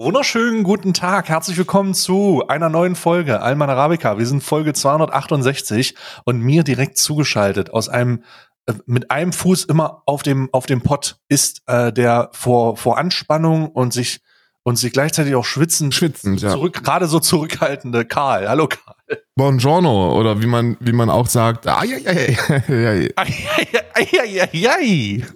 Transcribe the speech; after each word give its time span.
Wunderschönen 0.00 0.62
guten 0.62 0.94
Tag, 0.94 1.28
herzlich 1.28 1.58
willkommen 1.58 1.92
zu 1.92 2.44
einer 2.46 2.68
neuen 2.68 2.94
Folge 2.94 3.42
Alman 3.42 3.68
Arabica. 3.68 4.16
Wir 4.16 4.26
sind 4.26 4.44
Folge 4.44 4.72
268 4.72 5.96
und 6.24 6.38
mir 6.38 6.62
direkt 6.62 6.98
zugeschaltet 6.98 7.72
aus 7.72 7.88
einem 7.88 8.22
äh, 8.66 8.74
mit 8.86 9.10
einem 9.10 9.32
Fuß 9.32 9.64
immer 9.64 10.04
auf 10.06 10.22
dem 10.22 10.50
auf 10.52 10.66
dem 10.66 10.82
Pott 10.82 11.16
ist 11.28 11.62
äh, 11.66 11.92
der 11.92 12.30
vor 12.32 12.76
vor 12.76 12.96
Anspannung 12.96 13.70
und 13.70 13.92
sich 13.92 14.20
und 14.62 14.76
sich 14.76 14.92
gleichzeitig 14.92 15.34
auch 15.34 15.44
schwitzen 15.44 15.90
Schwitzend, 15.90 16.42
ja. 16.42 16.50
zurück 16.50 16.84
gerade 16.84 17.08
so 17.08 17.18
zurückhaltende 17.18 18.04
Karl. 18.04 18.48
Hallo 18.48 18.68
Karl. 18.68 19.18
Buongiorno 19.34 20.16
oder 20.16 20.40
wie 20.40 20.46
man 20.46 20.76
wie 20.78 20.92
man 20.92 21.10
auch 21.10 21.26
sagt. 21.26 21.66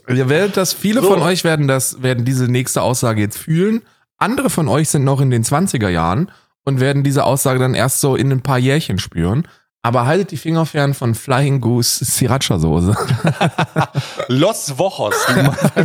Ihr 0.09 0.29
werdet 0.29 0.57
das 0.57 0.73
viele 0.73 1.01
So. 1.01 1.09
von 1.09 1.21
euch 1.21 1.43
werden 1.43 1.67
das 1.67 2.01
werden 2.01 2.25
diese 2.25 2.45
nächste 2.45 2.83
Aussage 2.83 3.23
jetzt 3.23 3.39
fühlen. 3.39 3.83
Andere 4.23 4.51
von 4.51 4.69
euch 4.69 4.89
sind 4.89 5.05
noch 5.05 5.21
in 5.21 5.31
den 5.31 5.45
20er 5.45 5.89
Jahren 5.89 6.31
und 6.65 6.81
werden 6.81 7.03
diese 7.03 7.25
Aussage 7.25 7.59
dann 7.59 7.75
erst 7.75 8.01
so 8.01 8.17
in 8.17 8.31
ein 8.33 8.41
paar 8.43 8.59
Jährchen 8.59 8.99
spüren. 8.99 9.47
Aber 9.85 10.07
haltet 10.07 10.31
die 10.31 10.37
Finger 10.37 10.65
fern 10.65 10.95
von 10.95 11.17
Flying 11.17 11.61
Goose 11.61 12.05
Sriracha 12.05 12.59
Soße. 12.61 12.97
Los 14.29 14.79
Wochos. 14.79 15.15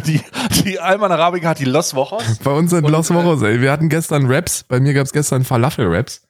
Die, 0.05 0.21
die, 0.63 0.79
Alman 0.79 1.11
Arabica 1.11 1.49
hat 1.49 1.59
die 1.59 1.65
Los 1.65 1.95
Wochos. 1.95 2.23
Bei 2.43 2.51
uns 2.51 2.69
sind 2.69 2.85
Und, 2.85 2.91
Los 2.91 3.09
äh, 3.09 3.13
Moros, 3.13 3.41
ey. 3.41 3.59
Wir 3.59 3.71
hatten 3.71 3.89
gestern 3.89 4.31
Raps. 4.31 4.63
Bei 4.63 4.79
mir 4.79 4.93
gab 4.93 5.05
es 5.05 5.13
gestern 5.13 5.43
Falafel-Raps. 5.43 6.21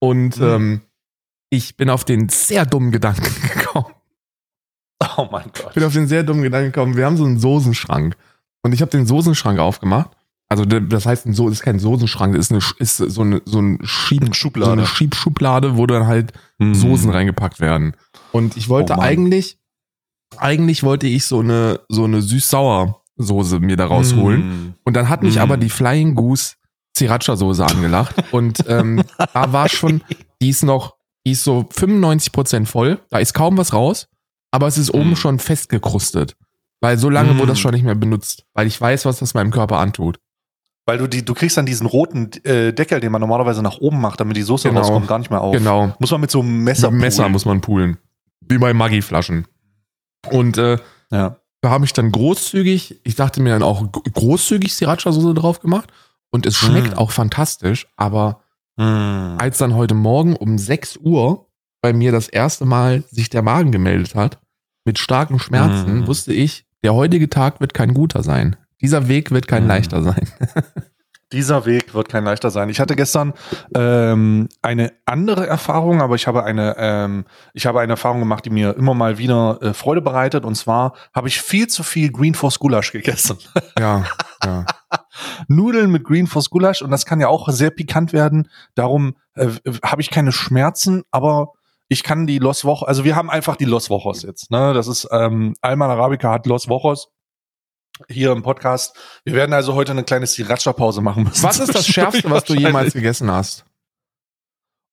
Und 0.00 0.36
Mhm. 0.38 0.44
ähm, 0.44 0.80
ich 1.50 1.76
bin 1.76 1.90
auf 1.90 2.04
den 2.04 2.28
sehr 2.28 2.66
dummen 2.66 2.90
Gedanken 2.90 3.22
gekommen. 3.56 3.86
Oh 5.16 5.28
mein 5.30 5.44
Gott. 5.52 5.66
Ich 5.68 5.74
bin 5.74 5.84
auf 5.84 5.92
den 5.92 6.08
sehr 6.08 6.24
dummen 6.24 6.42
Gedanken 6.42 6.72
gekommen. 6.72 6.96
Wir 6.96 7.06
haben 7.06 7.16
so 7.16 7.24
einen 7.24 7.38
Soßenschrank. 7.38 8.16
Und 8.62 8.72
ich 8.72 8.80
habe 8.80 8.90
den 8.90 9.06
Soßenschrank 9.06 9.60
aufgemacht. 9.60 10.10
Also 10.52 10.64
das 10.64 11.06
heißt, 11.06 11.26
so 11.34 11.48
ist 11.48 11.62
kein 11.62 11.78
Soßenschrank, 11.78 12.34
das 12.36 12.50
ist, 12.50 12.52
eine, 12.52 12.60
ist 12.78 12.96
so, 12.98 13.22
eine, 13.22 13.42
so 13.44 13.60
ein 13.60 13.78
Schieb, 13.84 14.34
Schublade. 14.36 14.66
so 14.66 14.72
eine 14.72 14.86
Schiebschublade, 14.86 15.76
wo 15.76 15.86
dann 15.86 16.06
halt 16.06 16.32
Mhm. 16.58 16.74
Soßen 16.74 17.10
reingepackt 17.10 17.58
werden. 17.60 17.96
Und 18.30 18.56
ich 18.56 18.68
wollte 18.68 18.94
Oh 18.96 19.00
eigentlich, 19.00 19.58
eigentlich 20.36 20.82
wollte 20.84 21.06
ich 21.08 21.26
so 21.26 21.40
eine, 21.40 21.80
so 21.88 22.04
eine 22.04 22.20
süß-sauer-Soße 22.22 23.58
mir 23.60 23.76
da 23.76 23.86
rausholen. 23.86 24.40
Mm. 24.68 24.74
Und 24.84 24.94
dann 24.94 25.08
hat 25.08 25.22
mich 25.22 25.36
Mm. 25.36 25.40
aber 25.40 25.56
die 25.56 25.70
Flying 25.70 26.14
Goose 26.14 26.54
Sriracha-Soße 26.96 27.64
angelacht. 27.64 28.14
Und 28.32 28.64
ähm, 28.68 29.02
da 29.34 29.52
war 29.52 29.68
schon, 29.68 30.02
die 30.40 30.50
ist 30.50 30.62
noch, 30.62 30.94
die 31.26 31.32
ist 31.32 31.44
so 31.44 31.60
95% 31.74 32.66
voll. 32.66 33.00
Da 33.10 33.18
ist 33.18 33.34
kaum 33.34 33.56
was 33.58 33.72
raus, 33.72 34.08
aber 34.50 34.66
es 34.66 34.78
ist 34.78 34.92
oben 34.94 35.10
Mm. 35.12 35.16
schon 35.16 35.38
festgekrustet. 35.38 36.36
Weil 36.80 36.98
so 36.98 37.08
lange 37.10 37.36
wurde 37.38 37.48
das 37.48 37.60
schon 37.60 37.74
nicht 37.74 37.84
mehr 37.84 37.94
benutzt. 37.94 38.44
Weil 38.54 38.66
ich 38.66 38.80
weiß, 38.80 39.04
was 39.04 39.18
das 39.20 39.34
meinem 39.34 39.50
Körper 39.52 39.78
antut. 39.78 40.18
Weil 40.84 40.98
du 40.98 41.06
die, 41.06 41.24
du 41.24 41.32
kriegst 41.34 41.56
dann 41.56 41.66
diesen 41.66 41.86
roten 41.86 42.30
äh, 42.44 42.72
Deckel, 42.72 42.98
den 43.00 43.12
man 43.12 43.20
normalerweise 43.20 43.62
nach 43.62 43.78
oben 43.78 44.00
macht, 44.00 44.18
damit 44.20 44.36
die 44.36 44.42
Soße 44.42 44.68
Genau. 44.68 44.80
rauskommt, 44.80 45.06
gar 45.06 45.18
nicht 45.18 45.30
mehr 45.30 45.40
auf. 45.40 45.52
Genau. 45.54 45.94
Muss 46.00 46.10
man 46.10 46.20
mit 46.20 46.30
so 46.30 46.40
einem 46.40 46.56
Mit 46.56 46.64
Messer. 46.64 46.88
dem 46.88 46.98
Messer 46.98 47.22
poolen. 47.22 47.32
muss 47.32 47.44
man 47.44 47.60
poolen. 47.60 47.98
Wie 48.48 48.58
bei 48.58 48.74
Maggi-Flaschen. 48.74 49.46
Und 50.30 50.58
äh, 50.58 50.78
Ja. 51.10 51.36
da 51.60 51.70
habe 51.70 51.84
ich 51.84 51.92
dann 51.92 52.10
großzügig, 52.10 53.00
ich 53.04 53.14
dachte 53.14 53.40
mir 53.42 53.50
dann 53.50 53.62
auch 53.62 53.84
großzügig 53.92 54.72
Sriracha-Soße 54.72 55.34
drauf 55.34 55.60
gemacht. 55.60 55.92
Und 56.30 56.46
es 56.46 56.56
schmeckt 56.56 56.94
Mm. 56.96 56.98
auch 56.98 57.10
fantastisch, 57.12 57.86
aber 57.96 58.40
Mm. 58.78 59.36
als 59.38 59.58
dann 59.58 59.74
heute 59.74 59.94
Morgen 59.94 60.34
um 60.34 60.56
6 60.58 60.96
Uhr 60.96 61.46
bei 61.82 61.92
mir 61.92 62.10
das 62.10 62.26
erste 62.28 62.64
Mal 62.64 63.04
sich 63.10 63.28
der 63.30 63.42
Magen 63.42 63.70
gemeldet 63.70 64.14
hat, 64.14 64.38
mit 64.84 64.98
starken 64.98 65.38
Schmerzen, 65.38 66.00
Mm. 66.00 66.06
wusste 66.06 66.32
ich, 66.32 66.64
der 66.82 66.94
heutige 66.94 67.28
Tag 67.28 67.60
wird 67.60 67.74
kein 67.74 67.92
guter 67.94 68.22
sein. 68.22 68.56
Dieser 68.82 69.08
Weg 69.08 69.30
wird 69.30 69.48
kein 69.48 69.64
Mm. 69.64 69.68
leichter 69.68 70.02
sein. 70.02 70.28
Dieser 71.32 71.64
Weg 71.64 71.94
wird 71.94 72.10
kein 72.10 72.24
leichter 72.24 72.50
sein. 72.50 72.68
Ich 72.68 72.78
hatte 72.78 72.94
gestern 72.94 73.32
ähm, 73.74 74.48
eine 74.60 74.92
andere 75.06 75.46
Erfahrung, 75.46 76.02
aber 76.02 76.14
ich 76.14 76.26
habe 76.26 76.44
eine, 76.44 76.74
ähm, 76.76 77.24
ich 77.54 77.64
habe 77.64 77.80
eine 77.80 77.94
Erfahrung 77.94 78.18
gemacht, 78.20 78.44
die 78.44 78.50
mir 78.50 78.76
immer 78.76 78.92
mal 78.92 79.16
wieder 79.16 79.58
äh, 79.62 79.72
Freude 79.72 80.02
bereitet. 80.02 80.44
Und 80.44 80.56
zwar 80.56 80.92
habe 81.14 81.28
ich 81.28 81.40
viel 81.40 81.68
zu 81.68 81.84
viel 81.84 82.12
Green 82.12 82.34
Force 82.34 82.58
Gulasch 82.58 82.92
gegessen. 82.92 83.38
Ja, 83.78 84.04
ja. 84.44 84.66
Nudeln 85.48 85.90
mit 85.90 86.04
Green 86.04 86.26
Force 86.26 86.50
Gulasch 86.50 86.82
und 86.82 86.90
das 86.90 87.06
kann 87.06 87.20
ja 87.20 87.28
auch 87.28 87.48
sehr 87.48 87.70
pikant 87.70 88.12
werden. 88.12 88.48
Darum 88.74 89.16
äh, 89.34 89.48
habe 89.82 90.02
ich 90.02 90.10
keine 90.10 90.32
Schmerzen, 90.32 91.02
aber 91.10 91.52
ich 91.88 92.02
kann 92.02 92.26
die 92.26 92.38
Los 92.38 92.64
Wochos, 92.64 92.86
also 92.86 93.04
wir 93.04 93.16
haben 93.16 93.30
einfach 93.30 93.56
die 93.56 93.64
Los 93.64 93.88
Wochos 93.88 94.22
jetzt. 94.22 94.50
Ne? 94.50 94.74
Das 94.74 94.86
ist 94.86 95.08
ähm, 95.10 95.54
Alman 95.62 95.90
Arabica 95.90 96.30
hat 96.30 96.46
Los 96.46 96.68
Wochos 96.68 97.08
hier 98.08 98.32
im 98.32 98.42
Podcast. 98.42 98.96
Wir 99.24 99.34
werden 99.34 99.52
also 99.52 99.74
heute 99.74 99.92
eine 99.92 100.04
kleine 100.04 100.26
Sriracha-Pause 100.26 101.00
machen 101.02 101.24
müssen. 101.24 101.42
Was 101.42 101.60
ist 101.60 101.74
das 101.74 101.86
Schärfste, 101.88 102.30
was 102.30 102.44
du 102.44 102.54
jemals 102.54 102.92
gegessen 102.94 103.30
hast? 103.30 103.64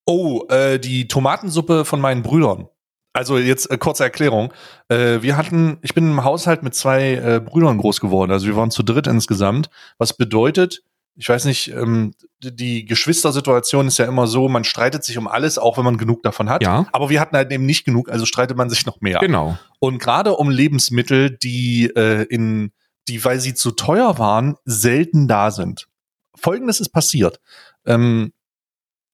Oh, 0.06 0.44
äh, 0.48 0.78
die 0.78 1.08
Tomatensuppe 1.08 1.84
von 1.84 2.00
meinen 2.00 2.22
Brüdern. 2.22 2.68
Also 3.12 3.38
jetzt 3.38 3.70
äh, 3.70 3.78
kurze 3.78 4.04
Erklärung. 4.04 4.52
Äh, 4.88 5.22
wir 5.22 5.36
hatten, 5.36 5.78
ich 5.82 5.94
bin 5.94 6.10
im 6.10 6.24
Haushalt 6.24 6.62
mit 6.62 6.74
zwei 6.74 7.14
äh, 7.14 7.40
Brüdern 7.44 7.78
groß 7.78 8.00
geworden. 8.00 8.30
Also 8.30 8.46
wir 8.46 8.56
waren 8.56 8.70
zu 8.70 8.82
dritt 8.82 9.06
insgesamt. 9.06 9.68
Was 9.98 10.16
bedeutet, 10.16 10.82
ich 11.16 11.28
weiß 11.28 11.44
nicht, 11.44 11.68
ähm, 11.72 12.14
die- 12.42 12.84
Geschwistersituation 12.86 13.88
ist 13.88 13.98
ja 13.98 14.06
immer 14.06 14.26
so, 14.26 14.48
man 14.48 14.64
streitet 14.64 15.04
sich 15.04 15.18
um 15.18 15.26
alles, 15.28 15.58
auch 15.58 15.76
wenn 15.76 15.84
man 15.84 15.98
genug 15.98 16.22
davon 16.22 16.48
hat. 16.48 16.62
Ja. 16.62 16.86
Aber 16.92 17.10
wir 17.10 17.20
hatten 17.20 17.36
halt 17.36 17.52
eben 17.52 17.66
nicht 17.66 17.84
genug, 17.84 18.08
also 18.10 18.26
streitet 18.26 18.56
man 18.56 18.70
sich 18.70 18.86
noch 18.86 19.00
mehr. 19.00 19.18
Genau. 19.20 19.58
Und 19.80 19.98
gerade 19.98 20.34
um 20.34 20.48
Lebensmittel, 20.50 21.30
die 21.36 21.86
äh, 21.94 22.22
in, 22.24 22.72
die, 23.10 23.24
weil 23.24 23.40
sie 23.40 23.54
zu 23.54 23.72
teuer 23.72 24.18
waren, 24.18 24.56
selten 24.64 25.28
da 25.28 25.50
sind. 25.50 25.88
Folgendes 26.34 26.80
ist 26.80 26.90
passiert. 26.90 27.40
Ähm, 27.84 28.32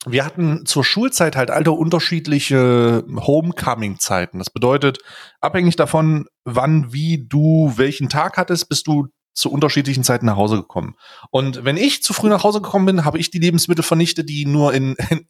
wir 0.08 0.24
hatten 0.24 0.66
zur 0.66 0.84
Schulzeit 0.84 1.34
halt 1.34 1.50
alte 1.50 1.72
unterschiedliche 1.72 3.04
Homecoming-Zeiten. 3.08 4.38
Das 4.38 4.50
bedeutet, 4.50 4.98
abhängig 5.40 5.74
davon, 5.74 6.26
wann, 6.44 6.92
wie 6.92 7.26
du 7.26 7.72
welchen 7.76 8.08
Tag 8.08 8.36
hattest, 8.36 8.68
bist 8.68 8.86
du 8.86 9.08
zu 9.36 9.52
unterschiedlichen 9.52 10.02
Zeiten 10.02 10.24
nach 10.26 10.36
Hause 10.36 10.56
gekommen. 10.56 10.96
Und 11.30 11.64
wenn 11.64 11.76
ich 11.76 12.02
zu 12.02 12.14
früh 12.14 12.28
nach 12.30 12.42
Hause 12.42 12.62
gekommen 12.62 12.86
bin, 12.86 13.04
habe 13.04 13.18
ich 13.18 13.30
die 13.30 13.38
Lebensmittel 13.38 13.84
vernichtet, 13.84 14.30
die 14.30 14.46
nur 14.46 14.72
in, 14.72 14.96
in, 15.10 15.24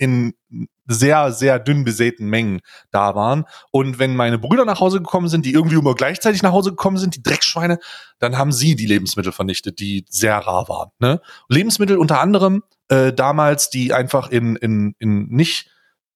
in 0.50 0.69
sehr, 0.87 1.33
sehr 1.33 1.59
dünn 1.59 1.83
besäten 1.84 2.28
Mengen 2.28 2.61
da 2.93 3.16
waren. 3.16 3.47
Und 3.72 3.99
wenn 3.99 4.15
meine 4.15 4.39
Brüder 4.39 4.65
nach 4.65 4.78
Hause 4.78 4.99
gekommen 4.99 5.28
sind, 5.28 5.45
die 5.45 5.53
irgendwie 5.53 5.75
immer 5.75 5.95
gleichzeitig 5.95 6.43
nach 6.45 6.53
Hause 6.53 6.71
gekommen 6.71 6.99
sind, 6.99 7.16
die 7.16 7.22
Dreckschweine, 7.22 7.81
dann 8.21 8.39
haben 8.39 8.53
sie 8.53 8.77
die 8.77 8.87
Lebensmittel 8.87 9.33
vernichtet, 9.33 9.81
die 9.81 10.05
sehr 10.09 10.37
rar 10.39 10.69
waren. 10.69 10.91
Ne? 11.00 11.21
Lebensmittel 11.49 11.97
unter 11.99 12.21
anderem 12.21 12.62
äh, 12.89 13.12
damals, 13.12 13.71
die 13.71 13.93
einfach 13.93 14.28
in, 14.31 14.55
in, 14.55 14.95
in 15.00 15.27
nicht, 15.27 15.69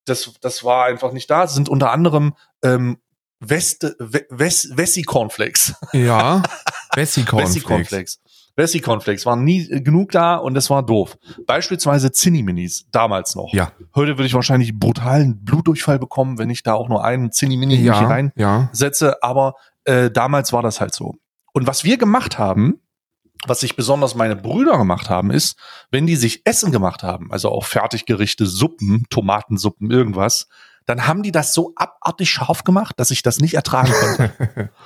das, 0.05 0.31
das 0.39 0.63
war 0.63 0.85
einfach 0.85 1.11
nicht 1.11 1.29
da, 1.29 1.45
sind 1.47 1.67
unter 1.67 1.91
anderem 1.91 2.35
ähm, 2.63 2.99
Weste, 3.41 3.95
We- 3.99 4.27
Wes, 4.29 4.69
Wessi 4.77 5.01
Cornflakes. 5.01 5.73
Ja. 5.91 6.41
Bessie 6.95 7.23
Cornflakes. 7.23 7.63
Cornflakes. 7.63 8.19
Wessi 8.55 8.81
Cornflakes 8.81 9.25
waren 9.25 9.43
nie 9.43 9.67
genug 9.81 10.11
da 10.11 10.35
und 10.35 10.53
das 10.53 10.69
war 10.69 10.85
doof. 10.85 11.17
Beispielsweise 11.47 12.11
Zinni-Minis, 12.11 12.85
damals 12.91 13.35
noch. 13.35 13.53
Ja. 13.53 13.71
Heute 13.95 14.17
würde 14.17 14.25
ich 14.25 14.33
wahrscheinlich 14.33 14.77
brutalen 14.77 15.43
Blutdurchfall 15.43 15.99
bekommen, 15.99 16.37
wenn 16.37 16.49
ich 16.49 16.63
da 16.63 16.73
auch 16.73 16.89
nur 16.89 17.03
einen 17.03 17.31
Zinni-Mini 17.31 17.77
hier 17.77 17.93
Ja, 17.93 18.07
rein 18.07 18.31
ja. 18.35 18.69
setze, 18.73 19.23
aber 19.23 19.55
äh, 19.85 20.11
damals 20.11 20.51
war 20.53 20.61
das 20.61 20.81
halt 20.81 20.93
so. 20.93 21.15
Und 21.53 21.65
was 21.67 21.83
wir 21.83 21.97
gemacht 21.97 22.37
haben, 22.37 22.81
was 23.47 23.61
sich 23.61 23.75
besonders 23.75 24.15
meine 24.15 24.35
Brüder 24.35 24.77
gemacht 24.77 25.09
haben, 25.09 25.31
ist, 25.31 25.57
wenn 25.89 26.05
die 26.05 26.15
sich 26.15 26.41
Essen 26.45 26.71
gemacht 26.71 27.03
haben, 27.03 27.31
also 27.31 27.49
auch 27.49 27.65
Fertiggerichte, 27.65 28.45
Suppen, 28.45 29.05
Tomatensuppen, 29.09 29.89
irgendwas, 29.89 30.47
dann 30.85 31.07
haben 31.07 31.23
die 31.23 31.31
das 31.31 31.53
so 31.53 31.73
abartig 31.75 32.29
scharf 32.29 32.63
gemacht, 32.63 32.99
dass 32.99 33.11
ich 33.11 33.23
das 33.23 33.39
nicht 33.39 33.53
ertragen 33.53 33.91
konnte. 33.91 34.69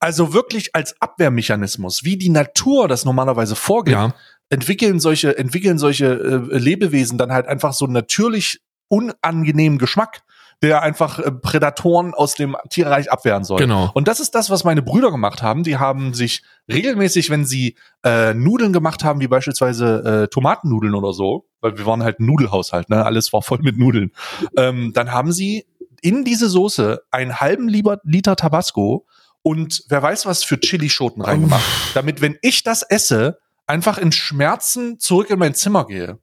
also 0.00 0.32
wirklich 0.34 0.74
als 0.74 1.00
Abwehrmechanismus, 1.00 2.04
wie 2.04 2.16
die 2.16 2.30
Natur 2.30 2.88
das 2.88 3.04
normalerweise 3.04 3.54
vorgibt, 3.56 3.96
Ja. 3.96 4.14
entwickeln 4.50 5.00
solche, 5.00 5.36
entwickeln 5.38 5.78
solche 5.78 6.06
äh, 6.52 6.58
Lebewesen 6.58 7.18
dann 7.18 7.32
halt 7.32 7.46
einfach 7.46 7.72
so 7.72 7.86
natürlich 7.86 8.60
unangenehmen 8.88 9.78
Geschmack, 9.78 10.22
der 10.62 10.82
einfach 10.82 11.18
äh, 11.20 11.30
Prädatoren 11.30 12.14
aus 12.14 12.34
dem 12.34 12.56
Tierreich 12.70 13.12
abwehren 13.12 13.44
soll. 13.44 13.58
Genau. 13.60 13.90
Und 13.94 14.08
das 14.08 14.18
ist 14.18 14.34
das, 14.34 14.50
was 14.50 14.64
meine 14.64 14.82
Brüder 14.82 15.10
gemacht 15.10 15.40
haben. 15.42 15.62
Die 15.62 15.76
haben 15.76 16.14
sich 16.14 16.42
regelmäßig, 16.72 17.30
wenn 17.30 17.44
sie 17.44 17.76
äh, 18.04 18.34
Nudeln 18.34 18.72
gemacht 18.72 19.04
haben, 19.04 19.20
wie 19.20 19.28
beispielsweise 19.28 20.22
äh, 20.24 20.28
Tomatennudeln 20.28 20.94
oder 20.94 21.12
so, 21.12 21.46
weil 21.60 21.78
wir 21.78 21.86
waren 21.86 22.02
halt 22.02 22.18
ein 22.18 22.26
Nudelhaushalt, 22.26 22.88
ne? 22.90 23.04
Alles 23.04 23.32
war 23.32 23.42
voll 23.42 23.58
mit 23.62 23.78
Nudeln. 23.78 24.10
Ähm, 24.56 24.92
dann 24.94 25.12
haben 25.12 25.30
sie 25.32 25.66
in 26.00 26.24
diese 26.24 26.48
Soße 26.48 27.02
einen 27.10 27.38
halben 27.40 27.68
Liter, 27.68 28.00
Liter 28.02 28.34
Tabasco 28.34 29.06
und 29.48 29.82
wer 29.88 30.02
weiß 30.02 30.26
was 30.26 30.44
für 30.44 30.60
Chilischoten 30.60 31.22
reingemacht, 31.22 31.64
damit 31.94 32.20
wenn 32.20 32.36
ich 32.42 32.64
das 32.64 32.82
esse, 32.82 33.38
einfach 33.66 33.96
in 33.96 34.12
Schmerzen 34.12 34.98
zurück 34.98 35.30
in 35.30 35.38
mein 35.38 35.54
Zimmer 35.54 35.86
gehe. 35.86 36.18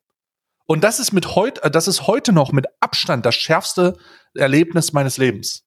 Und 0.68 0.84
das 0.84 1.00
ist 1.00 1.12
mit 1.12 1.36
heute, 1.36 1.68
das 1.72 1.88
ist 1.88 2.06
heute 2.06 2.34
noch 2.34 2.52
mit 2.52 2.68
Abstand 2.82 3.26
das 3.26 3.34
schärfste 3.34 3.98
Erlebnis 4.36 4.94
meines 4.94 5.18
Lebens. 5.18 5.64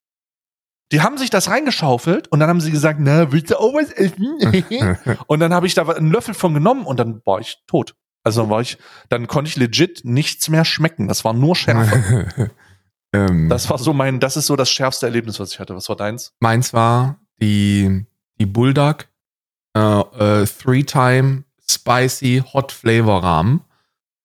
Die 0.92 1.00
haben 1.00 1.18
sich 1.18 1.30
das 1.30 1.50
reingeschaufelt 1.50 2.28
und 2.28 2.38
dann 2.38 2.48
haben 2.48 2.60
sie 2.60 2.70
gesagt, 2.70 3.00
na, 3.02 3.32
willst 3.32 3.50
du 3.50 3.58
auch 3.58 3.74
was 3.74 3.90
essen? 3.90 4.38
und 5.26 5.40
dann 5.40 5.52
habe 5.52 5.66
ich 5.66 5.74
da 5.74 5.84
einen 5.88 6.12
Löffel 6.12 6.34
von 6.34 6.54
genommen 6.54 6.86
und 6.86 7.00
dann 7.00 7.22
war 7.24 7.40
ich 7.40 7.58
tot. 7.66 7.96
Also 8.22 8.42
dann 8.42 8.50
war 8.50 8.60
ich, 8.60 8.78
dann 9.08 9.26
konnte 9.26 9.48
ich 9.48 9.56
legit 9.56 10.04
nichts 10.04 10.48
mehr 10.48 10.64
schmecken. 10.64 11.08
Das 11.08 11.24
war 11.24 11.32
nur 11.32 11.56
Schärfe. 11.56 12.52
ähm, 13.12 13.48
Das 13.48 13.68
war 13.68 13.78
so 13.78 13.92
mein, 13.92 14.20
das 14.20 14.36
ist 14.36 14.46
so 14.46 14.54
das 14.54 14.70
schärfste 14.70 15.06
Erlebnis, 15.06 15.40
was 15.40 15.52
ich 15.52 15.58
hatte. 15.58 15.74
Was 15.74 15.88
war 15.88 15.96
deins? 15.96 16.34
meins 16.38 16.72
war 16.72 17.18
die, 17.40 18.04
die 18.38 18.46
Bulldog 18.46 19.06
äh, 19.76 19.80
äh, 19.80 20.46
Three-Time 20.46 21.44
Spicy 21.70 22.42
Hot 22.52 22.72
Flavor 22.72 23.22
Rahmen. 23.22 23.60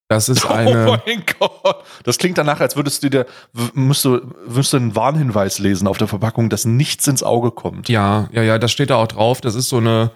Das 0.08 0.28
ist 0.28 0.44
oh 0.48 0.48
eine. 0.48 1.00
mein 1.06 1.24
Gott. 1.38 1.84
Das 2.04 2.18
klingt 2.18 2.38
danach, 2.38 2.60
als 2.60 2.76
würdest 2.76 3.02
du 3.02 3.10
dir, 3.10 3.26
müsst 3.74 4.04
du, 4.04 4.20
müsst 4.48 4.72
du 4.72 4.76
einen 4.76 4.94
Warnhinweis 4.94 5.58
lesen 5.58 5.88
auf 5.88 5.98
der 5.98 6.08
Verpackung, 6.08 6.50
dass 6.50 6.64
nichts 6.64 7.06
ins 7.08 7.22
Auge 7.22 7.50
kommt. 7.50 7.88
Ja, 7.88 8.28
ja, 8.32 8.42
ja, 8.42 8.58
das 8.58 8.72
steht 8.72 8.90
da 8.90 8.96
auch 8.96 9.08
drauf. 9.08 9.40
Das 9.40 9.54
ist 9.54 9.68
so 9.68 9.78
eine, 9.78 10.10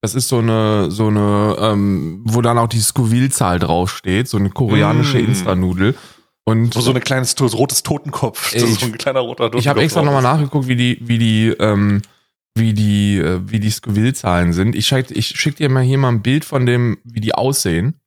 das 0.00 0.14
ist 0.14 0.28
so 0.28 0.38
eine, 0.38 0.90
so 0.90 1.08
eine, 1.08 1.56
ähm, 1.58 2.22
wo 2.24 2.40
dann 2.40 2.58
auch 2.58 2.68
die 2.68 2.80
Scoville-Zahl 2.80 3.58
draufsteht, 3.58 4.28
so 4.28 4.36
eine 4.38 4.50
koreanische 4.50 5.18
Mm. 5.18 5.26
Insta-Nudel. 5.26 5.94
Und 6.44 6.74
So, 6.74 6.80
so 6.80 6.92
ein 6.92 7.00
kleines 7.00 7.36
rotes 7.40 7.82
Totenkopf. 7.84 8.52
Ey, 8.52 8.60
so 8.66 8.86
ein 8.86 8.98
kleiner 8.98 9.20
roter 9.20 9.44
Totenkopf. 9.44 9.60
ich 9.60 9.68
habe 9.68 9.82
extra 9.82 10.02
nochmal 10.02 10.22
nachgeguckt, 10.22 10.66
wie 10.66 10.76
die, 10.76 10.98
wie 11.02 11.18
die, 11.18 11.48
ähm, 11.60 12.02
wie 12.54 12.74
die, 12.74 13.18
äh, 13.18 13.40
wie 13.44 13.60
die 13.60 13.70
Scoville-Zahlen 13.70 14.52
sind. 14.52 14.74
Ich 14.74 14.86
schick, 14.86 15.10
ich 15.10 15.28
schick 15.28 15.56
dir 15.56 15.68
mal 15.68 15.82
hier 15.82 15.98
mal 15.98 16.08
ein 16.08 16.22
Bild 16.22 16.44
von 16.44 16.66
dem, 16.66 16.98
wie 17.04 17.20
die 17.20 17.34
aussehen. 17.34 18.00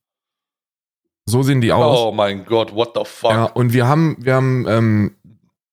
So 1.28 1.42
sehen 1.42 1.60
die 1.60 1.72
aus. 1.72 1.98
Oh 1.98 2.12
mein 2.12 2.44
Gott, 2.44 2.72
what 2.72 2.92
the 2.94 3.02
fuck. 3.04 3.32
Ja, 3.32 3.44
und 3.44 3.72
wir 3.72 3.88
haben, 3.88 4.16
wir 4.20 4.34
haben, 4.34 4.66
ähm, 4.68 5.16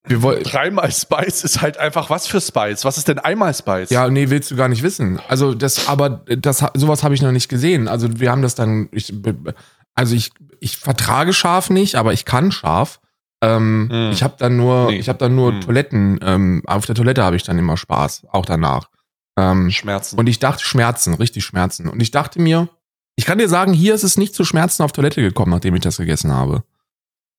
wir 0.05 0.21
wollten, 0.21 0.43
Dreimal 0.43 0.91
Spice 0.91 1.43
ist 1.43 1.61
halt 1.61 1.77
einfach 1.77 2.09
was 2.09 2.27
für 2.27 2.41
Spice? 2.41 2.83
Was 2.83 2.97
ist 2.97 3.07
denn 3.07 3.19
einmal 3.19 3.53
Spice? 3.53 3.89
ja, 3.89 4.09
nee, 4.09 4.29
willst 4.29 4.51
du 4.51 4.55
gar 4.55 4.67
nicht 4.67 4.83
wissen. 4.83 5.21
Also 5.27 5.53
das, 5.53 5.87
aber 5.87 6.09
das, 6.25 6.65
sowas 6.73 7.03
habe 7.03 7.13
ich 7.13 7.21
noch 7.21 7.31
nicht 7.31 7.47
gesehen. 7.47 7.87
Also 7.87 8.19
wir 8.19 8.31
haben 8.31 8.41
das 8.41 8.55
dann, 8.55 8.89
ich, 8.91 9.13
also 9.93 10.15
ich, 10.15 10.31
ich 10.59 10.77
vertrage 10.77 11.33
scharf 11.33 11.69
nicht, 11.69 11.95
aber 11.95 12.13
ich 12.13 12.25
kann 12.25 12.51
scharf. 12.51 12.99
Ähm, 13.43 13.89
Hm. 13.91 14.11
Ich 14.11 14.23
habe 14.23 14.35
dann 14.37 14.55
nur, 14.57 14.87
Nee. 14.91 14.97
ich 14.99 15.09
habe 15.09 15.19
dann 15.19 15.35
nur 15.35 15.51
Hm. 15.51 15.61
Toiletten. 15.61 16.19
Ähm, 16.23 16.61
auf 16.65 16.85
der 16.85 16.95
Toilette 16.95 17.23
habe 17.23 17.35
ich 17.35 17.43
dann 17.43 17.59
immer 17.59 17.77
Spaß, 17.77 18.25
auch 18.31 18.45
danach. 18.45 18.89
Ähm, 19.37 19.71
Schmerzen. 19.71 20.17
und 20.19 20.27
ich 20.29 20.37
dachte 20.39 20.63
Schmerzen, 20.63 21.15
richtig 21.15 21.43
Schmerzen. 21.43 21.89
Und 21.89 21.99
ich 22.01 22.11
dachte 22.11 22.39
mir, 22.39 22.69
ich 23.15 23.25
kann 23.25 23.39
dir 23.39 23.49
sagen, 23.49 23.73
hier 23.73 23.95
ist 23.95 24.03
es 24.03 24.15
nicht 24.17 24.33
zu 24.35 24.45
Schmerzen 24.45 24.83
auf 24.83 24.91
Toilette 24.91 25.21
gekommen, 25.21 25.51
nachdem 25.51 25.73
ich 25.75 25.81
das 25.81 25.97
gegessen 25.97 26.31
habe. 26.31 26.63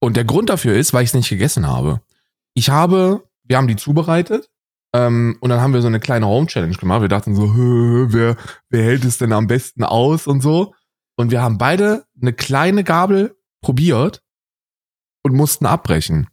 Und 0.00 0.16
der 0.16 0.24
Grund 0.24 0.50
dafür 0.50 0.74
ist, 0.76 0.92
weil 0.92 1.04
ich 1.04 1.10
es 1.10 1.14
nicht 1.14 1.28
gegessen 1.28 1.66
habe. 1.68 2.00
Ich 2.54 2.68
habe, 2.68 3.22
wir 3.44 3.56
haben 3.56 3.68
die 3.68 3.76
zubereitet 3.76 4.50
ähm, 4.92 5.36
und 5.40 5.50
dann 5.50 5.60
haben 5.60 5.72
wir 5.72 5.80
so 5.82 5.86
eine 5.86 6.00
kleine 6.00 6.26
Home 6.26 6.48
Challenge 6.48 6.74
gemacht. 6.76 7.00
Wir 7.00 7.08
dachten 7.08 7.34
so, 7.36 7.54
"Hö, 7.54 8.06
wer, 8.10 8.36
wer 8.70 8.82
hält 8.84 9.04
es 9.04 9.18
denn 9.18 9.32
am 9.32 9.46
besten 9.46 9.84
aus 9.84 10.26
und 10.26 10.40
so. 10.42 10.74
Und 11.16 11.30
wir 11.30 11.42
haben 11.42 11.58
beide 11.58 12.04
eine 12.20 12.32
kleine 12.32 12.82
Gabel 12.84 13.36
probiert 13.62 14.20
und 15.24 15.34
mussten 15.34 15.66
abbrechen. 15.66 16.28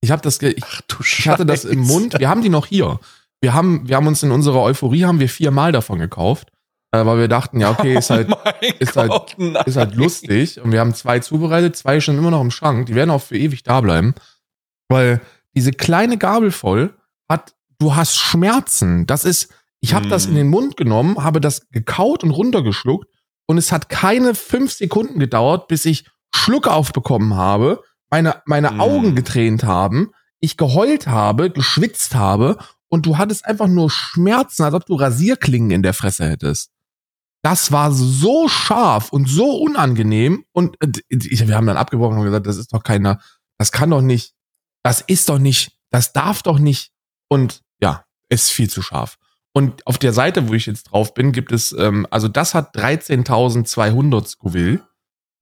Ich 0.00 0.10
habe 0.10 0.22
das, 0.22 0.40
ich 0.42 0.62
Ach 0.64 0.80
du 0.88 0.96
ich 1.00 1.28
hatte 1.28 1.46
das 1.46 1.64
im. 1.64 1.80
Mund. 1.80 2.18
Wir 2.18 2.28
haben 2.28 2.42
die 2.42 2.48
noch 2.48 2.66
hier. 2.66 2.98
Wir 3.40 3.54
haben, 3.54 3.88
wir 3.88 3.96
haben 3.96 4.06
uns 4.06 4.22
in 4.22 4.32
unserer 4.32 4.62
Euphorie 4.62 5.04
haben 5.04 5.20
wir 5.20 5.28
viermal 5.28 5.70
davon 5.72 5.98
gekauft, 5.98 6.48
äh, 6.92 7.04
weil 7.04 7.18
wir 7.18 7.28
dachten, 7.28 7.60
ja 7.60 7.70
okay, 7.70 7.96
ist 7.96 8.10
halt, 8.10 8.28
oh 8.30 8.36
ist 8.78 8.96
halt- 8.96 9.10
Gott, 9.10 9.36
ist 9.66 9.76
halt 9.76 9.94
lustig. 9.94 10.60
Und 10.60 10.72
wir 10.72 10.80
haben 10.80 10.94
zwei 10.94 11.20
zubereitet, 11.20 11.76
zwei 11.76 12.00
stehen 12.00 12.18
immer 12.18 12.30
noch 12.30 12.40
im 12.40 12.50
Schrank. 12.50 12.86
Die 12.86 12.94
werden 12.94 13.10
auch 13.10 13.22
für 13.22 13.36
ewig 13.38 13.62
da 13.62 13.80
bleiben, 13.80 14.14
weil 14.88 15.20
diese 15.54 15.72
kleine 15.72 16.16
Gabel 16.18 16.50
voll 16.50 16.94
hat, 17.28 17.54
du 17.78 17.94
hast 17.94 18.16
Schmerzen. 18.16 19.06
Das 19.06 19.24
ist, 19.24 19.52
ich 19.80 19.92
habe 19.94 20.06
Mm. 20.06 20.10
das 20.10 20.26
in 20.26 20.34
den 20.34 20.48
Mund 20.48 20.76
genommen, 20.76 21.22
habe 21.22 21.40
das 21.40 21.68
gekaut 21.70 22.22
und 22.24 22.30
runtergeschluckt 22.30 23.08
und 23.46 23.58
es 23.58 23.72
hat 23.72 23.88
keine 23.90 24.34
fünf 24.34 24.72
Sekunden 24.72 25.18
gedauert, 25.18 25.68
bis 25.68 25.84
ich 25.84 26.06
Schluck 26.34 26.66
aufbekommen 26.66 27.34
habe, 27.34 27.82
meine, 28.14 28.42
meine 28.46 28.70
Mm. 28.70 28.80
Augen 28.80 29.14
getränt 29.16 29.64
haben, 29.64 30.12
ich 30.38 30.56
geheult 30.56 31.08
habe, 31.08 31.50
geschwitzt 31.50 32.14
habe 32.14 32.58
und 32.88 33.06
du 33.06 33.18
hattest 33.18 33.44
einfach 33.44 33.66
nur 33.66 33.90
Schmerzen, 33.90 34.62
als 34.62 34.74
ob 34.74 34.86
du 34.86 34.94
Rasierklingen 34.94 35.72
in 35.72 35.82
der 35.82 35.94
Fresse 35.94 36.28
hättest. 36.28 36.70
Das 37.42 37.72
war 37.72 37.90
so 37.90 38.48
scharf 38.48 39.12
und 39.12 39.28
so 39.28 39.56
unangenehm 39.56 40.44
und 40.52 40.80
äh, 40.80 40.92
ich, 41.08 41.46
wir 41.48 41.56
haben 41.56 41.66
dann 41.66 41.76
abgebrochen 41.76 42.18
und 42.18 42.24
gesagt, 42.24 42.46
das 42.46 42.56
ist 42.56 42.72
doch 42.72 42.84
keiner, 42.84 43.20
das 43.58 43.72
kann 43.72 43.90
doch 43.90 44.00
nicht, 44.00 44.34
das 44.84 45.00
ist 45.00 45.28
doch 45.28 45.40
nicht, 45.40 45.72
das 45.90 46.12
darf 46.12 46.44
doch 46.44 46.60
nicht 46.60 46.92
und 47.28 47.62
ja, 47.80 48.04
ist 48.28 48.50
viel 48.50 48.70
zu 48.70 48.80
scharf. 48.80 49.18
Und 49.52 49.84
auf 49.88 49.98
der 49.98 50.12
Seite, 50.12 50.48
wo 50.48 50.54
ich 50.54 50.66
jetzt 50.66 50.84
drauf 50.84 51.14
bin, 51.14 51.32
gibt 51.32 51.50
es, 51.50 51.72
ähm, 51.72 52.06
also 52.10 52.28
das 52.28 52.54
hat 52.54 52.76
13.200 52.76 54.26
Scoville. 54.26 54.80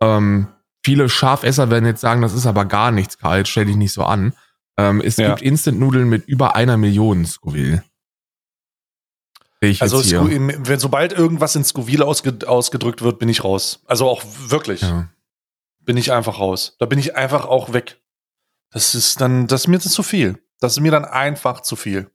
Ähm, 0.02 0.48
viele 0.84 1.08
Schafesser 1.08 1.70
werden 1.70 1.86
jetzt 1.86 2.00
sagen, 2.00 2.22
das 2.22 2.34
ist 2.34 2.46
aber 2.46 2.64
gar 2.64 2.90
nichts, 2.90 3.18
Karl, 3.18 3.46
stell 3.46 3.66
dich 3.66 3.76
nicht 3.76 3.92
so 3.92 4.02
an. 4.04 4.34
Ähm, 4.78 5.00
es 5.04 5.16
Ja. 5.16 5.28
gibt 5.28 5.42
Instant-Nudeln 5.42 6.08
mit 6.08 6.26
über 6.26 6.56
einer 6.56 6.76
Million 6.76 7.24
Scoville. 7.26 7.84
Ich 9.60 9.80
Also 9.80 10.02
wenn 10.28 10.80
sobald 10.80 11.12
irgendwas 11.12 11.54
in 11.54 11.62
Scoville 11.64 12.04
ausge 12.04 12.36
ausgedrückt 12.46 13.02
wird, 13.02 13.20
bin 13.20 13.28
ich 13.28 13.44
raus. 13.44 13.80
Also 13.86 14.08
auch 14.08 14.24
wirklich, 14.48 14.80
Ja. 14.80 15.08
bin 15.80 15.96
ich 15.96 16.10
einfach 16.10 16.40
raus. 16.40 16.74
Da 16.80 16.86
bin 16.86 16.98
ich 16.98 17.14
einfach 17.14 17.44
auch 17.44 17.72
weg. 17.72 18.00
Das 18.72 18.96
ist 18.96 19.20
dann, 19.20 19.46
das 19.46 19.60
ist 19.62 19.68
mir 19.68 19.78
zu 19.78 20.02
viel. 20.02 20.42
Das 20.58 20.72
ist 20.72 20.80
mir 20.80 20.90
dann 20.90 21.04
einfach 21.04 21.60
zu 21.60 21.76
viel. 21.76 22.10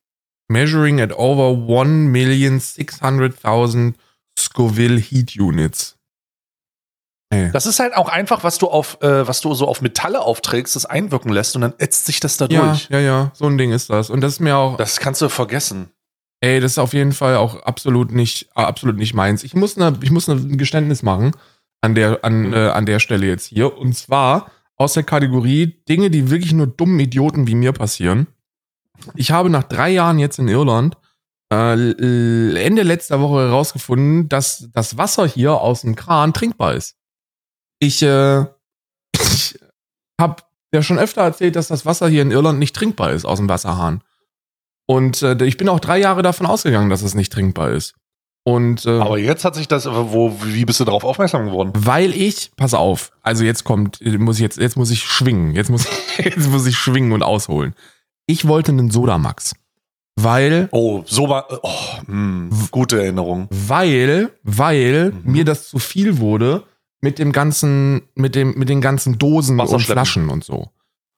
Measuring 0.50 1.00
at 1.00 1.14
over 1.14 1.52
1.600.000 1.58 3.94
Scoville 4.38 5.00
Heat 5.00 5.38
Units. 5.38 5.97
Ey. 7.30 7.52
Das 7.52 7.66
ist 7.66 7.80
halt 7.80 7.94
auch 7.96 8.08
einfach, 8.08 8.44
was 8.46 8.58
du 8.58 8.68
auf, 8.68 9.02
äh, 9.02 9.28
was 9.28 9.42
du 9.42 9.54
so 9.54 9.68
auf 9.68 9.82
Metalle 9.82 10.22
aufträgst, 10.22 10.76
das 10.78 10.86
einwirken 10.86 11.32
lässt 11.32 11.56
und 11.56 11.62
dann 11.62 11.74
ätzt 11.78 12.06
sich 12.06 12.20
das 12.22 12.38
da 12.38 12.48
Ja, 12.50 12.68
durch. 12.68 12.88
ja, 12.90 13.00
ja, 13.00 13.32
so 13.34 13.46
ein 13.48 13.58
Ding 13.58 13.72
ist 13.74 13.90
das. 13.90 14.10
Und 14.10 14.22
das 14.22 14.34
ist 14.34 14.40
mir 14.40 14.56
auch, 14.56 14.78
Das 14.78 15.00
kannst 15.02 15.22
du 15.22 15.28
vergessen. 15.30 15.90
ey, 16.40 16.60
das 16.62 16.74
ist 16.74 16.78
auf 16.80 16.94
jeden 16.94 17.12
Fall 17.12 17.36
auch 17.36 17.64
absolut 17.64 18.12
nicht, 18.14 18.44
äh, 18.56 18.62
absolut 18.62 18.96
nicht 18.98 19.14
meins. 19.14 19.44
Ich 19.44 19.54
muss 19.56 19.76
ne, 19.76 19.98
ich 20.02 20.12
muss 20.12 20.28
ne, 20.28 20.36
ein 20.36 20.58
Geständnis 20.58 21.04
machen 21.04 21.32
an 21.82 21.96
der, 21.96 22.24
an, 22.24 22.48
Mhm. 22.48 22.54
äh, 22.54 22.70
an 22.70 22.86
der 22.86 23.00
Stelle 23.00 23.26
jetzt 23.28 23.48
hier. 23.48 23.78
Und 23.78 23.94
zwar 23.98 24.50
aus 24.78 24.94
der 24.94 25.04
Kategorie 25.04 25.82
Dinge, 25.90 26.10
die 26.10 26.30
wirklich 26.30 26.54
nur 26.54 26.68
dummen 26.68 27.00
Idioten 27.00 27.48
wie 27.48 27.56
mir 27.56 27.72
passieren. 27.74 28.28
Ich 29.16 29.32
habe 29.32 29.50
nach 29.50 29.64
drei 29.64 29.90
Jahren 29.90 30.18
jetzt 30.20 30.40
in 30.40 30.48
Irland 30.48 30.96
äh, 31.52 32.62
Ende 32.64 32.84
letzter 32.84 33.20
Woche 33.22 33.48
herausgefunden, 33.48 34.28
dass 34.30 34.70
das 34.74 34.98
Wasser 34.98 35.26
hier 35.28 35.54
aus 35.54 35.82
dem 35.82 35.96
Kran 35.96 36.34
trinkbar 36.34 36.74
ist. 36.74 36.96
Ich, 37.80 38.02
äh, 38.02 38.46
ich 39.22 39.60
habe 40.20 40.44
ja 40.74 40.82
schon 40.82 41.00
öfter 41.00 41.22
erzählt, 41.22 41.56
dass 41.56 41.68
das 41.68 41.86
Wasser 41.86 42.08
hier 42.10 42.22
in 42.22 42.32
Irland 42.32 42.60
nicht 42.60 42.76
trinkbar 42.76 43.12
ist 43.12 43.26
aus 43.26 43.38
dem 43.40 43.50
Wasserhahn. 43.50 44.02
Und 44.88 45.22
äh, 45.22 45.44
ich 45.46 45.58
bin 45.58 45.70
auch 45.70 45.80
drei 45.80 46.00
Jahre 46.00 46.22
davon 46.22 46.46
ausgegangen, 46.46 46.90
dass 46.90 47.02
es 47.02 47.14
nicht 47.14 47.32
trinkbar 47.34 47.72
ist. 47.72 47.94
Und 48.46 48.86
äh, 48.86 49.00
Aber 49.00 49.18
jetzt 49.18 49.44
hat 49.44 49.56
sich 49.56 49.68
das, 49.68 49.86
wo, 49.86 50.40
wie 50.44 50.64
bist 50.64 50.80
du 50.80 50.86
darauf 50.86 51.04
aufmerksam 51.04 51.46
geworden? 51.48 51.74
weil 51.76 52.14
ich, 52.14 52.52
pass 52.56 52.74
auf, 52.74 53.12
also 53.22 53.44
jetzt 53.44 53.66
kommt, 53.66 54.00
muss 54.20 54.38
ich 54.38 54.42
jetzt, 54.42 54.58
jetzt 54.58 54.78
muss 54.78 54.90
ich 54.90 55.04
schwingen, 55.04 55.54
jetzt 55.54 55.70
muss, 55.70 55.86
jetzt 56.18 56.50
muss 56.50 56.66
ich 56.66 56.78
schwingen 56.78 57.12
und 57.12 57.24
ausholen. 57.24 57.76
Ich 58.26 58.48
wollte 58.48 58.72
einen 58.72 58.90
Sodamax. 58.90 59.54
Weil, 60.20 60.70
Oh, 60.72 61.04
so 61.06 61.28
war, 61.30 61.46
oh, 61.62 61.72
mh, 62.08 62.68
gute 62.72 63.00
Erinnerung. 63.02 63.48
weil, 63.52 64.32
weil 64.44 65.12
Mhm. 65.12 65.32
mir 65.32 65.46
das 65.46 65.68
zu 65.70 65.78
viel 65.78 66.18
wurde 66.18 66.64
mit 67.08 67.20
dem 67.20 67.32
ganzen, 67.32 68.02
mit 68.16 68.36
dem, 68.36 68.54
mit 68.58 68.68
den 68.68 68.82
ganzen 68.82 69.18
Dosen 69.18 69.58
und. 69.58 69.82
Flaschen 69.82 70.28
und 70.28 70.44
so. 70.44 70.72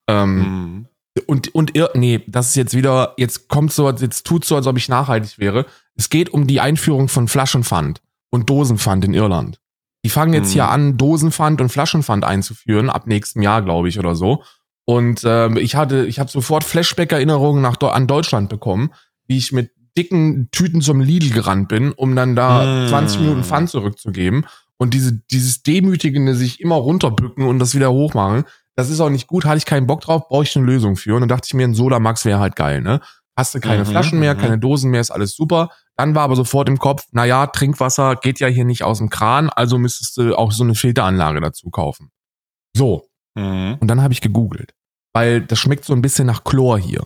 Ähm, 0.08 0.36
Mhm. 0.38 0.86
und, 1.26 1.56
und 1.56 1.74
nee, 1.96 2.22
das 2.28 2.50
ist 2.50 2.56
jetzt 2.56 2.76
wieder, 2.76 3.14
jetzt 3.18 3.48
kommt 3.48 3.74
so, 3.74 3.90
jetzt 3.90 4.24
tut 4.28 4.46
so, 4.46 4.56
als 4.56 4.68
ob 4.68 4.78
ich 4.78 4.88
nachhaltig 4.88 5.40
wäre. 5.40 5.66
Es 5.96 6.10
geht 6.12 6.30
um 6.30 6.46
die 6.46 6.60
Einführung 6.62 7.08
von 7.08 7.28
Flaschenpfand 7.28 8.02
und 8.30 8.50
Dosenpfand 8.52 9.04
in 9.06 9.16
Irland. 9.16 9.60
Die 10.06 10.10
fangen 10.12 10.34
jetzt 10.34 10.50
Mhm. 10.50 10.54
hier 10.54 10.70
an, 10.70 10.98
Dosenpfand 10.98 11.60
und 11.60 11.70
Flaschenpfand 11.70 12.24
einzuführen, 12.24 12.92
ab 12.92 13.08
nächstem 13.08 13.42
Jahr, 13.42 13.64
glaube 13.64 13.90
ich, 13.90 13.98
oder 13.98 14.14
so. 14.16 14.44
Und 14.86 15.22
ähm, 15.26 15.58
ich 15.58 15.76
hatte, 15.76 16.06
ich 16.06 16.20
habe 16.20 16.30
sofort 16.30 16.64
Flashback-Erinnerungen 16.64 17.62
nach 17.64 17.78
an 17.82 18.06
Deutschland 18.06 18.48
bekommen, 18.50 18.92
wie 19.28 19.38
ich 19.38 19.52
mit 19.52 19.72
dicken 19.98 20.50
Tüten 20.52 20.82
zum 20.82 21.02
Lidl 21.02 21.32
gerannt 21.32 21.68
bin, 21.68 21.92
um 21.94 22.16
dann 22.16 22.36
da 22.36 22.86
Mm. 22.86 22.90
20 22.90 23.22
Minuten 23.22 23.44
Pfand 23.44 23.70
zurückzugeben. 23.72 24.46
Und 24.80 24.94
diese, 24.94 25.14
dieses 25.30 25.62
demütigende 25.62 26.34
sich 26.36 26.60
immer 26.62 26.76
runterbücken 26.76 27.46
und 27.46 27.60
das 27.60 27.76
wieder 27.76 27.92
hochmachen, 27.92 28.46
das 28.76 28.90
ist 28.90 29.02
auch 29.02 29.10
nicht 29.10 29.28
gut, 29.28 29.44
hatte 29.46 29.58
ich 29.58 29.66
keinen 29.66 29.88
Bock 29.88 30.02
drauf, 30.02 30.28
brauche 30.30 30.44
ich 30.44 30.56
eine 30.56 30.66
Lösung 30.66 30.96
für. 30.96 31.16
Und 31.16 31.22
dann 31.22 31.30
dachte 31.30 31.48
ich 31.48 31.54
mir, 31.54 31.66
ein 31.68 31.74
Sodamax 31.74 32.24
wäre 32.26 32.40
halt 32.40 32.56
geil, 32.56 32.82
ne? 32.82 33.02
Hast 33.38 33.54
du 33.56 33.60
keine 33.60 33.84
Mhm, 33.84 33.88
Flaschen 33.88 34.20
mehr, 34.20 34.36
mhm. 34.36 34.40
keine 34.40 34.58
Dosen 34.60 34.90
mehr, 34.92 35.02
ist 35.02 35.12
alles 35.12 35.36
super. 35.36 35.70
Dann 35.98 36.16
war 36.16 36.24
aber 36.24 36.36
sofort 36.38 36.70
im 36.70 36.78
Kopf, 36.80 37.04
naja, 37.12 37.48
Trinkwasser 37.48 38.16
geht 38.16 38.40
ja 38.40 38.48
hier 38.48 38.64
nicht 38.66 38.84
aus 38.84 39.00
dem 39.00 39.10
Kran, 39.10 39.50
also 39.50 39.78
müsstest 39.78 40.16
du 40.18 40.36
auch 40.38 40.52
so 40.54 40.64
eine 40.64 40.76
Filteranlage 40.76 41.42
dazu 41.42 41.70
kaufen. 41.70 42.12
So, 42.76 43.06
Mhm. 43.36 43.78
und 43.80 43.88
dann 43.90 44.02
habe 44.02 44.14
ich 44.14 44.22
gegoogelt, 44.22 44.74
weil 45.14 45.42
das 45.42 45.60
schmeckt 45.60 45.84
so 45.86 45.94
ein 45.94 46.02
bisschen 46.02 46.26
nach 46.26 46.44
Chlor 46.46 46.80
hier. 46.80 47.06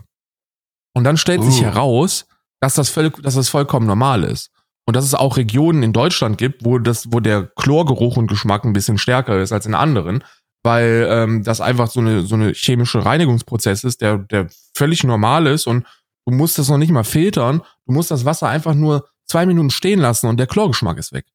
Und 0.96 1.04
dann 1.06 1.18
stellt 1.18 1.44
sich 1.44 1.62
Uh. 1.62 1.66
heraus, 1.66 2.28
dass 2.62 2.76
das, 2.76 2.90
voll, 2.90 3.10
dass 3.10 3.34
das 3.36 3.50
vollkommen 3.50 3.88
normal 3.88 4.24
ist. 4.24 4.52
Und 4.86 4.96
dass 4.96 5.06
es 5.06 5.14
auch 5.14 5.38
Regionen 5.38 5.84
in 5.84 5.94
Deutschland 5.94 6.38
gibt, 6.38 6.66
wo 6.66 6.78
das, 6.78 7.12
wo 7.12 7.20
der 7.20 7.48
Chlorgeruch 7.56 8.18
und 8.18 8.28
Geschmack 8.28 8.66
ein 8.66 8.74
bisschen 8.74 8.98
stärker 8.98 9.42
ist 9.42 9.52
als 9.52 9.66
in 9.66 9.76
anderen, 9.76 10.24
weil 10.64 11.08
ähm, 11.10 11.44
das 11.44 11.62
einfach 11.62 11.90
so 11.90 12.00
eine 12.00 12.24
so 12.24 12.36
eine 12.36 12.54
chemische 12.54 13.06
Reinigungsprozess 13.06 13.84
ist, 13.84 14.02
der 14.02 14.18
der 14.18 14.50
völlig 14.76 15.04
normal 15.04 15.48
ist 15.48 15.68
und 15.68 15.86
du 16.26 16.34
musst 16.34 16.58
das 16.58 16.70
noch 16.70 16.78
nicht 16.78 16.92
mal 16.92 17.04
filtern, 17.04 17.62
du 17.86 17.94
musst 17.94 18.12
das 18.12 18.26
Wasser 18.26 18.50
einfach 18.50 18.74
nur 18.74 19.08
zwei 19.26 19.46
Minuten 19.46 19.70
stehen 19.70 20.00
lassen 20.00 20.28
und 20.28 20.38
der 20.38 20.48
Chlorgeschmack 20.48 20.98
ist 20.98 21.14
weg. 21.14 21.26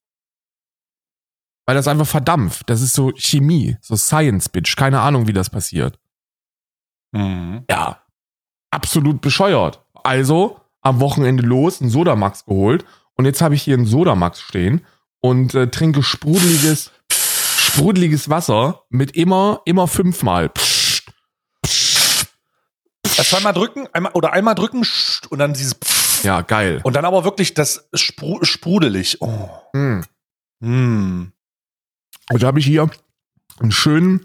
Weil 1.67 1.75
das 1.75 1.89
einfach 1.89 2.07
verdampft. 2.07 2.71
Das 2.71 2.81
ist 2.81 2.95
so 2.95 3.13
Chemie, 3.15 3.77
so 3.83 3.95
Science 3.95 4.49
Bitch. 4.49 4.75
Keine 4.77 5.01
Ahnung, 5.01 5.27
wie 5.27 5.35
das 5.35 5.51
passiert. 5.51 5.99
Mhm. 7.13 7.65
Ja, 7.71 8.03
absolut 8.71 9.21
bescheuert. 9.21 9.85
Also 9.95 10.61
am 10.81 11.01
Wochenende 11.01 11.43
los, 11.43 11.83
einen 11.83 11.91
Sodamax 11.91 12.47
geholt 12.47 12.87
und 13.19 13.25
jetzt 13.27 13.43
habe 13.43 13.55
ich 13.55 13.63
hier 13.63 13.75
einen 13.75 13.85
Sodamax 13.87 14.41
stehen 14.41 14.87
und 15.21 15.55
äh, 15.55 15.67
trinke 15.69 16.03
sprudeliges, 16.03 16.93
sprudeliges 17.13 18.31
Wasser 18.31 18.85
mit 18.89 19.11
immer, 19.17 19.61
immer 19.65 19.87
fünfmal. 19.89 20.51
Äh, 21.67 23.23
Zweimal 23.25 23.53
drücken, 23.53 23.89
einmal 23.93 24.13
oder 24.13 24.33
einmal 24.33 24.55
drücken 24.55 24.87
und 25.31 25.39
dann 25.39 25.53
dieses. 25.53 25.77
Ja, 26.23 26.41
geil. 26.43 26.81
und 26.83 26.95
dann 26.97 27.05
aber 27.05 27.25
wirklich 27.25 27.55
das 27.55 27.89
spru 27.95 28.43
sprudelig. 28.45 29.19
Oh. 29.21 29.49
Hm. 29.73 30.03
Und 30.61 31.33
da 32.43 32.47
habe 32.47 32.59
ich 32.59 32.67
hier 32.67 32.89
einen 33.61 33.73
schönen, 33.73 34.25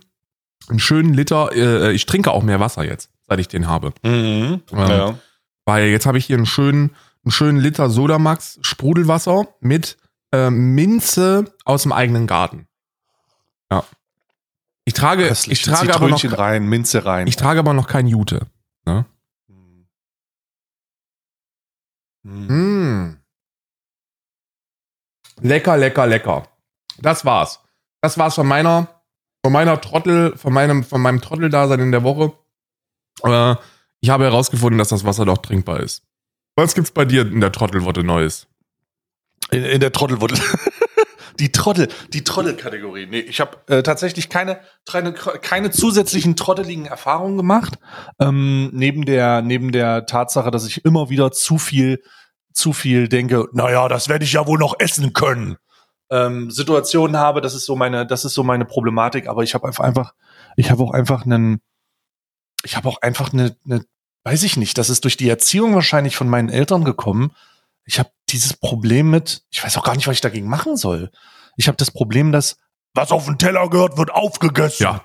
einen 0.69 0.79
schönen 0.79 1.13
Liter, 1.13 1.51
äh, 1.53 1.91
ich 1.93 2.05
trinke 2.05 2.31
auch 2.31 2.43
mehr 2.43 2.59
Wasser 2.59 2.83
jetzt, 2.83 3.09
seit 3.27 3.39
ich 3.39 3.47
den 3.47 3.67
habe. 3.67 3.93
Mhm. 4.03 4.61
Ähm, 4.71 4.77
Ja. 4.89 5.17
Weil 5.65 5.87
jetzt 5.87 6.05
habe 6.05 6.17
ich 6.17 6.25
hier 6.25 6.37
einen 6.37 6.45
schönen, 6.45 6.95
einen 7.23 7.31
schönen 7.31 7.59
Liter 7.59 7.89
Sodamax 7.89 8.59
Sprudelwasser 8.61 9.47
mit 9.59 9.97
äh, 10.31 10.49
Minze 10.49 11.53
aus 11.65 11.83
dem 11.83 11.91
eigenen 11.91 12.27
Garten. 12.27 12.67
Ja. 13.71 13.83
Ich 14.85 14.93
trage, 14.93 15.27
Köstlich. 15.27 15.59
ich 15.59 15.65
trage 15.65 15.93
aber 15.93 16.09
noch, 16.09 16.37
rein, 16.37 16.67
Minze 16.67 17.05
rein. 17.05 17.27
ich 17.27 17.35
trage 17.37 17.59
aber 17.59 17.73
noch 17.73 17.87
kein 17.87 18.07
Jute. 18.07 18.47
Ne? 18.85 19.05
Hm. 19.47 19.87
Hm. 22.23 23.17
Lecker, 25.41 25.77
lecker, 25.77 26.07
lecker. 26.07 26.47
Das 26.99 27.25
war's. 27.25 27.61
Das 28.01 28.17
war's 28.17 28.35
von 28.35 28.47
meiner, 28.47 28.87
von 29.43 29.53
meiner 29.53 29.79
Trottel, 29.79 30.37
von 30.37 30.53
meinem, 30.53 30.83
von 30.83 31.01
meinem 31.01 31.21
Trotteldasein 31.21 31.79
in 31.79 31.91
der 31.91 32.03
Woche. 32.03 32.33
Äh, 33.23 33.55
ich 34.01 34.09
habe 34.09 34.25
herausgefunden, 34.25 34.77
dass 34.77 34.89
das 34.89 35.05
Wasser 35.05 35.25
doch 35.25 35.37
trinkbar 35.37 35.79
ist. 35.79 36.03
Was 36.55 36.75
gibt's 36.75 36.91
bei 36.91 37.05
dir 37.05 37.21
in 37.21 37.41
der 37.41 37.51
Trottelwotte 37.51 38.03
Neues? 38.03 38.47
In, 39.51 39.63
in 39.63 39.79
der 39.79 39.91
Trottelwuddel. 39.91 40.39
Die 41.39 41.51
Trottel, 41.51 41.87
die 42.13 42.23
Trottel-Kategorie. 42.23 43.07
Nee, 43.07 43.21
ich 43.21 43.41
habe 43.41 43.57
äh, 43.67 43.81
tatsächlich 43.81 44.29
keine, 44.29 44.59
keine, 44.85 45.13
keine 45.13 45.71
zusätzlichen 45.71 46.35
trotteligen 46.35 46.85
Erfahrungen 46.85 47.37
gemacht. 47.37 47.79
Ähm, 48.19 48.69
neben 48.71 49.05
der, 49.05 49.41
neben 49.41 49.71
der 49.71 50.05
Tatsache, 50.05 50.51
dass 50.51 50.67
ich 50.67 50.85
immer 50.85 51.09
wieder 51.09 51.31
zu 51.31 51.57
viel, 51.57 52.03
zu 52.53 52.71
viel 52.71 53.07
denke, 53.07 53.47
naja, 53.51 53.87
das 53.87 54.09
werde 54.09 54.25
ich 54.25 54.33
ja 54.33 54.45
wohl 54.45 54.59
noch 54.59 54.75
essen 54.77 55.13
können. 55.13 55.57
Ähm, 56.11 56.51
Situationen 56.51 57.17
habe, 57.17 57.41
das 57.41 57.55
ist 57.55 57.65
so 57.65 57.75
meine, 57.75 58.05
das 58.05 58.25
ist 58.25 58.35
so 58.35 58.43
meine 58.43 58.65
Problematik, 58.65 59.27
aber 59.27 59.41
ich 59.41 59.55
habe 59.55 59.65
einfach, 59.65 59.83
einfach, 59.83 60.13
ich 60.55 60.69
habe 60.69 60.83
auch 60.83 60.91
einfach 60.91 61.25
einen, 61.25 61.61
ich 62.63 62.77
habe 62.77 62.87
auch 62.87 63.01
einfach 63.01 63.33
eine, 63.33 63.55
eine, 63.65 63.83
weiß 64.23 64.43
ich 64.43 64.57
nicht, 64.57 64.77
das 64.77 64.89
ist 64.89 65.03
durch 65.03 65.17
die 65.17 65.29
Erziehung 65.29 65.75
wahrscheinlich 65.75 66.15
von 66.15 66.29
meinen 66.29 66.49
Eltern 66.49 66.83
gekommen. 66.83 67.31
Ich 67.85 67.99
habe 67.99 68.09
dieses 68.29 68.53
Problem 68.53 69.09
mit, 69.09 69.43
ich 69.51 69.63
weiß 69.63 69.77
auch 69.77 69.83
gar 69.83 69.95
nicht, 69.95 70.07
was 70.07 70.15
ich 70.15 70.21
dagegen 70.21 70.47
machen 70.47 70.77
soll. 70.77 71.11
Ich 71.57 71.67
habe 71.67 71.77
das 71.77 71.91
Problem, 71.91 72.31
dass 72.31 72.57
was 72.93 73.11
auf 73.11 73.25
den 73.25 73.37
Teller 73.37 73.69
gehört, 73.69 73.97
wird 73.97 74.11
aufgegessen. 74.11 74.83
Ja. 74.83 75.03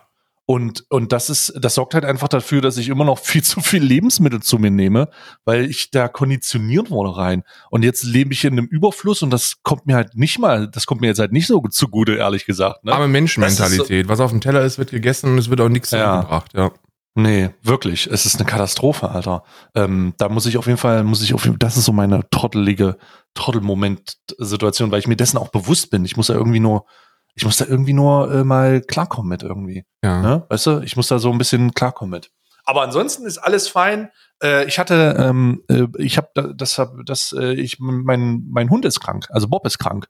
Und, 0.50 0.84
und 0.88 1.12
das 1.12 1.28
ist, 1.28 1.52
das 1.60 1.74
sorgt 1.74 1.92
halt 1.92 2.06
einfach 2.06 2.28
dafür, 2.28 2.62
dass 2.62 2.78
ich 2.78 2.88
immer 2.88 3.04
noch 3.04 3.18
viel 3.22 3.42
zu 3.42 3.60
viel 3.60 3.82
Lebensmittel 3.82 4.40
zu 4.40 4.58
mir 4.58 4.70
nehme, 4.70 5.08
weil 5.44 5.68
ich 5.68 5.90
da 5.90 6.08
konditioniert 6.08 6.90
wurde 6.90 7.16
rein. 7.16 7.42
Und 7.70 7.82
jetzt 7.82 8.02
lebe 8.04 8.32
ich 8.32 8.44
in 8.44 8.54
einem 8.54 8.66
Überfluss 8.66 9.22
und 9.22 9.30
das 9.30 9.56
kommt 9.62 9.86
mir 9.86 9.96
halt 9.96 10.16
nicht 10.16 10.38
mal, 10.38 10.68
das 10.68 10.86
kommt 10.86 11.00
mir 11.02 11.08
jetzt 11.08 11.18
halt 11.18 11.32
nicht 11.32 11.46
so 11.46 11.60
zugute, 11.68 12.14
ehrlich 12.14 12.46
gesagt. 12.46 12.84
Ne? 12.84 12.92
Aber 12.92 13.08
Menschenmentalität. 13.08 14.08
Was 14.08 14.20
auf 14.20 14.30
dem 14.30 14.40
Teller 14.40 14.62
ist, 14.62 14.78
wird 14.78 14.90
gegessen 14.90 15.32
und 15.32 15.38
es 15.38 15.50
wird 15.50 15.60
auch 15.60 15.68
nichts 15.68 15.90
Ja. 15.90 16.12
zurückgebracht. 16.22 16.54
Ja. 16.54 16.70
Nee, 17.18 17.50
wirklich. 17.62 18.06
Es 18.06 18.26
ist 18.26 18.36
eine 18.36 18.48
Katastrophe, 18.48 19.10
Alter. 19.10 19.42
Ähm, 19.74 20.14
da 20.18 20.28
muss 20.28 20.46
ich 20.46 20.56
auf 20.56 20.66
jeden 20.66 20.78
Fall, 20.78 21.02
muss 21.02 21.20
ich 21.20 21.34
auf 21.34 21.42
jeden 21.42 21.54
Fall, 21.54 21.58
das 21.58 21.76
ist 21.76 21.86
so 21.86 21.92
meine 21.92 22.22
trottelige 22.30 22.96
Trottelmoment-Situation, 23.34 24.92
weil 24.92 25.00
ich 25.00 25.08
mir 25.08 25.16
dessen 25.16 25.36
auch 25.36 25.48
bewusst 25.48 25.90
bin. 25.90 26.04
Ich 26.04 26.16
muss 26.16 26.28
da 26.28 26.34
irgendwie 26.34 26.60
nur, 26.60 26.86
ich 27.34 27.44
muss 27.44 27.56
da 27.56 27.64
irgendwie 27.64 27.92
nur 27.92 28.32
äh, 28.32 28.44
mal 28.44 28.80
klarkommen 28.80 29.28
mit 29.28 29.42
irgendwie. 29.42 29.84
ja. 30.04 30.22
Ne? 30.22 30.46
Weißt 30.48 30.66
du, 30.66 30.78
ich 30.78 30.94
muss 30.94 31.08
da 31.08 31.18
so 31.18 31.32
ein 31.32 31.38
bisschen 31.38 31.74
klarkommen 31.74 32.12
mit. 32.12 32.30
Aber 32.64 32.82
ansonsten 32.82 33.26
ist 33.26 33.38
alles 33.38 33.66
fein. 33.66 34.10
Äh, 34.40 34.66
ich 34.66 34.78
hatte, 34.78 35.16
ähm, 35.18 35.64
äh, 35.66 35.88
ich 35.98 36.18
habe 36.18 36.54
das, 36.54 36.78
hab, 36.78 37.04
das, 37.04 37.34
äh, 37.36 37.54
ich, 37.54 37.80
mein, 37.80 38.46
mein 38.48 38.70
Hund 38.70 38.84
ist 38.84 39.00
krank, 39.00 39.26
also 39.30 39.48
Bob 39.48 39.66
ist 39.66 39.78
krank. 39.78 40.06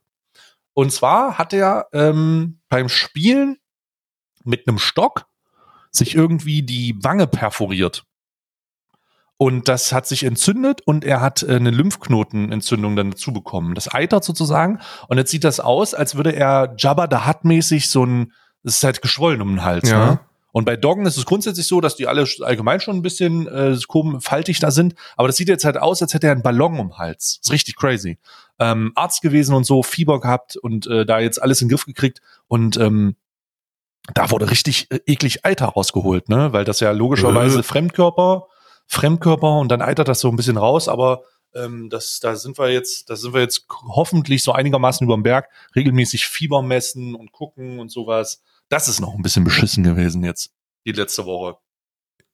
Und 0.75 0.93
zwar 0.93 1.39
hat 1.39 1.53
er 1.53 1.87
ähm, 1.91 2.61
beim 2.69 2.87
Spielen 2.87 3.57
mit 4.43 4.67
einem 4.67 4.77
Stock 4.77 5.25
sich 5.91 6.15
irgendwie 6.15 6.63
die 6.63 6.95
Wange 7.01 7.27
perforiert. 7.27 8.03
Und 9.41 9.69
das 9.69 9.93
hat 9.93 10.05
sich 10.05 10.25
entzündet 10.25 10.81
und 10.81 11.05
er 11.05 11.21
hat 11.21 11.43
äh, 11.43 11.55
eine 11.55 11.71
Lymphknotenentzündung 11.71 12.97
dann 12.97 13.11
dazu 13.11 13.31
bekommen. 13.31 13.73
Das 13.73 13.93
eitert 13.93 14.25
sozusagen. 14.25 14.79
Und 15.07 15.17
jetzt 15.17 15.31
sieht 15.31 15.45
das 15.45 15.61
aus, 15.61 15.93
als 15.93 16.15
würde 16.15 16.35
er 16.35 16.75
Jabba 16.77 17.07
the 17.09 17.25
Hutt 17.25 17.45
mäßig 17.45 17.87
so 17.87 18.05
ein, 18.05 18.33
das 18.63 18.77
ist 18.77 18.83
halt 18.83 19.01
geschwollen 19.01 19.41
um 19.41 19.47
den 19.47 19.63
Hals. 19.63 19.89
Ja. 19.89 20.05
Ne? 20.05 20.19
Und 20.51 20.65
bei 20.65 20.75
Doggen 20.75 21.05
ist 21.05 21.15
es 21.15 21.25
grundsätzlich 21.25 21.67
so, 21.67 21.79
dass 21.79 21.95
die 21.95 22.07
alle 22.07 22.25
allgemein 22.41 22.81
schon 22.81 22.97
ein 22.97 23.01
bisschen 23.01 23.47
äh, 23.47 23.77
faltig 24.19 24.59
da 24.59 24.71
sind. 24.71 24.95
Aber 25.15 25.29
das 25.29 25.37
sieht 25.37 25.47
jetzt 25.47 25.63
halt 25.63 25.77
aus, 25.77 26.01
als 26.01 26.13
hätte 26.13 26.27
er 26.27 26.33
einen 26.33 26.41
Ballon 26.41 26.79
um 26.79 26.89
den 26.89 26.97
Hals. 26.97 27.39
ist 27.41 27.51
richtig 27.51 27.77
crazy. 27.77 28.17
Ähm, 28.59 28.91
Arzt 28.95 29.21
gewesen 29.21 29.55
und 29.55 29.63
so, 29.63 29.83
Fieber 29.83 30.19
gehabt 30.19 30.57
und 30.57 30.85
äh, 30.87 31.05
da 31.05 31.19
jetzt 31.19 31.41
alles 31.41 31.61
in 31.61 31.67
den 31.67 31.75
Griff 31.75 31.85
gekriegt. 31.85 32.19
Und 32.47 32.77
ähm, 32.77 33.15
da 34.13 34.31
wurde 34.31 34.49
richtig 34.49 34.87
äh, 34.91 34.99
eklig 35.05 35.45
Eiter 35.45 35.67
rausgeholt, 35.67 36.29
ne? 36.29 36.51
Weil 36.53 36.65
das 36.65 36.79
ja 36.79 36.91
logischerweise 36.91 37.59
Äh. 37.59 37.63
Fremdkörper, 37.63 38.47
Fremdkörper 38.87 39.59
und 39.59 39.69
dann 39.69 39.81
eitert 39.81 40.07
das 40.07 40.19
so 40.19 40.29
ein 40.29 40.35
bisschen 40.35 40.57
raus, 40.57 40.87
aber 40.87 41.21
ähm, 41.55 41.89
das, 41.89 42.19
da 42.19 42.35
sind 42.35 42.57
wir 42.57 42.69
jetzt, 42.71 43.09
da 43.09 43.15
sind 43.15 43.33
wir 43.33 43.41
jetzt 43.41 43.65
hoffentlich 43.87 44.43
so 44.43 44.51
einigermaßen 44.51 45.05
über 45.05 45.15
dem 45.15 45.23
Berg, 45.23 45.49
regelmäßig 45.75 46.25
Fieber 46.27 46.61
messen 46.61 47.15
und 47.15 47.31
gucken 47.31 47.79
und 47.79 47.89
sowas. 47.91 48.41
Das 48.69 48.87
ist 48.87 48.99
noch 48.99 49.15
ein 49.15 49.21
bisschen 49.23 49.43
beschissen 49.43 49.83
gewesen 49.83 50.23
jetzt, 50.23 50.51
die 50.85 50.91
letzte 50.91 51.25
Woche. 51.25 51.57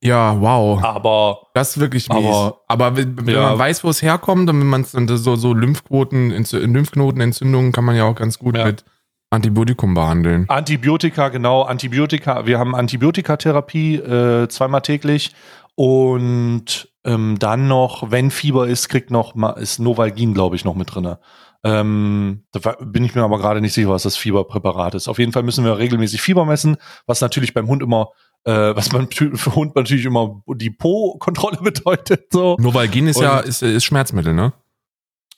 ja, 0.02 0.40
wow. 0.40 0.84
Aber 0.84 1.48
Das 1.54 1.72
ist 1.72 1.80
wirklich 1.80 2.10
mies. 2.10 2.18
Aber- 2.26 2.62
Aber, 2.68 2.96
wenn, 2.98 3.26
wenn 3.26 3.36
Ja. 3.36 3.50
man 3.50 3.60
weiß, 3.60 3.84
wo 3.86 3.90
es 3.90 4.02
herkommt, 4.02 4.50
und 4.50 4.60
wenn 4.60 4.68
man 4.68 4.84
so, 4.84 5.36
so 5.36 5.54
Lymphquoten, 5.54 6.32
Lymphknotenentzündungen 6.32 7.72
kann 7.72 7.86
man 7.86 7.96
ja 7.96 8.04
auch 8.06 8.16
ganz 8.16 8.38
gut 8.38 8.58
Ja. 8.58 8.66
mit 8.66 8.84
Antibiotikum 9.30 9.94
behandeln. 9.94 10.46
Antibiotika, 10.50 11.30
genau, 11.30 11.64
Antibiotika. 11.64 12.46
Wir 12.46 12.60
haben 12.60 12.76
Antibiotikatherapie 12.76 13.96
äh, 13.96 14.48
zweimal 14.48 14.82
täglich 14.82 15.34
und 15.76 16.90
ähm, 17.04 17.38
dann 17.40 17.68
noch, 17.68 18.12
wenn 18.12 18.32
Fieber 18.32 18.68
ist, 18.68 18.88
kriegt 18.90 19.12
noch 19.12 19.36
mal 19.36 19.52
ist 19.52 19.80
Novalgin, 19.80 20.34
glaube 20.34 20.56
ich, 20.56 20.64
noch 20.66 20.76
mit 20.76 20.94
drinne. 20.94 21.20
Ähm, 21.64 22.44
da 22.52 22.76
bin 22.80 23.04
ich 23.04 23.16
mir 23.16 23.24
aber 23.24 23.40
gerade 23.40 23.60
nicht 23.60 23.74
sicher, 23.74 23.90
was 23.90 24.04
das 24.04 24.16
Fieberpräparat 24.18 24.96
ist. 24.96 25.08
Auf 25.08 25.18
jeden 25.20 25.32
Fall 25.32 25.44
müssen 25.44 25.66
wir 25.66 25.78
regelmäßig 25.78 26.22
Fieber 26.22 26.46
messen, 26.46 26.78
was 27.08 27.22
natürlich 27.22 27.54
beim 27.54 27.68
Hund 27.68 27.82
immer, 27.82 28.10
äh, 28.44 28.52
was 28.76 28.92
man 28.92 29.10
für 29.12 29.56
Hund 29.56 29.76
natürlich 29.76 30.06
immer 30.06 30.42
die 30.48 30.70
Po-Kontrolle 30.70 31.58
bedeutet. 31.64 32.28
So. 32.32 32.56
Novalgin 32.60 33.08
ist 33.08 33.18
Und- 33.18 33.24
ja 33.24 33.40
ist, 33.40 33.64
ist 33.64 33.84
Schmerzmittel, 33.84 34.34
ne? 34.34 34.54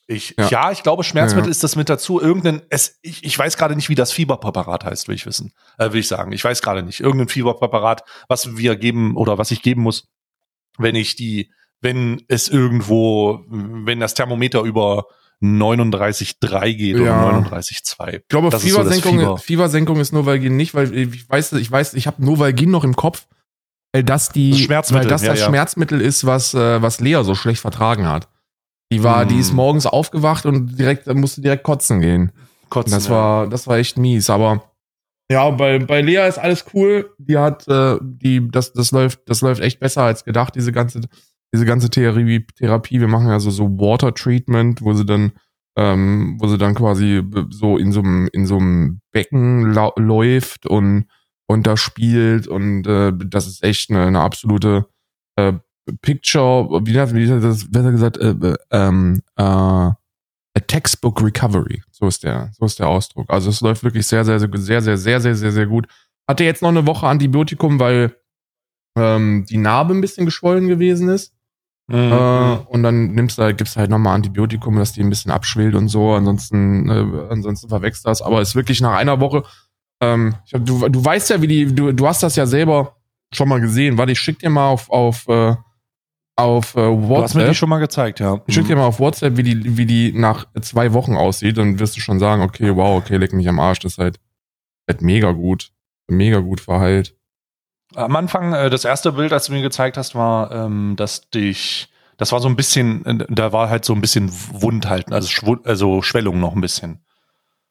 Ich, 0.09 0.35
Ja. 0.39 0.47
ja. 0.47 0.71
ich 0.71 0.83
glaube, 0.83 1.03
Schmerzmittel 1.03 1.47
Ja. 1.49 1.51
ist 1.51 1.63
das 1.63 1.75
mit 1.75 1.89
dazu. 1.89 2.21
Irgendein, 2.21 2.61
es, 2.69 2.97
ich, 3.01 3.23
ich 3.25 3.37
weiß 3.37 3.57
gerade 3.57 3.75
nicht, 3.75 3.89
wie 3.89 3.95
das 3.95 4.11
Fieberpräparat 4.13 4.85
heißt, 4.85 5.07
will 5.07 5.15
ich 5.15 5.25
wissen. 5.25 5.51
Äh, 5.77 5.91
will 5.91 5.99
ich 5.99 6.07
sagen. 6.07 6.31
Ich 6.31 6.43
weiß 6.43 6.61
gerade 6.61 6.81
nicht. 6.83 7.01
Irgendein 7.01 7.27
Fieberpräparat, 7.27 8.03
was 8.29 8.55
wir 8.57 8.75
geben 8.77 9.15
oder 9.17 9.37
was 9.37 9.51
ich 9.51 9.61
geben 9.61 9.81
muss, 9.81 10.07
wenn 10.77 10.95
ich 10.95 11.15
die, 11.15 11.51
wenn 11.81 12.23
es 12.29 12.47
irgendwo, 12.47 13.43
wenn 13.49 13.99
das 13.99 14.13
Thermometer 14.13 14.61
über 14.61 15.05
39,3 15.41 16.73
geht 16.73 16.97
Ja. 16.97 17.27
oder 17.27 17.37
39,2. 17.37 18.13
Ich 18.21 18.27
glaube, 18.27 18.49
Das 18.49 18.63
ist 18.63 18.71
so 18.71 18.77
Fiebersenkung, 18.79 19.19
Fieber. 19.19 19.37
Fiebersenkung 19.37 19.99
ist 19.99 20.11
Novalgin 20.13 20.55
nicht, 20.55 20.73
weil 20.73 20.93
ich 20.95 21.29
weiß, 21.29 21.53
ich 21.53 21.71
weiß, 21.71 21.93
ich 21.93 22.07
habe 22.07 22.23
Novalgin 22.23 22.71
noch 22.71 22.83
im 22.83 22.95
Kopf, 22.95 23.27
weil 23.91 24.03
das 24.03 24.29
die, 24.29 24.51
Das 24.51 24.59
Schmerzmittel, 24.61 25.03
weil 25.05 25.09
das 25.09 25.21
ja, 25.23 25.31
das 25.31 25.39
ja. 25.41 25.47
Schmerzmittel 25.47 26.01
ist, 26.01 26.25
was 26.25 26.53
was, 26.53 26.81
was 26.81 26.99
Lea 27.01 27.21
so 27.23 27.35
schlecht 27.35 27.61
vertragen 27.61 28.07
hat. 28.07 28.27
Die 28.91 29.03
war, 29.03 29.22
Hm. 29.24 29.29
die 29.29 29.39
ist 29.39 29.53
morgens 29.53 29.86
aufgewacht 29.86 30.46
und 30.46 30.77
direkt 30.77 31.08
musste 31.13 31.41
direkt 31.41 31.63
kotzen 31.63 32.00
gehen. 32.01 32.32
Kotzen, 32.70 32.94
Das 32.94 33.08
ja. 33.08 33.12
war, 33.13 33.48
das 33.48 33.67
war 33.67 33.77
echt 33.77 33.98
mies, 33.98 34.29
aber 34.29 34.63
ja, 35.29 35.50
bei, 35.50 35.79
bei 35.79 36.01
Lea 36.01 36.25
ist 36.27 36.38
alles 36.38 36.65
cool. 36.74 37.13
Die 37.17 37.38
hat, 37.38 37.67
äh, 37.67 37.98
die, 38.01 38.50
das, 38.50 38.72
das 38.72 38.91
läuft, 38.91 39.29
das 39.29 39.41
läuft 39.41 39.62
echt 39.62 39.79
besser 39.82 40.03
als 40.03 40.24
gedacht, 40.24 40.56
diese 40.56 40.72
ganze, 40.72 41.01
diese 41.53 41.65
ganze 41.65 41.89
Therapie, 41.89 42.46
Therapie. 42.58 43.01
Wir 43.01 43.10
machen 43.10 43.27
ja 43.27 43.39
so, 43.41 43.50
so 43.50 43.65
Water 43.77 44.13
Treatment, 44.13 44.82
wo 44.82 44.94
sie 44.94 45.06
dann 45.06 45.34
ähm, 45.77 46.38
wo 46.39 46.48
sie 46.48 46.58
dann 46.58 46.74
quasi 46.74 47.22
so 47.51 47.77
in 47.77 47.91
so 47.91 48.00
einem 48.00 48.27
in 48.34 48.48
so 48.48 48.58
einem 48.58 49.01
Becken 49.12 49.74
läuft 49.98 50.65
und 50.65 51.06
und 51.46 51.67
da 51.67 51.77
spielt 51.77 52.48
und 52.48 52.88
äh, 52.88 53.13
das 53.15 53.48
ist 53.48 53.63
echt 53.63 53.91
eine, 53.91 54.06
eine 54.08 54.22
absolute 54.22 54.88
äh, 55.36 55.53
Picture, 56.01 56.67
wie, 56.86 56.94
wie 56.94 57.32
hat 57.32 57.44
das 57.44 57.70
besser 57.70 57.91
gesagt, 57.91 58.17
äh, 58.17 58.32
äh, 58.32 58.56
ähm, 58.72 59.22
äh, 59.36 59.44
a 60.58 60.60
Textbook 60.65 61.22
Recovery. 61.22 61.82
So 61.91 62.08
ist 62.08 62.24
der, 62.24 62.50
so 62.58 62.65
ist 62.65 62.79
der 62.79 62.88
Ausdruck. 62.88 63.29
Also 63.29 63.50
es 63.50 63.62
läuft 63.62 63.84
wirklich 63.84 64.06
sehr, 64.06 64.25
sehr, 64.25 64.39
sehr, 64.39 64.50
sehr, 64.53 64.82
sehr, 64.82 64.98
sehr, 64.98 65.20
sehr, 65.22 65.36
sehr, 65.36 65.51
sehr 65.51 65.65
gut. 65.67 65.88
Hatte 66.27 66.44
jetzt 66.44 66.62
noch 66.62 66.70
eine 66.70 66.88
Woche 66.88 67.08
Antibiotikum, 67.08 67.79
weil 67.79 68.15
ähm, 68.98 69.46
die 69.50 69.58
Narbe 69.58 69.94
ein 69.94 70.01
bisschen 70.01 70.25
geschwollen 70.25 70.67
gewesen 70.67 71.10
ist. 71.10 71.34
Mhm. 71.88 72.12
Äh, 72.12 72.56
und 72.67 72.84
dann 72.84 73.13
nimmst 73.13 73.38
du 73.38 73.44
halt, 73.44 73.58
gibst 73.58 73.77
halt 73.77 73.89
nochmal 73.89 74.15
Antibiotikum, 74.15 74.75
dass 74.75 74.94
die 74.94 75.01
ein 75.01 75.10
bisschen 75.10 75.32
abschwillt 75.32 75.75
und 75.75 75.88
so. 75.88 76.13
Ansonsten, 76.13 76.89
äh, 76.89 77.27
ansonsten 77.29 77.70
verwechselt 77.70 78.08
das. 78.08 78.22
Aber 78.22 78.41
es 78.41 78.50
ist 78.50 78.56
wirklich 78.56 78.82
nach 78.82 78.96
einer 78.96 79.20
Woche. 79.22 79.44
Ähm, 80.01 80.36
hab, 80.53 80.65
du, 80.65 80.89
du 80.89 81.06
weißt 81.06 81.29
ja, 81.29 81.41
wie 81.41 81.48
die, 81.48 81.74
du, 81.74 81.94
du 81.94 82.08
hast 82.08 82.24
das 82.24 82.36
ja 82.36 82.46
selber 82.46 82.98
schon 83.32 83.48
mal 83.48 83.62
gesehen. 83.62 83.98
Warte, 83.98 84.12
ich 84.12 84.20
schick 84.20 84.39
dir 84.39 84.50
mal 84.50 84.67
auf, 84.67 84.89
auf, 84.89 85.27
äh, 85.27 85.56
auf 86.38 86.75
äh, 86.75 86.79
WhatsApp. 86.79 87.08
Du 87.08 87.24
hast 87.24 87.36
mir 87.36 87.48
die 87.48 87.56
schon 87.56 87.70
mal 87.70 87.79
gezeigt, 87.79 88.20
ja. 88.20 88.39
Ich 88.46 88.53
schick 88.53 88.67
dir 88.67 88.75
mhm. 88.75 88.82
mal 88.82 88.88
auf 88.88 89.00
WhatsApp, 89.00 89.36
wie 89.36 89.44
die, 89.44 89.77
wie 89.77 89.86
die 89.86 90.13
nach 90.13 90.46
zwei 90.62 90.94
Wochen 90.94 91.17
aussieht. 91.17 91.58
Dann 91.58 91.79
wirst 91.79 91.98
du 91.98 92.00
schon 92.00 92.20
sagen, 92.20 92.41
okay, 92.44 92.75
wow, 92.75 92.98
okay, 92.98 93.17
leg 93.17 93.34
mich 93.34 93.50
am 93.50 93.60
Arsch. 93.60 93.79
Das 93.79 93.94
ist 93.94 93.98
halt, 93.98 94.20
halt 94.88 95.01
mega 95.01 95.32
gut. 95.32 95.72
Mega 96.08 96.39
gut 96.39 96.62
verheilt. 96.62 97.15
Am 97.96 98.15
Anfang, 98.15 98.53
äh, 98.53 98.70
das 98.70 98.86
erste 98.86 99.13
Bild, 99.13 99.32
das 99.32 99.48
du 99.48 99.53
mir 99.53 99.62
gezeigt 99.62 99.98
hast, 99.98 100.13
war, 100.13 100.51
ähm, 100.51 100.94
dass 100.96 101.29
dich, 101.29 101.89
das 102.17 102.32
war 102.32 102.39
so 102.39 102.48
ein 102.48 102.56
bisschen, 102.56 103.06
äh, 103.06 103.25
da 103.29 103.51
war 103.51 103.70
halt 103.70 103.84
so 103.84 103.94
ein 103.94 104.01
bisschen 104.01 104.32
Wund 104.51 104.88
halten, 104.88 105.13
also, 105.13 105.27
Schw 105.27 105.56
also 105.63 106.01
Schwellung 106.01 106.39
noch 106.39 106.53
ein 106.53 106.62
bisschen. 106.62 107.00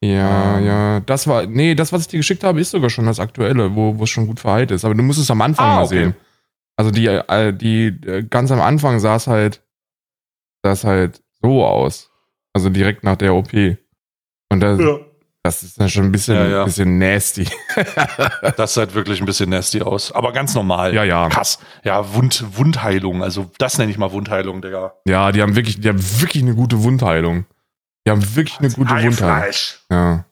Ja, 0.01 0.57
ähm. 0.57 0.65
ja, 0.65 0.99
das 1.01 1.27
war, 1.27 1.45
nee, 1.45 1.73
das, 1.73 1.91
was 1.93 2.01
ich 2.01 2.07
dir 2.07 2.17
geschickt 2.17 2.43
habe, 2.43 2.59
ist 2.59 2.71
sogar 2.71 2.89
schon 2.89 3.05
das 3.05 3.19
aktuelle, 3.19 3.75
wo, 3.75 3.97
wo 3.97 4.03
es 4.03 4.09
schon 4.09 4.27
gut 4.27 4.39
verheilt 4.39 4.71
ist. 4.71 4.85
Aber 4.85 4.93
du 4.93 5.03
musst 5.03 5.19
es 5.19 5.31
am 5.31 5.41
Anfang 5.41 5.65
ah, 5.65 5.75
mal 5.75 5.85
okay. 5.85 5.95
sehen. 5.95 6.15
Also 6.77 6.91
die, 6.91 7.07
äh, 7.07 7.53
die, 7.53 7.87
äh, 7.87 8.23
ganz 8.23 8.51
am 8.51 8.61
Anfang 8.61 8.99
sah 8.99 9.15
es 9.15 9.27
halt, 9.27 9.63
sah 10.63 10.71
es 10.71 10.83
halt 10.83 11.21
so 11.41 11.65
aus. 11.65 12.11
Also 12.53 12.69
direkt 12.69 13.03
nach 13.03 13.17
der 13.17 13.33
OP. 13.33 13.53
Und 14.49 14.59
da, 14.61 14.75
ja. 14.75 14.99
Das 15.47 15.63
ist 15.63 15.79
dann 15.79 15.89
schon 15.89 16.03
ein 16.03 16.11
bisschen, 16.11 16.35
ja, 16.35 16.47
ja. 16.47 16.63
bisschen 16.65 16.97
nasty. 16.97 17.47
das 18.57 18.73
sieht 18.73 18.93
wirklich 18.93 19.21
ein 19.21 19.25
bisschen 19.25 19.49
nasty 19.49 19.81
aus. 19.81 20.11
Aber 20.11 20.33
ganz 20.33 20.53
normal. 20.53 20.93
Ja, 20.93 21.05
ja. 21.05 21.29
Krass. 21.29 21.59
Ja, 21.85 22.13
Wund, 22.15 22.43
Wundheilung. 22.57 23.23
Also, 23.23 23.49
das 23.57 23.77
nenne 23.77 23.89
ich 23.89 23.97
mal 23.97 24.11
Wundheilung, 24.11 24.61
Digga. 24.61 24.95
Ja, 25.07 25.31
die 25.31 25.41
haben 25.41 25.55
wirklich, 25.55 25.79
die 25.79 25.87
haben 25.87 26.03
wirklich 26.19 26.43
eine 26.43 26.53
gute 26.53 26.83
Wundheilung. 26.83 27.45
Die 28.05 28.11
haben 28.11 28.35
wirklich 28.35 28.59
eine 28.59 28.71
gute 28.71 28.89
Wundheilung. 28.89 29.53
Ja. 29.89 30.25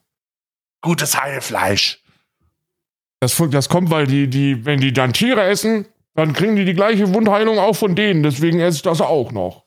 Gutes 0.81 1.17
Heilfleisch. 1.17 2.03
Das, 3.21 3.41
das 3.51 3.69
kommt, 3.69 3.91
weil 3.91 4.07
die, 4.07 4.29
die, 4.29 4.65
wenn 4.65 4.81
die 4.81 4.91
dann 4.91 5.13
Tiere 5.13 5.43
essen, 5.45 5.85
dann 6.15 6.33
kriegen 6.33 6.55
die 6.55 6.65
die 6.65 6.73
gleiche 6.73 7.13
Wundheilung 7.13 7.59
auch 7.59 7.75
von 7.75 7.95
denen. 7.95 8.23
Deswegen 8.23 8.59
esse 8.59 8.77
ich 8.77 8.81
das 8.81 9.01
auch 9.01 9.31
noch. 9.31 9.65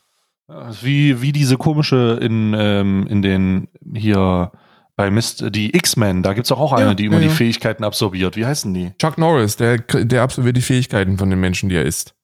Wie, 0.81 1.21
wie 1.21 1.33
diese 1.33 1.59
komische 1.59 2.19
in, 2.23 2.55
ähm, 2.59 3.07
in 3.09 3.21
den 3.21 3.69
hier 3.95 4.50
bei 4.97 5.11
Mist, 5.11 5.45
die 5.50 5.76
X-Men, 5.76 6.23
da 6.23 6.33
gibt's 6.33 6.49
doch 6.49 6.59
auch 6.59 6.73
eine, 6.73 6.87
ja, 6.87 6.95
die 6.95 7.05
immer 7.05 7.21
ja, 7.21 7.28
die 7.28 7.28
Fähigkeiten 7.28 7.85
absorbiert. 7.85 8.35
Wie 8.35 8.47
heißen 8.47 8.73
die? 8.73 8.93
Chuck 8.99 9.19
Norris, 9.19 9.57
der, 9.57 9.78
der 9.78 10.23
absorbiert 10.23 10.57
die 10.57 10.62
Fähigkeiten 10.62 11.19
von 11.19 11.28
den 11.28 11.38
Menschen, 11.38 11.69
die 11.69 11.76
er 11.76 11.85
ist. 11.85 12.14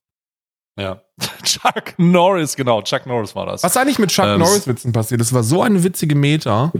Ja. 0.77 1.03
Chuck 1.45 1.95
Norris, 1.99 2.57
genau. 2.57 2.83
Chuck 2.83 3.07
Norris 3.07 3.37
war 3.37 3.47
das. 3.47 3.63
Was 3.63 3.73
ist 3.73 3.77
eigentlich 3.77 3.99
mit 3.99 4.11
Chuck 4.11 4.25
ähm, 4.25 4.41
Norris-Witzen 4.41 4.93
passiert? 4.93 5.21
Das 5.21 5.33
war 5.33 5.43
so 5.43 5.63
eine 5.63 5.85
witzige 5.85 6.15
Meta. 6.15 6.73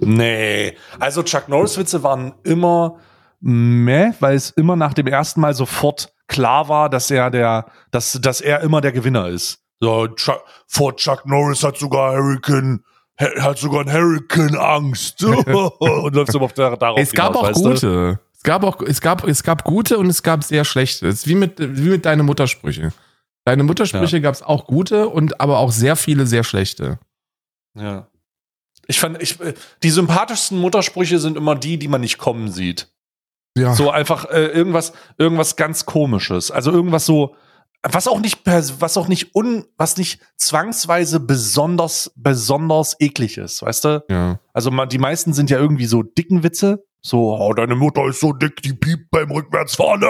Nee. 0.00 0.74
Also 0.98 1.22
Chuck 1.22 1.48
Norris-Witze 1.48 2.02
waren 2.02 2.34
immer 2.44 2.98
meh, 3.40 4.12
weil 4.20 4.34
es 4.34 4.50
immer 4.50 4.74
nach 4.74 4.94
dem 4.94 5.06
ersten 5.06 5.40
Mal 5.40 5.54
sofort 5.54 6.15
klar 6.26 6.68
war, 6.68 6.88
dass 6.90 7.10
er 7.10 7.30
der, 7.30 7.66
dass, 7.90 8.18
dass 8.20 8.40
er 8.40 8.60
immer 8.60 8.80
der 8.80 8.92
Gewinner 8.92 9.28
ist. 9.28 9.60
So, 9.80 10.08
Chuck, 10.08 10.42
vor 10.66 10.96
Chuck 10.96 11.26
Norris 11.26 11.62
hat 11.62 11.76
sogar 11.76 12.14
Hurricane 12.14 12.82
hat 13.18 13.58
sogar 13.58 13.80
ein 13.80 13.92
Hurricane 13.92 14.56
Angst 14.56 15.24
und 15.24 16.14
läuft 16.14 16.58
der, 16.58 16.76
darauf 16.76 16.98
Es 16.98 17.12
gab 17.12 17.34
hinaus, 17.34 17.56
auch 17.56 17.62
gute. 17.62 18.20
Es 18.34 18.42
gab 18.42 18.62
auch, 18.62 18.80
es 18.82 19.00
gab, 19.00 19.26
es 19.26 19.42
gab 19.42 19.64
gute 19.64 19.98
und 19.98 20.06
es 20.06 20.22
gab 20.22 20.44
sehr 20.44 20.64
schlechte. 20.64 21.08
Es 21.08 21.20
ist 21.20 21.26
wie 21.26 21.34
mit, 21.34 21.58
wie 21.58 21.88
mit 21.88 22.04
deinen 22.04 22.26
Muttersprüche. 22.26 22.92
Deine 23.44 23.62
Muttersprüche 23.62 24.16
ja. 24.16 24.22
gab 24.22 24.34
es 24.34 24.42
auch 24.42 24.66
gute 24.66 25.08
und 25.08 25.40
aber 25.40 25.58
auch 25.58 25.72
sehr 25.72 25.96
viele 25.96 26.26
sehr 26.26 26.44
schlechte. 26.44 26.98
Ja. 27.74 28.08
Ich 28.86 29.00
fand, 29.00 29.20
ich, 29.22 29.38
die 29.82 29.90
sympathischsten 29.90 30.58
Muttersprüche 30.58 31.18
sind 31.18 31.36
immer 31.36 31.54
die, 31.54 31.78
die 31.78 31.88
man 31.88 32.00
nicht 32.00 32.18
kommen 32.18 32.50
sieht. 32.50 32.88
Ja. 33.56 33.74
So 33.74 33.90
einfach 33.90 34.26
äh, 34.26 34.46
irgendwas, 34.46 34.92
irgendwas 35.18 35.56
ganz 35.56 35.86
komisches. 35.86 36.50
Also 36.50 36.70
irgendwas 36.70 37.06
so, 37.06 37.34
was 37.82 38.06
auch 38.06 38.20
nicht, 38.20 38.40
was 38.44 38.96
auch 38.96 39.08
nicht 39.08 39.34
un, 39.34 39.64
was 39.76 39.96
nicht 39.96 40.20
zwangsweise 40.36 41.20
besonders, 41.20 42.12
besonders 42.16 42.96
eklig 43.00 43.38
ist, 43.38 43.62
weißt 43.62 43.84
du? 43.84 44.04
Ja. 44.10 44.40
Also 44.52 44.70
die 44.86 44.98
meisten 44.98 45.32
sind 45.32 45.50
ja 45.50 45.58
irgendwie 45.58 45.86
so 45.86 46.02
dicken 46.02 46.42
Witze. 46.42 46.84
So, 47.00 47.38
oh, 47.38 47.52
deine 47.54 47.76
Mutter 47.76 48.04
ist 48.06 48.20
so 48.20 48.32
dick, 48.32 48.60
die 48.62 48.72
piept 48.72 49.10
beim 49.10 49.30
Rückwärtsfahren. 49.30 50.02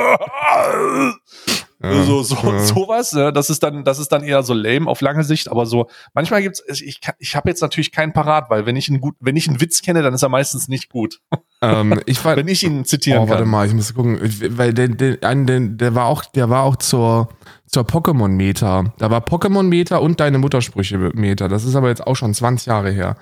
Ja, 1.82 2.02
so, 2.04 2.22
so, 2.22 2.36
ja. 2.36 2.58
sowas, 2.60 3.12
ne? 3.12 3.34
das 3.34 3.50
ist 3.50 3.62
dann, 3.62 3.84
das 3.84 3.98
ist 3.98 4.08
dann 4.08 4.22
eher 4.24 4.42
so 4.42 4.54
lame 4.54 4.86
auf 4.86 5.02
lange 5.02 5.22
Sicht, 5.24 5.48
aber 5.50 5.66
so, 5.66 5.90
manchmal 6.14 6.40
gibt's, 6.40 6.62
ich, 6.68 7.00
ich 7.18 7.36
habe 7.36 7.50
jetzt 7.50 7.60
natürlich 7.60 7.92
keinen 7.92 8.14
parat, 8.14 8.48
weil 8.48 8.64
wenn 8.64 8.76
ich 8.76 8.88
einen 8.88 9.00
gut, 9.00 9.14
wenn 9.20 9.36
ich 9.36 9.46
einen 9.46 9.60
Witz 9.60 9.82
kenne, 9.82 10.02
dann 10.02 10.14
ist 10.14 10.22
er 10.22 10.30
meistens 10.30 10.68
nicht 10.68 10.88
gut. 10.88 11.20
Ähm, 11.62 12.00
ich 12.06 12.24
war, 12.24 12.36
wenn 12.36 12.48
ich 12.48 12.62
ihn 12.62 12.84
zitieren 12.84 13.22
oh, 13.22 13.28
warte 13.28 13.42
kann. 13.42 13.50
mal, 13.50 13.66
ich 13.66 13.74
muss 13.74 13.94
gucken, 13.94 14.18
weil 14.50 14.72
der, 14.72 14.88
der, 14.88 15.16
der, 15.16 15.60
der 15.60 15.94
war 15.94 16.06
auch, 16.06 16.24
der 16.24 16.50
war 16.50 16.62
auch 16.62 16.76
zur, 16.76 17.28
zur 17.66 17.84
Pokémon-Meta. 17.84 18.92
Da 18.98 19.10
war 19.10 19.20
Pokémon-Meta 19.20 19.96
und 19.96 20.20
deine 20.20 20.38
Muttersprüche-Meta. 20.38 21.48
Das 21.48 21.64
ist 21.64 21.76
aber 21.76 21.88
jetzt 21.88 22.06
auch 22.06 22.16
schon 22.16 22.34
20 22.34 22.66
Jahre 22.66 22.90
her. 22.90 23.16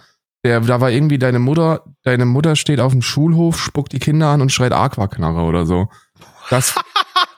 Der, 0.45 0.61
da 0.61 0.81
war 0.81 0.91
irgendwie 0.91 1.19
deine 1.19 1.39
Mutter, 1.39 1.85
deine 2.03 2.27
Mutter 2.27 2.55
steht 2.55 2.81
auf 2.81 2.93
dem 2.93 3.01
Schulhof, 3.01 3.59
spuckt 3.59 3.93
die 3.93 3.99
Kinder 3.99 4.29
an 4.29 4.43
und 4.43 4.53
schreit 4.53 4.73
Aquaknarre 4.73 5.43
oder 5.43 5.65
so. 5.65 5.89
Das, 6.51 6.75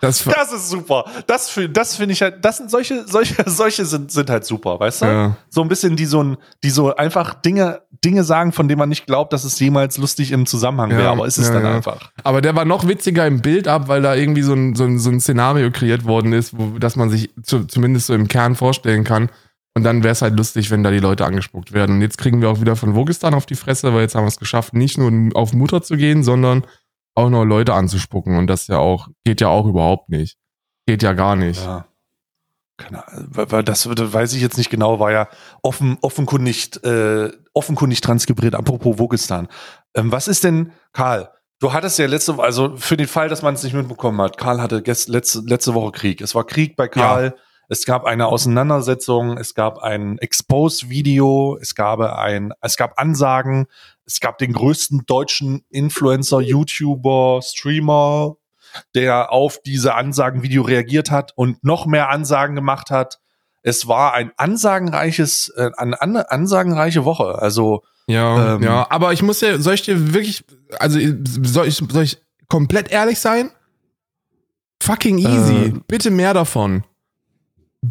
das, 0.01 0.25
das 0.25 0.53
ist 0.53 0.71
super. 0.71 1.05
Das, 1.27 1.59
das 1.71 1.97
finde 1.97 2.13
ich 2.13 2.23
halt, 2.23 2.45
das 2.45 2.59
sind 2.59 2.71
solche, 2.71 3.07
solche, 3.07 3.35
solche 3.47 3.85
sind, 3.85 4.11
sind 4.11 4.31
halt 4.31 4.45
super, 4.45 4.79
weißt 4.81 5.03
du? 5.03 5.07
Ja. 5.07 5.37
So 5.49 5.63
ein 5.63 5.69
bisschen, 5.69 5.97
die 5.97 6.07
so 6.07 6.23
ein, 6.23 6.37
die 6.63 6.71
so 6.71 6.95
einfach 6.95 7.35
Dinge, 7.35 7.83
Dinge 8.05 8.25
sagen, 8.25 8.53
von 8.53 8.69
denen 8.69 8.79
man 8.79 8.89
nicht 8.89 9.07
glaubt, 9.07 9.33
dass 9.33 9.45
es 9.45 9.59
jemals 9.59 9.99
lustig 9.99 10.33
im 10.33 10.47
Zusammenhang 10.47 10.91
wäre, 10.91 11.09
aber 11.09 11.27
ist 11.27 11.39
es 11.39 11.49
ja, 11.49 11.55
dann 11.55 11.67
einfach. 11.67 12.13
Aber 12.25 12.41
der 12.41 12.55
war 12.55 12.65
noch 12.65 12.87
witziger 12.87 13.27
im 13.27 13.41
Bild 13.41 13.69
ab, 13.69 13.89
weil 13.89 14.03
da 14.03 14.15
irgendwie 14.15 14.43
so 14.43 14.55
ein, 14.55 14.75
so 14.75 14.85
ein, 14.85 14.99
so 14.99 15.11
ein 15.11 15.21
Szenario 15.21 15.71
kreiert 15.71 16.05
worden 16.05 16.33
ist, 16.33 16.57
wo, 16.57 16.79
dass 16.79 16.97
man 16.97 17.11
sich 17.11 17.31
zu, 17.43 17.65
zumindest 17.65 18.07
so 18.07 18.15
im 18.15 18.29
Kern 18.29 18.55
vorstellen 18.55 19.05
kann. 19.05 19.31
Und 19.75 19.83
dann 19.85 20.03
wäre 20.03 20.13
es 20.13 20.23
halt 20.23 20.35
lustig, 20.35 20.71
wenn 20.71 20.83
da 20.83 20.91
die 20.91 21.01
Leute 21.01 21.27
angespuckt 21.27 21.73
werden. 21.73 21.97
Und 21.97 22.01
jetzt 22.01 22.17
kriegen 22.17 22.41
wir 22.41 22.49
auch 22.49 22.63
wieder 22.63 22.77
von 22.77 22.95
Wogistan 22.95 23.35
auf 23.35 23.45
die 23.45 23.57
Fresse, 23.57 23.93
weil 23.93 24.01
jetzt 24.01 24.15
haben 24.15 24.25
wir 24.25 24.29
es 24.29 24.39
geschafft, 24.39 24.73
nicht 24.73 24.97
nur 24.97 25.13
auf 25.35 25.53
Mutter 25.53 25.83
zu 25.83 25.99
gehen, 25.99 26.23
sondern 26.23 26.65
auch 27.17 27.31
noch 27.31 27.45
Leute 27.45 27.75
anzuspucken. 27.75 28.37
Und 28.39 28.47
das 28.47 28.69
ja 28.69 28.79
auch, 28.79 29.09
geht 29.25 29.41
ja 29.41 29.49
auch 29.49 29.67
überhaupt 29.67 30.09
nicht. 30.09 30.39
Geht 30.87 31.03
ja 31.03 31.13
gar 31.13 31.35
nicht. 31.35 31.65
Ja. 31.65 31.87
Keine 32.77 33.09
Ahnung, 33.09 33.65
das, 33.65 33.89
das 33.91 34.13
weiß 34.13 34.35
ich 34.35 34.43
jetzt 34.43 34.59
nicht 34.59 34.69
genau, 34.69 35.01
war 35.01 35.11
ja 35.11 35.29
offen, 35.63 35.97
offenkundig, 36.03 36.85
äh, 36.85 37.33
offenkundig 37.55 38.03
transkribiert. 38.03 38.55
Apropos 38.55 38.99
Wogistan. 38.99 39.49
Ähm, 39.95 40.13
was 40.13 40.29
ist 40.29 40.45
denn, 40.45 40.73
Karl, 40.93 41.31
du 41.59 41.73
hattest 41.73 41.99
ja 41.99 42.07
letzte, 42.07 42.39
also 42.39 42.77
für 42.77 42.99
den 42.99 43.09
Fall, 43.09 43.31
dass 43.31 43.41
man 43.41 43.55
es 43.55 43.63
nicht 43.63 43.73
mitbekommen 43.73 44.21
hat, 44.21 44.37
Karl 44.37 44.61
hatte 44.61 44.83
gest, 44.83 45.09
letzte, 45.09 45.41
letzte 45.47 45.73
Woche 45.73 45.91
Krieg. 45.93 46.21
Es 46.21 46.35
war 46.35 46.45
Krieg 46.45 46.77
bei 46.77 46.87
Karl. 46.87 47.35
Ja. 47.35 47.43
Es 47.69 47.85
gab 47.85 48.05
eine 48.05 48.27
Auseinandersetzung, 48.27 49.37
es 49.39 49.55
gab 49.55 49.79
ein 49.79 50.19
Expose-Video, 50.19 51.59
es 51.61 51.75
gab 51.75 52.01
ein, 52.01 52.53
es 52.61 52.77
gab 52.77 53.01
Ansagen, 53.01 53.67
es 54.05 54.21
gab 54.21 54.39
den 54.39 54.53
größten 54.53 55.05
deutschen 55.07 55.65
Influencer, 55.71 56.41
YouTuber, 56.41 57.41
Streamer, 57.43 58.37
der 58.95 59.33
auf 59.33 59.61
diese 59.65 59.95
Ansagenvideo 59.95 60.63
reagiert 60.63 61.11
hat 61.11 61.33
und 61.35 61.65
noch 61.65 61.87
mehr 61.87 62.11
Ansagen 62.11 62.55
gemacht 62.55 62.91
hat. 62.91 63.19
Es 63.63 63.89
war 63.89 64.15
ein 64.15 64.31
ansagenreiches, 64.37 65.49
äh, 65.57 65.71
eine 65.77 66.31
ansagenreiche 66.31 67.05
Woche. 67.05 67.41
Also 67.41 67.83
ja, 68.07 68.55
ähm, 68.55 68.63
ja. 68.63 68.87
Aber 68.91 69.13
ich 69.13 69.23
muss 69.23 69.41
ja, 69.41 69.59
soll 69.59 69.75
ich 69.75 69.83
dir 69.83 70.15
wirklich, 70.15 70.45
also 70.79 71.01
soll 71.43 71.67
ich, 71.67 71.77
soll 71.77 72.05
ich 72.05 72.19
komplett 72.49 72.93
ehrlich 72.93 73.19
sein? 73.19 73.51
Fucking 74.81 75.19
easy. 75.19 75.55
Äh, 75.55 75.73
Bitte 75.89 76.11
mehr 76.11 76.33
davon. 76.33 76.85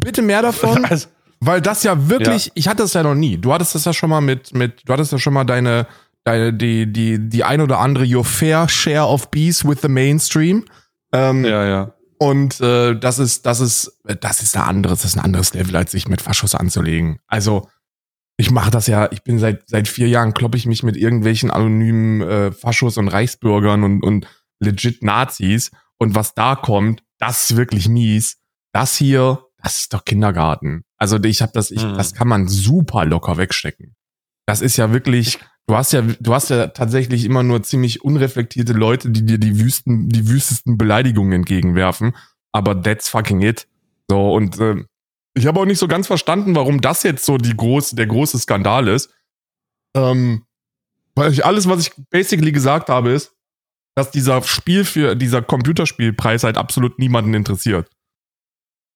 Bitte 0.00 0.22
mehr 0.22 0.42
davon. 0.42 0.84
Also, 0.90 1.08
weil 1.40 1.60
das 1.60 1.82
ja 1.82 2.08
wirklich, 2.08 2.46
ja. 2.46 2.52
ich 2.54 2.68
hatte 2.68 2.82
das 2.82 2.94
ja 2.94 3.02
noch 3.02 3.14
nie. 3.14 3.36
Du 3.36 3.52
hattest 3.52 3.74
das 3.74 3.84
ja 3.84 3.92
schon 3.92 4.08
mal 4.08 4.22
mit, 4.22 4.54
mit, 4.54 4.82
du 4.86 4.92
hattest 4.92 5.12
ja 5.12 5.18
schon 5.18 5.34
mal 5.34 5.44
deine, 5.44 5.86
deine, 6.24 6.54
die, 6.54 6.90
die, 6.90 7.28
die 7.28 7.44
ein 7.44 7.60
oder 7.60 7.78
andere 7.78 8.06
Your 8.06 8.24
Fair 8.24 8.68
Share 8.68 9.06
of 9.06 9.30
Bees 9.30 9.64
with 9.64 9.78
the 9.82 9.88
Mainstream. 9.88 10.64
Ähm, 11.12 11.44
ja, 11.44 11.64
ja. 11.66 11.92
Und 12.18 12.60
äh, 12.62 12.98
das 12.98 13.18
ist, 13.18 13.44
das 13.44 13.60
ist, 13.60 14.00
das 14.04 14.42
ist 14.42 14.56
ein 14.56 14.62
anderes, 14.62 15.02
das 15.02 15.10
ist 15.10 15.18
ein 15.18 15.24
anderes 15.24 15.52
Level, 15.52 15.76
als 15.76 15.90
sich 15.90 16.08
mit 16.08 16.22
Faschos 16.22 16.54
anzulegen. 16.54 17.18
Also 17.26 17.68
Ich 18.38 18.50
mache 18.50 18.70
das 18.70 18.86
ja, 18.86 19.10
ich 19.12 19.22
bin 19.22 19.38
seit 19.38 19.68
seit 19.68 19.88
vier 19.88 20.08
Jahren, 20.08 20.34
kloppe 20.34 20.56
ich 20.56 20.66
mich 20.66 20.82
mit 20.82 20.96
irgendwelchen 20.96 21.50
anonymen 21.50 22.20
äh, 22.22 22.52
Faschos 22.52 22.98
und 22.98 23.08
Reichsbürgern 23.08 23.82
und, 23.82 24.02
und 24.02 24.26
legit 24.60 25.02
Nazis. 25.02 25.70
Und 25.98 26.14
was 26.14 26.34
da 26.34 26.56
kommt, 26.56 27.02
das 27.18 27.50
ist 27.50 27.56
wirklich 27.56 27.88
mies. 27.88 28.38
Das 28.72 28.96
hier, 28.96 29.45
das 29.66 29.78
ist 29.78 29.92
doch 29.94 30.04
Kindergarten. 30.04 30.84
Also 30.96 31.16
ich 31.24 31.42
habe 31.42 31.50
das, 31.52 31.72
ich, 31.72 31.82
Mhm. 31.82 31.96
das 31.96 32.14
kann 32.14 32.28
man 32.28 32.46
super 32.46 33.04
locker 33.04 33.36
wegstecken. 33.36 33.96
Das 34.46 34.60
ist 34.60 34.76
ja 34.76 34.92
wirklich, 34.92 35.40
du 35.66 35.76
hast 35.76 35.92
ja, 35.92 36.02
du 36.02 36.32
hast 36.32 36.50
ja 36.50 36.68
tatsächlich 36.68 37.24
immer 37.24 37.42
nur 37.42 37.64
ziemlich 37.64 38.04
unreflektierte 38.04 38.72
Leute, 38.74 39.10
die 39.10 39.26
dir 39.26 39.38
die 39.38 39.58
wüsten, 39.58 40.08
die 40.08 40.28
wüstesten 40.28 40.78
Beleidigungen 40.78 41.32
entgegenwerfen. 41.32 42.14
Aber 42.52 42.80
that's 42.80 43.08
fucking 43.08 43.40
it. 43.42 43.66
So 44.08 44.34
und 44.34 44.60
äh, 44.60 44.84
ich 45.34 45.46
habe 45.48 45.58
auch 45.58 45.64
nicht 45.66 45.80
so 45.80 45.88
ganz 45.88 46.06
verstanden, 46.06 46.54
warum 46.54 46.80
das 46.80 47.02
jetzt 47.02 47.24
so 47.24 47.36
die 47.36 47.56
große, 47.56 47.96
der 47.96 48.06
große 48.06 48.38
Skandal 48.38 48.86
ist. 48.86 49.10
Ähm, 49.96 50.44
weil 51.16 51.32
ich 51.32 51.44
alles, 51.44 51.68
was 51.68 51.80
ich 51.80 51.92
basically 52.10 52.52
gesagt 52.52 52.88
habe, 52.88 53.10
ist, 53.10 53.32
dass 53.96 54.12
dieser 54.12 54.40
Spiel 54.42 54.84
für 54.84 55.16
dieser 55.16 55.42
Computerspielpreis 55.42 56.44
halt 56.44 56.56
absolut 56.56 57.00
niemanden 57.00 57.34
interessiert. 57.34 57.90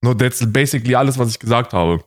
No, 0.02 0.14
that's 0.14 0.44
basically 0.52 0.94
alles, 0.94 1.18
was 1.18 1.30
ich 1.30 1.38
gesagt 1.38 1.72
habe. 1.72 2.02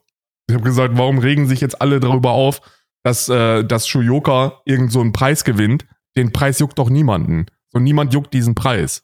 Ich 0.48 0.56
habe 0.56 0.64
gesagt, 0.64 0.98
warum 0.98 1.20
regen 1.20 1.48
sich 1.48 1.62
jetzt 1.62 1.82
alle 1.82 2.00
darüber 2.00 2.32
auf, 2.32 2.62
dass, 3.04 3.30
äh, 3.30 3.64
dass 3.64 3.88
Shuyoka 3.88 4.62
irgend 4.66 4.92
so 4.92 5.02
einen 5.02 5.14
Preis 5.14 5.44
gewinnt? 5.44 5.86
Den 6.18 6.34
Preis 6.34 6.60
juckt 6.60 6.80
doch 6.80 6.90
niemanden. 6.90 7.46
So 7.72 7.80
niemand 7.80 8.14
juckt 8.14 8.34
diesen 8.34 8.56
Preis. 8.56 9.04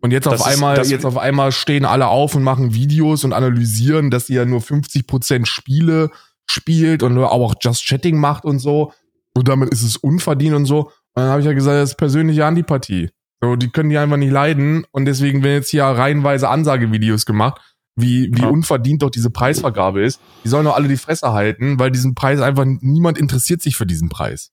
Und 0.00 0.12
jetzt 0.12 0.26
Das 0.26 0.40
auf 0.40 0.46
einmal, 0.46 0.84
jetzt 0.86 1.04
auf 1.04 1.18
einmal 1.18 1.52
stehen 1.52 1.84
alle 1.84 2.08
auf 2.08 2.34
und 2.34 2.42
machen 2.42 2.74
Videos 2.74 3.24
und 3.24 3.32
analysieren, 3.32 4.10
dass 4.10 4.26
sie 4.26 4.34
ja 4.34 4.44
nur 4.44 4.60
50% 4.60 5.46
Spiele 5.46 6.10
spielt 6.48 7.02
und 7.02 7.14
nur 7.14 7.32
auch 7.32 7.54
Just 7.60 7.84
Chatting 7.86 8.18
macht 8.18 8.44
und 8.44 8.58
so. 8.58 8.92
Und 9.34 9.48
damit 9.48 9.70
ist 9.70 9.82
es 9.82 9.96
unverdient 9.96 10.56
und 10.56 10.64
so. 10.64 10.86
Und 10.86 10.92
dann 11.22 11.28
habe 11.28 11.40
ich 11.40 11.46
ja 11.46 11.52
gesagt, 11.52 11.76
das 11.76 11.90
ist 11.90 11.96
persönliche 11.96 12.46
Antipathie. 12.46 13.10
So, 13.42 13.56
die 13.56 13.70
können 13.70 13.90
die 13.90 13.98
einfach 13.98 14.16
nicht 14.16 14.32
leiden. 14.32 14.86
Und 14.90 15.04
deswegen 15.04 15.42
werden 15.42 15.56
jetzt 15.56 15.70
hier 15.70 15.84
reihenweise 15.84 16.48
Ansagevideos 16.48 17.26
gemacht, 17.26 17.60
wie, 17.96 18.30
wie 18.32 18.42
Ja. 18.42 18.48
unverdient 18.48 19.02
doch 19.02 19.10
diese 19.10 19.30
Preisvergabe 19.30 20.02
ist. 20.04 20.20
Die 20.44 20.48
sollen 20.48 20.64
doch 20.64 20.76
alle 20.76 20.88
die 20.88 20.96
Fresse 20.96 21.32
halten, 21.32 21.78
weil 21.78 21.90
diesen 21.90 22.14
Preis 22.14 22.40
einfach 22.40 22.64
niemand 22.66 23.18
interessiert 23.18 23.62
sich 23.62 23.76
für 23.76 23.86
diesen 23.86 24.08
Preis. 24.08 24.52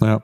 Ja. 0.00 0.22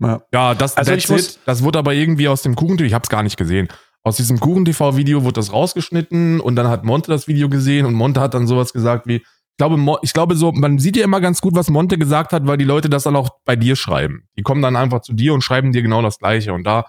ja. 0.00 0.22
Ja, 0.32 0.54
das, 0.54 0.76
Also 0.76 0.92
ich 0.92 1.08
muss- 1.08 1.36
it. 1.36 1.38
das 1.46 1.62
wurde 1.62 1.78
aber 1.78 1.94
irgendwie 1.94 2.28
aus 2.28 2.42
dem 2.42 2.54
Kuchen, 2.56 2.78
ich 2.84 2.94
habe 2.94 3.02
es 3.04 3.08
gar 3.08 3.22
nicht 3.22 3.36
gesehen. 3.36 3.68
Aus 4.02 4.16
diesem 4.16 4.38
Kuchen-TV-Video 4.38 5.22
wurde 5.24 5.34
das 5.34 5.52
rausgeschnitten 5.52 6.40
und 6.40 6.56
dann 6.56 6.68
hat 6.68 6.84
Monte 6.84 7.10
das 7.10 7.26
Video 7.26 7.48
gesehen 7.48 7.86
und 7.86 7.94
Monte 7.94 8.20
hat 8.20 8.34
dann 8.34 8.46
sowas 8.46 8.72
gesagt 8.72 9.06
wie, 9.06 9.16
ich 9.16 9.56
glaube, 9.58 9.98
ich 10.02 10.12
glaube 10.12 10.34
so, 10.34 10.50
man 10.52 10.78
sieht 10.78 10.96
ja 10.96 11.04
immer 11.04 11.20
ganz 11.20 11.40
gut, 11.40 11.54
was 11.54 11.70
Monte 11.70 11.96
gesagt 11.96 12.32
hat, 12.32 12.46
weil 12.46 12.56
die 12.58 12.64
Leute 12.64 12.90
das 12.90 13.04
dann 13.04 13.14
auch 13.16 13.30
bei 13.44 13.54
dir 13.56 13.76
schreiben. 13.76 14.28
Die 14.36 14.42
kommen 14.42 14.60
dann 14.62 14.74
einfach 14.76 15.00
zu 15.00 15.12
dir 15.12 15.32
und 15.32 15.42
schreiben 15.42 15.70
dir 15.72 15.80
genau 15.80 16.02
das 16.02 16.18
Gleiche. 16.18 16.52
Und 16.52 16.64
da 16.64 16.86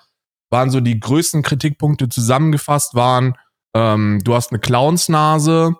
waren 0.49 0.71
so 0.71 0.79
die 0.81 0.99
größten 0.99 1.43
Kritikpunkte 1.43 2.09
zusammengefasst 2.09 2.95
waren, 2.95 3.35
ähm, 3.75 4.21
du 4.23 4.33
hast 4.33 4.51
eine 4.51 4.59
Clownsnase, 4.59 5.75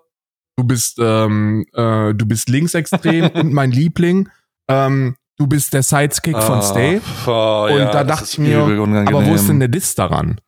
du 0.58 0.64
bist, 0.64 0.98
ähm, 1.00 1.66
äh, 1.74 2.14
du 2.14 2.26
bist 2.26 2.50
linksextrem 2.50 3.30
und 3.34 3.54
mein 3.54 3.72
Liebling, 3.72 4.30
ähm, 4.70 5.16
du 5.38 5.48
bist 5.48 5.74
der 5.74 5.82
Sidekick 5.84 6.38
von 6.42 6.62
Stay. 6.62 7.02
Oh, 7.26 7.68
Und 7.72 7.80
ja, 7.80 7.92
da 7.92 8.04
dachte 8.04 8.26
ich 8.30 8.38
mir, 8.38 8.64
unangenehm. 8.64 9.08
Aber 9.16 9.26
wo 9.26 9.34
ist 9.34 9.48
denn 9.48 9.60
der 9.60 9.70
Diss 9.70 9.96
daran? 9.96 10.40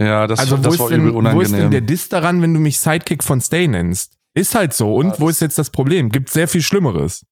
Ja, 0.00 0.26
das, 0.26 0.40
also 0.40 0.58
wo 0.58 0.62
das 0.62 0.74
ist, 0.74 0.80
war 0.80 0.88
denn, 0.90 1.00
übel 1.08 1.14
wo 1.14 1.18
ist 1.20 1.50
denn 1.50 1.60
unangenehm. 1.60 1.70
der 1.70 1.80
Diss 1.82 2.08
daran, 2.08 2.42
wenn 2.42 2.52
du 2.54 2.60
mich 2.60 2.78
Sidekick 2.80 3.22
von 3.22 3.40
Stay 3.40 3.68
nennst? 3.68 4.16
Ist 4.36 4.54
halt 4.56 4.74
so. 4.74 4.94
Und 4.94 5.06
Ja, 5.08 5.14
wo 5.20 5.26
das- 5.28 5.36
ist 5.36 5.40
jetzt 5.40 5.58
das 5.58 5.70
Problem? 5.70 6.08
Gibt 6.10 6.30
sehr 6.30 6.48
viel 6.48 6.62
Schlimmeres. 6.62 7.24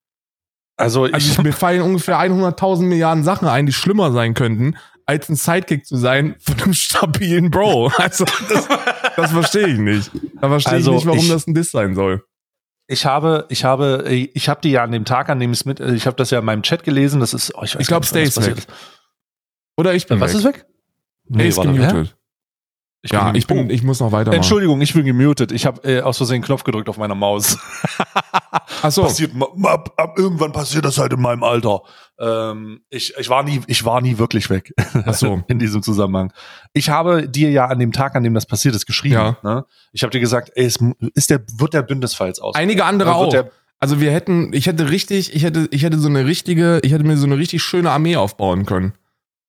also 0.76 1.06
ich, 1.06 1.14
Also 1.14 1.42
mir 1.42 1.52
fallen 1.52 1.82
ungefähr 1.82 2.18
100.000 2.18 2.82
Milliarden 2.86 3.24
Sachen 3.24 3.48
ein, 3.48 3.66
die 3.66 3.72
schlimmer 3.72 4.12
sein 4.12 4.34
könnten, 4.34 4.76
als 5.06 5.28
ein 5.28 5.34
Sidekick 5.34 5.84
zu 5.84 5.96
sein 5.96 6.36
von 6.40 6.60
einem 6.60 6.72
stabilen 6.74 7.50
Bro. 7.50 7.88
Also 7.96 8.24
das, 8.48 8.68
das 9.16 9.30
verstehe 9.32 9.68
ich 9.68 9.78
nicht. 9.78 10.10
Da 10.40 10.48
verstehe 10.48 10.74
Also 10.74 10.90
ich 10.92 10.96
nicht, 10.96 11.06
warum 11.06 11.18
ich- 11.20 11.28
das 11.30 11.46
ein 11.46 11.54
Diss 11.54 11.70
sein 11.70 11.94
soll. 11.94 12.24
ich 12.86 13.06
habe, 13.06 13.46
ich 13.48 13.64
habe, 13.64 14.04
ich 14.34 14.48
habe 14.48 14.60
die 14.62 14.70
ja 14.72 14.82
an 14.84 14.92
dem 14.92 15.04
Tag, 15.04 15.28
an 15.28 15.40
dem 15.40 15.50
es 15.50 15.64
mit, 15.64 15.80
ich 15.80 16.06
habe 16.06 16.16
das 16.16 16.30
ja 16.30 16.38
in 16.40 16.44
meinem 16.44 16.62
Chat 16.62 16.84
gelesen. 16.84 17.20
Das 17.20 17.32
ist, 17.34 17.54
oh, 17.54 17.62
ich, 17.62 17.74
Ich 17.76 17.86
glaub, 17.86 17.88
gar 17.88 17.98
nicht, 18.00 18.08
Stay 18.08 18.22
ist 18.24 18.34
passiert 18.34 18.66
Oder 19.76 19.94
ich 19.94 20.06
bin 20.06 20.20
Was 20.20 20.32
weg. 20.32 20.38
ist 20.38 20.44
weg? 20.44 20.66
Er 21.34 21.46
ist 21.46 21.60
gemutet. 21.60 22.16
Ich 23.04 23.10
Ja, 23.10 23.34
ich 23.34 23.46
bin, 23.48 23.66
oh. 23.68 23.70
ich 23.72 23.82
muss 23.82 23.98
noch 23.98 24.12
weitermachen. 24.12 24.36
Entschuldigung, 24.36 24.80
ich 24.80 24.94
bin 24.94 25.04
gemutet. 25.04 25.50
Ich 25.50 25.66
habe 25.66 25.82
äh, 25.82 26.02
aus 26.02 26.18
Versehen 26.18 26.36
einen 26.36 26.44
Knopf 26.44 26.62
gedrückt 26.62 26.88
auf 26.88 26.98
meiner 26.98 27.16
Maus. 27.16 27.58
Ach 28.82 28.92
so. 28.92 29.02
Passiert, 29.04 29.34
ma- 29.34 29.48
ma- 29.56 29.82
irgendwann 30.16 30.52
passiert 30.52 30.84
das 30.84 30.98
halt 30.98 31.12
in 31.12 31.20
meinem 31.20 31.42
Alter. 31.42 31.82
Ähm, 32.18 32.82
ich, 32.90 33.14
ich 33.18 33.28
war 33.28 33.42
nie, 33.42 33.62
ich 33.66 33.84
war 33.84 34.00
nie 34.00 34.18
wirklich 34.18 34.50
weg. 34.50 34.72
Ach 35.06 35.14
so. 35.14 35.42
in 35.48 35.58
diesem 35.58 35.82
Zusammenhang. 35.82 36.32
Ich 36.72 36.90
habe 36.90 37.28
dir 37.28 37.50
ja 37.50 37.66
an 37.66 37.78
dem 37.78 37.92
Tag, 37.92 38.14
an 38.14 38.22
dem 38.22 38.34
das 38.34 38.46
passiert 38.46 38.74
ist, 38.74 38.86
geschrieben. 38.86 39.14
Ja. 39.14 39.36
Ne? 39.42 39.64
Ich 39.92 40.02
habe 40.02 40.10
dir 40.10 40.20
gesagt, 40.20 40.52
ey, 40.54 40.66
es 40.66 40.78
ist 41.14 41.30
der, 41.30 41.40
wird 41.56 41.74
der 41.74 41.82
Bündnisfall 41.82 42.28
jetzt 42.28 42.40
aus? 42.40 42.54
Einige 42.54 42.84
andere 42.84 43.08
Wird 43.08 43.46
auch. 43.46 43.52
Also 43.80 44.00
wir 44.00 44.12
hätten, 44.12 44.52
ich 44.52 44.66
hätte 44.66 44.90
richtig, 44.90 45.34
ich 45.34 45.42
hätte, 45.42 45.66
ich 45.72 45.82
hätte 45.82 45.98
so 45.98 46.08
eine 46.08 46.24
richtige, 46.24 46.78
ich 46.84 46.92
hätte 46.92 47.02
mir 47.02 47.16
so 47.16 47.26
eine 47.26 47.36
richtig 47.36 47.62
schöne 47.64 47.90
Armee 47.90 48.16
aufbauen 48.16 48.64
können. 48.64 48.92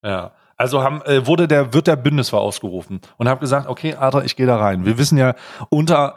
ja. 0.04 0.32
Also 0.56 0.84
haben, 0.84 1.02
äh, 1.02 1.26
wurde 1.26 1.48
der, 1.48 1.74
wird 1.74 1.88
der 1.88 1.96
Bündnisfall 1.96 2.40
ausgerufen 2.40 3.02
und 3.18 3.28
habe 3.28 3.40
gesagt, 3.40 3.68
okay, 3.68 3.96
Adra, 3.96 4.24
ich 4.24 4.36
gehe 4.36 4.46
da 4.46 4.58
rein. 4.58 4.86
Wir 4.86 4.98
wissen 4.98 5.18
ja 5.18 5.36
unter, 5.70 6.16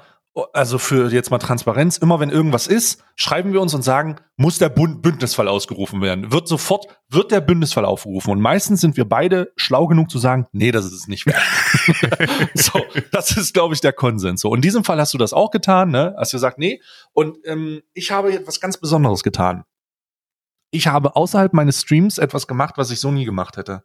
also 0.52 0.78
für 0.78 1.10
jetzt 1.10 1.30
mal 1.30 1.38
Transparenz, 1.38 1.96
immer 1.96 2.20
wenn 2.20 2.28
irgendwas 2.30 2.66
ist, 2.66 3.02
schreiben 3.14 3.52
wir 3.52 3.60
uns 3.60 3.72
und 3.72 3.82
sagen, 3.82 4.16
muss 4.36 4.58
der 4.58 4.68
Bund 4.68 5.00
Bündnisfall 5.00 5.48
ausgerufen 5.48 6.02
werden. 6.02 6.30
Wird 6.30 6.46
sofort, 6.46 6.86
wird 7.08 7.30
der 7.30 7.40
Bündnisfall 7.40 7.86
aufgerufen. 7.86 8.30
Und 8.30 8.40
meistens 8.40 8.82
sind 8.82 8.96
wir 8.96 9.08
beide 9.08 9.52
schlau 9.56 9.86
genug 9.86 10.10
zu 10.10 10.18
sagen, 10.18 10.46
nee, 10.52 10.72
das 10.72 10.84
ist 10.84 10.92
es 10.92 11.08
nicht 11.08 11.26
wert. 11.26 11.40
so, 12.54 12.82
das 13.12 13.36
ist, 13.36 13.54
glaube 13.54 13.74
ich, 13.74 13.80
der 13.80 13.94
Konsens. 13.94 14.42
So, 14.42 14.54
in 14.54 14.60
diesem 14.60 14.84
Fall 14.84 15.00
hast 15.00 15.14
du 15.14 15.18
das 15.18 15.32
auch 15.32 15.50
getan, 15.50 15.90
ne? 15.90 16.14
Hast 16.18 16.32
gesagt, 16.32 16.58
nee. 16.58 16.82
Und 17.12 17.38
ähm, 17.44 17.80
ich 17.94 18.10
habe 18.10 18.32
etwas 18.32 18.60
ganz 18.60 18.76
Besonderes 18.76 19.22
getan. 19.22 19.64
Ich 20.70 20.86
habe 20.86 21.16
außerhalb 21.16 21.54
meines 21.54 21.80
Streams 21.80 22.18
etwas 22.18 22.46
gemacht, 22.46 22.74
was 22.76 22.90
ich 22.90 23.00
so 23.00 23.10
nie 23.10 23.24
gemacht 23.24 23.56
hätte. 23.56 23.84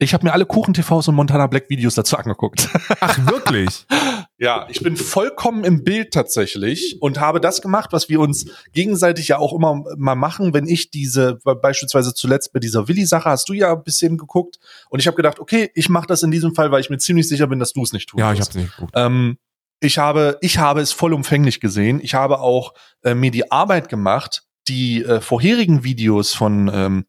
Ich 0.00 0.14
habe 0.14 0.26
mir 0.26 0.32
alle 0.32 0.46
Kuchen-TVs 0.46 1.08
und 1.08 1.14
Montana 1.14 1.46
Black 1.46 1.70
Videos 1.70 1.94
dazu 1.94 2.16
angeguckt. 2.16 2.68
Ach, 3.00 3.18
wirklich? 3.26 3.86
Ja, 4.40 4.66
ich 4.70 4.80
bin 4.80 4.96
vollkommen 4.96 5.64
im 5.64 5.82
Bild 5.82 6.12
tatsächlich 6.12 6.96
und 7.00 7.18
habe 7.18 7.40
das 7.40 7.60
gemacht, 7.60 7.92
was 7.92 8.08
wir 8.08 8.20
uns 8.20 8.46
gegenseitig 8.72 9.28
ja 9.28 9.38
auch 9.38 9.52
immer 9.52 9.82
mal 9.96 10.14
machen, 10.14 10.54
wenn 10.54 10.68
ich 10.68 10.90
diese, 10.90 11.40
beispielsweise 11.42 12.14
zuletzt 12.14 12.52
bei 12.52 12.60
dieser 12.60 12.86
Willi-Sache, 12.86 13.28
hast 13.28 13.48
du 13.48 13.52
ja 13.52 13.72
ein 13.72 13.82
bisschen 13.82 14.16
geguckt 14.16 14.60
und 14.90 15.00
ich 15.00 15.08
habe 15.08 15.16
gedacht, 15.16 15.40
okay, 15.40 15.72
ich 15.74 15.88
mache 15.88 16.06
das 16.06 16.22
in 16.22 16.30
diesem 16.30 16.54
Fall, 16.54 16.70
weil 16.70 16.80
ich 16.80 16.88
mir 16.88 16.98
ziemlich 16.98 17.28
sicher 17.28 17.48
bin, 17.48 17.58
dass 17.58 17.72
du 17.72 17.82
es 17.82 17.92
nicht 17.92 18.08
tun 18.08 18.20
ja, 18.20 18.32
ich 18.32 18.38
wirst. 18.38 18.50
hab's 18.50 18.56
nicht 18.56 18.76
geguckt. 18.76 18.92
Ähm, 18.94 19.38
ich 19.80 19.98
habe, 19.98 20.38
ich 20.40 20.58
habe 20.58 20.80
es 20.80 20.92
vollumfänglich 20.92 21.60
gesehen. 21.60 22.00
Ich 22.00 22.14
habe 22.14 22.40
auch 22.40 22.74
äh, 23.02 23.14
mir 23.14 23.32
die 23.32 23.50
Arbeit 23.50 23.88
gemacht, 23.88 24.44
die 24.68 25.02
äh, 25.02 25.20
vorherigen 25.20 25.82
Videos 25.82 26.34
von 26.34 26.70
ähm, 26.72 27.06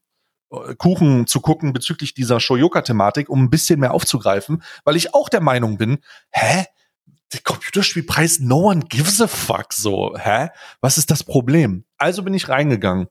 Kuchen 0.78 1.28
zu 1.28 1.42
gucken 1.42 1.74
bezüglich 1.74 2.16
dieser 2.16 2.40
Shoyoka-Thematik, 2.40 3.30
um 3.30 3.44
ein 3.44 3.50
bisschen 3.52 3.80
mehr 3.80 3.94
aufzugreifen, 3.94 4.64
weil 4.84 4.96
ich 4.96 5.14
auch 5.14 5.30
der 5.30 5.42
Meinung 5.42 5.78
bin, 5.78 6.00
hä? 6.32 6.66
Der 7.34 7.42
Computerspielpreis, 7.42 8.40
no 8.40 8.70
one 8.70 8.82
gives 8.90 9.22
a 9.22 9.28
fuck, 9.28 9.72
so, 9.74 10.16
hä? 10.18 10.50
Was 10.82 10.98
ist 10.98 11.12
das 11.12 11.24
Problem? 11.24 11.86
Also 11.98 12.24
bin 12.24 12.34
ich 12.34 12.50
reingegangen. 12.50 13.08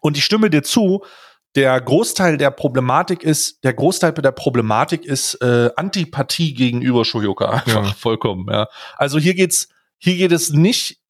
Und 0.00 0.16
ich 0.18 0.24
stimme 0.24 0.50
dir 0.50 0.62
zu, 0.62 1.02
der 1.54 1.80
Großteil 1.80 2.36
der 2.36 2.50
Problematik 2.50 3.22
ist, 3.22 3.62
der 3.64 3.72
Großteil 3.74 4.12
der 4.12 4.32
Problematik 4.32 5.04
ist 5.04 5.34
äh, 5.42 5.70
Antipathie 5.76 6.54
gegenüber 6.54 7.04
Shoyoka. 7.04 7.50
Einfach 7.50 7.84
Ja. 7.86 7.92
vollkommen, 7.92 8.46
ja. 8.50 8.68
Also 8.96 9.18
hier 9.18 9.34
geht's, 9.34 9.68
hier 9.98 10.16
geht 10.16 10.32
es 10.32 10.50
nicht 10.50 11.00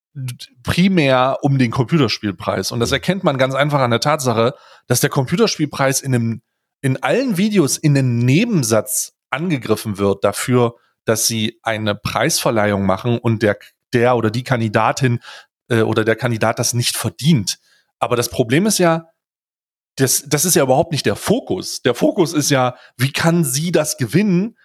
primär 0.62 1.38
um 1.42 1.58
den 1.58 1.70
Computerspielpreis. 1.70 2.70
Und 2.70 2.80
das 2.80 2.92
erkennt 2.92 3.24
man 3.24 3.38
ganz 3.38 3.54
einfach 3.54 3.80
an 3.80 3.90
der 3.90 4.00
Tatsache, 4.00 4.54
dass 4.86 5.00
der 5.00 5.10
Computerspielpreis 5.10 6.02
in 6.02 6.14
einem, 6.14 6.42
in 6.82 7.02
allen 7.02 7.36
Videos 7.38 7.78
in 7.78 7.96
einem 7.96 8.18
Nebensatz 8.18 9.14
angegriffen 9.30 9.96
wird 9.98 10.22
dafür, 10.24 10.74
dass 11.04 11.26
sie 11.26 11.58
eine 11.62 11.94
Preisverleihung 11.94 12.84
machen 12.86 13.18
und 13.18 13.42
der, 13.42 13.58
der 13.92 14.16
oder 14.16 14.30
die 14.30 14.44
Kandidatin 14.44 15.20
äh, 15.68 15.82
oder 15.82 16.04
der 16.04 16.16
Kandidat 16.16 16.58
das 16.58 16.74
nicht 16.74 16.96
verdient. 16.96 17.58
Aber 17.98 18.16
das 18.16 18.28
Problem 18.28 18.66
ist 18.66 18.78
ja, 18.78 19.08
das, 19.96 20.24
das 20.26 20.44
ist 20.44 20.56
ja 20.56 20.62
überhaupt 20.62 20.92
nicht 20.92 21.06
der 21.06 21.16
Fokus. 21.16 21.82
Der 21.82 21.94
Fokus 21.94 22.32
ist 22.32 22.50
ja, 22.50 22.76
wie 22.96 23.12
kann 23.12 23.44
sie 23.44 23.72
das 23.72 23.98
gewinnen 23.98 24.56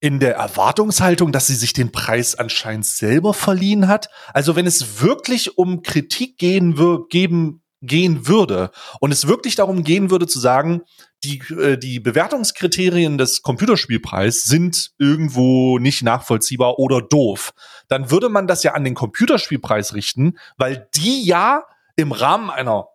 in 0.00 0.20
der 0.20 0.36
Erwartungshaltung, 0.36 1.32
dass 1.32 1.48
sie 1.48 1.56
sich 1.56 1.72
den 1.72 1.90
Preis 1.90 2.36
anscheinend 2.36 2.86
selber 2.86 3.34
verliehen 3.34 3.88
hat? 3.88 4.08
Also 4.32 4.54
wenn 4.54 4.66
es 4.66 5.02
wirklich 5.02 5.58
um 5.58 5.82
Kritik 5.82 6.38
gehen, 6.38 6.76
geben, 7.08 7.62
gehen 7.80 8.26
würde 8.26 8.70
und 9.00 9.12
es 9.12 9.26
wirklich 9.26 9.54
darum 9.54 9.84
gehen 9.84 10.10
würde 10.10 10.26
zu 10.26 10.40
sagen, 10.40 10.82
die, 11.24 11.38
äh, 11.54 11.76
die 11.76 12.00
Bewertungskriterien 12.00 13.18
des 13.18 13.42
Computerspielpreis 13.42 14.44
sind 14.44 14.92
irgendwo 14.98 15.78
nicht 15.78 16.02
nachvollziehbar 16.02 16.78
oder 16.78 17.00
doof, 17.02 17.52
dann 17.88 18.10
würde 18.10 18.28
man 18.28 18.46
das 18.46 18.62
ja 18.62 18.74
an 18.74 18.84
den 18.84 18.94
Computerspielpreis 18.94 19.94
richten, 19.94 20.38
weil 20.56 20.88
die 20.94 21.24
ja 21.24 21.64
im 21.96 22.12
Rahmen 22.12 22.50
einer 22.50 22.88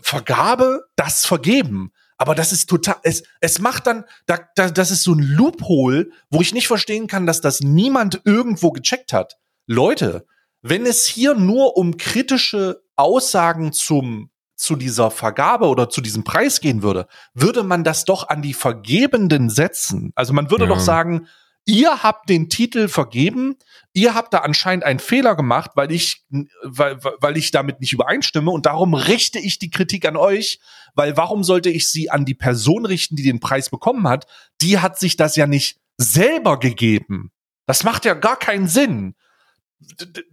Vergabe 0.00 0.84
das 0.96 1.24
vergeben. 1.24 1.92
Aber 2.18 2.34
das 2.34 2.52
ist 2.52 2.68
total, 2.68 2.96
es, 3.02 3.24
es 3.40 3.58
macht 3.58 3.86
dann, 3.86 4.04
da, 4.26 4.38
da, 4.54 4.70
das 4.70 4.90
ist 4.90 5.02
so 5.02 5.12
ein 5.12 5.20
Loophole, 5.20 6.10
wo 6.30 6.40
ich 6.40 6.54
nicht 6.54 6.66
verstehen 6.66 7.06
kann, 7.08 7.26
dass 7.26 7.40
das 7.40 7.60
niemand 7.60 8.22
irgendwo 8.24 8.70
gecheckt 8.70 9.12
hat. 9.12 9.36
Leute, 9.66 10.26
wenn 10.62 10.86
es 10.86 11.04
hier 11.06 11.34
nur 11.34 11.76
um 11.76 11.96
kritische 11.96 12.82
Aussagen 12.96 13.72
zum, 13.72 14.30
zu 14.56 14.76
dieser 14.76 15.10
Vergabe 15.10 15.66
oder 15.66 15.88
zu 15.88 16.00
diesem 16.00 16.24
Preis 16.24 16.60
gehen 16.60 16.82
würde, 16.82 17.06
würde 17.34 17.62
man 17.62 17.84
das 17.84 18.04
doch 18.04 18.28
an 18.28 18.42
die 18.42 18.54
Vergebenden 18.54 19.50
setzen. 19.50 20.12
Also 20.14 20.32
man 20.32 20.50
würde 20.50 20.64
ja. 20.64 20.70
doch 20.70 20.80
sagen, 20.80 21.26
ihr 21.66 22.02
habt 22.02 22.30
den 22.30 22.48
Titel 22.48 22.88
vergeben, 22.88 23.56
ihr 23.92 24.14
habt 24.14 24.32
da 24.32 24.38
anscheinend 24.38 24.84
einen 24.84 24.98
Fehler 24.98 25.34
gemacht, 25.34 25.72
weil 25.74 25.92
ich, 25.92 26.24
weil, 26.62 26.98
weil 27.20 27.36
ich 27.36 27.50
damit 27.50 27.80
nicht 27.80 27.92
übereinstimme 27.92 28.50
und 28.50 28.66
darum 28.66 28.94
richte 28.94 29.38
ich 29.38 29.58
die 29.58 29.70
Kritik 29.70 30.06
an 30.06 30.16
euch, 30.16 30.60
weil 30.94 31.16
warum 31.16 31.44
sollte 31.44 31.68
ich 31.68 31.90
sie 31.90 32.10
an 32.10 32.24
die 32.24 32.34
Person 32.34 32.86
richten, 32.86 33.16
die 33.16 33.24
den 33.24 33.40
Preis 33.40 33.68
bekommen 33.68 34.08
hat? 34.08 34.26
Die 34.62 34.78
hat 34.78 34.98
sich 34.98 35.16
das 35.16 35.36
ja 35.36 35.46
nicht 35.46 35.78
selber 35.98 36.58
gegeben. 36.58 37.32
Das 37.66 37.82
macht 37.82 38.04
ja 38.04 38.14
gar 38.14 38.38
keinen 38.38 38.68
Sinn 38.68 39.15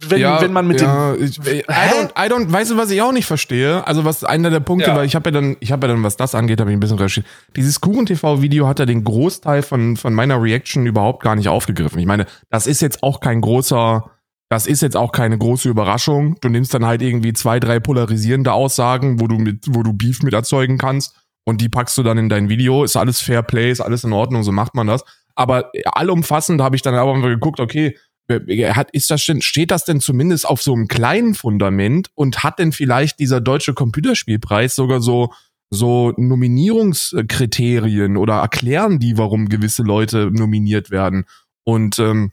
wenn, 0.00 0.20
ja, 0.20 0.40
wenn 0.40 0.52
man 0.52 0.66
mit 0.66 0.80
ja, 0.80 1.12
dem. 1.12 1.24
Ich, 1.24 1.38
I, 1.38 1.62
don't, 1.62 2.10
I 2.18 2.30
don't, 2.30 2.50
weißt 2.50 2.70
du, 2.70 2.76
was 2.76 2.90
ich 2.90 3.02
auch 3.02 3.12
nicht 3.12 3.26
verstehe? 3.26 3.86
Also, 3.86 4.04
was 4.04 4.24
einer 4.24 4.50
der 4.50 4.60
Punkte, 4.60 4.90
ja. 4.90 4.96
weil 4.96 5.06
ich 5.06 5.14
habe 5.14 5.28
ja 5.28 5.32
dann, 5.32 5.56
ich 5.60 5.70
habe 5.70 5.86
ja 5.86 5.92
dann, 5.92 6.02
was 6.02 6.16
das 6.16 6.34
angeht, 6.34 6.60
habe 6.60 6.70
ich 6.70 6.76
ein 6.76 6.80
bisschen 6.80 6.98
recherchiert. 6.98 7.26
Dieses 7.56 7.80
Kuchen-TV-Video 7.80 8.66
hat 8.66 8.78
ja 8.78 8.86
den 8.86 9.04
Großteil 9.04 9.62
von, 9.62 9.96
von 9.96 10.14
meiner 10.14 10.40
Reaction 10.40 10.86
überhaupt 10.86 11.22
gar 11.22 11.36
nicht 11.36 11.48
aufgegriffen. 11.48 11.98
Ich 11.98 12.06
meine, 12.06 12.26
das 12.50 12.66
ist 12.66 12.80
jetzt 12.80 13.02
auch 13.02 13.20
kein 13.20 13.40
großer, 13.42 14.10
das 14.48 14.66
ist 14.66 14.82
jetzt 14.82 14.96
auch 14.96 15.12
keine 15.12 15.36
große 15.36 15.68
Überraschung. 15.68 16.36
Du 16.40 16.48
nimmst 16.48 16.72
dann 16.72 16.86
halt 16.86 17.02
irgendwie 17.02 17.32
zwei, 17.34 17.60
drei 17.60 17.80
polarisierende 17.80 18.52
Aussagen, 18.52 19.20
wo 19.20 19.28
du 19.28 19.36
mit, 19.38 19.66
wo 19.68 19.82
du 19.82 19.92
Beef 19.92 20.22
mit 20.22 20.32
erzeugen 20.32 20.78
kannst 20.78 21.16
und 21.44 21.60
die 21.60 21.68
packst 21.68 21.96
du 21.98 22.02
dann 22.02 22.18
in 22.18 22.28
dein 22.28 22.48
Video. 22.48 22.82
Ist 22.82 22.96
alles 22.96 23.20
Fair 23.20 23.42
Play, 23.42 23.70
ist 23.70 23.80
alles 23.80 24.04
in 24.04 24.12
Ordnung, 24.12 24.42
so 24.42 24.52
macht 24.52 24.74
man 24.74 24.86
das. 24.86 25.04
Aber 25.34 25.70
allumfassend 25.84 26.60
habe 26.60 26.76
ich 26.76 26.82
dann 26.82 26.94
aber 26.94 27.20
geguckt, 27.20 27.60
okay, 27.60 27.96
hat, 28.28 28.90
ist 28.92 29.10
das 29.10 29.24
denn, 29.26 29.42
steht 29.42 29.70
das 29.70 29.84
denn 29.84 30.00
zumindest 30.00 30.48
auf 30.48 30.62
so 30.62 30.72
einem 30.72 30.88
kleinen 30.88 31.34
Fundament 31.34 32.10
und 32.14 32.42
hat 32.42 32.58
denn 32.58 32.72
vielleicht 32.72 33.18
dieser 33.18 33.40
deutsche 33.40 33.74
Computerspielpreis 33.74 34.74
sogar 34.74 35.00
so, 35.00 35.32
so 35.70 36.12
Nominierungskriterien 36.16 38.16
oder 38.16 38.36
erklären 38.36 38.98
die, 38.98 39.18
warum 39.18 39.48
gewisse 39.48 39.82
Leute 39.82 40.30
nominiert 40.32 40.90
werden? 40.90 41.26
Und 41.64 41.98
ähm, 41.98 42.32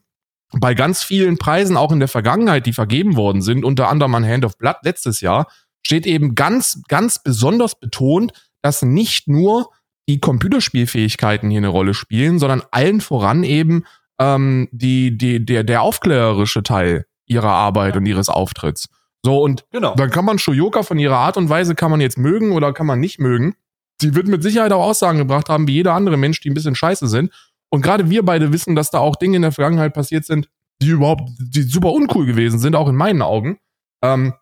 bei 0.59 0.73
ganz 0.73 1.03
vielen 1.03 1.37
Preisen, 1.37 1.77
auch 1.77 1.91
in 1.91 1.99
der 1.99 2.07
Vergangenheit, 2.07 2.65
die 2.65 2.73
vergeben 2.73 3.15
worden 3.15 3.41
sind, 3.41 3.63
unter 3.63 3.89
anderem 3.89 4.15
an 4.15 4.27
Hand 4.27 4.45
of 4.45 4.57
Blood 4.57 4.77
letztes 4.83 5.21
Jahr, 5.21 5.47
steht 5.85 6.05
eben 6.05 6.35
ganz, 6.35 6.81
ganz 6.87 7.21
besonders 7.21 7.79
betont, 7.79 8.33
dass 8.61 8.81
nicht 8.81 9.27
nur 9.27 9.71
die 10.07 10.19
Computerspielfähigkeiten 10.19 11.49
hier 11.49 11.59
eine 11.59 11.69
Rolle 11.69 11.93
spielen, 11.93 12.39
sondern 12.39 12.63
allen 12.71 13.01
voran 13.01 13.43
eben 13.43 13.85
ähm, 14.21 14.69
die, 14.71 15.17
die, 15.17 15.43
der, 15.43 15.63
der 15.63 15.81
aufklärerische 15.81 16.61
Teil 16.61 17.05
ihrer 17.25 17.49
Arbeit 17.49 17.95
ja. 17.95 17.99
und 17.99 18.05
ihres 18.05 18.29
Auftritts. 18.29 18.87
So, 19.25 19.41
und 19.41 19.65
genau. 19.71 19.95
dann 19.95 20.11
kann 20.11 20.25
man 20.25 20.37
Shoyoka 20.37 20.83
von 20.83 20.99
ihrer 20.99 21.17
Art 21.17 21.37
und 21.37 21.49
Weise 21.49 21.73
kann 21.73 21.89
man 21.89 22.01
jetzt 22.01 22.17
mögen 22.17 22.51
oder 22.51 22.71
kann 22.71 22.85
man 22.85 22.99
nicht 22.99 23.19
mögen. 23.19 23.55
Sie 23.99 24.15
wird 24.15 24.27
mit 24.27 24.43
Sicherheit 24.43 24.71
auch 24.73 24.83
Aussagen 24.83 25.17
gebracht 25.17 25.49
haben, 25.49 25.67
wie 25.67 25.73
jeder 25.73 25.93
andere 25.93 26.17
Mensch, 26.17 26.39
die 26.41 26.49
ein 26.49 26.53
bisschen 26.53 26.75
scheiße 26.75 27.07
sind. 27.07 27.31
Und 27.69 27.81
gerade 27.81 28.09
wir 28.09 28.23
beide 28.23 28.53
wissen, 28.53 28.75
dass 28.75 28.91
da 28.91 28.99
auch 28.99 29.15
Dinge 29.15 29.37
in 29.37 29.41
der 29.41 29.51
Vergangenheit 29.51 29.93
passiert 29.93 30.25
sind, 30.25 30.49
die 30.81 30.89
überhaupt, 30.89 31.29
die 31.39 31.63
super 31.63 31.91
uncool 31.91 32.25
gewesen 32.25 32.59
sind, 32.59 32.75
auch 32.75 32.89
in 32.89 32.95
meinen 32.95 33.21
Augen. 33.21 33.59
Ähm, 34.03 34.33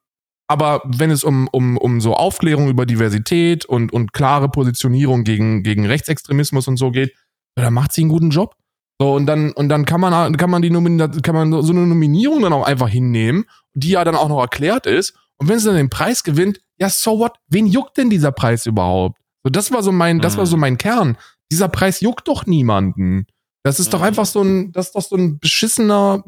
aber 0.47 0.81
wenn 0.85 1.11
es 1.11 1.23
um, 1.23 1.47
um, 1.51 1.77
um 1.77 2.01
so 2.01 2.15
Aufklärung 2.15 2.69
über 2.69 2.85
Diversität 2.85 3.65
und, 3.65 3.93
und 3.93 4.13
klare 4.13 4.49
Positionierung 4.49 5.23
gegen, 5.23 5.63
gegen 5.63 5.85
Rechtsextremismus 5.85 6.67
und 6.67 6.77
so 6.77 6.91
geht, 6.91 7.13
da 7.55 7.69
macht 7.69 7.91
sie 7.91 8.01
einen 8.01 8.09
guten 8.09 8.29
Job. 8.29 8.55
So, 9.01 9.13
und 9.13 9.25
dann, 9.27 9.51
und 9.53 9.69
dann 9.69 9.85
kann 9.85 10.01
man, 10.01 10.35
kann 10.35 10.49
man 10.49 10.61
die 10.61 10.69
Nominierung, 10.69 11.21
kann 11.21 11.35
man 11.35 11.63
so 11.63 11.71
eine 11.71 11.87
Nominierung 11.87 12.41
dann 12.41 12.51
auch 12.51 12.65
einfach 12.65 12.89
hinnehmen, 12.89 13.45
die 13.73 13.91
ja 13.91 14.03
dann 14.03 14.15
auch 14.15 14.27
noch 14.27 14.41
erklärt 14.41 14.85
ist. 14.85 15.15
Und 15.37 15.47
wenn 15.47 15.57
sie 15.57 15.67
dann 15.67 15.77
den 15.77 15.89
Preis 15.89 16.23
gewinnt, 16.23 16.59
ja, 16.77 16.89
so 16.89 17.19
what? 17.19 17.37
Wen 17.47 17.65
juckt 17.65 17.97
denn 17.97 18.09
dieser 18.09 18.33
Preis 18.33 18.65
überhaupt? 18.65 19.17
So, 19.43 19.49
das 19.49 19.71
war 19.71 19.83
so 19.83 19.93
mein, 19.93 20.17
mhm. 20.17 20.21
das 20.21 20.37
war 20.37 20.45
so 20.45 20.57
mhm. 20.57 20.61
mein 20.61 20.77
Kern. 20.77 21.17
Dieser 21.49 21.69
Preis 21.69 22.01
juckt 22.01 22.27
doch 22.27 22.45
niemanden. 22.45 23.25
Das 23.63 23.79
ist 23.79 23.87
mhm. 23.87 23.91
doch 23.91 24.01
einfach 24.01 24.25
so 24.25 24.41
ein, 24.41 24.73
das 24.73 24.87
ist 24.87 24.95
doch 24.95 25.01
so 25.01 25.15
ein 25.15 25.39
beschissener 25.39 26.23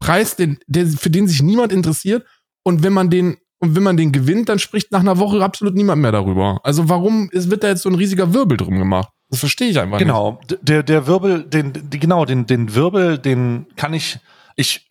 Preis, 0.00 0.36
den, 0.36 0.58
der, 0.66 0.86
für 0.86 1.10
den 1.10 1.28
sich 1.28 1.42
niemand 1.42 1.72
interessiert. 1.72 2.26
Und 2.64 2.82
wenn 2.82 2.94
man 2.94 3.10
den, 3.10 3.36
und 3.58 3.76
wenn 3.76 3.82
man 3.82 3.98
den 3.98 4.12
gewinnt, 4.12 4.48
dann 4.48 4.58
spricht 4.58 4.92
nach 4.92 5.00
einer 5.00 5.18
Woche 5.18 5.44
absolut 5.44 5.74
niemand 5.74 6.00
mehr 6.00 6.12
darüber. 6.12 6.60
Also 6.64 6.88
warum 6.88 7.28
ist, 7.30 7.50
wird 7.50 7.62
da 7.62 7.68
jetzt 7.68 7.82
so 7.82 7.90
ein 7.90 7.94
riesiger 7.94 8.32
Wirbel 8.32 8.56
drum 8.56 8.78
gemacht? 8.78 9.12
Das 9.32 9.40
verstehe 9.40 9.70
ich 9.70 9.80
einfach 9.80 9.96
genau. 9.96 10.32
nicht. 10.32 10.48
Genau, 10.50 10.60
der, 10.62 10.82
der 10.82 11.06
Wirbel, 11.06 11.42
den, 11.44 11.72
die, 11.72 11.98
genau, 11.98 12.26
den, 12.26 12.44
den 12.44 12.74
Wirbel, 12.74 13.16
den 13.16 13.66
kann 13.76 13.94
ich, 13.94 14.18
ich, 14.56 14.90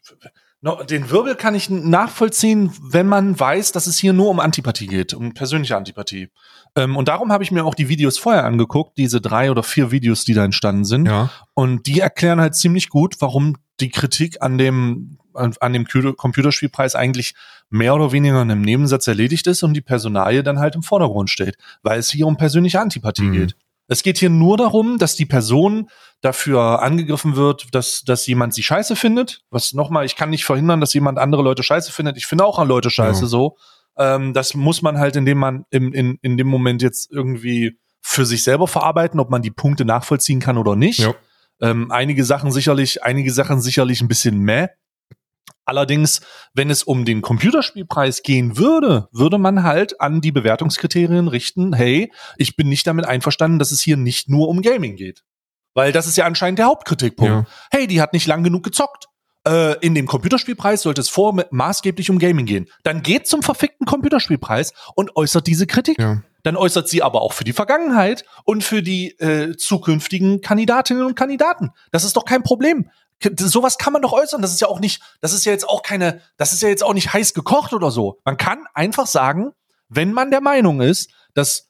no, 0.61 0.81
den 0.81 1.11
Wirbel 1.11 1.35
kann 1.35 1.53
ich 1.53 1.69
nachvollziehen, 1.69 2.71
wenn 2.81 3.05
man 3.05 3.39
weiß, 3.39 3.71
dass 3.71 3.85
es 3.85 3.99
hier 3.99 4.13
nur 4.13 4.31
um 4.31 4.39
Antipathie 4.39 4.87
geht, 4.87 5.13
um 5.13 5.35
persönliche 5.35 5.77
Antipathie. 5.77 6.29
Ähm, 6.75 6.97
und 6.97 7.07
darum 7.07 7.31
habe 7.31 7.43
ich 7.43 7.51
mir 7.51 7.63
auch 7.65 7.75
die 7.75 7.87
Videos 7.87 8.17
vorher 8.17 8.43
angeguckt, 8.43 8.97
diese 8.97 9.21
drei 9.21 9.51
oder 9.51 9.61
vier 9.61 9.91
Videos, 9.91 10.25
die 10.25 10.33
da 10.33 10.43
entstanden 10.43 10.85
sind. 10.85 11.05
Ja. 11.05 11.29
Und 11.53 11.85
die 11.85 11.99
erklären 11.99 12.41
halt 12.41 12.55
ziemlich 12.55 12.89
gut, 12.89 13.17
warum 13.19 13.57
die 13.79 13.89
Kritik 13.89 14.41
an 14.41 14.57
dem 14.57 15.19
an, 15.35 15.53
an 15.59 15.71
dem 15.71 15.85
Computerspielpreis 15.85 16.95
eigentlich 16.95 17.35
mehr 17.69 17.93
oder 17.93 18.11
weniger 18.11 18.41
in 18.41 18.49
einem 18.49 18.63
Nebensatz 18.63 19.05
erledigt 19.05 19.45
ist 19.45 19.61
und 19.61 19.75
die 19.75 19.81
Personalie 19.81 20.41
dann 20.41 20.57
halt 20.57 20.73
im 20.73 20.81
Vordergrund 20.81 21.29
steht, 21.29 21.57
weil 21.83 21.99
es 21.99 22.09
hier 22.09 22.25
um 22.25 22.37
persönliche 22.37 22.81
Antipathie 22.81 23.21
mhm. 23.21 23.33
geht. 23.33 23.55
Es 23.91 24.03
geht 24.03 24.17
hier 24.17 24.29
nur 24.29 24.55
darum, 24.55 24.97
dass 24.97 25.17
die 25.17 25.25
Person 25.25 25.89
dafür 26.21 26.81
angegriffen 26.81 27.35
wird, 27.35 27.75
dass, 27.75 28.03
dass 28.03 28.25
jemand 28.25 28.53
sie 28.53 28.63
scheiße 28.63 28.95
findet. 28.95 29.41
Was 29.49 29.73
nochmal, 29.73 30.05
ich 30.05 30.15
kann 30.15 30.29
nicht 30.29 30.45
verhindern, 30.45 30.79
dass 30.79 30.93
jemand 30.93 31.19
andere 31.19 31.41
Leute 31.41 31.61
scheiße 31.61 31.91
findet. 31.91 32.15
Ich 32.15 32.25
finde 32.25 32.45
auch 32.45 32.57
an 32.57 32.69
Leute 32.69 32.89
scheiße 32.89 33.23
ja. 33.23 33.27
so. 33.27 33.57
Ähm, 33.97 34.33
das 34.33 34.53
muss 34.53 34.81
man 34.81 34.97
halt, 34.97 35.17
indem 35.17 35.39
man 35.39 35.65
im, 35.71 35.91
in, 35.91 36.17
in 36.21 36.37
dem 36.37 36.47
Moment 36.47 36.81
jetzt 36.81 37.11
irgendwie 37.11 37.79
für 37.99 38.25
sich 38.25 38.43
selber 38.43 38.65
verarbeiten, 38.65 39.19
ob 39.19 39.29
man 39.29 39.41
die 39.41 39.51
Punkte 39.51 39.83
nachvollziehen 39.83 40.39
kann 40.39 40.57
oder 40.57 40.77
nicht. 40.77 40.99
Ja. 40.99 41.13
Ähm, 41.59 41.91
einige 41.91 42.23
Sachen 42.23 42.49
sicherlich, 42.49 43.03
einige 43.03 43.33
Sachen 43.33 43.59
sicherlich 43.59 43.99
ein 43.99 44.07
bisschen 44.07 44.39
meh. 44.39 44.69
Allerdings, 45.65 46.21
wenn 46.53 46.69
es 46.69 46.83
um 46.83 47.05
den 47.05 47.21
Computerspielpreis 47.21 48.23
gehen 48.23 48.57
würde, 48.57 49.07
würde 49.11 49.37
man 49.37 49.63
halt 49.63 50.01
an 50.01 50.19
die 50.19 50.31
Bewertungskriterien 50.31 51.27
richten, 51.27 51.73
hey, 51.73 52.11
ich 52.37 52.55
bin 52.55 52.67
nicht 52.67 52.87
damit 52.87 53.05
einverstanden, 53.05 53.59
dass 53.59 53.71
es 53.71 53.81
hier 53.81 53.97
nicht 53.97 54.27
nur 54.27 54.49
um 54.49 54.61
Gaming 54.61 54.95
geht. 54.95 55.23
Weil 55.73 55.91
das 55.91 56.07
ist 56.07 56.17
ja 56.17 56.25
anscheinend 56.25 56.59
der 56.59 56.65
Hauptkritikpunkt. 56.65 57.47
Ja. 57.47 57.53
Hey, 57.71 57.87
die 57.87 58.01
hat 58.01 58.13
nicht 58.13 58.27
lang 58.27 58.43
genug 58.43 58.63
gezockt. 58.63 59.05
Äh, 59.47 59.79
in 59.79 59.95
dem 59.95 60.05
Computerspielpreis 60.07 60.81
sollte 60.81 61.01
es 61.01 61.09
vor 61.09 61.41
maßgeblich 61.49 62.09
um 62.09 62.19
Gaming 62.19 62.45
gehen. 62.45 62.67
Dann 62.83 63.01
geht 63.01 63.27
zum 63.27 63.41
verfickten 63.41 63.87
Computerspielpreis 63.87 64.73
und 64.95 65.15
äußert 65.15 65.47
diese 65.47 65.65
Kritik. 65.65 65.99
Ja. 65.99 66.21
Dann 66.43 66.55
äußert 66.55 66.89
sie 66.89 67.01
aber 67.03 67.21
auch 67.21 67.33
für 67.33 67.43
die 67.43 67.53
Vergangenheit 67.53 68.25
und 68.45 68.63
für 68.63 68.83
die 68.83 69.17
äh, 69.19 69.55
zukünftigen 69.57 70.41
Kandidatinnen 70.41 71.05
und 71.05 71.15
Kandidaten. 71.15 71.69
Das 71.91 72.03
ist 72.03 72.17
doch 72.17 72.25
kein 72.25 72.43
Problem 72.43 72.89
sowas 73.37 73.77
kann 73.77 73.93
man 73.93 74.01
doch 74.01 74.13
äußern. 74.13 74.41
Das 74.41 74.51
ist 74.51 74.61
ja 74.61 74.67
auch 74.67 74.79
nicht, 74.79 75.01
das 75.21 75.33
ist 75.33 75.45
ja 75.45 75.51
jetzt 75.51 75.67
auch 75.67 75.83
keine, 75.83 76.21
das 76.37 76.53
ist 76.53 76.61
ja 76.61 76.69
jetzt 76.69 76.83
auch 76.83 76.93
nicht 76.93 77.13
heiß 77.13 77.33
gekocht 77.33 77.73
oder 77.73 77.91
so. 77.91 78.19
Man 78.25 78.37
kann 78.37 78.65
einfach 78.73 79.07
sagen, 79.07 79.51
wenn 79.89 80.13
man 80.13 80.31
der 80.31 80.41
Meinung 80.41 80.81
ist, 80.81 81.11
dass 81.33 81.69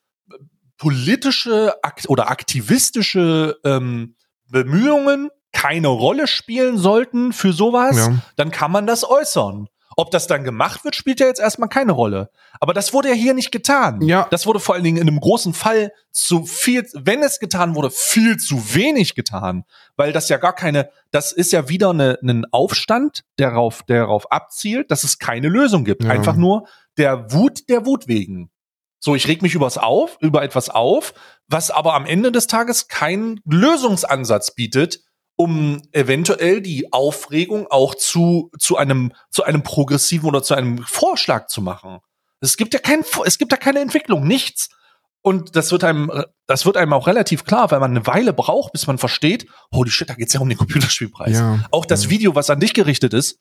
politische 0.78 1.76
oder 2.08 2.32
aktivistische 2.32 3.60
ähm, 3.64 4.16
Bemühungen 4.50 5.30
keine 5.52 5.90
Rolle 5.90 6.28
spielen 6.28 6.78
sollten 6.78 7.34
für 7.34 7.54
sowas, 7.54 7.98
ja. 7.98 8.16
dann 8.36 8.52
kann 8.52 8.72
man 8.72 8.88
das 8.88 9.08
äußern. 9.08 9.68
Ob 9.98 10.12
das 10.12 10.28
dann 10.28 10.44
gemacht 10.44 10.84
wird, 10.84 10.96
spielt 10.96 11.20
ja 11.20 11.28
jetzt 11.28 11.40
erstmal 11.40 11.70
keine 11.70 11.92
Rolle. 11.92 12.30
Aber 12.60 12.74
das 12.74 12.94
wurde 12.94 13.10
ja 13.10 13.16
hier 13.16 13.34
nicht 13.34 13.52
getan. 13.52 14.02
Ja. 14.02 14.28
Das 14.32 14.46
wurde 14.46 14.60
vor 14.60 14.76
allen 14.76 14.84
Dingen 14.84 14.98
in 14.98 15.08
einem 15.08 15.20
großen 15.20 15.54
Fall 15.54 15.92
zu 16.12 16.46
viel, 16.46 16.88
wenn 16.94 17.22
es 17.24 17.40
getan 17.40 17.76
wurde, 17.76 17.92
viel 17.92 18.38
zu 18.38 18.74
wenig 18.74 19.16
getan. 19.16 19.66
Weil 19.98 20.14
das 20.14 20.30
ja 20.30 20.38
gar 20.38 20.54
keine, 20.54 20.90
das 21.12 21.32
ist 21.32 21.52
ja 21.52 21.68
wieder 21.70 21.90
eine, 21.90 22.18
ein 22.24 22.46
Aufstand, 22.52 23.24
der 23.38 23.50
darauf, 23.50 23.84
der 23.84 24.02
darauf 24.02 24.32
abzielt, 24.32 24.92
dass 24.92 25.04
es 25.04 25.20
keine 25.20 25.50
Lösung 25.50 25.84
gibt. 25.84 26.04
Ja. 26.04 26.12
Einfach 26.12 26.36
nur 26.36 26.68
der 26.98 27.32
Wut 27.34 27.70
der 27.70 27.86
Wut 27.86 28.08
wegen. 28.08 28.50
So, 29.00 29.16
ich 29.16 29.28
reg 29.28 29.42
mich 29.42 29.56
übers 29.56 29.80
auf, 29.80 30.18
über 30.22 30.44
etwas 30.44 30.70
auf, 30.70 31.16
was 31.48 31.72
aber 31.72 31.96
am 31.96 32.06
Ende 32.06 32.32
des 32.32 32.46
Tages 32.46 32.88
keinen 32.88 33.42
Lösungsansatz 33.46 34.54
bietet, 34.54 35.02
um 35.36 35.82
eventuell 35.92 36.62
die 36.62 36.92
Aufregung 36.94 37.68
auch 37.70 37.96
zu, 37.96 38.52
zu 38.60 38.78
einem, 38.78 39.14
zu 39.30 39.44
einem 39.44 39.64
progressiven 39.64 40.28
oder 40.28 40.44
zu 40.44 40.54
einem 40.54 40.84
Vorschlag 40.84 41.48
zu 41.48 41.62
machen. 41.62 42.00
Es 42.42 42.58
gibt 42.58 42.74
ja 42.74 42.80
kein, 42.80 43.04
es 43.26 43.38
gibt 43.38 43.52
ja 43.52 43.58
keine 43.58 43.80
Entwicklung, 43.80 44.28
nichts. 44.28 44.70
Und 45.24 45.56
das 45.56 45.72
wird 45.72 45.84
einem, 45.84 46.12
das 46.48 46.66
wird 46.66 46.78
einem 46.78 46.94
auch 46.94 47.06
relativ 47.06 47.44
klar, 47.44 47.70
weil 47.70 47.80
man 47.80 47.92
eine 47.92 48.08
Weile 48.08 48.34
braucht, 48.34 48.74
bis 48.74 48.88
man 48.88 48.98
versteht, 48.98 49.46
holy 49.72 49.92
shit, 49.92 50.10
da 50.10 50.16
geht's 50.16 50.34
ja 50.34 50.40
um 50.40 50.50
den 50.50 50.58
Computerspielpreis. 50.58 51.38
Ja, 51.38 51.64
auch 51.70 51.86
das 51.86 52.06
ja. 52.06 52.10
Video, 52.10 52.34
was 52.34 52.50
an 52.50 52.60
dich 52.60 52.74
gerichtet 52.74 53.14
ist, 53.14 53.40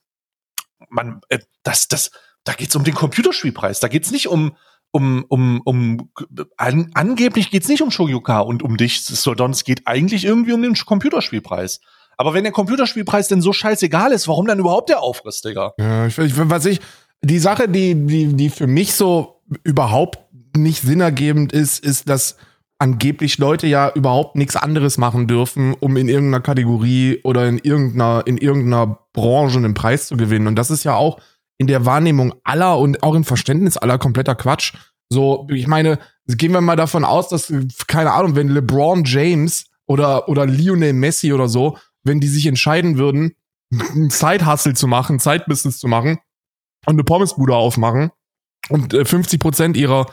man, 0.90 1.20
äh, 1.28 1.38
das, 1.62 1.88
das, 1.88 2.10
da 2.44 2.52
geht's 2.52 2.76
um 2.76 2.84
den 2.84 2.94
Computerspielpreis. 2.94 3.80
Da 3.80 3.88
geht's 3.88 4.10
nicht 4.10 4.28
um, 4.28 4.56
um, 4.92 5.24
um, 5.28 5.60
um, 5.64 6.10
an, 6.56 6.90
angeblich 6.94 7.50
geht's 7.50 7.68
nicht 7.68 7.82
um 7.82 7.90
Shoryuka 7.90 8.40
und 8.40 8.62
um 8.62 8.76
dich, 8.76 9.04
sondern 9.04 9.52
es 9.52 9.64
geht 9.64 9.86
eigentlich 9.86 10.24
irgendwie 10.24 10.52
um 10.52 10.62
den 10.62 10.74
Computerspielpreis. 10.74 11.80
Aber 12.16 12.34
wenn 12.34 12.44
der 12.44 12.52
Computerspielpreis 12.52 13.28
denn 13.28 13.40
so 13.40 13.52
scheißegal 13.52 14.12
ist, 14.12 14.28
warum 14.28 14.46
dann 14.46 14.58
überhaupt 14.58 14.90
der 14.90 15.00
Aufriss, 15.00 15.40
Digga? 15.40 15.72
Ja, 15.78 16.06
ich, 16.06 16.16
was 16.18 16.66
ich, 16.66 16.80
die 17.22 17.38
Sache, 17.38 17.68
die, 17.68 17.94
die, 17.94 18.34
die 18.34 18.50
für 18.50 18.66
mich 18.66 18.92
so 18.94 19.40
überhaupt 19.64 20.18
nicht 20.56 20.82
sinnergebend 20.82 21.52
ist, 21.52 21.82
ist, 21.84 22.08
dass 22.08 22.36
angeblich 22.78 23.38
Leute 23.38 23.66
ja 23.66 23.92
überhaupt 23.94 24.36
nichts 24.36 24.56
anderes 24.56 24.98
machen 24.98 25.26
dürfen, 25.26 25.74
um 25.80 25.96
in 25.96 26.08
irgendeiner 26.08 26.42
Kategorie 26.42 27.20
oder 27.24 27.46
in 27.46 27.58
irgendeiner, 27.58 28.22
in 28.26 28.38
irgendeiner 28.38 28.98
Branche 29.12 29.58
einen 29.58 29.74
Preis 29.74 30.08
zu 30.08 30.16
gewinnen. 30.16 30.46
Und 30.46 30.56
das 30.56 30.70
ist 30.70 30.84
ja 30.84 30.94
auch 30.94 31.20
in 31.60 31.66
der 31.66 31.84
Wahrnehmung 31.84 32.34
aller 32.42 32.78
und 32.78 33.02
auch 33.02 33.14
im 33.14 33.22
Verständnis 33.22 33.76
aller 33.76 33.98
kompletter 33.98 34.34
Quatsch. 34.34 34.72
So, 35.10 35.46
ich 35.50 35.66
meine, 35.66 35.98
gehen 36.26 36.52
wir 36.52 36.62
mal 36.62 36.76
davon 36.76 37.04
aus, 37.04 37.28
dass, 37.28 37.52
keine 37.86 38.12
Ahnung, 38.12 38.34
wenn 38.34 38.48
LeBron 38.48 39.04
James 39.04 39.66
oder, 39.86 40.26
oder 40.30 40.46
Lionel 40.46 40.94
Messi 40.94 41.34
oder 41.34 41.48
so, 41.48 41.76
wenn 42.02 42.18
die 42.18 42.28
sich 42.28 42.46
entscheiden 42.46 42.96
würden, 42.96 43.34
einen 43.72 44.08
Zeithustle 44.08 44.72
zu 44.72 44.86
machen, 44.86 45.20
Zeitbusiness 45.20 45.78
zu 45.78 45.86
machen 45.86 46.18
und 46.86 46.94
eine 46.94 47.04
Pommesbude 47.04 47.54
aufmachen 47.54 48.10
und 48.70 48.94
50 48.94 49.34
äh, 49.34 49.38
Prozent 49.38 49.76
ihrer, 49.76 50.06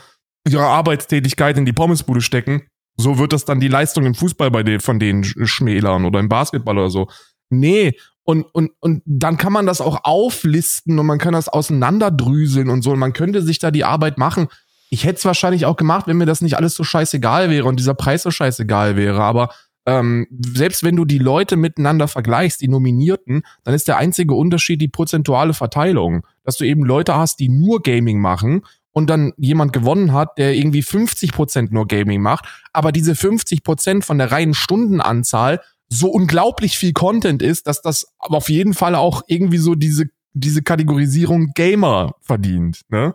ihrer 0.46 0.66
Arbeitstätigkeit 0.66 1.56
in 1.56 1.64
die 1.64 1.72
Pommesbude 1.72 2.20
stecken, 2.20 2.68
so 2.98 3.16
wird 3.16 3.32
das 3.32 3.46
dann 3.46 3.58
die 3.58 3.68
Leistung 3.68 4.04
im 4.04 4.14
Fußball 4.14 4.50
bei 4.50 4.62
den, 4.62 4.80
von 4.80 4.98
denen 4.98 5.24
schmälern 5.24 6.04
oder 6.04 6.20
im 6.20 6.28
Basketball 6.28 6.76
oder 6.76 6.90
so. 6.90 7.08
Nee, 7.48 7.96
und, 8.28 8.42
und, 8.52 8.72
und 8.80 9.02
dann 9.06 9.38
kann 9.38 9.54
man 9.54 9.64
das 9.64 9.80
auch 9.80 10.00
auflisten 10.04 10.98
und 10.98 11.06
man 11.06 11.16
kann 11.16 11.32
das 11.32 11.48
auseinanderdrüseln 11.48 12.68
und 12.68 12.82
so. 12.82 12.90
Und 12.90 12.98
man 12.98 13.14
könnte 13.14 13.40
sich 13.40 13.58
da 13.58 13.70
die 13.70 13.84
Arbeit 13.84 14.18
machen. 14.18 14.48
Ich 14.90 15.04
hätte 15.04 15.16
es 15.16 15.24
wahrscheinlich 15.24 15.64
auch 15.64 15.76
gemacht, 15.76 16.06
wenn 16.06 16.18
mir 16.18 16.26
das 16.26 16.42
nicht 16.42 16.58
alles 16.58 16.74
so 16.74 16.84
scheißegal 16.84 17.48
wäre 17.48 17.66
und 17.66 17.80
dieser 17.80 17.94
Preis 17.94 18.24
so 18.24 18.30
scheißegal 18.30 18.96
wäre. 18.96 19.22
Aber 19.22 19.48
ähm, 19.86 20.26
selbst 20.54 20.84
wenn 20.84 20.94
du 20.94 21.06
die 21.06 21.16
Leute 21.16 21.56
miteinander 21.56 22.06
vergleichst, 22.06 22.60
die 22.60 22.68
Nominierten, 22.68 23.44
dann 23.64 23.72
ist 23.72 23.88
der 23.88 23.96
einzige 23.96 24.34
Unterschied 24.34 24.82
die 24.82 24.88
prozentuale 24.88 25.54
Verteilung. 25.54 26.26
Dass 26.44 26.58
du 26.58 26.66
eben 26.66 26.84
Leute 26.84 27.16
hast, 27.16 27.40
die 27.40 27.48
nur 27.48 27.80
Gaming 27.80 28.20
machen 28.20 28.60
und 28.92 29.08
dann 29.08 29.32
jemand 29.38 29.72
gewonnen 29.72 30.12
hat, 30.12 30.36
der 30.36 30.54
irgendwie 30.54 30.82
50 30.82 31.32
Prozent 31.32 31.72
nur 31.72 31.86
Gaming 31.86 32.20
macht, 32.20 32.44
aber 32.74 32.92
diese 32.92 33.14
50 33.14 33.62
Prozent 33.62 34.04
von 34.04 34.18
der 34.18 34.32
reinen 34.32 34.52
Stundenanzahl 34.52 35.60
so 35.88 36.08
unglaublich 36.08 36.78
viel 36.78 36.92
Content 36.92 37.42
ist, 37.42 37.66
dass 37.66 37.82
das 37.82 38.06
auf 38.18 38.48
jeden 38.48 38.74
Fall 38.74 38.94
auch 38.94 39.22
irgendwie 39.26 39.58
so 39.58 39.74
diese, 39.74 40.06
diese 40.32 40.62
Kategorisierung 40.62 41.52
Gamer 41.54 42.14
verdient, 42.20 42.82
ne? 42.88 43.14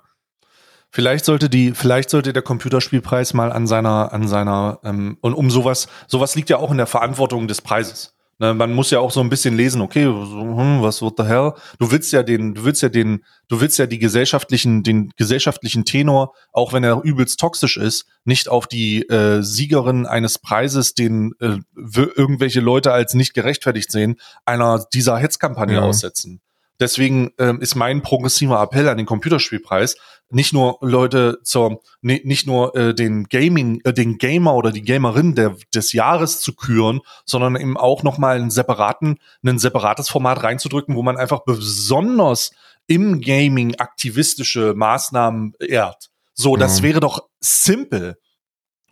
Vielleicht 0.96 1.26
sollte 1.26 1.50
die, 1.50 1.72
vielleicht 1.72 2.12
sollte 2.12 2.34
der 2.34 2.44
Computerspielpreis 2.44 3.34
mal 3.34 3.52
an 3.52 3.66
seiner, 3.66 4.14
an 4.14 4.28
seiner, 4.28 4.80
ähm, 4.84 5.18
und 5.22 5.34
um 5.34 5.50
sowas, 5.50 5.88
sowas 6.08 6.36
liegt 6.36 6.52
ja 6.52 6.58
auch 6.58 6.70
in 6.70 6.78
der 6.78 6.86
Verantwortung 6.86 7.48
des 7.48 7.62
Preises. 7.62 8.13
Ne, 8.44 8.54
man 8.54 8.74
muss 8.74 8.92
ja 8.92 9.00
auch 9.00 9.12
so 9.12 9.22
ein 9.22 9.30
bisschen 9.30 9.56
lesen, 9.56 9.80
okay, 9.80 10.04
hm, 10.04 10.82
was 10.82 11.02
wird 11.02 11.14
the 11.18 11.24
hell? 11.24 11.54
Du 11.80 11.92
willst 11.92 12.12
ja 12.12 12.24
den, 12.24 12.54
du 12.54 12.66
willst 12.66 12.82
ja 12.82 12.90
den, 12.90 13.24
du 13.48 13.62
willst 13.62 13.80
ja 13.80 13.86
die 13.86 14.00
gesellschaftlichen, 14.00 14.84
den 14.84 15.14
gesellschaftlichen 15.16 15.86
Tenor, 15.86 16.34
auch 16.52 16.74
wenn 16.74 16.84
er 16.84 17.02
übelst 17.04 17.40
toxisch 17.40 17.78
ist, 17.78 18.06
nicht 18.26 18.50
auf 18.50 18.68
die 18.68 19.08
äh, 19.08 19.42
Siegerin 19.42 20.06
eines 20.06 20.40
Preises, 20.40 20.94
den 20.94 21.32
äh, 21.40 21.60
irgendwelche 22.18 22.60
Leute 22.60 22.92
als 22.92 23.14
nicht 23.14 23.34
gerechtfertigt 23.34 23.90
sehen, 23.90 24.18
einer 24.44 24.86
dieser 24.94 25.18
Hetzkampagne 25.18 25.76
ja. 25.76 25.82
aussetzen. 25.82 26.42
Deswegen 26.84 27.32
ähm, 27.40 27.62
ist 27.62 27.76
mein 27.76 28.02
progressiver 28.02 28.62
Appell 28.62 28.90
an 28.90 28.98
den 28.98 29.06
Computerspielpreis, 29.06 29.96
nicht 30.30 30.52
nur 30.52 30.80
Leute 30.82 31.40
zur, 31.42 31.82
nicht 32.02 32.46
nur 32.46 32.76
äh, 32.76 32.94
den 32.94 33.24
Gaming, 33.30 33.80
äh, 33.86 33.94
den 33.94 34.18
Gamer 34.18 34.54
oder 34.54 34.74
die 34.74 34.82
Gamerin 34.82 35.34
der, 35.34 35.56
des 35.74 35.94
Jahres 35.94 36.42
zu 36.42 36.54
küren, 36.54 37.00
sondern 37.24 37.56
eben 37.56 37.78
auch 37.78 38.04
nochmal 38.04 38.36
einen 38.36 38.52
separaten, 38.52 39.20
ein 39.46 39.60
separates 39.60 40.10
Format 40.10 40.44
reinzudrücken, 40.44 40.98
wo 40.98 41.04
man 41.04 41.16
einfach 41.16 41.46
besonders 41.46 42.52
im 42.86 43.22
Gaming 43.22 43.76
aktivistische 43.76 44.74
Maßnahmen 44.76 45.54
ehrt. 45.62 46.10
So, 46.34 46.58
das 46.58 46.80
ja. 46.80 46.84
wäre 46.84 47.00
doch 47.00 47.30
simpel. 47.40 48.18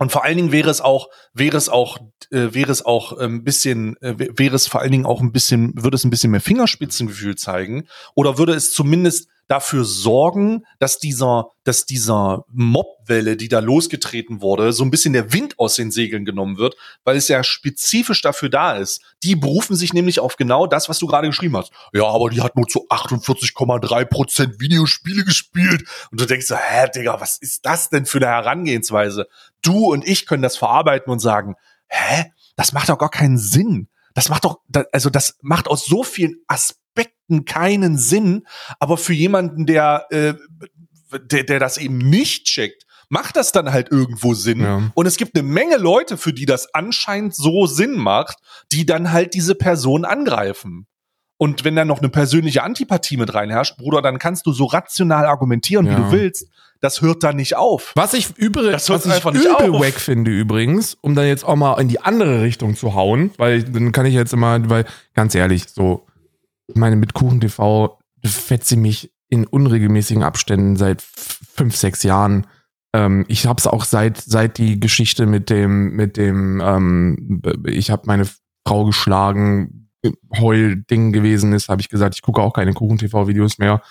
Und 0.02 0.12
vor 0.12 0.24
allen 0.24 0.36
Dingen 0.36 0.52
wäre 0.52 0.72
es 0.72 0.82
auch, 0.82 1.10
wäre 1.32 1.56
es 1.56 1.70
auch, 1.70 2.00
äh, 2.32 2.56
wäre 2.56 2.72
es 2.72 2.84
auch 2.84 3.20
ein 3.20 3.24
ähm, 3.24 3.44
bisschen, 3.44 3.98
äh, 4.02 4.16
wäre 4.18 4.56
es 4.56 4.66
vor 4.66 4.82
allen 4.82 4.92
Dingen 4.92 5.06
auch 5.06 5.22
ein 5.22 5.32
bisschen, 5.32 5.74
würde 5.76 5.94
es 5.94 6.04
ein 6.04 6.10
bisschen 6.10 6.32
mehr 6.32 6.42
Fingerspitzengefühl 6.42 7.36
zeigen 7.36 7.88
oder 8.16 8.40
würde 8.40 8.56
es 8.56 8.74
zumindest 8.74 9.28
dafür 9.52 9.84
sorgen, 9.84 10.64
dass 10.80 10.98
dieser, 10.98 11.50
dass 11.66 11.86
dieser 11.86 12.46
Mobwelle, 12.48 13.36
die 13.36 13.50
da 13.50 13.60
losgetreten 13.60 14.42
wurde, 14.42 14.72
so 14.72 14.84
ein 14.86 14.92
bisschen 14.92 15.12
der 15.12 15.34
Wind 15.34 15.60
aus 15.60 15.76
den 15.76 15.92
Segeln 15.92 16.24
genommen 16.24 16.58
wird, 16.58 16.76
weil 17.04 17.18
es 17.18 17.28
ja 17.28 17.44
spezifisch 17.44 18.22
dafür 18.22 18.48
da 18.48 18.78
ist. 18.78 19.02
Die 19.24 19.36
berufen 19.36 19.76
sich 19.76 19.94
nämlich 19.94 20.22
auf 20.22 20.38
genau 20.38 20.68
das, 20.68 20.88
was 20.88 21.00
du 21.00 21.06
gerade 21.06 21.28
geschrieben 21.28 21.58
hast. 21.58 21.74
Ja, 21.92 22.06
aber 22.06 22.30
die 22.30 22.42
hat 22.42 22.56
nur 22.56 22.66
zu 22.66 22.88
48,3 22.88 24.06
Prozent 24.06 24.60
Videospiele 24.62 25.26
gespielt. 25.26 25.84
Und 26.12 26.22
du 26.22 26.26
denkst 26.26 26.48
so, 26.48 26.56
hä, 26.56 26.88
Digga, 26.96 27.20
was 27.20 27.38
ist 27.38 27.66
das 27.66 27.90
denn 27.90 28.06
für 28.06 28.20
eine 28.20 28.28
Herangehensweise? 28.28 29.28
Du 29.62 29.92
und 29.92 30.08
ich 30.08 30.26
können 30.26 30.44
das 30.44 30.58
verarbeiten 30.58 31.12
und 31.12 31.20
sagen, 31.20 31.56
hä, 31.88 32.32
das 32.56 32.74
macht 32.74 32.90
doch 32.90 32.98
gar 32.98 33.10
keinen 33.10 33.38
Sinn. 33.38 33.90
Das 34.14 34.30
macht 34.30 34.46
doch, 34.46 34.60
also 34.92 35.10
das 35.10 35.38
macht 35.42 35.68
aus 35.68 35.86
so 35.86 36.04
vielen 36.04 36.36
Aspekten 36.48 37.46
keinen 37.46 37.98
Sinn, 37.98 38.46
aber 38.80 38.98
für 38.98 39.14
jemanden, 39.14 39.66
der, 39.66 40.08
äh, 40.10 40.34
der, 41.18 41.44
der 41.44 41.60
das 41.60 41.78
eben 41.78 41.98
nicht 41.98 42.46
checkt, 42.46 42.86
macht 43.10 43.36
das 43.36 43.52
dann 43.52 43.72
halt 43.72 43.92
irgendwo 43.92 44.34
Sinn. 44.34 44.62
Ja. 44.62 44.92
Und 44.94 45.06
es 45.06 45.18
gibt 45.18 45.36
eine 45.36 45.48
Menge 45.48 45.78
Leute, 45.78 46.18
für 46.18 46.34
die 46.34 46.46
das 46.46 46.74
anscheinend 46.74 47.36
so 47.36 47.66
Sinn 47.66 47.98
macht, 47.98 48.38
die 48.72 48.86
dann 48.86 49.12
halt 49.12 49.34
diese 49.34 49.54
Person 49.54 50.06
angreifen. 50.06 50.88
Und 51.42 51.64
wenn 51.64 51.76
dann 51.76 51.88
noch 51.88 51.98
eine 51.98 52.10
persönliche 52.10 52.62
Antipathie 52.62 53.18
mit 53.18 53.34
reinherrscht, 53.34 53.76
Bruder, 53.78 54.04
dann 54.04 54.20
kannst 54.20 54.46
du 54.46 54.54
so 54.54 54.66
rational 54.66 55.26
argumentieren, 55.26 55.88
ja. 55.88 55.94
wie 55.94 55.96
du 55.96 56.12
willst. 56.12 56.48
Das 56.82 57.02
hört 57.02 57.24
da 57.24 57.34
nicht 57.34 57.56
auf. 57.56 57.94
Was 57.96 58.14
ich 58.14 58.38
übrigens, 58.38 58.88
was 58.92 59.08
ich 59.08 59.26
übel 59.26 59.74
wack 59.74 59.96
finde 59.96 60.30
übrigens, 60.30 60.94
um 61.02 61.16
dann 61.16 61.26
jetzt 61.26 61.44
auch 61.44 61.56
mal 61.56 61.82
in 61.82 61.88
die 61.88 62.00
andere 62.00 62.44
Richtung 62.44 62.76
zu 62.76 62.94
hauen, 62.94 63.32
weil 63.38 63.64
dann 63.64 63.92
kann 63.92 64.06
ich 64.06 64.14
jetzt 64.14 64.34
immer, 64.34 64.70
weil 64.70 64.86
ganz 65.16 65.34
ehrlich, 65.34 65.68
so 65.68 66.06
ich 66.68 66.76
meine, 66.76 66.96
mit 66.96 67.16
Kuchen 67.16 67.42
TV 67.42 67.98
fetzt 68.24 68.68
sie 68.68 68.78
mich 68.78 69.12
in 69.28 69.48
unregelmäßigen 69.48 70.22
Abständen 70.22 70.76
seit 70.76 71.02
fünf, 71.02 71.76
sechs 71.76 72.04
Jahren. 72.04 72.46
Ähm, 72.94 73.26
ich 73.28 73.48
habe 73.48 73.58
es 73.58 73.66
auch 73.66 73.86
seit 73.86 74.18
seit 74.18 74.60
die 74.60 74.80
Geschichte 74.80 75.26
mit 75.26 75.50
dem 75.50 75.96
mit 75.96 76.18
dem 76.18 76.62
ähm, 76.64 77.42
ich 77.66 77.90
habe 77.90 78.04
meine 78.06 78.28
Frau 78.64 78.86
geschlagen 78.86 79.81
Heul-Ding 80.38 81.12
gewesen 81.12 81.54
ist, 81.54 81.70
habe 81.70 81.82
ich 81.82 81.90
gesagt, 81.90 82.16
ich 82.16 82.22
gucke 82.22 82.42
auch 82.42 82.54
keine 82.54 82.74
Kuchen-TV-Videos 82.74 83.58
mehr. 83.58 83.82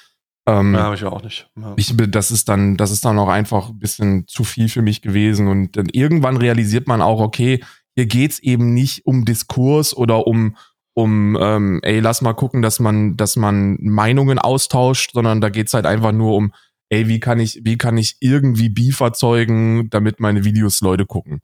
Ähm, 0.46 0.74
ja, 0.74 0.84
habe 0.84 0.94
ich 0.94 1.04
auch 1.04 1.22
nicht. 1.22 1.48
Ja. 1.56 1.74
Ich, 1.76 1.94
das 1.96 2.30
ist 2.30 2.48
dann, 2.48 2.76
das 2.76 2.90
ist 2.90 3.04
dann 3.04 3.18
auch 3.18 3.28
einfach 3.28 3.70
ein 3.70 3.78
bisschen 3.78 4.26
zu 4.26 4.44
viel 4.44 4.68
für 4.68 4.82
mich 4.82 5.02
gewesen. 5.02 5.48
Und 5.48 5.76
dann 5.76 5.86
irgendwann 5.92 6.36
realisiert 6.36 6.88
man 6.88 7.02
auch, 7.02 7.20
okay, 7.20 7.62
hier 7.94 8.06
geht's 8.06 8.38
eben 8.38 8.74
nicht 8.74 9.06
um 9.06 9.24
Diskurs 9.24 9.96
oder 9.96 10.26
um, 10.26 10.56
um, 10.94 11.36
ähm, 11.40 11.80
ey, 11.82 12.00
lass 12.00 12.22
mal 12.22 12.32
gucken, 12.34 12.62
dass 12.62 12.80
man, 12.80 13.16
dass 13.16 13.36
man 13.36 13.76
Meinungen 13.80 14.38
austauscht, 14.38 15.12
sondern 15.12 15.40
da 15.40 15.48
geht's 15.48 15.74
halt 15.74 15.86
einfach 15.86 16.12
nur 16.12 16.34
um, 16.36 16.52
ey, 16.88 17.08
wie 17.08 17.20
kann 17.20 17.38
ich, 17.38 17.60
wie 17.62 17.78
kann 17.78 17.96
ich 17.98 18.16
irgendwie 18.20 18.68
Beef 18.68 19.00
erzeugen, 19.00 19.90
damit 19.90 20.20
meine 20.20 20.44
Videos 20.44 20.80
Leute 20.80 21.06
gucken. 21.06 21.40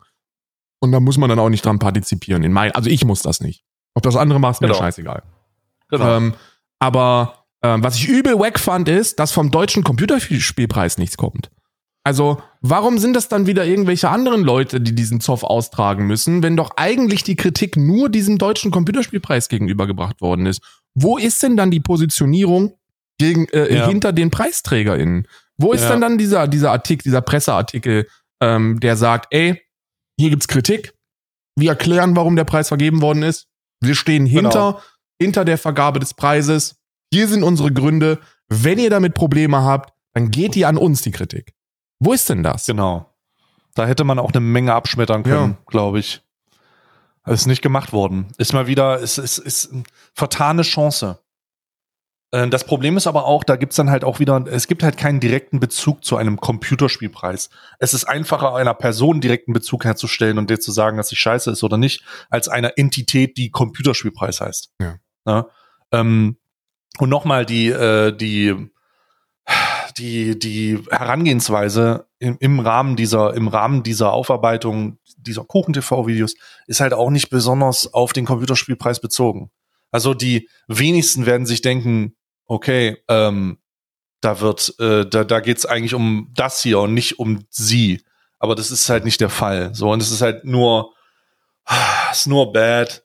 Und 0.81 0.93
da 0.93 1.01
muss 1.01 1.19
man 1.19 1.29
dann 1.29 1.39
auch 1.39 1.49
nicht 1.49 1.65
dran 1.65 1.79
partizipieren. 1.79 2.43
In 2.43 2.53
mein, 2.53 2.73
also 2.73 2.91
ich 2.91 3.05
muss 3.05 3.23
das 3.23 3.41
nicht. 3.41 3.65
Ob 3.97 4.03
das 4.03 4.15
andere 4.15 4.39
macht, 4.39 4.57
ist 4.57 4.61
mir 4.61 4.67
genau. 4.69 4.79
scheißegal. 4.79 5.23
Genau. 5.89 6.17
Ähm, 6.17 6.35
aber 6.79 7.47
ähm, 7.63 7.83
was 7.83 7.97
ich 7.97 8.09
übel 8.09 8.39
wack 8.39 8.59
fand, 8.59 8.91
ist, 8.91 9.19
dass 9.19 9.33
vom 9.33 9.51
deutschen 9.51 9.85
Computerspielpreis 9.85 10.99
nichts 10.99 11.17
kommt. 11.17 11.51
Also, 12.05 12.41
warum 12.61 12.99
sind 12.99 13.15
das 13.15 13.29
dann 13.29 13.47
wieder 13.47 13.65
irgendwelche 13.65 14.11
anderen 14.11 14.43
Leute, 14.43 14.83
die 14.83 14.95
diesen 14.95 15.21
Zoff 15.21 15.43
austragen 15.43 16.07
müssen, 16.07 16.43
wenn 16.43 16.57
doch 16.57 16.73
eigentlich 16.77 17.25
die 17.25 17.37
Kritik 17.37 17.79
nur 17.79 18.11
diesem 18.11 18.37
deutschen 18.37 18.71
Computerspielpreis 18.71 19.49
gegenübergebracht 19.49 20.21
worden 20.21 20.45
ist? 20.45 20.61
Wo 20.95 21.17
ist 21.17 21.43
denn 21.43 21.57
dann 21.57 21.71
die 21.71 21.81
Positionierung 21.81 22.75
gegen, 23.19 23.47
äh, 23.49 23.75
ja. 23.75 23.89
hinter 23.89 24.13
den 24.13 24.31
PreisträgerInnen? 24.31 25.27
Wo 25.57 25.73
ist 25.73 25.85
ja. 25.85 25.93
denn 25.93 26.03
dann 26.03 26.19
dieser, 26.19 26.49
dieser 26.49 26.71
Artikel, 26.71 27.05
dieser 27.05 27.23
Presseartikel, 27.23 28.07
ähm, 28.43 28.79
der 28.79 28.97
sagt, 28.97 29.29
ey, 29.31 29.63
hier 30.19 30.29
gibt's 30.29 30.49
Kritik, 30.49 30.93
wir 31.57 31.71
erklären, 31.71 32.15
warum 32.15 32.37
der 32.37 32.45
Preis 32.45 32.69
vergeben 32.69 33.01
worden 33.01 33.23
ist, 33.23 33.49
wir 33.81 33.95
stehen 33.95 34.27
hinter, 34.27 34.73
genau. 34.73 34.81
hinter 35.21 35.45
der 35.45 35.59
Vergabe 35.59 36.01
des 36.01 36.15
Preises, 36.15 36.77
hier 37.13 37.29
sind 37.29 37.43
unsere 37.43 37.73
Gründe, 37.73 38.19
wenn 38.49 38.79
ihr 38.79 38.91
damit 38.91 39.15
Probleme 39.15 39.63
habt, 39.63 39.93
dann 40.13 40.31
geht 40.31 40.55
die 40.55 40.65
an 40.65 40.77
uns, 40.77 41.03
die 41.03 41.11
Kritik. 41.11 41.55
Wo 41.99 42.13
ist 42.13 42.29
denn 42.29 42.43
das? 42.43 42.67
Genau. 42.67 43.13
Da 43.75 43.87
hätte 43.87 44.05
man 44.05 44.19
auch 44.19 44.33
eine 44.33 44.41
Menge 44.41 44.75
abschmettern 44.75 45.23
können, 45.23 45.53
ja. 45.53 45.59
glaube 45.67 45.99
ich. 45.99 46.23
Das 47.25 47.41
ist 47.41 47.47
nicht 47.47 47.63
gemacht 47.63 47.93
worden. 47.93 48.29
Ist 48.39 48.53
mal 48.53 48.67
wieder, 48.67 48.99
ist, 48.99 49.19
ist, 49.19 49.39
ist 49.39 49.73
vertane 50.15 50.63
Chance. 50.63 51.19
Äh, 52.31 52.49
Das 52.49 52.65
Problem 52.65 52.97
ist 52.97 53.07
aber 53.07 53.25
auch, 53.27 53.45
da 53.45 53.57
gibt's 53.57 53.77
dann 53.77 53.91
halt 53.91 54.05
auch 54.05 54.19
wieder, 54.19 54.45
es 54.47 54.67
gibt 54.67 54.83
halt 54.83 54.97
keinen 54.97 55.21
direkten 55.21 55.61
Bezug 55.61 56.05
zu 56.05 56.17
einem 56.17 56.41
Computerspielpreis. 56.41 57.51
Es 57.79 57.95
ist 57.95 58.05
einfacher, 58.05 58.55
einer 58.55 58.75
Person 58.75 59.21
direkten 59.21 59.53
Bezug 59.53 59.85
herzustellen 59.85 60.39
und 60.39 60.51
dir 60.51 60.61
zu 60.61 60.73
sagen, 60.73 60.97
dass 60.97 61.09
sie 61.09 61.17
scheiße 61.17 61.51
ist 61.51 61.63
oder 61.63 61.79
nicht, 61.79 62.05
als 62.31 62.49
einer 62.49 62.77
Entität, 62.77 63.37
die 63.37 63.51
Computerspielpreis 63.51 64.41
heißt. 64.41 64.73
Ja. 64.81 64.97
Ja, 65.27 65.49
ähm, 65.93 66.37
und 66.99 67.09
nochmal 67.09 67.45
die, 67.45 67.69
äh, 67.69 68.17
die, 68.17 68.55
die, 69.99 70.39
die 70.39 70.83
Herangehensweise 70.91 72.07
im, 72.19 72.37
im 72.41 72.61
Rahmen 72.61 72.97
dieser, 72.97 73.35
im 73.35 73.49
Rahmen 73.49 73.83
dieser 73.83 74.13
Aufarbeitung 74.13 74.99
dieser 75.17 75.45
Kuchen-TV-Videos 75.45 76.35
ist 76.67 76.81
halt 76.81 76.95
auch 76.95 77.11
nicht 77.11 77.31
besonders 77.31 77.93
auf 77.93 78.13
den 78.13 78.25
Computerspielpreis 78.25 79.01
bezogen. 79.01 79.51
Also 79.91 80.15
die 80.15 80.49
wenigsten 80.69 81.27
werden 81.27 81.47
sich 81.47 81.63
denken, 81.63 82.16
okay, 82.47 82.99
ähm, 83.09 83.59
da 84.21 84.41
wird, 84.41 84.75
äh, 84.81 85.07
da, 85.07 85.25
da 85.25 85.41
geht's 85.41 85.67
eigentlich 85.67 85.95
um 85.95 86.33
das 86.35 86.63
hier 86.63 86.81
und 86.81 86.95
nicht 86.95 87.19
um 87.19 87.45
sie. 87.51 88.03
Aber 88.39 88.55
das 88.55 88.71
ist 88.71 88.89
halt 88.89 89.05
nicht 89.05 89.21
der 89.21 89.31
Fall. 89.31 89.75
So, 89.75 89.91
und 89.91 90.03
es 90.03 90.11
ist 90.11 90.23
halt 90.23 90.45
nur, 90.45 90.93
ist 92.13 92.27
nur 92.27 92.53
bad. 92.53 93.03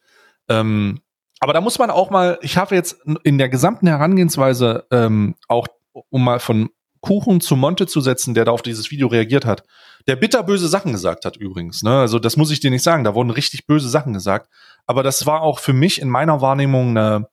Ähm, 0.49 1.01
aber 1.39 1.53
da 1.53 1.61
muss 1.61 1.79
man 1.79 1.89
auch 1.89 2.09
mal, 2.09 2.37
ich 2.41 2.57
habe 2.57 2.75
jetzt 2.75 2.97
in 3.23 3.37
der 3.37 3.49
gesamten 3.49 3.87
Herangehensweise 3.87 4.85
ähm, 4.91 5.35
auch, 5.47 5.67
um 6.09 6.23
mal 6.23 6.39
von 6.39 6.69
Kuchen 7.01 7.41
zu 7.41 7.55
Monte 7.55 7.87
zu 7.87 7.99
setzen, 7.99 8.35
der 8.35 8.45
da 8.45 8.51
auf 8.51 8.61
dieses 8.61 8.91
Video 8.91 9.07
reagiert 9.07 9.43
hat, 9.43 9.63
der 10.07 10.15
bitterböse 10.15 10.67
Sachen 10.67 10.91
gesagt 10.91 11.25
hat 11.25 11.35
übrigens. 11.37 11.81
Ne? 11.81 11.99
Also 11.99 12.19
das 12.19 12.37
muss 12.37 12.51
ich 12.51 12.59
dir 12.59 12.69
nicht 12.69 12.83
sagen, 12.83 13.03
da 13.03 13.15
wurden 13.15 13.31
richtig 13.31 13.65
böse 13.65 13.89
Sachen 13.89 14.13
gesagt. 14.13 14.49
Aber 14.85 15.01
das 15.01 15.25
war 15.25 15.41
auch 15.41 15.59
für 15.59 15.73
mich 15.73 15.99
in 15.99 16.09
meiner 16.09 16.41
Wahrnehmung 16.41 16.95
eine, 16.95 17.27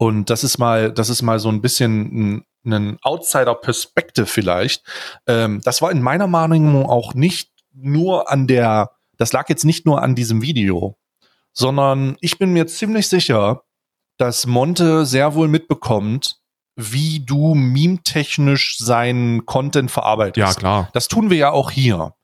und 0.00 0.30
das 0.30 0.44
ist 0.44 0.56
mal, 0.56 0.90
das 0.90 1.10
ist 1.10 1.20
mal 1.20 1.38
so 1.38 1.50
ein 1.50 1.60
bisschen 1.60 2.38
ein, 2.38 2.44
ein 2.64 2.98
Outsider-Perspektive 3.02 4.24
vielleicht. 4.24 4.82
Ähm, 5.26 5.60
das 5.62 5.82
war 5.82 5.90
in 5.90 6.00
meiner 6.00 6.32
Wahrnehmung 6.32 6.86
auch 6.86 7.12
nicht 7.12 7.50
nur 7.74 8.30
an 8.30 8.46
der, 8.46 8.92
das 9.18 9.34
lag 9.34 9.50
jetzt 9.50 9.66
nicht 9.66 9.84
nur 9.84 10.00
an 10.02 10.14
diesem 10.14 10.40
Video, 10.40 10.96
sondern 11.52 12.16
ich 12.22 12.38
bin 12.38 12.54
mir 12.54 12.66
ziemlich 12.66 13.08
sicher, 13.08 13.64
dass 14.16 14.46
Monte 14.46 15.04
sehr 15.04 15.34
wohl 15.34 15.48
mitbekommt, 15.48 16.40
wie 16.76 17.22
du 17.22 17.54
meme-technisch 17.54 18.78
seinen 18.78 19.44
Content 19.44 19.90
verarbeitest. 19.90 20.38
Ja, 20.38 20.54
klar. 20.54 20.88
Das 20.94 21.08
tun 21.08 21.28
wir 21.28 21.36
ja 21.36 21.50
auch 21.50 21.70
hier. 21.70 22.14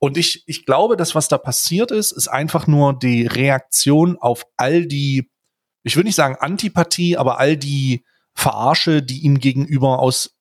Und 0.00 0.16
ich, 0.16 0.42
ich 0.48 0.66
glaube, 0.66 0.96
dass 0.96 1.14
was 1.14 1.28
da 1.28 1.38
passiert 1.38 1.92
ist, 1.92 2.10
ist 2.10 2.26
einfach 2.26 2.66
nur 2.66 2.98
die 2.98 3.28
Reaktion 3.28 4.18
auf 4.18 4.46
all 4.56 4.84
die, 4.86 5.30
ich 5.82 5.96
will 5.96 6.04
nicht 6.04 6.14
sagen 6.14 6.36
Antipathie, 6.38 7.16
aber 7.16 7.38
all 7.38 7.56
die 7.56 8.04
Verarsche, 8.34 9.02
die 9.02 9.20
ihm 9.20 9.38
gegenüber 9.38 9.98
aus 9.98 10.36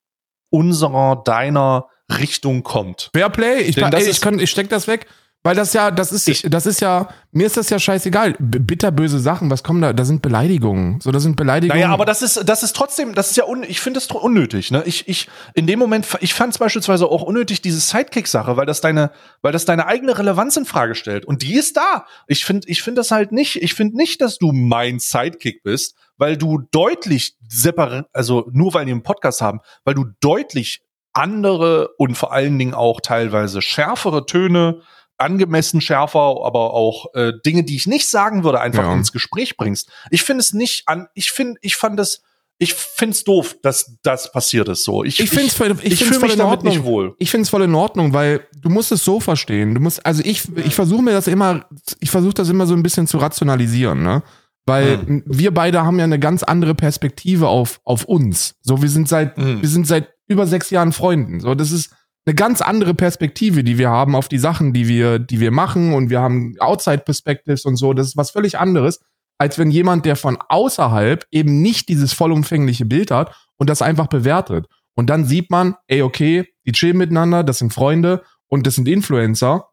unserer, 0.49 1.21
deiner 1.23 1.87
Richtung 2.09 2.63
kommt. 2.63 3.09
Fairplay, 3.13 3.61
ich, 3.61 3.75
Denn 3.75 3.91
das 3.91 4.07
ich, 4.07 4.21
kann, 4.21 4.39
ich 4.39 4.49
steck 4.49 4.69
das 4.69 4.87
weg. 4.87 5.07
Weil 5.41 5.55
das 5.55 5.71
ja, 5.71 5.89
das 5.89 6.11
ist, 6.11 6.27
Ich- 6.27 6.41
das 6.49 6.65
ist 6.65 6.81
ja, 6.81 7.07
mir 7.31 7.45
ist 7.45 7.55
das 7.55 7.69
ja 7.69 7.79
scheißegal. 7.79 8.35
B 8.39 8.59
bitterböse 8.59 9.19
Sachen, 9.19 9.49
was 9.49 9.63
kommen 9.63 9.81
da? 9.81 9.93
Da 9.93 10.03
sind 10.03 10.21
Beleidigungen. 10.21 10.99
So, 10.99 11.11
da 11.11 11.19
sind 11.21 11.37
Beleidigungen. 11.37 11.79
Naja, 11.81 11.93
aber 11.93 12.03
das 12.03 12.21
ist, 12.21 12.43
das 12.49 12.61
ist 12.61 12.75
trotzdem, 12.75 13.15
das 13.15 13.29
ist 13.31 13.37
ja, 13.37 13.45
un, 13.45 13.63
ich 13.63 13.79
finde 13.79 13.99
es 13.99 14.09
tro- 14.09 14.17
unnötig. 14.19 14.69
Ne? 14.69 14.83
Ich, 14.85 15.07
ich, 15.07 15.29
in 15.53 15.65
dem 15.65 15.79
Moment, 15.79 16.05
ich 16.19 16.33
fand 16.33 16.51
es 16.53 16.57
beispielsweise 16.59 17.05
auch 17.07 17.21
unnötig, 17.21 17.61
diese 17.61 17.79
Sidekick-Sache, 17.79 18.57
weil 18.57 18.65
das 18.65 18.81
deine, 18.81 19.11
weil 19.41 19.53
das 19.53 19.63
deine 19.63 19.85
eigene 19.87 20.17
Relevanz 20.17 20.57
in 20.57 20.65
Frage 20.65 20.93
stellt. 20.93 21.23
Und 21.23 21.41
die 21.41 21.55
ist 21.55 21.77
da. 21.77 22.05
Ich 22.27 22.43
finde, 22.43 22.67
ich 22.67 22.81
finde 22.81 22.99
das 22.99 23.11
halt 23.11 23.31
nicht, 23.31 23.61
ich 23.63 23.73
finde 23.75 23.95
nicht, 23.95 24.19
dass 24.19 24.39
du 24.39 24.51
mein 24.51 24.99
Sidekick 24.99 25.63
bist, 25.63 25.95
weil 26.17 26.35
du 26.35 26.63
deutlich 26.71 27.37
separat, 27.47 28.07
also 28.11 28.49
nur 28.51 28.73
weil 28.73 28.87
wir 28.87 28.93
einen 28.93 29.03
Podcast 29.03 29.41
haben, 29.41 29.61
weil 29.85 29.93
du 29.93 30.05
deutlich 30.19 30.81
andere 31.13 31.89
und 31.97 32.15
vor 32.17 32.33
allen 32.33 32.57
Dingen 32.59 32.73
auch 32.73 32.99
teilweise 33.01 33.61
schärfere 33.61 34.25
Töne, 34.25 34.81
angemessen 35.19 35.81
schärfer, 35.81 36.19
aber 36.43 36.73
auch 36.73 37.13
äh, 37.13 37.33
Dinge, 37.45 37.63
die 37.63 37.75
ich 37.75 37.87
nicht 37.87 38.07
sagen 38.07 38.43
würde, 38.43 38.59
einfach 38.61 38.83
Ja. 38.83 38.93
ins 38.93 39.11
Gespräch 39.11 39.57
bringst. 39.57 39.89
Ich 40.11 40.23
finde 40.23 40.41
es 40.41 40.53
nicht 40.53 40.87
an, 40.87 41.07
ich 41.13 41.31
finde, 41.31 41.59
ich 41.61 41.75
fand 41.75 41.99
es, 41.99 42.21
ich 42.57 42.73
finde 42.73 43.13
es 43.13 43.23
doof, 43.23 43.55
dass 43.61 43.97
das 44.03 44.31
passiert 44.33 44.67
ist 44.67 44.83
so. 44.83 45.03
Ich, 45.05 45.19
Ich 45.21 45.29
find's 45.29 45.53
voll- 45.53 45.71
ich 45.81 45.93
ich, 45.93 45.99
find's 45.99 46.03
fühle 46.03 46.19
voll 46.19 46.27
mich 46.29 46.37
in 46.37 46.41
Ordnung. 46.43 46.73
nicht 46.73 46.83
wohl. 46.83 47.15
Ich 47.17 47.31
finde 47.31 47.43
es 47.43 47.49
voll 47.49 47.61
in 47.63 47.73
Ordnung, 47.75 48.13
weil 48.13 48.41
du 48.57 48.69
musst 48.69 48.91
es 48.91 49.03
so 49.05 49.19
verstehen. 49.21 49.75
Du 49.75 49.79
musst, 49.81 50.05
also 50.05 50.21
ich, 50.25 50.43
ich 50.57 50.75
versuche 50.75 51.01
mir 51.01 51.11
das 51.11 51.27
immer, 51.27 51.65
ich 52.01 52.11
versuche 52.11 52.33
das 52.33 52.49
immer 52.49 52.65
so 52.67 52.73
ein 52.73 52.83
bisschen 52.83 53.07
zu 53.07 53.17
rationalisieren, 53.17 54.03
ne? 54.03 54.23
Weil 54.65 54.99
Hm. 54.99 55.23
wir 55.25 55.53
beide 55.53 55.83
haben 55.83 55.97
ja 55.99 56.03
eine 56.03 56.19
ganz 56.19 56.43
andere 56.43 56.75
Perspektive 56.75 57.47
auf, 57.47 57.79
auf 57.85 58.03
uns. 58.05 58.55
So, 58.61 58.81
wir 58.81 58.89
sind 58.89 59.07
seit, 59.07 59.37
Hm. 59.37 59.61
wir 59.61 59.69
sind 59.69 59.87
seit 59.87 60.09
über 60.27 60.45
sechs 60.45 60.69
Jahren 60.69 60.91
Freunden. 60.91 61.39
So, 61.39 61.55
das 61.55 61.71
ist 61.71 61.91
eine 62.29 62.35
ganz 62.35 62.61
andere 62.61 62.93
Perspektive, 62.93 63.63
die 63.63 63.79
wir 63.79 63.89
haben 63.89 64.15
auf 64.15 64.27
die 64.27 64.37
Sachen, 64.37 64.71
die 64.71 64.87
wir, 64.87 65.17
die 65.17 65.39
wir 65.39 65.49
machen 65.49 65.93
und 65.93 66.11
wir 66.11 66.21
haben 66.21 66.55
Outside 66.59 66.99
Perspectives 66.99 67.65
und 67.65 67.75
so. 67.75 67.93
Das 67.93 68.05
ist 68.05 68.17
was 68.17 68.29
völlig 68.29 68.59
anderes, 68.59 68.99
als 69.39 69.57
wenn 69.57 69.71
jemand, 69.71 70.05
der 70.05 70.15
von 70.15 70.37
außerhalb 70.47 71.25
eben 71.31 71.63
nicht 71.63 71.89
dieses 71.89 72.13
vollumfängliche 72.13 72.85
Bild 72.85 73.09
hat 73.09 73.35
und 73.57 73.67
das 73.67 73.81
einfach 73.81 74.05
bewertet. 74.05 74.67
Und 74.95 75.09
dann 75.09 75.25
sieht 75.25 75.49
man, 75.49 75.75
ey, 75.87 76.03
okay, 76.03 76.47
die 76.67 76.71
chillen 76.71 76.97
miteinander, 76.97 77.43
das 77.43 77.57
sind 77.57 77.73
Freunde 77.73 78.21
und 78.47 78.67
das 78.67 78.75
sind 78.75 78.87
Influencer. 78.87 79.67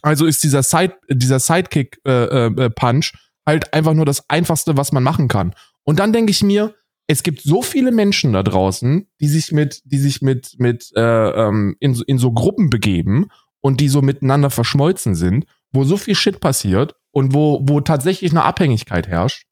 Also 0.00 0.26
ist 0.26 0.44
dieser 0.44 0.62
Side, 0.62 0.94
dieser 1.10 1.40
Sidekick 1.40 1.98
äh, 2.06 2.46
äh, 2.46 2.70
Punch 2.70 3.14
halt 3.44 3.74
einfach 3.74 3.94
nur 3.94 4.06
das 4.06 4.30
einfachste, 4.30 4.76
was 4.76 4.92
man 4.92 5.02
machen 5.02 5.26
kann. 5.26 5.54
Und 5.82 5.98
dann 5.98 6.12
denke 6.12 6.30
ich 6.30 6.44
mir, 6.44 6.72
es 7.08 7.22
gibt 7.22 7.40
so 7.42 7.62
viele 7.62 7.92
Menschen 7.92 8.32
da 8.32 8.42
draußen, 8.42 9.06
die 9.20 9.28
sich 9.28 9.52
mit, 9.52 9.80
die 9.84 9.98
sich 9.98 10.22
mit, 10.22 10.56
mit 10.58 10.90
äh, 10.96 11.00
ähm, 11.00 11.76
in, 11.80 11.94
so- 11.94 12.04
in 12.04 12.18
so 12.18 12.32
Gruppen 12.32 12.68
begeben 12.70 13.28
und 13.60 13.80
die 13.80 13.88
so 13.88 14.02
miteinander 14.02 14.50
verschmolzen 14.50 15.14
sind, 15.14 15.46
wo 15.72 15.84
so 15.84 15.96
viel 15.96 16.14
Shit 16.14 16.40
passiert 16.40 16.94
und 17.12 17.32
wo, 17.34 17.60
wo 17.62 17.80
tatsächlich 17.80 18.30
eine 18.32 18.44
Abhängigkeit 18.44 19.06
herrscht. 19.08 19.46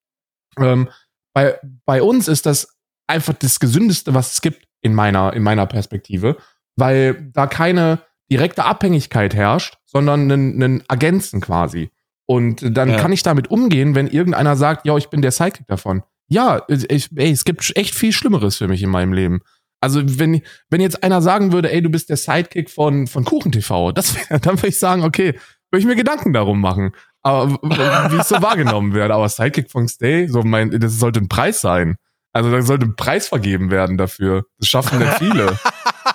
Ähm, 0.58 0.88
bei, 1.32 1.58
bei 1.84 2.02
uns 2.02 2.28
ist 2.28 2.46
das 2.46 2.68
einfach 3.06 3.34
das 3.34 3.60
Gesündeste, 3.60 4.14
was 4.14 4.34
es 4.34 4.40
gibt 4.40 4.66
in 4.80 4.94
meiner, 4.94 5.32
in 5.32 5.42
meiner 5.42 5.66
Perspektive, 5.66 6.36
weil 6.76 7.30
da 7.32 7.46
keine 7.46 8.00
direkte 8.30 8.64
Abhängigkeit 8.64 9.34
herrscht, 9.34 9.78
sondern 9.84 10.22
einen, 10.30 10.62
einen 10.62 10.82
Ergänzen 10.88 11.40
quasi. 11.40 11.90
Und 12.26 12.76
dann 12.76 12.90
Ja. 12.90 12.96
kann 12.96 13.12
ich 13.12 13.22
damit 13.22 13.50
umgehen, 13.50 13.94
wenn 13.94 14.08
irgendeiner 14.08 14.56
sagt, 14.56 14.86
ja, 14.86 14.96
ich 14.96 15.08
bin 15.08 15.22
der 15.22 15.30
Sidekick 15.30 15.66
davon. 15.66 16.02
Ja, 16.28 16.62
ich, 16.68 17.10
ey, 17.14 17.30
es 17.30 17.44
gibt 17.44 17.76
echt 17.76 17.94
viel 17.94 18.12
Schlimmeres 18.12 18.56
für 18.56 18.68
mich 18.68 18.82
in 18.82 18.90
meinem 18.90 19.12
Leben. 19.12 19.40
Also 19.80 20.00
wenn, 20.04 20.40
wenn 20.70 20.80
jetzt 20.80 21.02
einer 21.02 21.20
sagen 21.20 21.52
würde, 21.52 21.70
ey, 21.70 21.82
du 21.82 21.90
bist 21.90 22.08
der 22.08 22.16
Sidekick 22.16 22.70
von, 22.70 23.06
von 23.06 23.24
KuchenTV, 23.24 23.92
das 23.92 24.14
wär, 24.14 24.38
dann 24.40 24.56
würde 24.56 24.68
ich 24.68 24.78
sagen, 24.78 25.04
okay, 25.04 25.38
würde 25.70 25.80
ich 25.80 25.84
mir 25.84 25.96
Gedanken 25.96 26.32
darum 26.32 26.60
machen. 26.60 26.92
Aber 27.22 27.50
wie 28.12 28.16
es 28.16 28.28
so 28.28 28.40
wahrgenommen 28.40 28.92
wird. 28.94 29.10
Aber 29.10 29.28
Sidekick 29.28 29.70
von 29.70 29.88
Stay, 29.88 30.26
so 30.26 30.42
mein, 30.42 30.70
das 30.78 30.98
sollte 30.98 31.20
ein 31.20 31.28
Preis 31.28 31.60
sein. 31.60 31.96
Also 32.32 32.50
da 32.50 32.62
sollte 32.62 32.86
ein 32.86 32.96
Preis 32.96 33.28
vergeben 33.28 33.70
werden 33.70 33.96
dafür. 33.96 34.44
Das 34.58 34.68
schaffen 34.68 34.98
nicht 34.98 35.18
viele. 35.18 35.58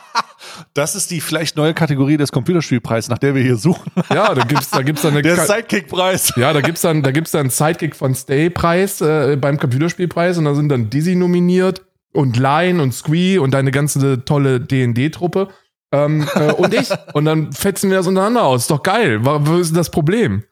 Das 0.74 0.96
ist 0.96 1.12
die 1.12 1.22
vielleicht 1.22 1.56
neue 1.58 1.74
Kategorie 1.74 2.18
des 2.18 2.32
Computerspielpreises, 2.32 3.10
nach 3.10 3.18
der 3.18 3.36
wir 3.36 3.42
hier 3.44 3.56
suchen. 3.58 3.92
Ja, 4.10 4.34
da 4.34 4.44
gibt's, 4.44 4.70
da 4.72 4.82
gibt's 4.82 5.02
dann 5.02 5.12
eine 5.14 5.22
Der 5.22 5.38
Sidekick-Preis. 5.38 6.34
Ja, 6.36 6.54
da 6.54 6.62
gibt's 6.62 6.82
dann, 6.82 7.04
da 7.04 7.12
gibt's 7.12 7.32
dann 7.32 7.50
Sidekick 7.50 7.96
von 7.96 8.16
Stay-Preis 8.16 9.02
äh, 9.02 9.38
beim 9.40 9.58
Computerspielpreis 9.60 10.38
und 10.38 10.46
da 10.46 10.56
sind 10.56 10.70
dann 10.70 10.90
Dizzy 10.90 11.16
nominiert 11.16 11.82
und 12.14 12.38
Line 12.38 12.82
und 12.82 12.94
Squee 12.94 13.38
und 13.38 13.52
deine 13.52 13.72
ganze 13.72 14.26
tolle 14.26 14.60
D&D-Truppe 14.60 15.50
ähm, 15.92 16.28
äh, 16.36 16.52
und 16.54 16.74
ich. 16.74 16.90
Und 17.14 17.26
dann 17.26 17.52
fetzen 17.54 17.90
wir 17.90 17.98
das 17.98 18.08
untereinander 18.08 18.44
aus. 18.44 18.62
Ist 18.62 18.72
doch 18.72 18.84
geil. 18.84 19.24
Wa- 19.26 19.40
Wo 19.44 19.58
ist 19.58 19.70
denn 19.70 19.78
das 19.78 19.90
Problem? 19.92 20.44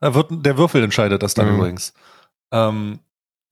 Da 0.00 0.14
wird, 0.14 0.28
der 0.30 0.58
Würfel 0.58 0.82
entscheidet 0.84 1.22
das 1.22 1.34
dann 1.34 1.46
Ja. 1.48 1.54
übrigens. 1.54 1.92
Ähm, 2.52 3.00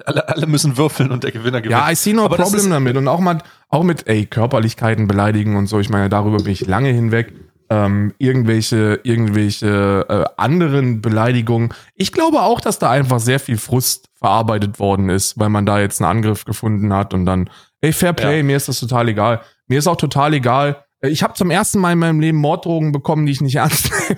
alle, 0.07 0.29
alle 0.29 0.47
müssen 0.47 0.77
würfeln 0.77 1.11
und 1.11 1.25
der 1.25 1.33
Gewinner 1.33 1.61
gewinnt. 1.61 1.79
Ja, 1.81 1.91
I 1.91 1.95
see 1.95 2.13
no 2.13 2.25
Aber 2.25 2.37
problem 2.37 2.61
ist- 2.61 2.71
damit. 2.71 2.97
Und 2.97 3.09
auch 3.09 3.21
mal, 3.21 3.39
auch 3.69 3.83
mit, 3.83 4.07
ey, 4.07 4.27
Körperlichkeiten 4.27 5.07
beleidigen 5.07 5.57
und 5.57 5.67
so. 5.67 5.81
Ich 5.81 5.89
meine, 5.91 6.09
darüber 6.09 6.39
bin 6.39 6.53
ich 6.53 6.67
lange 6.67 6.89
hinweg. 6.91 7.33
Ähm, 7.71 8.13
irgendwelche, 8.19 9.01
irgendwelche 9.05 10.05
äh, 10.09 10.25
anderen 10.37 11.01
Beleidigungen. 11.01 11.73
Ich 11.95 12.13
glaube 12.13 12.43
auch, 12.43 12.61
dass 12.61 12.79
da 12.79 12.91
einfach 12.91 13.21
sehr 13.21 13.41
viel 13.41 13.57
Frust 13.57 14.11
verarbeitet 14.15 14.79
worden 14.79 15.09
ist, 15.09 15.39
weil 15.39 15.49
man 15.49 15.65
da 15.65 15.81
jetzt 15.81 16.01
einen 16.03 16.11
Angriff 16.11 16.45
gefunden 16.45 16.93
hat 16.93 17.15
und 17.15 17.25
dann, 17.25 17.49
ey, 17.81 17.93
Fair 17.93 18.13
Play, 18.13 18.39
Ja. 18.39 18.43
mir 18.43 18.57
ist 18.59 18.69
das 18.69 18.81
total 18.81 19.09
egal. 19.09 19.41
Mir 19.67 19.79
ist 19.79 19.87
auch 19.87 19.97
total 19.97 20.35
egal. 20.35 20.84
Äh, 21.05 21.09
Ich 21.11 21.23
habe 21.23 21.35
zum 21.35 21.51
ersten 21.51 21.79
Mal 21.79 21.93
in 21.93 21.99
meinem 21.99 22.21
Leben 22.21 22.39
Morddrogen 22.39 22.93
bekommen, 22.93 23.27
die 23.27 23.33
ich 23.33 23.41
nicht 23.41 23.57
ernst 23.57 23.91
nehme. 24.09 24.17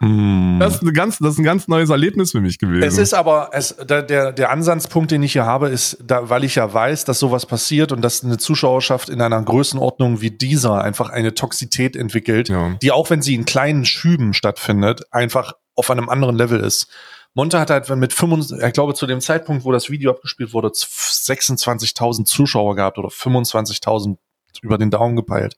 Hm. 0.00 0.56
Das 0.60 0.74
ist, 0.76 0.82
eine 0.82 0.92
ganz, 0.92 1.18
das 1.18 1.32
ist 1.34 1.38
ein 1.38 1.44
ganz 1.44 1.68
neues 1.68 1.90
Erlebnis 1.90 2.32
für 2.32 2.40
mich 2.40 2.58
gewesen. 2.58 2.82
Es 2.82 2.98
ist 2.98 3.14
aber, 3.14 3.50
es, 3.52 3.74
der, 3.76 4.02
der, 4.02 4.32
der 4.32 4.50
Ansatzpunkt, 4.50 5.10
den 5.10 5.22
ich 5.22 5.32
hier 5.32 5.46
habe, 5.46 5.68
ist, 5.68 5.98
da, 6.04 6.28
weil 6.28 6.44
ich 6.44 6.56
ja 6.56 6.72
weiß, 6.72 7.04
dass 7.04 7.18
sowas 7.18 7.46
passiert 7.46 7.92
und 7.92 8.02
dass 8.02 8.22
eine 8.24 8.38
Zuschauerschaft 8.38 9.08
in 9.08 9.20
einer 9.20 9.42
Größenordnung 9.42 10.20
wie 10.20 10.30
dieser 10.30 10.82
einfach 10.82 11.10
eine 11.10 11.34
Toxität 11.34 11.96
entwickelt, 11.96 12.48
Ja. 12.48 12.76
die 12.82 12.92
auch 12.92 13.10
wenn 13.10 13.22
sie 13.22 13.34
in 13.34 13.44
kleinen 13.44 13.84
Schüben 13.84 14.34
stattfindet, 14.34 15.02
einfach 15.10 15.54
auf 15.74 15.90
einem 15.90 16.08
anderen 16.08 16.36
Level 16.36 16.60
ist. 16.60 16.88
Monte 17.36 17.58
hat 17.58 17.68
halt 17.70 17.88
mit 17.96 18.12
25, 18.12 18.64
ich 18.64 18.72
glaube 18.72 18.94
zu 18.94 19.06
dem 19.08 19.20
Zeitpunkt, 19.20 19.64
wo 19.64 19.72
das 19.72 19.90
Video 19.90 20.12
abgespielt 20.12 20.52
wurde, 20.52 20.68
26.000 20.68 22.26
Zuschauer 22.26 22.76
gehabt 22.76 22.96
oder 22.98 23.08
25.000 23.08 24.18
über 24.62 24.78
den 24.78 24.90
Daumen 24.90 25.16
gepeilt. 25.16 25.56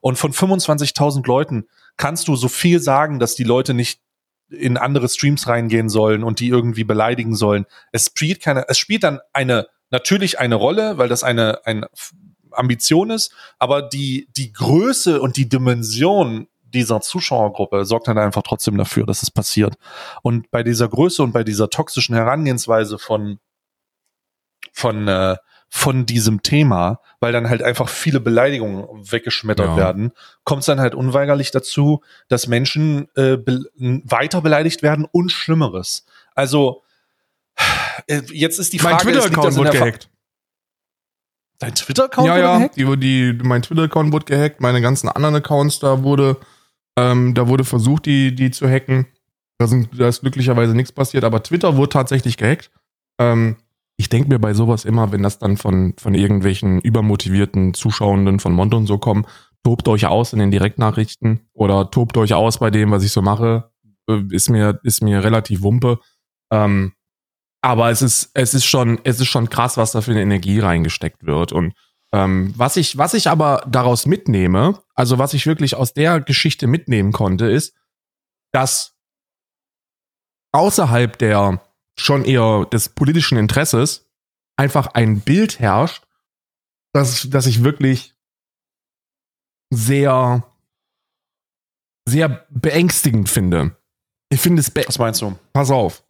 Und 0.00 0.16
von 0.16 0.32
25.000 0.32 1.26
Leuten 1.26 1.66
kannst 1.96 2.28
du 2.28 2.36
so 2.36 2.48
viel 2.48 2.80
sagen, 2.80 3.18
dass 3.18 3.34
die 3.34 3.44
Leute 3.44 3.74
nicht 3.74 4.00
in 4.50 4.76
andere 4.76 5.08
Streams 5.08 5.46
reingehen 5.46 5.88
sollen 5.88 6.24
und 6.24 6.40
die 6.40 6.48
irgendwie 6.48 6.84
beleidigen 6.84 7.34
sollen. 7.34 7.66
Es 7.92 8.06
spielt 8.06 8.40
keine, 8.40 8.68
es 8.68 8.78
spielt 8.78 9.04
dann 9.04 9.20
eine, 9.32 9.66
natürlich 9.90 10.38
eine 10.38 10.54
Rolle, 10.54 10.98
weil 10.98 11.08
das 11.08 11.22
eine, 11.22 11.66
eine 11.66 11.88
Ambition 12.52 13.10
ist, 13.10 13.32
aber 13.58 13.82
die, 13.82 14.28
die 14.36 14.52
Größe 14.52 15.20
und 15.20 15.36
die 15.36 15.48
Dimension 15.48 16.48
dieser 16.62 17.00
Zuschauergruppe 17.00 17.84
sorgt 17.84 18.08
dann 18.08 18.18
einfach 18.18 18.42
trotzdem 18.42 18.76
dafür, 18.76 19.06
dass 19.06 19.22
es 19.22 19.30
passiert. 19.30 19.76
Und 20.22 20.50
bei 20.50 20.62
dieser 20.62 20.88
Größe 20.88 21.22
und 21.22 21.32
bei 21.32 21.44
dieser 21.44 21.70
toxischen 21.70 22.14
Herangehensweise 22.14 22.98
von, 22.98 23.38
von, 24.72 25.08
äh, 25.08 25.36
von 25.68 26.06
diesem 26.06 26.42
Thema, 26.42 27.00
weil 27.20 27.32
dann 27.32 27.48
halt 27.50 27.62
einfach 27.62 27.88
viele 27.88 28.20
Beleidigungen 28.20 28.86
weggeschmettert 29.10 29.68
Ja. 29.68 29.76
werden, 29.76 30.12
kommt 30.44 30.60
es 30.60 30.66
dann 30.66 30.80
halt 30.80 30.94
unweigerlich 30.94 31.50
dazu, 31.50 32.02
dass 32.28 32.46
Menschen 32.46 33.08
äh, 33.16 33.36
be 33.36 33.64
weiter 33.76 34.40
beleidigt 34.40 34.82
werden 34.82 35.06
und 35.10 35.30
Schlimmeres. 35.30 36.06
Also 36.34 36.82
äh, 38.06 38.22
jetzt 38.32 38.58
ist 38.58 38.72
die 38.72 38.78
mein 38.78 38.94
Frage, 38.98 39.10
liegt 39.10 39.22
Twitter-Account 39.24 39.56
wurde 39.56 39.70
gehackt. 39.70 40.10
Dein 41.58 41.74
Twitter-Account 41.74 42.26
Ja, 42.26 42.34
wurde 42.34 42.42
ja, 42.42 42.56
gehackt? 42.58 42.76
die, 42.76 42.96
die, 42.96 43.38
mein 43.42 43.62
Twitter-Account 43.62 44.12
wurde 44.12 44.24
gehackt, 44.26 44.60
meine 44.60 44.80
ganzen 44.80 45.08
anderen 45.08 45.34
Accounts, 45.36 45.80
da 45.80 46.02
wurde, 46.02 46.36
ähm, 46.96 47.34
da 47.34 47.48
wurde 47.48 47.64
versucht, 47.64 48.06
die, 48.06 48.34
die 48.34 48.50
zu 48.50 48.68
hacken. 48.68 49.06
Da, 49.58 49.66
sind, 49.66 49.88
da 49.98 50.06
ist 50.08 50.20
glücklicherweise 50.20 50.74
nichts 50.74 50.92
passiert, 50.92 51.24
aber 51.24 51.42
Twitter 51.42 51.76
wurde 51.76 51.88
tatsächlich 51.90 52.36
gehackt. 52.36 52.70
Ähm, 53.18 53.56
ich 53.98 54.08
denke 54.08 54.28
mir 54.28 54.38
bei 54.38 54.54
sowas 54.54 54.84
immer, 54.84 55.12
wenn 55.12 55.24
das 55.24 55.38
dann 55.38 55.56
von, 55.56 55.94
von 55.98 56.14
irgendwelchen 56.14 56.80
übermotivierten 56.80 57.74
Zuschauenden 57.74 58.38
von 58.38 58.52
Monte 58.52 58.76
und 58.76 58.86
so 58.86 58.96
kommen, 58.96 59.26
tobt 59.64 59.88
euch 59.88 60.06
aus 60.06 60.32
in 60.32 60.38
den 60.38 60.52
Direktnachrichten 60.52 61.48
oder 61.52 61.90
tobt 61.90 62.16
euch 62.16 62.32
aus 62.32 62.58
bei 62.58 62.70
dem, 62.70 62.92
was 62.92 63.02
ich 63.02 63.10
so 63.10 63.22
mache. 63.22 63.72
Äh, 64.08 64.22
Ist 64.30 64.50
mir, 64.50 64.78
ist 64.84 65.02
mir 65.02 65.24
relativ 65.24 65.62
wumpe. 65.62 65.98
Ähm, 66.52 66.92
aber 67.60 67.90
es 67.90 68.00
ist, 68.00 68.30
es 68.34 68.54
ist 68.54 68.66
schon, 68.66 69.00
es 69.02 69.18
ist 69.18 69.26
schon 69.26 69.50
krass, 69.50 69.76
was 69.76 69.90
da 69.90 70.00
für 70.00 70.12
eine 70.12 70.22
Energie 70.22 70.60
reingesteckt 70.60 71.26
wird. 71.26 71.50
Und 71.50 71.74
ähm, 72.12 72.54
was 72.56 72.76
ich, 72.76 72.96
was 72.98 73.14
ich 73.14 73.28
aber 73.28 73.64
daraus 73.68 74.06
mitnehme, 74.06 74.80
also 74.94 75.18
was 75.18 75.34
ich 75.34 75.44
wirklich 75.46 75.74
aus 75.74 75.92
der 75.92 76.20
Geschichte 76.20 76.68
mitnehmen 76.68 77.10
konnte, 77.10 77.46
ist, 77.46 77.74
dass 78.52 78.94
außerhalb 80.52 81.18
der 81.18 81.60
schon 82.00 82.24
eher 82.24 82.66
des 82.66 82.88
politischen 82.88 83.38
Interesses 83.38 84.06
einfach 84.56 84.88
ein 84.88 85.20
Bild 85.20 85.60
herrscht, 85.60 86.04
das, 86.92 87.28
das 87.30 87.46
ich 87.46 87.62
wirklich 87.62 88.14
sehr, 89.70 90.44
sehr 92.08 92.46
beängstigend 92.50 93.28
finde. 93.28 93.76
Ich 94.30 94.40
finde 94.40 94.60
es, 94.60 94.72
Was 94.74 94.98
meinst 94.98 95.22
du? 95.22 95.38
pass 95.52 95.70
auf. 95.70 96.02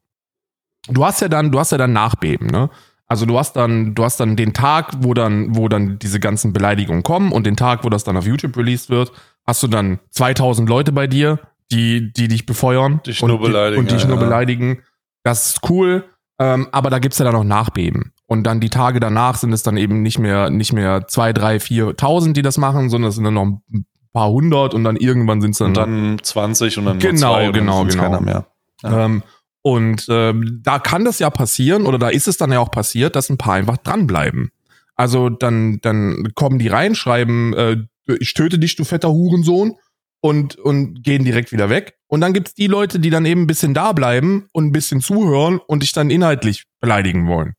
Du 0.89 1.05
hast 1.05 1.20
ja 1.20 1.28
dann, 1.28 1.51
du 1.53 1.59
hast 1.59 1.72
ja 1.72 1.78
dann 1.78 1.93
Nachbeben, 1.93 2.47
ne? 2.47 2.70
Also 3.07 3.24
du 3.24 3.39
hast 3.39 3.55
dann, 3.57 3.95
du 3.95 4.05
hast 4.05 4.20
dann 4.20 4.36
den 4.36 4.53
Tag, 4.53 4.93
wo 4.99 5.14
dann, 5.14 5.57
wo 5.57 5.68
dann 5.68 5.99
diese 5.99 6.20
ganzen 6.20 6.53
Beleidigungen 6.53 7.03
kommen 7.03 7.32
und 7.32 7.47
den 7.47 7.57
Tag, 7.57 7.82
wo 7.84 7.89
das 7.89 8.05
dann 8.05 8.18
auf 8.18 8.26
YouTube 8.26 8.57
released 8.57 8.91
wird, 8.91 9.12
hast 9.47 9.62
du 9.62 9.66
dann 9.66 9.99
2000 10.11 10.68
Leute 10.68 10.93
bei 10.93 11.07
dir, 11.07 11.41
die, 11.70 12.12
die 12.12 12.28
dich 12.28 12.45
befeuern 12.45 13.01
Dich 13.07 13.22
und, 13.22 13.28
nur 13.30 13.41
beleidigen, 13.41 13.80
und 13.80 13.91
dich 13.91 14.03
ja, 14.03 14.09
nur 14.09 14.18
ja. 14.18 14.24
beleidigen. 14.24 14.82
Das 15.29 15.51
ist 15.51 15.68
cool, 15.68 16.05
ähm, 16.39 16.68
aber 16.72 16.89
da 16.89 16.99
gibt's 16.99 17.18
ja 17.18 17.24
dann 17.26 17.35
noch 17.35 17.45
Nachbeben. 17.45 18.12
Und 18.24 18.45
dann 18.45 18.61
die 18.61 18.70
Tage 18.70 18.99
danach 18.99 19.37
sind 19.37 19.53
es 19.53 19.62
dann 19.62 19.76
eben 19.76 20.01
nicht 20.01 20.18
mehr, 20.18 20.49
nicht 20.49 20.72
mehr 20.72 21.07
zwei, 21.07 21.35
drei, 21.35 21.61
viertausend, 21.61 22.35
die 22.35 22.41
das 22.41 22.57
machen, 22.57 22.89
sondern 22.89 23.11
es 23.11 23.16
sind 23.16 23.24
dann 23.24 23.35
noch 23.35 23.45
ein 23.45 23.87
paar 24.14 24.31
hundert 24.31 24.72
und 24.72 24.85
dann 24.85 24.97
irgendwann 24.97 25.43
sind 25.43 25.51
es 25.51 25.59
dann, 25.59 25.68
Und 25.68 25.76
dann 25.76 26.18
20 26.22 26.79
und 26.79 26.87
dann 26.87 26.99
Genau, 26.99 27.35
zwei 27.35 27.51
genau, 27.51 27.85
genau. 27.85 28.03
keiner 28.03 28.20
mehr. 28.22 28.47
Ja. 28.83 29.05
Ähm, 29.05 29.22
und 29.61 30.07
ähm, 30.09 30.61
da 30.62 30.79
kann 30.79 31.05
das 31.05 31.18
ja 31.18 31.29
passieren, 31.29 31.85
oder 31.85 31.99
da 31.99 32.09
ist 32.09 32.26
es 32.26 32.39
dann 32.39 32.51
ja 32.51 32.61
auch 32.61 32.70
passiert, 32.70 33.14
dass 33.14 33.29
ein 33.29 33.37
paar 33.37 33.55
einfach 33.55 33.76
dranbleiben. 33.76 34.51
Also 34.95 35.29
dann, 35.29 35.79
dann 35.83 36.33
kommen 36.35 36.59
die 36.59 36.68
rein, 36.68 36.95
schreiben, 36.95 37.53
äh, 37.53 37.76
ich 38.18 38.33
töte 38.33 38.59
dich, 38.59 38.76
du 38.76 38.85
fetter 38.85 39.11
Hurensohn, 39.11 39.74
und, 40.20 40.56
und 40.56 41.02
gehen 41.02 41.24
direkt 41.24 41.52
wieder 41.52 41.70
weg. 41.70 41.94
Und 42.08 42.20
dann 42.20 42.32
gibt's 42.32 42.54
die 42.54 42.66
Leute, 42.66 42.98
die 43.00 43.10
dann 43.10 43.24
eben 43.26 43.42
ein 43.42 43.46
bisschen 43.46 43.74
da 43.74 43.92
bleiben 43.92 44.48
und 44.52 44.66
ein 44.66 44.72
bisschen 44.72 45.00
zuhören 45.00 45.58
und 45.66 45.82
dich 45.82 45.92
dann 45.92 46.10
inhaltlich 46.10 46.64
beleidigen 46.80 47.26
wollen. 47.28 47.54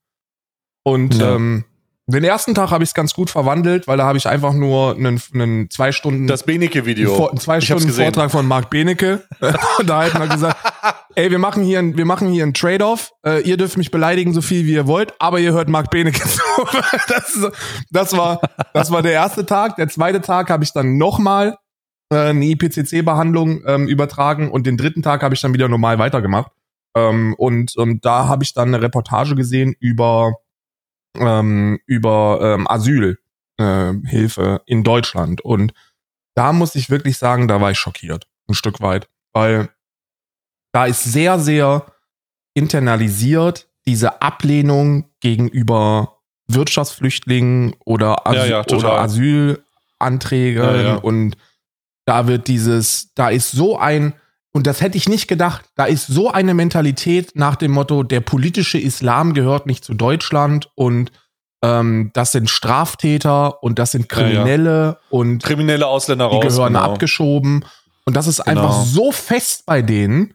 Und 0.84 1.16
Ja. 1.16 1.36
ähm, 1.36 1.66
den 2.07 2.24
ersten 2.24 2.55
Tag 2.55 2.72
habe 2.72 2.84
ich 2.84 2.89
es 2.89 2.93
ganz 2.95 3.14
gut 3.14 3.30
verwandelt, 3.30 3.88
weil 3.88 3.97
da 3.97 4.05
habe 4.05 4.18
ich 4.18 4.26
einfach 4.28 4.53
nur 4.53 4.95
einen, 4.95 5.22
einen 5.32 5.70
zwei 5.70 5.91
Stunden 5.91 6.26
Das 6.26 6.41
Beneke-Video. 6.41 7.16
Vor, 7.16 7.30
einen 7.30 7.39
zwei 7.39 7.62
Stunden. 7.62 7.88
Vortrag 7.89 8.32
von 8.32 8.47
Marc 8.47 8.72
Benecke. 8.72 9.24
und 9.78 9.88
da 9.89 10.05
hat 10.05 10.18
man 10.18 10.28
gesagt, 10.28 10.57
ey, 11.14 11.30
wir 11.30 11.38
machen 11.38 11.64
hier, 11.64 11.78
ein- 11.78 11.95
wir 11.97 12.05
machen 12.05 12.30
hier 12.32 12.41
einen 12.41 12.55
Trade-off. 12.55 13.12
Äh, 13.24 13.41
ihr 13.47 13.57
dürft 13.57 13.78
mich 13.78 13.91
beleidigen, 13.91 14.34
so 14.34 14.41
viel 14.41 14.66
wie 14.66 14.74
ihr 14.74 14.88
wollt, 14.88 15.14
aber 15.20 15.39
ihr 15.39 15.53
hört 15.53 15.70
Marc 15.70 15.91
Benecke 15.91 16.20
zu. 16.28 16.41
das, 17.10 17.51
das 17.91 18.18
war, 18.18 18.41
das 18.74 18.89
war 18.89 19.03
der 19.03 19.12
erste 19.14 19.45
Tag. 19.45 19.76
Der 19.76 19.88
zweite 19.88 20.22
Tag 20.22 20.49
habe 20.49 20.64
ich 20.64 20.74
dann 20.74 20.97
nochmal 20.97 21.57
eine 22.10 22.45
IPCC-Behandlung 22.45 23.64
ähm, 23.66 23.88
übertragen 23.88 24.49
und 24.49 24.66
den 24.66 24.78
dritten 24.78 25.03
Tag 25.03 25.22
habe 25.24 25.36
ich 25.36 25.41
dann 25.41 25.53
wieder 25.53 25.68
normal 25.68 25.99
weitergemacht. 25.99 26.51
Ähm, 26.95 27.36
und, 27.38 27.76
und 27.78 28.03
da 28.03 28.28
habe 28.28 28.43
ich 28.43 28.53
dann 28.53 28.70
eine 28.70 28.82
Reportage 28.84 29.36
gesehen 29.36 29.76
über, 29.80 30.34
ähm, 31.16 31.80
über 31.86 32.39
ähm, 32.41 32.68
Asylhilfe 32.68 33.18
äh, 33.68 34.60
in 34.66 34.84
Deutschland. 34.84 35.41
Und 35.41 35.74
da 36.36 36.51
muss 36.53 36.76
ich 36.76 36.89
wirklich 36.89 37.18
sagen, 37.18 37.47
da 37.47 37.62
war 37.62 37.72
ich 37.72 37.78
schockiert, 37.78 38.28
ein 38.47 38.55
Stück 38.55 38.82
weit, 38.82 39.07
weil 39.34 39.70
da 40.72 40.86
ist 40.86 41.03
sehr, 41.03 41.39
sehr 41.39 41.86
internalisiert 42.53 43.68
diese 43.86 44.22
Ablehnung 44.22 45.10
gegenüber 45.20 46.20
Wirtschaftsflüchtlingen 46.47 47.76
oder, 47.86 48.18
Ja, 48.26 48.32
Asyl 48.32 48.49
ja, 48.51 48.64
total. 48.64 48.91
oder 48.91 49.01
Asylanträgen 49.01 50.64
Ja, 50.64 50.76
ja. 50.82 50.95
und 50.95 51.38
da 52.10 52.28
wird 52.28 52.47
dieses, 52.47 53.14
da 53.14 53.30
ist 53.30 53.51
so 53.51 53.78
ein, 53.78 54.14
und 54.51 54.66
das 54.66 54.82
hätte 54.82 54.97
ich 54.97 55.07
nicht 55.07 55.28
gedacht, 55.28 55.66
da 55.76 55.86
ist 55.86 56.07
so 56.07 56.32
eine 56.32 56.53
Mentalität 56.55 57.34
nach 57.36 57.55
dem 57.55 57.72
Motto, 57.72 58.01
der 58.01 58.20
politische 58.20 58.80
Islam 58.80 59.34
gehört 59.36 59.68
nicht 59.68 59.86
zu 59.86 59.93
Deutschland 59.93 60.70
und 60.76 61.12
ähm, 61.64 62.10
das 62.14 62.32
sind 62.32 62.49
Straftäter 62.49 63.62
und 63.62 63.78
das 63.78 63.91
sind 63.91 64.12
Ja, 64.12 64.18
ja. 64.22 64.26
Kriminelle 64.32 64.97
und 65.12 65.43
Kriminelle 65.43 65.86
Ausländer 65.86 66.30
die 66.30 66.36
raus. 66.38 66.45
gehören 66.55 66.74
genau. 66.74 66.86
abgeschoben. 66.86 67.64
Und 68.05 68.16
das 68.16 68.26
ist 68.28 68.43
Genau. 68.43 68.62
einfach 68.62 68.84
so 68.86 69.12
fest 69.12 69.66
bei 69.68 69.82
denen 69.84 70.34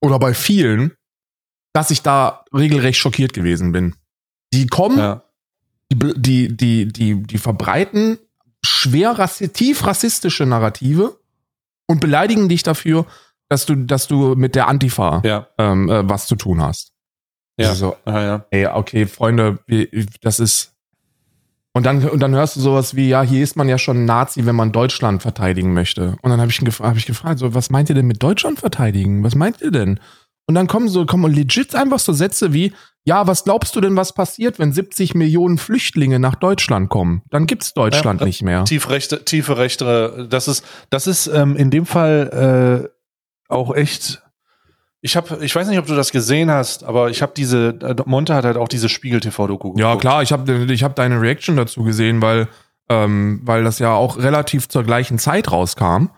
oder 0.00 0.18
bei 0.18 0.34
vielen, 0.34 0.92
dass 1.74 1.90
ich 1.92 2.02
da 2.02 2.44
regelrecht 2.52 2.98
schockiert 2.98 3.32
gewesen 3.34 3.70
bin. 3.72 3.94
Die 4.52 4.66
kommen, 4.66 4.98
Ja. 4.98 5.22
die, 5.92 5.98
die, 6.16 6.56
die, 6.56 6.88
die, 6.92 7.22
die 7.22 7.38
verbreiten 7.38 8.18
schwer 8.64 9.12
rassi 9.18 9.48
tief 9.50 9.86
rassistische 9.86 10.46
Narrative 10.46 11.18
und 11.86 12.00
beleidigen 12.00 12.48
dich 12.48 12.62
dafür, 12.62 13.06
dass 13.48 13.66
du, 13.66 13.74
dass 13.76 14.08
du 14.08 14.34
mit 14.34 14.54
der 14.54 14.68
Antifa 14.68 15.20
Ja. 15.24 15.46
ähm, 15.58 15.88
äh, 15.90 16.08
was 16.08 16.26
zu 16.26 16.34
tun 16.36 16.62
hast. 16.62 16.92
Ja. 17.58 17.68
Also, 17.68 17.94
Ja, 18.06 18.22
ja. 18.22 18.44
ey, 18.50 18.66
okay, 18.66 19.06
Freunde, 19.06 19.58
das 20.22 20.40
ist. 20.40 20.72
Und 21.76 21.86
dann, 21.86 22.08
und 22.08 22.20
dann 22.20 22.34
hörst 22.34 22.54
du 22.56 22.60
sowas 22.60 22.94
wie, 22.94 23.08
ja, 23.08 23.22
hier 23.22 23.42
ist 23.42 23.56
man 23.56 23.68
ja 23.68 23.78
schon 23.78 24.04
Nazi, 24.04 24.46
wenn 24.46 24.54
man 24.54 24.70
Deutschland 24.72 25.22
verteidigen 25.22 25.72
möchte. 25.74 26.16
Und 26.22 26.30
dann 26.30 26.40
habe 26.40 26.50
ich, 26.50 26.60
ihn 26.60 26.68
gef- 26.68 26.82
hab 26.82 26.96
ich 26.96 27.04
gefragt, 27.06 27.40
so, 27.40 27.52
was 27.52 27.68
meint 27.68 27.88
ihr 27.88 27.96
denn 27.96 28.06
mit 28.06 28.22
Deutschland 28.22 28.60
verteidigen? 28.60 29.24
Was 29.24 29.34
meint 29.34 29.60
ihr 29.60 29.72
denn? 29.72 29.98
Und 30.46 30.54
dann 30.54 30.66
kommen 30.66 30.88
so, 30.88 31.06
kommen 31.06 31.32
legit 31.32 31.74
einfach 31.74 31.98
so 31.98 32.12
Sätze 32.12 32.52
wie, 32.52 32.72
ja, 33.04 33.26
was 33.26 33.44
glaubst 33.44 33.76
du 33.76 33.80
denn, 33.80 33.96
was 33.96 34.12
passiert, 34.14 34.58
wenn 34.58 34.72
70 34.72 35.14
Millionen 35.14 35.58
Flüchtlinge 35.58 36.18
nach 36.18 36.34
Deutschland 36.34 36.88
kommen? 36.88 37.22
Dann 37.30 37.46
gibt's 37.46 37.74
Deutschland 37.74 38.20
Ja, 38.20 38.26
nicht 38.26 38.42
mehr. 38.42 38.64
Tief 38.64 38.88
rechte, 38.88 39.24
tiefe 39.24 39.56
rechte, 39.56 40.26
das 40.28 40.48
ist, 40.48 40.64
das 40.90 41.06
ist 41.06 41.26
ähm, 41.26 41.56
in 41.56 41.70
dem 41.70 41.86
Fall 41.86 42.88
äh, 43.48 43.52
auch 43.52 43.74
echt. 43.74 44.22
Ich 45.00 45.16
habe, 45.16 45.44
ich 45.44 45.54
weiß 45.54 45.68
nicht, 45.68 45.78
ob 45.78 45.86
du 45.86 45.94
das 45.94 46.12
gesehen 46.12 46.50
hast, 46.50 46.82
aber 46.82 47.10
ich 47.10 47.20
habe 47.20 47.32
diese, 47.36 47.78
äh, 47.82 47.94
Monte 48.06 48.34
hat 48.34 48.46
halt 48.46 48.56
auch 48.56 48.68
diese 48.68 48.88
Spiegel-TV-Doku 48.88 49.74
Ja, 49.76 49.96
klar, 49.96 50.22
ich 50.22 50.32
habe 50.32 50.72
ich 50.72 50.82
hab 50.82 50.96
deine 50.96 51.20
Reaction 51.20 51.56
dazu 51.56 51.82
gesehen, 51.82 52.22
weil, 52.22 52.48
ähm, 52.88 53.40
weil 53.44 53.64
das 53.64 53.78
ja 53.78 53.92
auch 53.92 54.16
relativ 54.16 54.68
zur 54.68 54.82
gleichen 54.82 55.18
Zeit 55.18 55.52
rauskam. 55.52 56.08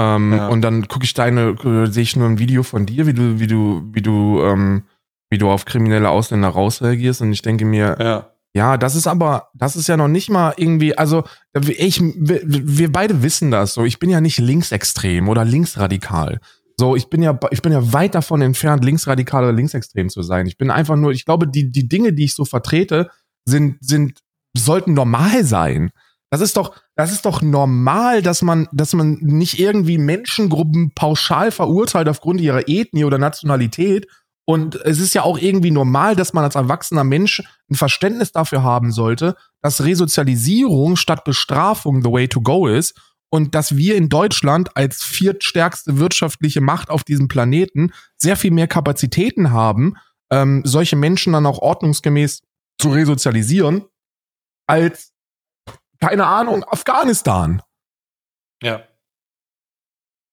Ähm, 0.00 0.32
Ja. 0.32 0.48
Und 0.48 0.62
dann 0.62 0.88
gucke 0.88 1.04
ich 1.04 1.14
deine, 1.14 1.50
äh, 1.50 1.86
sehe 1.86 2.02
ich 2.02 2.16
nur 2.16 2.28
ein 2.28 2.38
Video 2.38 2.62
von 2.62 2.86
dir, 2.86 3.06
wie 3.06 3.12
du, 3.12 3.38
wie 3.38 3.46
du, 3.46 3.82
wie 3.92 4.02
du, 4.02 4.42
ähm, 4.42 4.84
wie 5.30 5.38
du 5.38 5.50
auf 5.50 5.64
kriminelle 5.64 6.08
Ausländer 6.08 6.48
rausreagierst 6.48 7.20
und 7.22 7.32
ich 7.32 7.42
denke 7.42 7.64
mir, 7.64 7.96
Ja. 8.00 8.30
ja, 8.54 8.76
das 8.76 8.94
ist 8.94 9.06
aber, 9.06 9.48
das 9.54 9.76
ist 9.76 9.88
ja 9.88 9.96
noch 9.96 10.08
nicht 10.08 10.30
mal 10.30 10.54
irgendwie, 10.56 10.96
also 10.96 11.24
ich, 11.66 12.00
wir, 12.00 12.40
wir 12.44 12.90
beide 12.90 13.22
wissen 13.22 13.50
das 13.50 13.74
so. 13.74 13.84
Ich 13.84 13.98
bin 13.98 14.10
ja 14.10 14.20
nicht 14.20 14.38
linksextrem 14.38 15.28
oder 15.28 15.44
linksradikal, 15.44 16.40
So, 16.78 16.96
ich 16.96 17.10
bin 17.10 17.22
ja, 17.22 17.38
ich 17.50 17.60
bin 17.60 17.72
ja 17.72 17.92
weit 17.92 18.14
davon 18.14 18.40
entfernt, 18.42 18.84
linksradikal 18.84 19.44
oder 19.44 19.52
linksextrem 19.52 20.08
zu 20.08 20.22
sein. 20.22 20.46
Ich 20.46 20.56
bin 20.56 20.70
einfach 20.70 20.96
nur, 20.96 21.12
ich 21.12 21.26
glaube, 21.26 21.46
die, 21.46 21.70
die 21.70 21.86
Dinge, 21.88 22.12
die 22.14 22.24
ich 22.24 22.34
so 22.34 22.46
vertrete, 22.46 23.10
sind, 23.44 23.76
sind, 23.82 24.20
sollten 24.56 24.94
normal 24.94 25.44
sein. 25.44 25.90
Das 26.30 26.40
ist 26.40 26.56
doch, 26.56 26.74
das 26.94 27.12
ist 27.12 27.26
doch 27.26 27.42
normal, 27.42 28.22
dass 28.22 28.42
man, 28.42 28.68
dass 28.72 28.92
man 28.92 29.18
nicht 29.20 29.58
irgendwie 29.58 29.98
Menschengruppen 29.98 30.92
pauschal 30.94 31.50
verurteilt 31.50 32.08
aufgrund 32.08 32.40
ihrer 32.40 32.68
Ethnie 32.68 33.04
oder 33.04 33.18
Nationalität. 33.18 34.06
Und 34.44 34.76
es 34.76 35.00
ist 35.00 35.14
ja 35.14 35.22
auch 35.22 35.38
irgendwie 35.38 35.70
normal, 35.70 36.16
dass 36.16 36.32
man 36.32 36.44
als 36.44 36.54
erwachsener 36.54 37.04
Mensch 37.04 37.42
ein 37.70 37.74
Verständnis 37.74 38.32
dafür 38.32 38.62
haben 38.62 38.92
sollte, 38.92 39.36
dass 39.60 39.84
Resozialisierung 39.84 40.96
statt 40.96 41.24
Bestrafung 41.24 42.02
the 42.02 42.10
way 42.10 42.28
to 42.28 42.40
go 42.40 42.66
ist 42.66 42.94
und 43.30 43.54
dass 43.54 43.76
wir 43.76 43.96
in 43.96 44.08
Deutschland 44.08 44.76
als 44.76 45.02
viertstärkste 45.02 45.98
wirtschaftliche 45.98 46.60
Macht 46.60 46.90
auf 46.90 47.04
diesem 47.04 47.28
Planeten 47.28 47.92
sehr 48.16 48.36
viel 48.36 48.50
mehr 48.50 48.66
Kapazitäten 48.66 49.52
haben, 49.52 49.94
ähm, 50.30 50.62
solche 50.64 50.96
Menschen 50.96 51.32
dann 51.32 51.46
auch 51.46 51.58
ordnungsgemäß 51.58 52.42
zu 52.78 52.90
resozialisieren, 52.90 53.84
als, 54.66 55.12
keine 56.00 56.26
Ahnung, 56.26 56.64
Afghanistan. 56.64 57.62
Ja. 58.62 58.82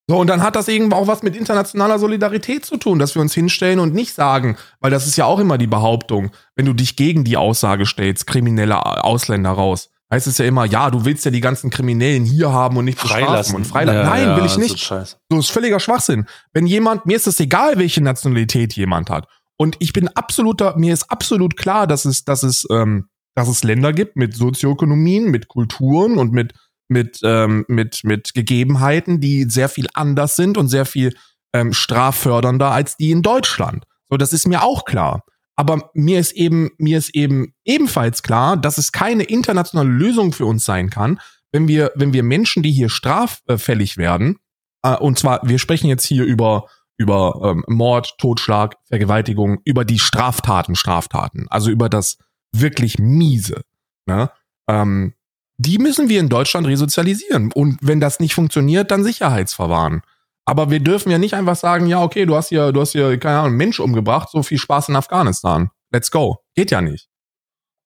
So, 0.10 0.18
und 0.18 0.28
dann 0.28 0.42
hat 0.42 0.56
das 0.56 0.70
irgendwo 0.70 0.96
auch 0.96 1.08
was 1.08 1.22
mit 1.22 1.36
internationaler 1.36 2.00
Solidarität 2.00 2.66
zu 2.66 2.78
tun, 2.78 2.98
dass 2.98 3.16
wir 3.16 3.22
uns 3.22 3.34
hinstellen 3.34 3.80
und 3.80 3.94
nicht 3.94 4.14
sagen, 4.14 4.58
weil 4.80 4.90
das 4.90 5.06
ist 5.06 5.18
ja 5.18 5.26
auch 5.26 5.40
immer 5.40 5.58
die 5.58 5.68
Behauptung, 5.68 6.32
wenn 6.56 6.66
du 6.66 6.74
dich 6.74 6.96
gegen 6.96 7.26
die 7.26 7.36
Aussage 7.36 7.86
stellst, 7.86 8.26
kriminelle 8.26 9.04
Ausländer 9.04 9.52
raus 9.52 9.90
heißt 10.12 10.28
es 10.28 10.38
ja 10.38 10.46
immer, 10.46 10.66
ja, 10.66 10.90
du 10.90 11.06
willst 11.06 11.26
ja 11.26 11.32
die 11.32 11.42
ganzen 11.42 11.70
Kriminellen 11.70 12.24
hier 12.24 12.52
haben 12.52 12.78
und 12.78 12.86
nicht 12.86 13.00
freilassen 13.00 13.56
und 13.56 13.66
freilassen. 13.66 14.02
Ja, 14.02 14.10
Nein, 14.10 14.28
ja, 14.30 14.38
will 14.38 14.46
ich 14.46 14.58
nicht. 14.58 14.92
Ist 14.92 15.18
so 15.30 15.40
ist 15.40 15.52
völliger 15.52 15.80
Schwachsinn. 15.80 16.26
Wenn 16.54 16.66
jemand, 16.66 17.06
mir 17.06 17.18
ist 17.18 17.28
es 17.28 17.40
egal, 17.40 17.78
welche 17.78 18.02
Nationalität 18.02 18.74
jemand 18.74 19.10
hat. 19.10 19.28
Und 19.58 19.76
ich 19.80 19.92
bin 19.92 20.08
absoluter, 20.10 20.78
mir 20.78 20.94
ist 20.94 21.12
absolut 21.12 21.58
klar, 21.58 21.88
dass 21.88 22.06
es, 22.06 22.24
dass 22.24 22.44
es, 22.44 22.66
ähm, 22.70 23.10
dass 23.38 23.48
es 23.48 23.64
Länder 23.64 23.94
gibt 23.94 24.16
mit 24.16 24.36
Sozioökonomien, 24.36 25.30
mit 25.30 25.48
Kulturen 25.48 26.18
und 26.18 26.32
mit, 26.34 26.56
mit, 26.88 27.20
ähm, 27.22 27.66
mit, 27.68 28.00
mit 28.04 28.34
Gegebenheiten, 28.34 29.22
die 29.22 29.44
sehr 29.44 29.70
viel 29.70 29.86
anders 29.94 30.36
sind 30.36 30.58
und 30.58 30.70
sehr 30.70 30.88
viel 30.88 31.16
ähm, 31.54 31.72
straffördernder 31.72 32.72
als 32.72 32.98
die 32.98 33.12
in 33.12 33.22
Deutschland. 33.22 33.84
So, 34.10 34.18
das 34.18 34.34
ist 34.34 34.48
mir 34.48 34.64
auch 34.64 34.86
klar. 34.86 35.24
Aber 35.56 35.92
mir 35.94 36.20
ist 36.20 36.32
eben, 36.32 36.72
mir 36.80 36.98
ist 36.98 37.14
eben 37.14 37.54
ebenfalls 37.64 38.24
klar, 38.24 38.58
dass 38.58 38.80
es 38.80 38.92
keine 38.92 39.22
internationale 39.22 39.90
Lösung 39.90 40.34
für 40.34 40.48
uns 40.48 40.66
sein 40.66 40.90
kann, 40.90 41.20
wenn 41.52 41.68
wir, 41.68 41.92
wenn 41.94 42.14
wir 42.14 42.24
Menschen, 42.24 42.64
die 42.64 42.72
hier 42.72 42.90
straffällig 42.90 43.98
werden, 43.98 44.38
äh, 44.82 44.96
und 44.96 45.20
zwar, 45.20 45.42
wir 45.48 45.60
sprechen 45.60 45.90
jetzt 45.90 46.06
hier 46.06 46.24
über, 46.24 46.70
über 46.98 47.40
ähm, 47.44 47.64
Mord, 47.68 48.16
Totschlag, 48.18 48.78
Vergewaltigung, 48.88 49.60
über 49.64 49.86
die 49.86 50.00
Straftaten, 50.00 50.74
Straftaten, 50.74 51.46
also 51.50 51.70
über 51.70 51.88
das 51.88 52.18
wirklich 52.52 53.00
miese, 53.00 53.62
ne? 54.06 54.32
Ähm, 54.70 55.14
die 55.58 55.80
müssen 55.80 56.08
wir 56.08 56.20
in 56.20 56.30
Deutschland 56.30 56.68
resozialisieren. 56.68 57.52
Und 57.52 57.80
wenn 57.82 58.00
das 58.00 58.20
nicht 58.20 58.36
funktioniert, 58.36 58.92
dann 58.92 59.04
Sicherheitsverwahren. 59.04 60.02
Aber 60.46 60.70
wir 60.70 60.80
dürfen 60.80 61.12
ja 61.12 61.18
nicht 61.18 61.34
einfach 61.34 61.56
sagen, 61.56 61.88
ja, 61.88 62.02
okay, 62.02 62.26
du 62.26 62.36
hast 62.36 62.50
hier, 62.50 62.72
du 62.72 62.82
hast 62.82 62.92
hier, 62.92 63.18
keine 63.20 63.40
Ahnung, 63.40 63.48
einen 63.48 63.58
Mensch 63.58 63.80
umgebracht, 63.80 64.30
so 64.32 64.44
viel 64.44 64.60
Spaß 64.60 64.90
in 64.90 64.96
Afghanistan. 64.96 65.72
Let's 65.92 66.12
go. 66.12 66.38
Geht 66.56 66.72
ja 66.72 66.82
nicht. 66.82 67.10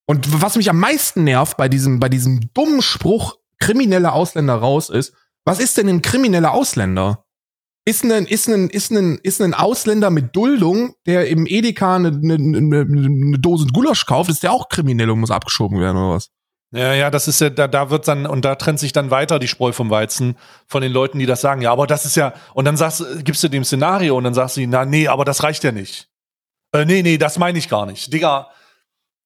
Und 0.05 0.41
was 0.41 0.57
mich 0.57 0.70
am 0.70 0.80
meisten 0.80 1.24
nervt 1.24 1.57
bei 1.57 1.70
diesem, 1.70 1.99
bei 1.99 2.09
diesem 2.09 2.53
dummen 2.53 2.82
Spruch, 2.82 3.38
kriminelle 3.59 4.12
Ausländer 4.12 4.55
raus 4.55 4.89
ist, 4.89 5.16
was 5.45 5.59
ist 5.59 5.78
denn 5.78 5.88
ein 5.88 6.01
krimineller 6.01 6.51
Ausländer? 6.51 7.26
Ist 7.84 8.03
ein, 8.03 8.27
ist 8.27 8.47
ein, 8.47 8.69
ist 8.69 8.91
ein, 8.91 9.17
ist 9.23 9.41
ein 9.41 9.55
Ausländer 9.55 10.11
mit 10.11 10.36
Duldung, 10.36 10.93
der 11.07 11.27
im 11.27 11.47
Edeka 11.47 11.95
eine, 11.95 12.09
eine, 12.09 12.82
eine, 12.82 13.39
Dose 13.39 13.65
Gulasch 13.73 14.05
kauft, 14.05 14.29
ist 14.29 14.43
der 14.43 14.51
auch 14.51 14.69
kriminell 14.69 15.09
und 15.09 15.19
muss 15.19 15.32
abgeschoben 15.32 15.79
werden 15.79 15.97
oder 15.97 16.15
was? 16.15 16.29
Ja, 16.73 16.93
ja, 16.93 17.09
das 17.09 17.27
ist 17.27 17.41
ja, 17.41 17.49
da, 17.49 17.67
da 17.67 17.89
wird 17.89 18.07
dann, 18.07 18.25
und 18.25 18.45
da 18.45 18.55
trennt 18.55 18.79
sich 18.79 18.93
dann 18.93 19.11
weiter 19.11 19.39
die 19.39 19.47
Spreu 19.47 19.71
vom 19.71 19.89
Weizen 19.89 20.38
von 20.67 20.82
den 20.82 20.91
Leuten, 20.91 21.19
die 21.19 21.25
das 21.25 21.41
sagen. 21.41 21.61
Ja, 21.61 21.71
aber 21.71 21.88
das 21.88 22.05
ist 22.05 22.15
ja, 22.15 22.34
und 22.53 22.65
dann 22.65 22.77
sagst, 22.77 23.03
gibst 23.25 23.43
du 23.43 23.49
dem 23.49 23.65
Szenario 23.65 24.15
und 24.15 24.23
dann 24.23 24.34
sagst 24.34 24.57
du, 24.57 24.65
na, 24.67 24.86
nee, 24.86 25.07
aber 25.07 25.25
das 25.25 25.43
reicht 25.43 25.63
ja 25.63 25.71
nicht. 25.71 26.07
Äh, 26.71 26.86
nee, 26.86 27.01
nee, 27.01 27.17
das 27.17 27.38
meine 27.38 27.57
ich 27.57 27.67
gar 27.67 27.88
nicht. 27.88 28.13
Digga, 28.13 28.51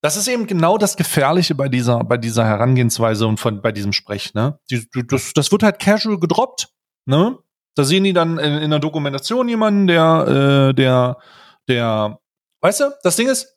das 0.01 0.17
ist 0.17 0.27
eben 0.27 0.47
genau 0.47 0.77
das 0.77 0.97
Gefährliche 0.97 1.55
bei 1.55 1.67
dieser, 1.67 2.03
bei 2.03 2.17
dieser 2.17 2.45
Herangehensweise 2.45 3.27
und 3.27 3.39
von, 3.39 3.61
bei 3.61 3.71
diesem 3.71 3.93
Sprech, 3.93 4.33
ne? 4.33 4.59
Die, 4.71 4.87
das, 5.07 5.33
das 5.33 5.51
wird 5.51 5.61
halt 5.61 5.79
casual 5.79 6.19
gedroppt, 6.19 6.69
ne? 7.05 7.37
Da 7.75 7.83
sehen 7.83 8.03
die 8.03 8.13
dann 8.13 8.39
in, 8.39 8.53
in 8.53 8.69
der 8.71 8.79
Dokumentation 8.79 9.47
jemanden, 9.47 9.87
der, 9.87 10.69
äh, 10.69 10.73
der, 10.73 11.17
der, 11.67 12.19
weißt 12.61 12.79
du, 12.79 12.85
das 13.03 13.15
Ding 13.15 13.27
ist, 13.27 13.55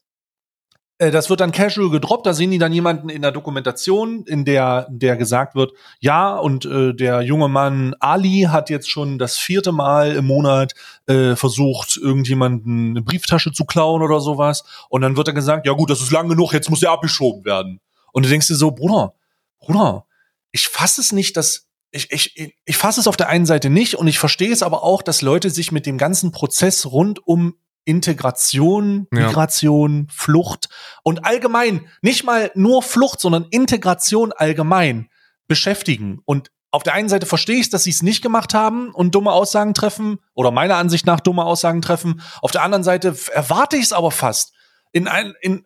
äh, 0.98 1.12
das 1.12 1.30
wird 1.30 1.40
dann 1.40 1.52
casual 1.52 1.90
gedroppt, 1.90 2.26
da 2.26 2.34
sehen 2.34 2.50
die 2.50 2.58
dann 2.58 2.72
jemanden 2.72 3.08
in 3.08 3.22
der 3.22 3.30
Dokumentation, 3.30 4.24
in 4.26 4.44
der 4.44 4.88
der 4.90 5.16
gesagt 5.16 5.54
wird, 5.54 5.72
ja, 6.00 6.36
und 6.36 6.64
äh, 6.64 6.92
der 6.92 7.22
junge 7.22 7.48
Mann 7.48 7.94
Ali 8.00 8.48
hat 8.50 8.68
jetzt 8.68 8.90
schon 8.90 9.18
das 9.18 9.38
vierte 9.38 9.70
Mal 9.72 10.16
im 10.16 10.26
Monat 10.26 10.74
äh, 11.06 11.36
versucht, 11.36 11.96
irgendjemanden 11.96 12.90
eine 12.90 13.02
Brieftasche 13.02 13.52
zu 13.52 13.64
klauen 13.64 14.02
oder 14.02 14.20
sowas. 14.20 14.64
Und 14.88 15.02
dann 15.02 15.16
wird 15.16 15.28
er 15.28 15.34
gesagt, 15.34 15.66
ja 15.66 15.72
gut, 15.72 15.90
das 15.90 16.00
ist 16.00 16.10
lang 16.10 16.28
genug, 16.28 16.52
jetzt 16.52 16.70
muss 16.70 16.82
er 16.82 16.90
abgeschoben 16.90 17.44
werden. 17.44 17.80
Und 18.12 18.24
du 18.24 18.28
denkst 18.28 18.48
dir 18.48 18.56
so, 18.56 18.72
Bruder, 18.72 19.14
Bruder, 19.60 20.06
ich 20.50 20.66
fasse 20.66 21.00
es 21.00 21.12
nicht, 21.12 21.36
dass 21.36 21.67
ich, 21.90 22.10
ich, 22.10 22.56
ich 22.64 22.76
fasse 22.76 23.00
es 23.00 23.06
auf 23.06 23.16
der 23.16 23.28
einen 23.28 23.46
Seite 23.46 23.70
nicht 23.70 23.94
und 23.94 24.06
ich 24.08 24.18
verstehe 24.18 24.52
es 24.52 24.62
aber 24.62 24.82
auch, 24.82 25.02
dass 25.02 25.22
Leute 25.22 25.50
sich 25.50 25.72
mit 25.72 25.86
dem 25.86 25.98
ganzen 25.98 26.32
Prozess 26.32 26.86
rund 26.86 27.26
um 27.26 27.54
Integration, 27.84 29.06
Migration, 29.10 30.06
ja. 30.08 30.14
Flucht 30.14 30.68
und 31.02 31.24
allgemein, 31.24 31.88
nicht 32.02 32.24
mal 32.24 32.50
nur 32.54 32.82
Flucht, 32.82 33.20
sondern 33.20 33.46
Integration 33.50 34.32
allgemein 34.32 35.08
beschäftigen. 35.46 36.20
Und 36.26 36.50
auf 36.70 36.82
der 36.82 36.92
einen 36.92 37.08
Seite 37.08 37.24
verstehe 37.24 37.58
ich, 37.58 37.70
dass 37.70 37.84
sie 37.84 37.90
es 37.90 38.02
nicht 38.02 38.20
gemacht 38.20 38.52
haben 38.52 38.90
und 38.90 39.14
dumme 39.14 39.32
Aussagen 39.32 39.72
treffen 39.72 40.18
oder 40.34 40.50
meiner 40.50 40.76
Ansicht 40.76 41.06
nach 41.06 41.20
dumme 41.20 41.44
Aussagen 41.44 41.80
treffen. 41.80 42.20
Auf 42.42 42.50
der 42.50 42.62
anderen 42.62 42.84
Seite 42.84 43.16
erwarte 43.32 43.78
ich 43.78 43.84
es 43.84 43.92
aber 43.94 44.10
fast. 44.10 44.52
In 44.92 45.08
ein, 45.08 45.32
in, 45.40 45.64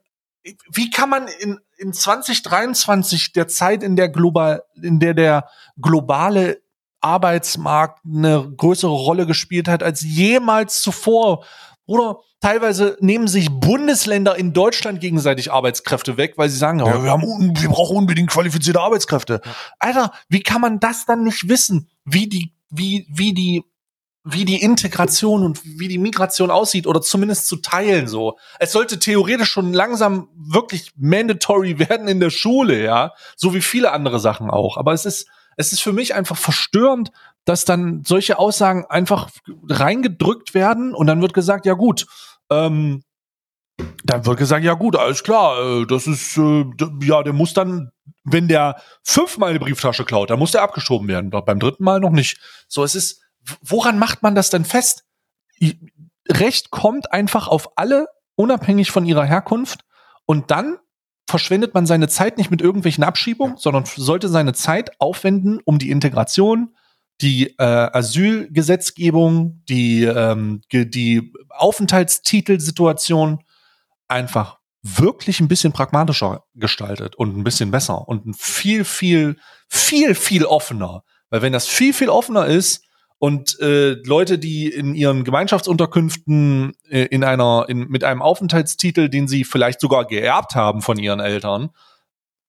wie 0.73 0.91
kann 0.91 1.11
man 1.11 1.27
in, 1.27 1.59
in 1.83 1.93
2023 1.93 3.33
der 3.33 3.49
Zeit, 3.49 3.83
in 3.83 3.97
der 3.97 4.09
global, 4.09 4.63
in 4.81 5.01
der 5.01 5.15
der 5.15 5.49
globale 5.81 6.63
Arbeitsmarkt 7.01 8.01
eine 8.05 8.51
größere 8.57 8.93
Rolle 8.93 9.27
gespielt 9.27 9.69
hat 9.69 9.83
als 9.83 10.03
jemals 10.03 10.81
zuvor, 10.83 11.45
Bruder, 11.85 12.21
teilweise 12.41 12.97
nehmen 13.01 13.27
sich 13.27 13.51
Bundesländer 13.51 14.37
in 14.37 14.53
Deutschland 14.53 15.01
gegenseitig 15.01 15.51
Arbeitskräfte 15.53 16.17
weg, 16.17 16.35
weil 16.37 16.49
sie 16.49 16.57
sagen, 16.57 16.79
ja. 16.79 17.03
wir, 17.03 17.11
haben, 17.11 17.61
wir 17.61 17.69
brauchen 17.69 17.97
unbedingt 17.97 18.31
qualifizierte 18.31 18.81
Arbeitskräfte. 18.81 19.41
Alter, 19.81 20.13
wie 20.29 20.43
kann 20.43 20.61
man 20.61 20.79
das 20.79 21.07
dann 21.07 21.25
nicht 21.25 21.49
wissen, 21.49 21.91
wie 22.05 22.29
die, 22.29 22.55
wie, 22.71 23.07
wie 23.11 23.35
die, 23.35 23.65
wie 24.25 24.45
die 24.45 24.63
Integration 24.63 25.43
und 25.43 25.61
wie 25.65 25.89
die 25.89 25.99
Migration 25.99 26.51
aussieht 26.51 26.87
oder 26.87 27.03
zumindest 27.03 27.49
zu 27.49 27.57
teilen 27.57 28.07
so. 28.07 28.39
Es 28.61 28.73
sollte 28.73 28.99
theoretisch 28.99 29.51
schon 29.51 29.73
langsam 29.73 30.29
wirklich 30.37 30.93
mandatory 30.97 31.79
werden 31.89 32.09
in 32.09 32.21
der 32.21 32.31
Schule, 32.31 32.83
ja, 32.83 33.13
so 33.37 33.55
wie 33.55 33.63
viele 33.63 33.93
andere 33.93 34.21
Sachen 34.21 34.51
auch. 34.51 34.77
Aber 34.77 34.93
es 34.93 35.05
ist, 35.05 35.27
es 35.57 35.73
ist 35.73 35.81
für 35.81 35.93
mich 35.93 36.15
einfach 36.15 36.37
verstörend, 36.37 37.11
dass 37.45 37.65
dann 37.65 38.05
solche 38.05 38.39
Aussagen 38.39 38.87
einfach 38.87 39.29
reingedrückt 39.69 40.55
werden 40.55 40.95
und 40.95 41.09
dann 41.09 41.21
wird 41.21 41.35
gesagt, 41.35 41.67
ja 41.67 41.75
gut, 41.75 42.07
ähm, 42.51 43.03
dann 44.05 44.25
wird 44.27 44.39
gesagt, 44.39 44.65
ja 44.65 44.75
gut, 44.75 44.97
alles 44.97 45.25
klar, 45.25 45.59
äh, 45.81 45.87
das 45.87 46.07
ist, 46.07 46.37
äh, 46.37 46.65
ja, 47.03 47.25
der 47.25 47.33
muss 47.33 47.55
dann, 47.55 47.91
wenn 48.23 48.47
der 48.47 48.81
fünfmal 49.03 49.51
eine 49.51 49.59
Brieftasche 49.59 50.05
klaut, 50.05 50.31
dann 50.31 50.39
muss 50.39 50.53
der 50.53 50.63
abgeschoben 50.63 51.09
werden. 51.09 51.31
Beim 51.31 51.59
dritten 51.59 51.83
Mal 51.83 51.99
noch 51.99 52.11
nicht. 52.11 52.39
So, 52.69 52.85
es 52.85 52.95
ist, 52.95 53.21
woran 53.63 53.99
macht 53.99 54.23
man 54.23 54.35
das 54.35 54.51
denn 54.51 54.65
fest? 54.65 55.05
Recht 56.29 56.71
kommt 56.71 57.13
einfach 57.13 57.49
auf 57.49 57.77
alle, 57.77 58.07
unabhängig 58.37 58.91
von 58.91 59.05
ihrer 59.05 59.25
Herkunft. 59.25 59.81
Und 60.27 60.51
dann 60.51 60.79
verschwendet 61.27 61.75
man 61.75 61.87
seine 61.87 62.09
Zeit 62.09 62.39
nicht 62.39 62.51
mit 62.51 62.61
irgendwelchen 62.61 63.05
Abschiebungen, 63.05 63.57
sondern 63.57 63.85
sollte 63.85 64.29
seine 64.29 64.53
Zeit 64.53 65.01
aufwenden, 65.01 65.61
um 65.65 65.79
die 65.79 65.91
Integration, 65.91 66.75
die 67.21 67.55
äh, 67.59 67.65
Asylgesetzgebung, 67.65 69.63
die, 69.69 70.05
ähm, 70.05 70.63
die 70.73 71.33
Aufenthaltstitelsituation 71.51 73.43
einfach 74.09 74.59
wirklich 74.83 75.41
ein 75.41 75.49
bisschen 75.49 75.73
pragmatischer 75.73 76.45
gestaltet 76.55 77.15
und 77.15 77.37
ein 77.37 77.45
bisschen 77.45 77.71
besser 77.71 78.09
und 78.09 78.37
viel, 78.37 78.85
viel, 78.85 79.37
viel, 79.69 80.15
viel 80.15 80.45
offener. 80.45 81.05
Weil 81.31 81.43
wenn 81.43 81.53
das 81.53 81.69
viel, 81.69 81.93
viel 81.93 82.09
offener 82.09 82.47
ist 82.47 82.85
und 83.23 83.61
äh, 83.61 83.93
Leute, 84.05 84.37
die 84.37 84.67
in 84.67 84.97
ihren 84.97 85.23
Gemeinschaftsunterkünften 85.23 86.73
äh, 86.91 87.05
in 87.05 87.23
einer, 87.23 87.67
in, 87.69 87.87
mit 87.87 88.03
einem 88.03 88.21
Aufenthaltstitel, 88.21 89.09
den 89.09 89.29
sie 89.29 89.45
vielleicht 89.45 89.81
sogar 89.81 90.07
geerbt 90.07 90.57
haben 90.57 90.83
von 90.83 90.99
ihren 90.99 91.21
Eltern, 91.21 91.71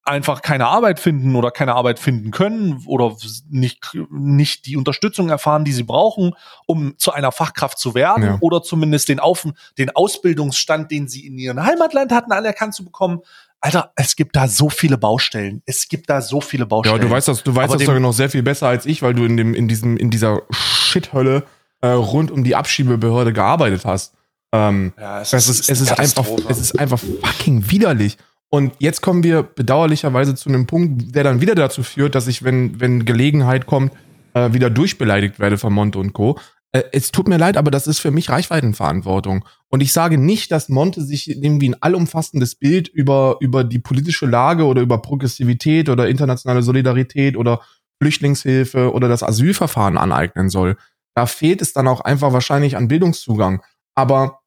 einfach 0.03 0.41
keine 0.41 0.65
Arbeit 0.65 0.99
finden 0.99 1.35
oder 1.35 1.51
keine 1.51 1.75
Arbeit 1.75 1.99
finden 1.99 2.31
können 2.31 2.83
oder 2.87 3.15
nicht, 3.51 3.95
nicht 4.09 4.65
die 4.65 4.75
Unterstützung 4.75 5.29
erfahren, 5.29 5.63
die 5.63 5.73
sie 5.73 5.83
brauchen, 5.83 6.33
um 6.65 6.97
zu 6.97 7.11
einer 7.11 7.31
Fachkraft 7.31 7.77
zu 7.77 7.93
werden 7.93 8.23
Ja. 8.23 8.37
oder 8.41 8.63
zumindest 8.63 9.09
den, 9.09 9.19
Auf 9.19 9.47
den 9.77 9.91
Ausbildungsstand, 9.91 10.89
den 10.89 11.07
sie 11.07 11.27
in 11.27 11.37
ihrem 11.37 11.63
Heimatland 11.63 12.11
hatten, 12.11 12.31
anerkannt 12.31 12.73
zu 12.73 12.83
bekommen. 12.83 13.19
Alter, 13.63 13.93
es 13.95 14.17
gibt 14.17 14.35
da 14.35 14.49
so 14.49 14.69
viele 14.69 14.97
Baustellen. 14.97 15.61
Es 15.65 15.87
gibt 15.87 16.09
da 16.09 16.19
so 16.21 16.41
viele 16.41 16.63
Ja, 16.63 16.67
Baustellen. 16.67 16.99
du 16.99 17.09
weißt 17.09 17.29
das, 17.29 17.43
du 17.43 17.55
weißt 17.55 17.69
Aber 17.71 17.77
das 17.77 17.87
doch 17.87 17.97
noch 17.97 18.11
sehr 18.11 18.29
viel 18.29 18.43
besser 18.43 18.67
als 18.67 18.85
ich, 18.85 19.01
weil 19.01 19.13
du 19.13 19.23
in 19.23 19.37
dem, 19.37 19.53
in 19.53 19.69
diesem, 19.69 19.95
in 19.95 20.09
dieser 20.09 20.41
Shithölle 20.51 21.43
äh, 21.79 21.87
rund 21.87 22.29
um 22.29 22.43
die 22.43 22.57
Abschiebebehörde 22.57 23.31
gearbeitet 23.31 23.85
hast. 23.85 24.15
Ähm, 24.53 24.91
ja, 24.99 25.21
es 25.21 25.31
es 25.31 25.47
ist, 25.47 25.69
es 25.69 25.79
ist 25.79 25.97
einfach, 25.97 26.27
es 26.49 26.59
ist 26.59 26.77
einfach 26.77 26.99
fucking 26.99 27.71
widerlich. 27.71 28.17
Und 28.49 28.73
jetzt 28.79 29.01
kommen 29.01 29.23
wir 29.23 29.43
bedauerlicherweise 29.43 30.35
zu 30.35 30.49
einem 30.49 30.67
Punkt, 30.67 31.15
der 31.15 31.23
dann 31.23 31.39
wieder 31.39 31.55
dazu 31.55 31.83
führt, 31.83 32.15
dass 32.15 32.27
ich, 32.27 32.43
wenn, 32.43 32.81
wenn 32.81 33.05
Gelegenheit 33.05 33.65
kommt, 33.65 33.93
äh, 34.33 34.51
wieder 34.51 34.69
durchbeleidigt 34.69 35.39
werde 35.39 35.57
von 35.57 35.71
Monte 35.71 35.99
und 35.99 36.11
Co. 36.11 36.37
Äh, 36.73 36.83
es 36.91 37.11
tut 37.11 37.27
mir 37.27 37.37
leid, 37.37 37.55
aber 37.55 37.71
das 37.71 37.87
ist 37.87 37.99
für 37.99 38.11
mich 38.11 38.29
Reichweitenverantwortung. 38.29 39.45
Und 39.69 39.81
ich 39.81 39.93
sage 39.93 40.17
nicht, 40.17 40.51
dass 40.51 40.69
Monte 40.69 41.01
sich 41.01 41.29
irgendwie 41.29 41.69
ein 41.69 41.81
allumfassendes 41.81 42.55
Bild 42.55 42.89
über, 42.89 43.37
über 43.39 43.63
die 43.63 43.79
politische 43.79 44.25
Lage 44.25 44.65
oder 44.65 44.81
über 44.81 45.01
Progressivität 45.01 45.89
oder 45.89 46.09
internationale 46.09 46.63
Solidarität 46.63 47.37
oder 47.37 47.61
Flüchtlingshilfe 48.01 48.91
oder 48.91 49.07
das 49.07 49.23
Asylverfahren 49.23 49.97
aneignen 49.97 50.49
soll. 50.49 50.77
Da 51.15 51.27
fehlt 51.27 51.61
es 51.61 51.73
dann 51.73 51.87
auch 51.87 52.01
einfach 52.01 52.33
wahrscheinlich 52.33 52.75
an 52.75 52.87
Bildungszugang. 52.87 53.63
Aber 53.95 54.41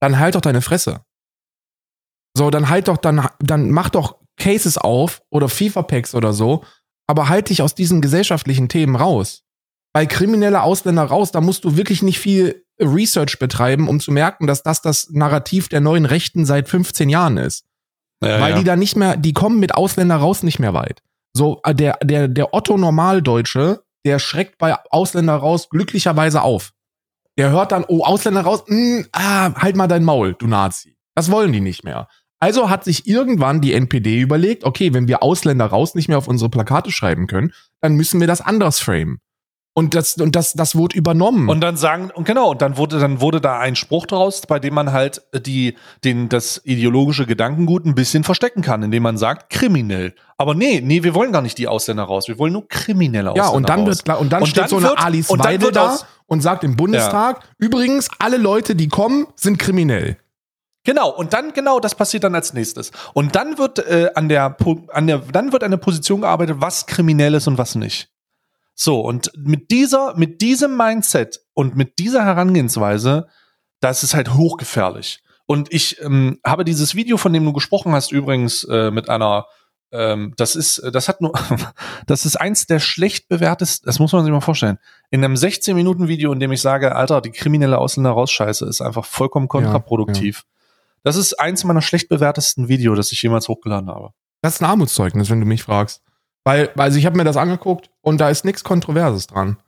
dann 0.00 0.18
halt 0.18 0.34
doch 0.34 0.40
deine 0.40 0.62
Fresse. 0.62 1.04
So, 2.36 2.50
dann 2.50 2.68
halt 2.68 2.88
doch, 2.88 2.96
dann, 2.96 3.28
dann 3.38 3.70
mach 3.70 3.90
doch 3.90 4.18
Cases 4.38 4.78
auf 4.78 5.22
oder 5.30 5.48
FIFA-Packs 5.48 6.14
oder 6.14 6.32
so, 6.32 6.64
aber 7.06 7.28
halt 7.28 7.50
dich 7.50 7.60
aus 7.60 7.74
diesen 7.74 8.00
gesellschaftlichen 8.00 8.68
Themen 8.68 8.96
raus. 8.96 9.44
Bei 9.92 10.06
kriminelle 10.06 10.62
Ausländer 10.62 11.04
raus, 11.04 11.32
da 11.32 11.40
musst 11.40 11.64
du 11.64 11.76
wirklich 11.76 12.02
nicht 12.02 12.18
viel 12.18 12.64
Research 12.80 13.38
betreiben, 13.38 13.88
um 13.88 14.00
zu 14.00 14.12
merken, 14.12 14.46
dass 14.46 14.62
das 14.62 14.82
das 14.82 15.10
Narrativ 15.10 15.68
der 15.68 15.80
neuen 15.80 16.06
Rechten 16.06 16.46
seit 16.46 16.68
15 16.68 17.08
Jahren 17.08 17.36
ist. 17.36 17.64
ja, 18.22 18.40
Weil 18.40 18.52
ja. 18.52 18.58
die 18.58 18.64
da 18.64 18.76
nicht 18.76 18.96
mehr, 18.96 19.16
die 19.16 19.32
kommen 19.32 19.58
mit 19.58 19.74
Ausländer 19.74 20.16
raus 20.16 20.42
nicht 20.42 20.58
mehr 20.58 20.74
weit. 20.74 21.02
So, 21.36 21.60
äh, 21.64 21.74
der, 21.74 21.98
der, 22.02 22.28
der 22.28 22.54
Otto 22.54 22.76
Normaldeutsche, 22.76 23.82
der 24.04 24.18
schreckt 24.18 24.58
bei 24.58 24.76
Ausländer 24.90 25.36
raus 25.36 25.68
glücklicherweise 25.68 26.42
auf. 26.42 26.72
Der 27.38 27.50
hört 27.50 27.72
dann, 27.72 27.84
oh, 27.86 28.02
Ausländer 28.04 28.42
raus, 28.42 28.64
mm, 28.66 29.02
ah, 29.12 29.54
halt 29.54 29.76
mal 29.76 29.86
dein 29.86 30.04
Maul, 30.04 30.34
du 30.34 30.46
Nazi. 30.46 30.96
Das 31.14 31.30
wollen 31.30 31.52
die 31.52 31.60
nicht 31.60 31.84
mehr. 31.84 32.08
Also 32.40 32.70
hat 32.70 32.84
sich 32.84 33.06
irgendwann 33.06 33.60
die 33.60 33.74
NPD 33.74 34.20
überlegt, 34.20 34.64
okay, 34.64 34.94
wenn 34.94 35.08
wir 35.08 35.22
Ausländer 35.22 35.66
raus 35.66 35.94
nicht 35.94 36.08
mehr 36.08 36.18
auf 36.18 36.28
unsere 36.28 36.50
Plakate 36.50 36.90
schreiben 36.90 37.26
können, 37.26 37.52
dann 37.82 37.94
müssen 37.94 38.18
wir 38.20 38.26
das 38.26 38.40
anders 38.40 38.80
framen. 38.80 39.20
Und 39.72 39.94
das, 39.94 40.16
und 40.16 40.34
das, 40.34 40.52
das 40.54 40.74
wurde 40.74 40.96
übernommen. 40.96 41.48
Und 41.48 41.60
dann 41.60 41.76
sagen, 41.76 42.10
und 42.12 42.24
genau, 42.24 42.50
und 42.50 42.60
dann 42.60 42.76
wurde, 42.76 42.98
dann 42.98 43.20
wurde 43.20 43.40
da 43.40 43.60
ein 43.60 43.76
Spruch 43.76 44.04
draus, 44.06 44.42
bei 44.42 44.58
dem 44.58 44.74
man 44.74 44.92
halt 44.92 45.22
die, 45.46 45.76
den, 46.02 46.28
das 46.28 46.60
ideologische 46.64 47.24
Gedankengut 47.24 47.86
ein 47.86 47.94
bisschen 47.94 48.24
verstecken 48.24 48.62
kann, 48.62 48.82
indem 48.82 49.04
man 49.04 49.16
sagt, 49.16 49.48
kriminell. 49.50 50.14
Aber 50.38 50.54
nee, 50.54 50.80
nee, 50.84 51.04
wir 51.04 51.14
wollen 51.14 51.30
gar 51.32 51.40
nicht 51.40 51.56
die 51.56 51.68
Ausländer 51.68 52.02
raus, 52.02 52.26
wir 52.26 52.36
wollen 52.38 52.52
nur 52.52 52.66
kriminelle 52.68 53.30
Ausländer 53.30 53.48
Ja, 53.50 53.54
und 53.56 53.68
dann 53.68 53.80
raus. 53.80 53.88
wird 53.88 54.04
klar, 54.04 54.20
und 54.20 54.32
dann 54.32 54.42
Und 54.42 54.48
steht 54.48 54.62
dann 54.64 54.68
so 54.70 54.76
eine 54.78 54.88
wird- 54.88 55.04
Alice 55.04 55.30
und 55.30 55.44
Weidel 55.44 55.70
da 55.70 55.92
aus- 55.94 56.06
und 56.26 56.40
sagt 56.40 56.64
im 56.64 56.76
Bundestag, 56.76 57.40
übrigens, 57.58 58.08
alle 58.18 58.38
Leute, 58.38 58.74
die 58.74 58.88
kommen, 58.88 59.28
sind 59.36 59.58
kriminell. 59.58 60.16
Genau, 60.84 61.10
und 61.10 61.32
dann, 61.32 61.52
genau, 61.52 61.78
das 61.78 61.94
passiert 61.94 62.24
dann 62.24 62.34
als 62.34 62.54
nächstes. 62.54 62.90
Und 63.14 63.36
dann 63.36 63.56
wird 63.58 63.78
äh, 63.78 64.10
an 64.16 64.28
der, 64.28 64.56
an 64.92 65.06
der, 65.06 65.18
dann 65.18 65.52
wird 65.52 65.62
eine 65.62 65.78
Position 65.78 66.22
gearbeitet, 66.22 66.56
was 66.58 66.86
kriminell 66.86 67.34
ist 67.34 67.46
und 67.46 67.56
was 67.58 67.74
nicht. 67.76 68.08
So, 68.82 69.02
und 69.02 69.30
mit 69.36 69.70
dieser, 69.70 70.16
mit 70.16 70.40
diesem 70.40 70.74
Mindset 70.74 71.42
und 71.52 71.76
mit 71.76 71.98
dieser 71.98 72.24
Herangehensweise, 72.24 73.26
das 73.80 74.02
ist 74.02 74.14
halt 74.14 74.32
hochgefährlich. 74.32 75.22
Und 75.44 75.70
ich 75.70 76.00
ähm, 76.00 76.38
habe 76.46 76.64
dieses 76.64 76.94
Video, 76.94 77.18
von 77.18 77.34
dem 77.34 77.44
du 77.44 77.52
gesprochen 77.52 77.92
hast, 77.92 78.10
übrigens 78.10 78.64
äh, 78.64 78.90
mit 78.90 79.10
einer, 79.10 79.44
ähm, 79.92 80.32
das 80.38 80.56
ist, 80.56 80.80
das 80.94 81.10
hat 81.10 81.20
nur, 81.20 81.34
das 82.06 82.24
ist 82.24 82.36
eins 82.36 82.68
der 82.68 82.78
schlecht 82.78 83.28
bewertesten, 83.28 83.84
das 83.84 83.98
muss 83.98 84.14
man 84.14 84.24
sich 84.24 84.32
mal 84.32 84.40
vorstellen. 84.40 84.78
In 85.10 85.22
einem 85.22 85.34
16-Minuten-Video, 85.34 86.32
in 86.32 86.40
dem 86.40 86.52
ich 86.52 86.62
sage, 86.62 86.96
Alter, 86.96 87.20
die 87.20 87.32
kriminelle 87.32 87.76
Ausländer 87.76 88.12
raus 88.12 88.30
Scheiße, 88.30 88.64
ist 88.64 88.80
einfach 88.80 89.04
vollkommen 89.04 89.48
kontraproduktiv. 89.48 90.44
Das 91.02 91.16
ist 91.16 91.34
eins 91.34 91.64
meiner 91.64 91.82
schlecht 91.82 92.08
bewertesten 92.08 92.68
Video, 92.68 92.94
das 92.94 93.12
ich 93.12 93.20
jemals 93.20 93.46
hochgeladen 93.46 93.90
habe. 93.90 94.12
Das 94.40 94.54
ist 94.54 94.62
ein 94.62 94.70
Armutszeugnis, 94.70 95.28
wenn 95.28 95.40
du 95.40 95.46
mich 95.46 95.64
fragst. 95.64 96.00
Weil, 96.44 96.70
also 96.76 96.98
ich 96.98 97.06
habe 97.06 97.16
mir 97.16 97.24
das 97.24 97.36
angeguckt 97.36 97.90
und 98.00 98.18
da 98.20 98.30
ist 98.30 98.44
nichts 98.44 98.64
Kontroverses 98.64 99.26
dran. 99.26 99.58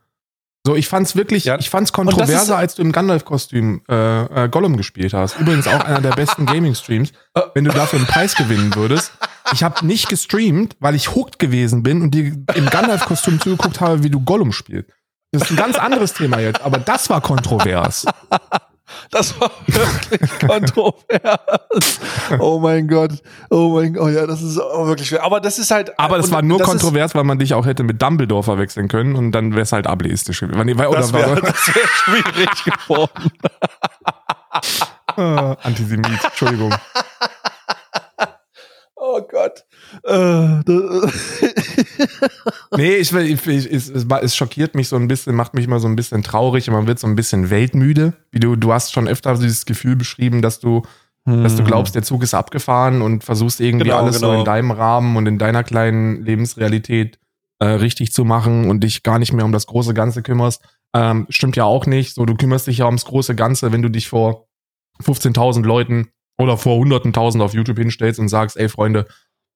So, 0.65 0.77
ich 0.77 0.87
fand's 0.89 1.17
wirklich, 1.17 1.45
Ja. 1.45 1.59
ich 1.59 1.69
fand's 1.71 1.89
ist- 1.91 1.95
kontroverser, 1.95 2.57
als 2.57 2.77
du 2.77 2.83
im 2.83 2.93
Gandalf-Kostüm 2.93 3.83
äh, 3.91 4.45
äh, 4.45 4.49
Gollum 4.49 4.77
gespielt 4.77 5.13
hast. 5.13 5.39
Übrigens 5.41 5.67
auch 5.67 5.81
einer 5.85 6.01
der 6.01 6.13
besten 6.13 6.47
Gaming-Streams. 6.47 7.13
Wenn 7.55 7.65
du 7.65 7.73
dafür 7.73 7.99
einen 7.99 8.07
Preis 8.09 8.37
gewinnen 8.37 8.75
würdest. 8.77 9.13
Ich 9.53 9.65
habe 9.65 9.85
nicht 9.85 10.09
gestreamt, 10.09 10.77
weil 10.79 10.95
ich 10.95 11.15
hooked 11.17 11.39
gewesen 11.41 11.83
bin 11.83 12.01
und 12.01 12.13
dir 12.13 12.27
im 12.55 12.67
Gandalf-Kostüm 12.71 13.41
zugeguckt 13.41 13.81
habe, 13.81 14.03
wie 14.05 14.11
du 14.11 14.21
Gollum 14.21 14.53
spielst. 14.53 14.89
Das 15.33 15.43
ist 15.43 15.51
ein 15.51 15.57
ganz 15.57 15.77
anderes 15.79 16.15
Thema 16.15 16.39
jetzt, 16.39 16.61
aber 16.63 16.79
das 16.79 17.11
war 17.11 17.21
kontrovers. 17.21 18.05
Das 19.11 19.39
war 19.41 19.51
wirklich 19.67 20.39
kontrovers. 20.39 22.01
Oh 22.39 22.59
mein 22.59 22.89
Gott. 22.89 23.13
Oh 23.51 23.71
mein 23.75 23.93
Gott. 23.93 24.13
Ja, 24.13 24.27
das 24.27 24.43
ist 24.43 24.57
wirklich 24.57 25.09
schwer. 25.09 25.25
Aber 25.25 25.41
das 25.41 25.59
ist 25.59 25.71
halt. 25.71 25.99
Aber 25.99 26.17
und 26.17 26.31
war 26.31 26.43
nur 26.43 26.61
kontrovers, 26.61 27.15
weil 27.15 27.25
man 27.25 27.39
dich 27.39 27.55
auch 27.55 27.67
hätte 27.67 27.83
mit 27.83 28.01
Dumbledore 28.01 28.43
verwechseln 28.43 28.89
können 28.89 29.17
und 29.17 29.33
dann 29.33 29.53
wäre 29.53 29.63
es 29.63 29.73
halt 29.73 29.87
ableistisch 29.87 30.41
gewesen. 30.41 30.77
Das 30.77 31.13
wäre 31.13 31.43
wär 31.43 31.55
schwierig 31.55 32.65
geworden. 32.65 33.33
Ah, 35.17 35.57
Antisemit, 35.63 36.25
Entschuldigung. 36.25 36.75
Oh 38.97 39.21
Gott. 39.23 39.65
Äh, 40.05 40.63
Nee, 42.77 42.97
ich, 42.97 43.13
ich, 43.13 43.47
ich, 43.47 43.71
es, 43.71 43.89
es, 43.91 44.37
schockiert 44.37 44.75
mich 44.75 44.89
so 44.89 44.97
ein 44.97 45.09
bisschen, 45.09 45.35
macht 45.35 45.55
mich 45.55 45.69
mal 45.69 45.79
so 45.79 45.89
ein 45.89 45.97
bisschen 45.97 46.23
traurig 46.23 46.69
und 46.69 46.75
man 46.75 46.87
wird 46.87 46.99
so 46.99 47.07
ein 47.07 47.17
bisschen 47.17 47.51
weltmüde. 47.51 48.15
Wie 48.31 48.41
du, 48.41 48.57
du 48.57 48.73
hast 48.73 48.93
schon 48.93 49.09
öfter 49.09 49.35
dieses 49.37 49.67
Gefühl 49.67 49.97
beschrieben, 49.97 50.41
dass 50.41 50.59
du, 50.59 50.83
dass 51.25 51.57
du 51.57 51.65
glaubst, 51.65 51.95
der 51.95 52.03
Zug 52.03 52.23
ist 52.23 52.35
abgefahren 52.35 53.03
und 53.03 53.25
versuchst 53.25 53.61
irgendwie 53.61 53.85
Genau, 53.85 53.99
alles 53.99 54.19
so 54.19 54.27
genau. 54.27 54.39
in 54.41 54.45
deinem 54.45 54.71
Rahmen 54.71 55.17
und 55.17 55.27
in 55.27 55.39
deiner 55.39 55.63
kleinen 55.65 56.25
Lebensrealität 56.25 57.19
äh, 57.61 57.67
richtig 57.67 58.13
zu 58.13 58.25
machen 58.25 58.69
und 58.69 58.81
dich 58.81 59.03
gar 59.03 59.19
nicht 59.19 59.33
mehr 59.33 59.45
um 59.45 59.53
das 59.53 59.67
große 59.67 59.95
Ganze 59.95 60.23
kümmerst. 60.23 60.65
Ähm, 60.95 61.27
stimmt 61.29 61.57
ja 61.57 61.65
auch 61.65 61.87
nicht. 61.87 62.15
So, 62.15 62.27
du 62.27 62.35
kümmerst 62.35 62.67
dich 62.67 62.79
ja 62.79 62.87
ums 62.87 63.05
große 63.05 63.35
Ganze, 63.35 63.71
wenn 63.71 63.83
du 63.83 63.89
dich 63.89 64.09
vor 64.09 64.49
15.000 65.03 65.65
Leuten 65.65 66.09
oder 66.39 66.57
vor 66.57 66.77
hunderten 66.77 67.13
tausend 67.13 67.43
auf 67.43 67.55
YouTube 67.55 67.79
hinstellst 67.79 68.19
und 68.19 68.29
sagst, 68.29 68.57
ey 68.57 68.69
Freunde, 68.69 69.07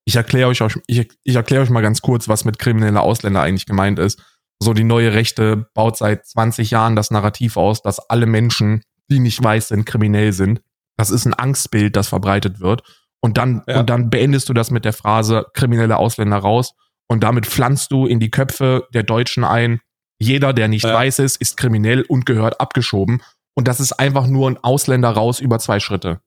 ich 0.06 0.16
erkläre 0.16 0.48
euch, 0.48 0.60
ich, 0.86 1.08
ich 1.24 1.34
erkläre 1.36 1.62
euch 1.62 1.70
mal 1.70 1.82
ganz 1.82 2.00
kurz, 2.00 2.28
was 2.28 2.44
mit 2.44 2.58
krimineller 2.58 3.02
Ausländer 3.02 3.42
eigentlich 3.42 3.66
gemeint 3.66 3.98
ist. 3.98 4.22
So 4.58 4.72
die 4.72 4.84
neue 4.84 5.12
Rechte 5.12 5.68
baut 5.74 5.98
seit 5.98 6.24
20 6.26 6.70
Jahren 6.70 6.96
das 6.96 7.10
Narrativ 7.10 7.56
aus, 7.58 7.82
dass 7.82 7.98
alle 7.98 8.24
Menschen, 8.26 8.82
die 9.10 9.18
nicht 9.20 9.42
weiß 9.42 9.68
sind, 9.68 9.84
kriminell 9.84 10.32
sind. 10.32 10.62
Das 10.96 11.10
ist 11.10 11.26
ein 11.26 11.34
Angstbild, 11.34 11.96
das 11.96 12.08
verbreitet 12.08 12.60
wird. 12.60 12.82
Und 13.20 13.36
dann, 13.36 13.62
Ja. 13.66 13.80
und 13.80 13.90
dann 13.90 14.08
beendest 14.08 14.48
du 14.48 14.54
das 14.54 14.70
mit 14.70 14.84
der 14.84 14.92
Phrase 14.94 15.44
kriminelle 15.52 15.96
Ausländer 15.98 16.38
raus. 16.38 16.72
Und 17.08 17.22
damit 17.22 17.46
pflanzt 17.46 17.90
du 17.92 18.06
in 18.06 18.18
die 18.20 18.30
Köpfe 18.30 18.86
der 18.94 19.02
Deutschen 19.02 19.44
ein, 19.44 19.80
jeder, 20.18 20.52
der 20.52 20.68
nicht 20.68 20.84
Ja. 20.84 20.94
weiß 20.94 21.18
ist, 21.18 21.36
ist 21.36 21.56
kriminell 21.56 22.02
und 22.02 22.24
gehört 22.26 22.60
abgeschoben. 22.60 23.22
Und 23.54 23.68
das 23.68 23.80
ist 23.80 23.92
einfach 23.94 24.26
nur 24.26 24.48
ein 24.48 24.58
Ausländer 24.62 25.10
raus 25.10 25.40
über 25.40 25.58
zwei 25.58 25.80
Schritte. 25.80 26.20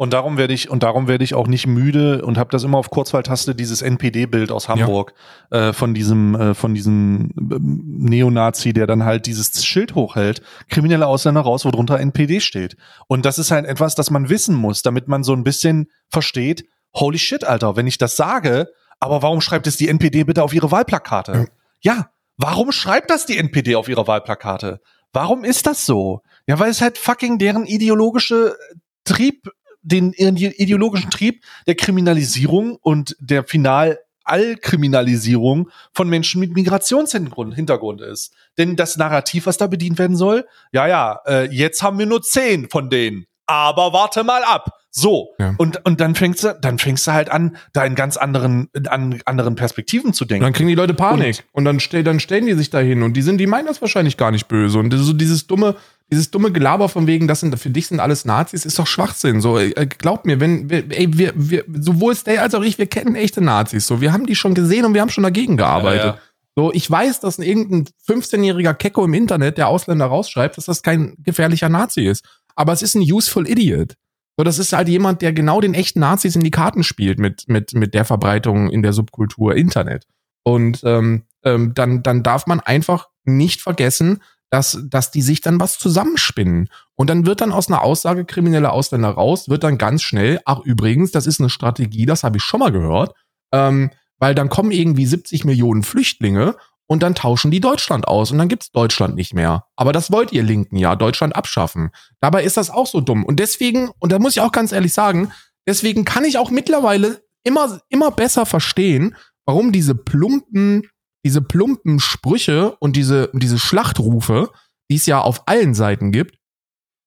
Und 0.00 0.14
darum 0.14 0.38
werde 0.38 0.54
ich 0.54 0.70
und 0.70 0.82
darum 0.82 1.08
werde 1.08 1.24
ich 1.24 1.34
auch 1.34 1.46
nicht 1.46 1.66
müde 1.66 2.24
und 2.24 2.38
habe 2.38 2.48
das 2.48 2.64
immer 2.64 2.78
auf 2.78 2.88
Kurzwahltaste 2.88 3.54
dieses 3.54 3.82
NPD-Bild 3.82 4.50
aus 4.50 4.66
Hamburg 4.66 5.12
äh, 5.50 5.74
von 5.74 5.92
diesem 5.92 6.34
äh, 6.34 6.54
von 6.54 6.72
diesem 6.72 7.28
ähm, 7.36 7.82
Neonazi, 7.98 8.72
der 8.72 8.86
dann 8.86 9.04
halt 9.04 9.26
dieses 9.26 9.62
Schild 9.62 9.94
hochhält, 9.94 10.40
kriminelle 10.70 11.06
Ausländer 11.06 11.42
raus, 11.42 11.66
wo 11.66 11.70
drunter 11.70 12.00
NPD 12.00 12.40
steht. 12.40 12.78
Und 13.08 13.26
das 13.26 13.38
ist 13.38 13.50
halt 13.50 13.66
etwas, 13.66 13.94
das 13.94 14.10
man 14.10 14.30
wissen 14.30 14.54
muss, 14.54 14.80
damit 14.80 15.06
man 15.06 15.22
so 15.22 15.34
ein 15.34 15.44
bisschen 15.44 15.90
versteht. 16.08 16.64
Holy 16.94 17.18
shit, 17.18 17.44
Alter, 17.44 17.76
wenn 17.76 17.86
ich 17.86 17.98
das 17.98 18.16
sage, 18.16 18.68
aber 19.00 19.20
warum 19.20 19.42
schreibt 19.42 19.66
es 19.66 19.76
die 19.76 19.88
NPD 19.88 20.24
bitte 20.24 20.42
auf 20.42 20.54
ihre 20.54 20.70
Wahlplakate? 20.70 21.48
Ja, 21.82 22.08
warum 22.38 22.72
schreibt 22.72 23.10
das 23.10 23.26
die 23.26 23.36
NPD 23.36 23.76
auf 23.76 23.86
ihre 23.86 24.06
Wahlplakate? 24.06 24.80
Warum 25.12 25.44
ist 25.44 25.66
das 25.66 25.84
so? 25.84 26.22
Ja, 26.46 26.58
weil 26.58 26.70
es 26.70 26.80
halt 26.80 26.96
fucking 26.96 27.36
deren 27.36 27.66
ideologische 27.66 28.56
Trieb 29.04 29.50
den 29.82 30.12
ideologischen 30.12 31.10
Trieb 31.10 31.42
der 31.66 31.74
Kriminalisierung 31.74 32.76
und 32.80 33.16
der 33.20 33.44
final 33.44 33.98
Allkriminalisierung 34.24 35.70
von 35.92 36.08
Menschen 36.08 36.40
mit 36.40 36.54
Migrationshintergrund 36.54 37.54
Hintergrund 37.54 38.00
ist. 38.00 38.32
Denn 38.58 38.76
das 38.76 38.96
Narrativ, 38.96 39.46
was 39.46 39.56
da 39.56 39.66
bedient 39.66 39.98
werden 39.98 40.16
soll, 40.16 40.46
ja, 40.72 40.86
ja, 40.86 41.20
äh, 41.26 41.50
jetzt 41.50 41.82
haben 41.82 41.98
wir 41.98 42.06
nur 42.06 42.22
zehn 42.22 42.68
von 42.70 42.90
denen. 42.90 43.26
Aber 43.46 43.92
warte 43.92 44.22
mal 44.22 44.44
ab. 44.44 44.78
So. 44.92 45.30
Ja. 45.38 45.54
Und, 45.58 45.84
und 45.84 46.00
dann 46.00 46.14
fängst 46.14 46.44
du, 46.44 46.56
dann 46.60 46.78
fängst 46.78 47.06
du 47.06 47.12
halt 47.12 47.30
an, 47.30 47.56
da 47.72 47.84
in 47.84 47.96
ganz 47.96 48.16
anderen, 48.16 48.68
an 48.88 49.20
anderen 49.24 49.56
Perspektiven 49.56 50.12
zu 50.12 50.24
Und 50.24 50.30
denken. 50.30 50.44
dann 50.44 50.52
kriegen 50.52 50.68
die 50.68 50.76
Leute 50.76 50.94
Panik. 50.94 51.44
Und, 51.50 51.64
dann, 51.64 51.80
stell, 51.80 52.04
dann 52.04 52.20
stellen 52.20 52.46
die 52.46 52.54
sich 52.54 52.70
dahin 52.70 53.02
und 53.02 53.14
die 53.14 53.22
sind, 53.22 53.38
die 53.38 53.48
meinen 53.48 53.66
das 53.66 53.80
wahrscheinlich 53.80 54.16
gar 54.16 54.30
nicht 54.30 54.46
böse. 54.46 54.78
Und 54.78 54.92
so 54.92 55.12
dieses 55.12 55.48
dumme, 55.48 55.74
dieses 56.10 56.30
dumme 56.30 56.50
Gelaber 56.50 56.88
von 56.88 57.06
wegen, 57.06 57.28
das 57.28 57.40
sind, 57.40 57.58
für 57.58 57.70
dich 57.70 57.86
sind 57.86 58.00
alles 58.00 58.24
Nazis, 58.24 58.64
ist 58.64 58.78
doch 58.78 58.86
Schwachsinn. 58.86 59.40
So, 59.40 59.58
äh, 59.58 59.86
glaub 59.86 60.24
mir, 60.24 60.40
wenn, 60.40 60.68
wir, 60.68 60.90
ey, 60.90 61.16
wir, 61.16 61.32
wir, 61.36 61.64
sowohl 61.72 62.14
Stay 62.14 62.38
als 62.38 62.54
auch 62.54 62.62
ich, 62.62 62.78
wir 62.78 62.86
kennen 62.86 63.14
echte 63.14 63.40
Nazis. 63.40 63.86
So, 63.86 64.00
wir 64.00 64.12
haben 64.12 64.26
die 64.26 64.34
schon 64.34 64.54
gesehen 64.54 64.84
und 64.84 64.94
wir 64.94 65.00
haben 65.00 65.10
schon 65.10 65.24
dagegen 65.24 65.56
gearbeitet. 65.56 66.04
Ja, 66.04 66.10
ja. 66.12 66.18
So, 66.56 66.72
ich 66.72 66.90
weiß, 66.90 67.20
dass 67.20 67.38
irgendein 67.38 67.86
15-jähriger 68.08 68.74
Kecko 68.74 69.04
im 69.04 69.14
Internet, 69.14 69.56
der 69.56 69.68
Ausländer 69.68 70.06
rausschreibt, 70.06 70.56
dass 70.56 70.64
das 70.64 70.82
kein 70.82 71.14
gefährlicher 71.18 71.68
Nazi 71.68 72.02
ist. 72.02 72.24
Aber 72.56 72.72
es 72.72 72.82
ist 72.82 72.94
ein 72.96 73.02
useful 73.02 73.48
idiot. 73.48 73.94
So, 74.36 74.44
das 74.44 74.58
ist 74.58 74.72
halt 74.72 74.88
jemand, 74.88 75.22
der 75.22 75.32
genau 75.32 75.60
den 75.60 75.74
echten 75.74 76.00
Nazis 76.00 76.34
in 76.34 76.42
die 76.42 76.50
Karten 76.50 76.82
spielt 76.82 77.18
mit, 77.18 77.44
mit, 77.46 77.74
mit 77.74 77.94
der 77.94 78.04
Verbreitung 78.04 78.68
in 78.70 78.82
der 78.82 78.92
Subkultur 78.92 79.54
Internet. 79.54 80.06
Und 80.42 80.80
ähm, 80.84 81.22
ähm, 81.44 81.72
dann, 81.74 82.02
dann 82.02 82.22
darf 82.22 82.46
man 82.46 82.60
einfach 82.60 83.08
nicht 83.24 83.60
vergessen, 83.60 84.20
dass, 84.50 84.78
dass 84.88 85.10
die 85.10 85.22
sich 85.22 85.40
dann 85.40 85.60
was 85.60 85.78
zusammenspinnen. 85.78 86.68
Und 86.96 87.08
dann 87.08 87.24
wird 87.24 87.40
dann 87.40 87.52
aus 87.52 87.68
einer 87.68 87.82
Aussage 87.82 88.24
krimineller 88.24 88.72
Ausländer 88.72 89.10
raus, 89.10 89.48
wird 89.48 89.64
dann 89.64 89.78
ganz 89.78 90.02
schnell, 90.02 90.40
ach 90.44 90.60
übrigens, 90.60 91.12
das 91.12 91.26
ist 91.26 91.40
eine 91.40 91.50
Strategie, 91.50 92.04
das 92.04 92.24
habe 92.24 92.36
ich 92.36 92.42
schon 92.42 92.60
mal 92.60 92.72
gehört, 92.72 93.14
ähm, 93.52 93.90
weil 94.18 94.34
dann 94.34 94.48
kommen 94.48 94.72
irgendwie 94.72 95.06
70 95.06 95.44
Millionen 95.44 95.82
Flüchtlinge 95.82 96.56
und 96.86 97.04
dann 97.04 97.14
tauschen 97.14 97.52
die 97.52 97.60
Deutschland 97.60 98.08
aus 98.08 98.32
und 98.32 98.38
dann 98.38 98.48
gibt's 98.48 98.72
Deutschland 98.72 99.14
nicht 99.14 99.32
mehr. 99.32 99.64
Aber 99.76 99.92
das 99.92 100.10
wollt 100.10 100.32
ihr 100.32 100.42
Linken 100.42 100.76
ja, 100.76 100.96
Deutschland 100.96 101.36
abschaffen. 101.36 101.90
Dabei 102.20 102.42
ist 102.42 102.56
das 102.56 102.68
auch 102.68 102.88
so 102.88 103.00
dumm. 103.00 103.24
Und 103.24 103.38
deswegen, 103.38 103.90
und 104.00 104.10
da 104.10 104.18
muss 104.18 104.32
ich 104.32 104.40
auch 104.40 104.50
ganz 104.50 104.72
ehrlich 104.72 104.92
sagen, 104.92 105.30
deswegen 105.68 106.04
kann 106.04 106.24
ich 106.24 106.36
auch 106.36 106.50
mittlerweile 106.50 107.22
immer, 107.44 107.80
immer 107.88 108.10
besser 108.10 108.44
verstehen, 108.44 109.14
warum 109.46 109.70
diese 109.70 109.94
plumpen, 109.94 110.89
diese 111.24 111.42
plumpen 111.42 112.00
Sprüche 112.00 112.76
und 112.80 112.96
diese, 112.96 113.30
diese 113.32 113.58
Schlachtrufe, 113.58 114.50
die 114.90 114.96
es 114.96 115.06
ja 115.06 115.20
auf 115.20 115.46
allen 115.46 115.74
Seiten 115.74 116.12
gibt, 116.12 116.38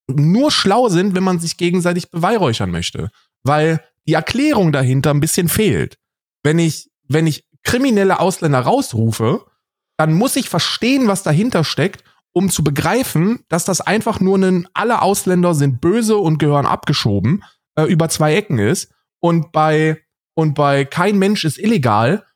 nur 0.08 0.50
schlau 0.50 0.88
sind, 0.88 1.14
wenn 1.14 1.24
man 1.24 1.40
sich 1.40 1.56
gegenseitig 1.56 2.10
beweihräuchern 2.10 2.70
möchte. 2.70 3.10
Weil 3.42 3.80
die 4.06 4.14
Erklärung 4.14 4.72
dahinter 4.72 5.10
ein 5.10 5.20
bisschen 5.20 5.48
fehlt. 5.48 5.98
Wenn 6.42 6.58
ich, 6.58 6.90
wenn 7.08 7.26
ich 7.26 7.46
kriminelle 7.62 8.20
Ausländer 8.20 8.60
rausrufe, 8.60 9.46
dann 9.96 10.12
muss 10.12 10.36
ich 10.36 10.48
verstehen, 10.48 11.08
was 11.08 11.22
dahinter 11.22 11.64
steckt, 11.64 12.04
um 12.32 12.50
zu 12.50 12.64
begreifen, 12.64 13.44
dass 13.48 13.64
das 13.64 13.80
einfach 13.80 14.20
nur 14.20 14.38
ein, 14.38 14.68
alle 14.74 15.02
Ausländer 15.02 15.54
sind 15.54 15.80
böse 15.80 16.16
und 16.16 16.38
gehören 16.38 16.66
abgeschoben, 16.66 17.44
äh, 17.76 17.84
über 17.84 18.08
zwei 18.08 18.34
Ecken 18.34 18.58
ist. 18.58 18.92
Und 19.20 19.52
bei, 19.52 20.02
und 20.34 20.54
bei 20.54 20.84
kein 20.84 21.18
Mensch 21.18 21.44
ist 21.44 21.58
illegal, 21.58 22.26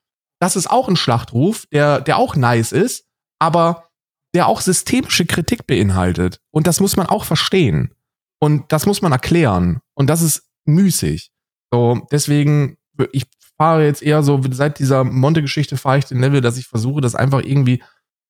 das 0.40 0.56
ist 0.56 0.70
auch 0.70 0.88
ein 0.88 0.96
Schlachtruf, 0.96 1.66
der, 1.72 2.00
der 2.00 2.16
auch 2.16 2.36
nice 2.36 2.72
ist, 2.72 3.04
aber 3.38 3.88
der 4.34 4.46
auch 4.46 4.60
systemische 4.60 5.26
Kritik 5.26 5.66
beinhaltet. 5.66 6.40
Und 6.50 6.66
das 6.66 6.80
muss 6.80 6.96
man 6.96 7.06
auch 7.06 7.24
verstehen. 7.24 7.94
Und 8.40 8.72
das 8.72 8.86
muss 8.86 9.02
man 9.02 9.12
erklären. 9.12 9.80
Und 9.94 10.08
das 10.08 10.22
ist 10.22 10.44
müßig. 10.64 11.32
So, 11.72 12.06
deswegen, 12.12 12.76
ich 13.12 13.24
fahre 13.56 13.84
jetzt 13.84 14.02
eher 14.02 14.22
so, 14.22 14.40
seit 14.50 14.78
dieser 14.78 15.04
Monte-Geschichte 15.04 15.76
fahre 15.76 15.98
ich 15.98 16.04
den 16.04 16.20
Level, 16.20 16.40
dass 16.40 16.56
ich 16.56 16.66
versuche, 16.66 17.00
das 17.00 17.14
einfach 17.14 17.42
irgendwie 17.42 17.82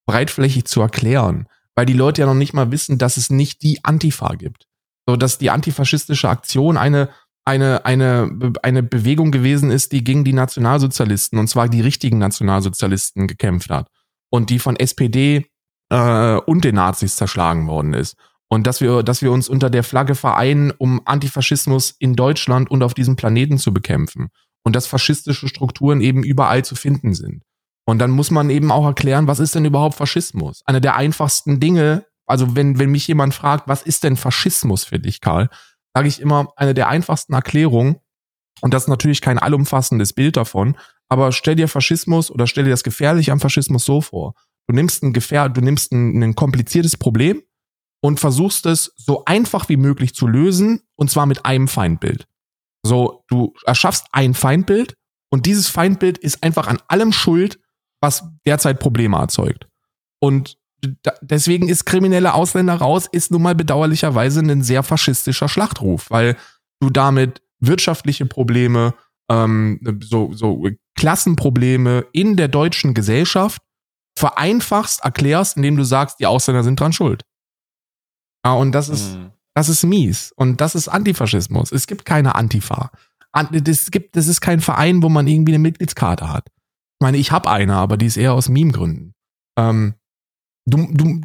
breitflächig 0.06 0.64
zu 0.64 0.80
erklären. 0.80 1.46
Weil 1.74 1.86
die 1.86 1.92
Leute 1.92 2.22
ja 2.22 2.26
noch 2.26 2.34
nicht 2.34 2.54
mal 2.54 2.72
wissen, 2.72 2.98
dass 2.98 3.16
es 3.16 3.30
nicht 3.30 3.62
die 3.62 3.84
Antifa 3.84 4.34
gibt. 4.34 4.66
So, 5.06 5.16
dass 5.16 5.38
die 5.38 5.50
antifaschistische 5.50 6.28
Aktion 6.28 6.76
eine, 6.76 7.10
eine, 7.48 7.84
eine, 7.84 8.52
eine 8.62 8.82
Bewegung 8.82 9.30
gewesen 9.30 9.70
ist, 9.70 9.92
die 9.92 10.04
gegen 10.04 10.22
die 10.22 10.32
Nationalsozialisten, 10.32 11.38
und 11.38 11.48
zwar 11.48 11.68
die 11.68 11.80
richtigen 11.80 12.18
Nationalsozialisten 12.18 13.26
gekämpft 13.26 13.70
hat. 13.70 13.88
Und 14.30 14.50
die 14.50 14.58
von 14.58 14.76
SPD 14.76 15.46
äh, 15.90 16.36
und 16.36 16.64
den 16.64 16.74
Nazis 16.74 17.16
zerschlagen 17.16 17.66
worden 17.66 17.94
ist. 17.94 18.16
Und 18.50 18.66
dass 18.66 18.80
wir, 18.80 19.02
dass 19.02 19.22
wir 19.22 19.32
uns 19.32 19.48
unter 19.48 19.70
der 19.70 19.82
Flagge 19.82 20.14
vereinen, 20.14 20.70
um 20.76 21.00
Antifaschismus 21.06 21.94
in 21.98 22.14
Deutschland 22.14 22.70
und 22.70 22.82
auf 22.82 22.94
diesem 22.94 23.16
Planeten 23.16 23.58
zu 23.58 23.72
bekämpfen. 23.72 24.28
Und 24.64 24.76
dass 24.76 24.86
faschistische 24.86 25.48
Strukturen 25.48 26.02
eben 26.02 26.22
überall 26.22 26.64
zu 26.64 26.74
finden 26.74 27.14
sind. 27.14 27.42
Und 27.86 28.00
dann 28.00 28.10
muss 28.10 28.30
man 28.30 28.50
eben 28.50 28.70
auch 28.70 28.84
erklären, 28.84 29.26
was 29.26 29.40
ist 29.40 29.54
denn 29.54 29.64
überhaupt 29.64 29.94
Faschismus? 29.94 30.60
Eine 30.66 30.82
der 30.82 30.96
einfachsten 30.96 31.58
Dinge, 31.58 32.04
also 32.26 32.54
wenn, 32.54 32.78
wenn 32.78 32.90
mich 32.90 33.08
jemand 33.08 33.32
fragt, 33.32 33.66
was 33.66 33.82
ist 33.82 34.04
denn 34.04 34.16
Faschismus 34.16 34.84
für 34.84 34.98
dich, 34.98 35.22
Karl, 35.22 35.48
sage 35.94 36.08
ich 36.08 36.20
immer, 36.20 36.52
eine 36.56 36.74
der 36.74 36.88
einfachsten 36.88 37.32
Erklärungen, 37.32 37.96
und 38.60 38.74
das 38.74 38.84
ist 38.84 38.88
natürlich 38.88 39.20
kein 39.20 39.38
allumfassendes 39.38 40.12
Bild 40.12 40.36
davon, 40.36 40.76
aber 41.08 41.32
stell 41.32 41.54
dir 41.54 41.68
Faschismus 41.68 42.30
oder 42.30 42.46
stell 42.46 42.64
dir 42.64 42.70
das 42.70 42.82
Gefährliche 42.82 43.32
am 43.32 43.40
Faschismus 43.40 43.84
so 43.84 44.00
vor. 44.00 44.34
Du 44.66 44.74
nimmst 44.74 45.02
ein 45.02 45.12
Gefähr, 45.12 45.48
du 45.48 45.60
nimmst 45.60 45.92
ein, 45.92 46.22
ein 46.22 46.34
kompliziertes 46.34 46.96
Problem 46.96 47.42
und 48.02 48.20
versuchst 48.20 48.66
es 48.66 48.92
so 48.96 49.24
einfach 49.24 49.68
wie 49.68 49.76
möglich 49.76 50.14
zu 50.14 50.26
lösen, 50.26 50.82
und 50.96 51.10
zwar 51.10 51.26
mit 51.26 51.46
einem 51.46 51.68
Feindbild. 51.68 52.26
So, 52.82 53.24
du 53.28 53.54
erschaffst 53.64 54.06
ein 54.12 54.34
Feindbild 54.34 54.94
und 55.30 55.46
dieses 55.46 55.68
Feindbild 55.68 56.18
ist 56.18 56.42
einfach 56.42 56.66
an 56.66 56.80
allem 56.88 57.12
schuld, 57.12 57.58
was 58.00 58.24
derzeit 58.46 58.78
Probleme 58.78 59.16
erzeugt. 59.16 59.66
Und 60.20 60.57
deswegen 61.22 61.68
ist 61.68 61.84
kriminelle 61.86 62.34
Ausländer 62.34 62.74
raus, 62.74 63.08
ist 63.10 63.30
nun 63.30 63.42
mal 63.42 63.54
bedauerlicherweise 63.54 64.40
ein 64.40 64.62
sehr 64.62 64.82
faschistischer 64.82 65.48
Schlachtruf, 65.48 66.10
weil 66.10 66.36
du 66.80 66.90
damit 66.90 67.42
wirtschaftliche 67.60 68.26
Probleme, 68.26 68.94
ähm, 69.30 69.80
so, 70.02 70.32
so 70.32 70.68
Klassenprobleme 70.96 72.06
in 72.12 72.36
der 72.36 72.48
deutschen 72.48 72.94
Gesellschaft 72.94 73.60
vereinfachst, 74.16 75.02
erklärst, 75.04 75.56
indem 75.56 75.76
du 75.76 75.84
sagst, 75.84 76.20
die 76.20 76.26
Ausländer 76.26 76.62
sind 76.64 76.78
dran 76.80 76.92
schuld. 76.92 77.22
Ja, 78.44 78.52
und 78.52 78.72
das 78.72 78.88
ist, 78.88 79.14
Mhm. 79.16 79.30
das 79.54 79.68
ist 79.68 79.84
mies. 79.84 80.32
Und 80.36 80.60
das 80.60 80.74
ist 80.74 80.88
Antifaschismus. 80.88 81.72
Es 81.72 81.86
gibt 81.86 82.04
keine 82.04 82.34
Antifa. 82.34 82.90
An- 83.32 83.48
Das, 83.52 83.90
gibt, 83.90 84.16
das 84.16 84.26
ist 84.28 84.40
kein 84.40 84.60
Verein, 84.60 85.02
wo 85.02 85.08
man 85.08 85.26
irgendwie 85.26 85.52
eine 85.52 85.58
Mitgliedskarte 85.62 86.28
hat. 86.32 86.46
Ich 86.48 87.02
meine, 87.04 87.18
ich 87.18 87.30
habe 87.30 87.50
eine, 87.50 87.74
aber 87.74 87.96
die 87.96 88.06
ist 88.06 88.16
eher 88.16 88.32
aus 88.32 88.48
Meme-Gründen. 88.48 89.14
Ähm, 89.58 89.94
du, 90.68 90.88
du, 90.90 91.20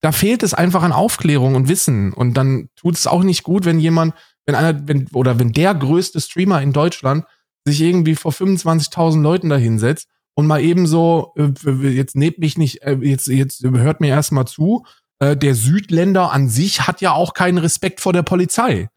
da 0.00 0.12
fehlt 0.12 0.42
es 0.42 0.54
einfach 0.54 0.82
an 0.82 0.92
Aufklärung 0.92 1.54
und 1.54 1.68
Wissen. 1.68 2.12
Und 2.12 2.34
dann 2.34 2.68
tut 2.76 2.94
es 2.94 3.06
auch 3.06 3.22
nicht 3.22 3.42
gut, 3.42 3.64
wenn 3.64 3.80
jemand, 3.80 4.14
wenn 4.46 4.54
einer, 4.54 4.86
wenn, 4.86 5.08
oder 5.12 5.38
wenn 5.38 5.52
der 5.52 5.74
größte 5.74 6.20
Streamer 6.20 6.62
in 6.62 6.72
Deutschland 6.72 7.24
sich 7.64 7.80
irgendwie 7.80 8.14
vor 8.14 8.32
25.000 8.32 9.20
Leuten 9.20 9.48
da 9.48 9.56
hinsetzt 9.56 10.08
und 10.34 10.46
mal 10.46 10.62
eben 10.62 10.86
so, 10.86 11.34
äh, 11.36 11.88
jetzt 11.88 12.16
nehmt 12.16 12.38
mich 12.38 12.56
nicht, 12.56 12.82
äh, 12.82 12.98
jetzt, 13.02 13.26
jetzt 13.26 13.62
hört 13.64 14.00
mir 14.00 14.08
erstmal 14.08 14.46
zu, 14.46 14.84
äh, 15.18 15.36
der 15.36 15.54
Südländer 15.54 16.32
an 16.32 16.48
sich 16.48 16.86
hat 16.86 17.00
ja 17.00 17.12
auch 17.12 17.34
keinen 17.34 17.58
Respekt 17.58 18.00
vor 18.00 18.12
der 18.12 18.22
Polizei. 18.22 18.88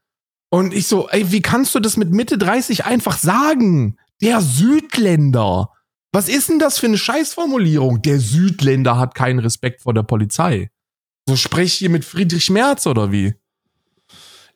Und 0.50 0.74
ich 0.74 0.88
so, 0.88 1.10
ey, 1.10 1.32
wie 1.32 1.42
kannst 1.42 1.74
du 1.76 1.80
das 1.80 1.98
mit 1.98 2.12
Mitte 2.12 2.38
30 2.38 2.86
einfach 2.86 3.18
sagen? 3.18 3.98
Der 4.22 4.42
Südländer. 4.42 5.72
Was 6.12 6.28
ist 6.28 6.50
denn 6.50 6.60
das 6.60 6.78
für 6.78 6.88
eine 6.88 6.98
Scheißformulierung? 6.98 8.02
Der 8.02 8.20
Südländer 8.20 8.98
hat 8.98 9.16
keinen 9.16 9.40
Respekt 9.40 9.82
vor 9.82 9.94
der 9.94 10.04
Polizei. 10.04 10.70
So 11.26 11.36
sprech 11.36 11.68
ich 11.68 11.74
hier 11.76 11.90
mit 11.90 12.04
Friedrich 12.04 12.50
Merz 12.50 12.86
oder 12.86 13.12
wie? 13.12 13.36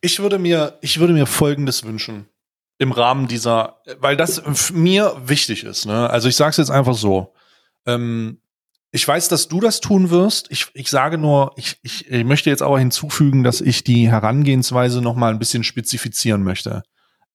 Ich 0.01 0.19
würde 0.19 0.37
mir, 0.37 0.77
ich 0.81 0.99
würde 0.99 1.13
mir 1.13 1.25
Folgendes 1.25 1.83
wünschen 1.83 2.27
im 2.77 2.91
Rahmen 2.91 3.27
dieser, 3.27 3.81
weil 3.99 4.17
das 4.17 4.71
mir 4.73 5.15
wichtig 5.25 5.63
ist. 5.63 5.85
Ne? 5.85 6.09
Also 6.09 6.27
ich 6.27 6.35
sage 6.35 6.51
es 6.51 6.57
jetzt 6.57 6.71
einfach 6.71 6.95
so. 6.95 7.33
Ähm, 7.85 8.41
ich 8.91 9.07
weiß, 9.07 9.29
dass 9.29 9.47
du 9.47 9.59
das 9.59 9.79
tun 9.79 10.09
wirst. 10.09 10.51
Ich, 10.51 10.67
ich 10.73 10.89
sage 10.89 11.17
nur, 11.17 11.53
ich, 11.55 11.77
ich, 11.83 12.09
ich 12.09 12.23
möchte 12.25 12.49
jetzt 12.49 12.61
aber 12.61 12.79
hinzufügen, 12.79 13.43
dass 13.43 13.61
ich 13.61 13.83
die 13.83 14.09
Herangehensweise 14.09 15.01
noch 15.01 15.15
mal 15.15 15.31
ein 15.31 15.39
bisschen 15.39 15.63
spezifizieren 15.63 16.43
möchte. 16.43 16.83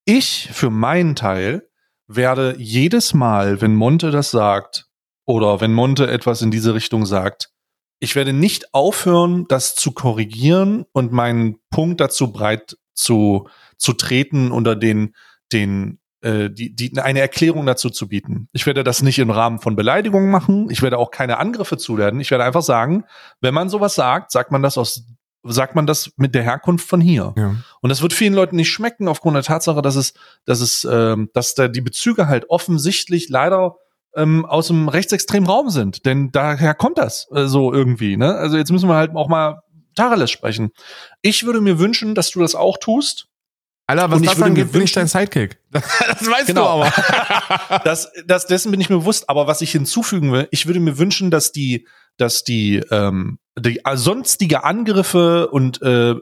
Ich 0.04 0.48
für 0.52 0.70
meinen 0.70 1.16
Teil 1.16 1.69
werde 2.12 2.56
jedes 2.58 3.14
Mal, 3.14 3.60
wenn 3.60 3.74
Monte 3.74 4.10
das 4.10 4.30
sagt 4.30 4.86
oder 5.26 5.60
wenn 5.60 5.72
Monte 5.72 6.10
etwas 6.10 6.42
in 6.42 6.50
diese 6.50 6.74
Richtung 6.74 7.06
sagt, 7.06 7.50
ich 8.00 8.16
werde 8.16 8.32
nicht 8.32 8.74
aufhören, 8.74 9.44
das 9.48 9.74
zu 9.74 9.92
korrigieren 9.92 10.86
und 10.92 11.12
meinen 11.12 11.58
Punkt 11.70 12.00
dazu 12.00 12.32
breit 12.32 12.76
zu, 12.94 13.48
zu 13.76 13.92
treten 13.92 14.50
unter 14.50 14.74
den, 14.74 15.14
den, 15.52 16.00
äh, 16.22 16.50
die, 16.50 16.74
die, 16.74 16.98
eine 16.98 17.20
Erklärung 17.20 17.64
dazu 17.66 17.90
zu 17.90 18.08
bieten. 18.08 18.48
Ich 18.52 18.66
werde 18.66 18.82
das 18.82 19.02
nicht 19.02 19.18
im 19.18 19.30
Rahmen 19.30 19.60
von 19.60 19.76
Beleidigungen 19.76 20.30
machen. 20.30 20.68
Ich 20.70 20.82
werde 20.82 20.98
auch 20.98 21.10
keine 21.10 21.38
Angriffe 21.38 21.76
zulernen. 21.76 22.20
Ich 22.20 22.30
werde 22.30 22.44
einfach 22.44 22.62
sagen, 22.62 23.04
wenn 23.40 23.54
man 23.54 23.68
sowas 23.68 23.94
sagt, 23.94 24.32
sagt 24.32 24.50
man 24.50 24.62
das 24.62 24.78
aus, 24.78 25.06
sagt 25.42 25.74
man 25.74 25.86
das 25.86 26.12
mit 26.16 26.34
der 26.34 26.42
Herkunft 26.42 26.86
von 26.88 27.00
hier. 27.00 27.32
Ja. 27.36 27.56
Und 27.80 27.88
das 27.90 28.02
wird 28.02 28.12
vielen 28.12 28.34
Leuten 28.34 28.56
nicht 28.56 28.70
schmecken 28.70 29.08
aufgrund 29.08 29.36
der 29.36 29.42
Tatsache, 29.42 29.80
dass 29.82 29.96
es, 29.96 30.12
dass 30.44 30.60
es, 30.60 30.86
ähm, 30.90 31.30
dass 31.34 31.54
da 31.54 31.68
die 31.68 31.80
Bezüge 31.80 32.28
halt 32.28 32.50
offensichtlich 32.50 33.28
leider 33.28 33.76
ähm, 34.14 34.44
aus 34.44 34.66
dem 34.66 34.88
rechtsextremen 34.88 35.48
Raum 35.48 35.70
sind. 35.70 36.04
Denn 36.04 36.30
daher 36.32 36.74
kommt 36.74 36.98
das 36.98 37.28
äh, 37.34 37.46
so 37.46 37.72
irgendwie. 37.72 38.16
Ne? 38.16 38.34
Also 38.34 38.56
jetzt 38.56 38.70
müssen 38.72 38.88
wir 38.88 38.96
halt 38.96 39.14
auch 39.14 39.28
mal 39.28 39.62
Tacheles 39.94 40.30
sprechen. 40.30 40.70
Ich 41.22 41.44
würde 41.44 41.60
mir 41.60 41.78
wünschen, 41.78 42.14
dass 42.14 42.30
du 42.30 42.40
das 42.40 42.54
auch 42.54 42.76
tust. 42.78 43.26
Alter, 43.86 44.10
was 44.10 44.18
Und 44.18 44.22
ich 44.24 44.30
das 44.30 44.38
würde 44.38 44.46
angeht, 44.50 44.72
bin 44.72 44.82
ich 44.82 44.92
dein 44.92 45.08
Sidekick. 45.08 45.58
Das, 45.72 45.82
weißt 45.84 46.46
Genau. 46.46 46.80
du 46.80 46.84
aber. 46.86 47.80
das, 47.84 48.10
das, 48.26 48.46
dessen 48.46 48.70
bin 48.70 48.80
ich 48.80 48.88
mir 48.90 48.98
bewusst. 48.98 49.28
Aber 49.28 49.46
was 49.46 49.62
ich 49.62 49.72
hinzufügen 49.72 50.32
will, 50.32 50.48
ich 50.50 50.66
würde 50.66 50.80
mir 50.80 50.98
wünschen, 50.98 51.30
dass 51.30 51.50
die, 51.52 51.86
dass 52.16 52.44
die, 52.44 52.76
ähm, 52.90 53.38
die 53.58 53.84
äh, 53.84 53.96
sonstige 53.96 54.64
Angriffe 54.64 55.48
und 55.48 55.80
äh, 55.82 56.14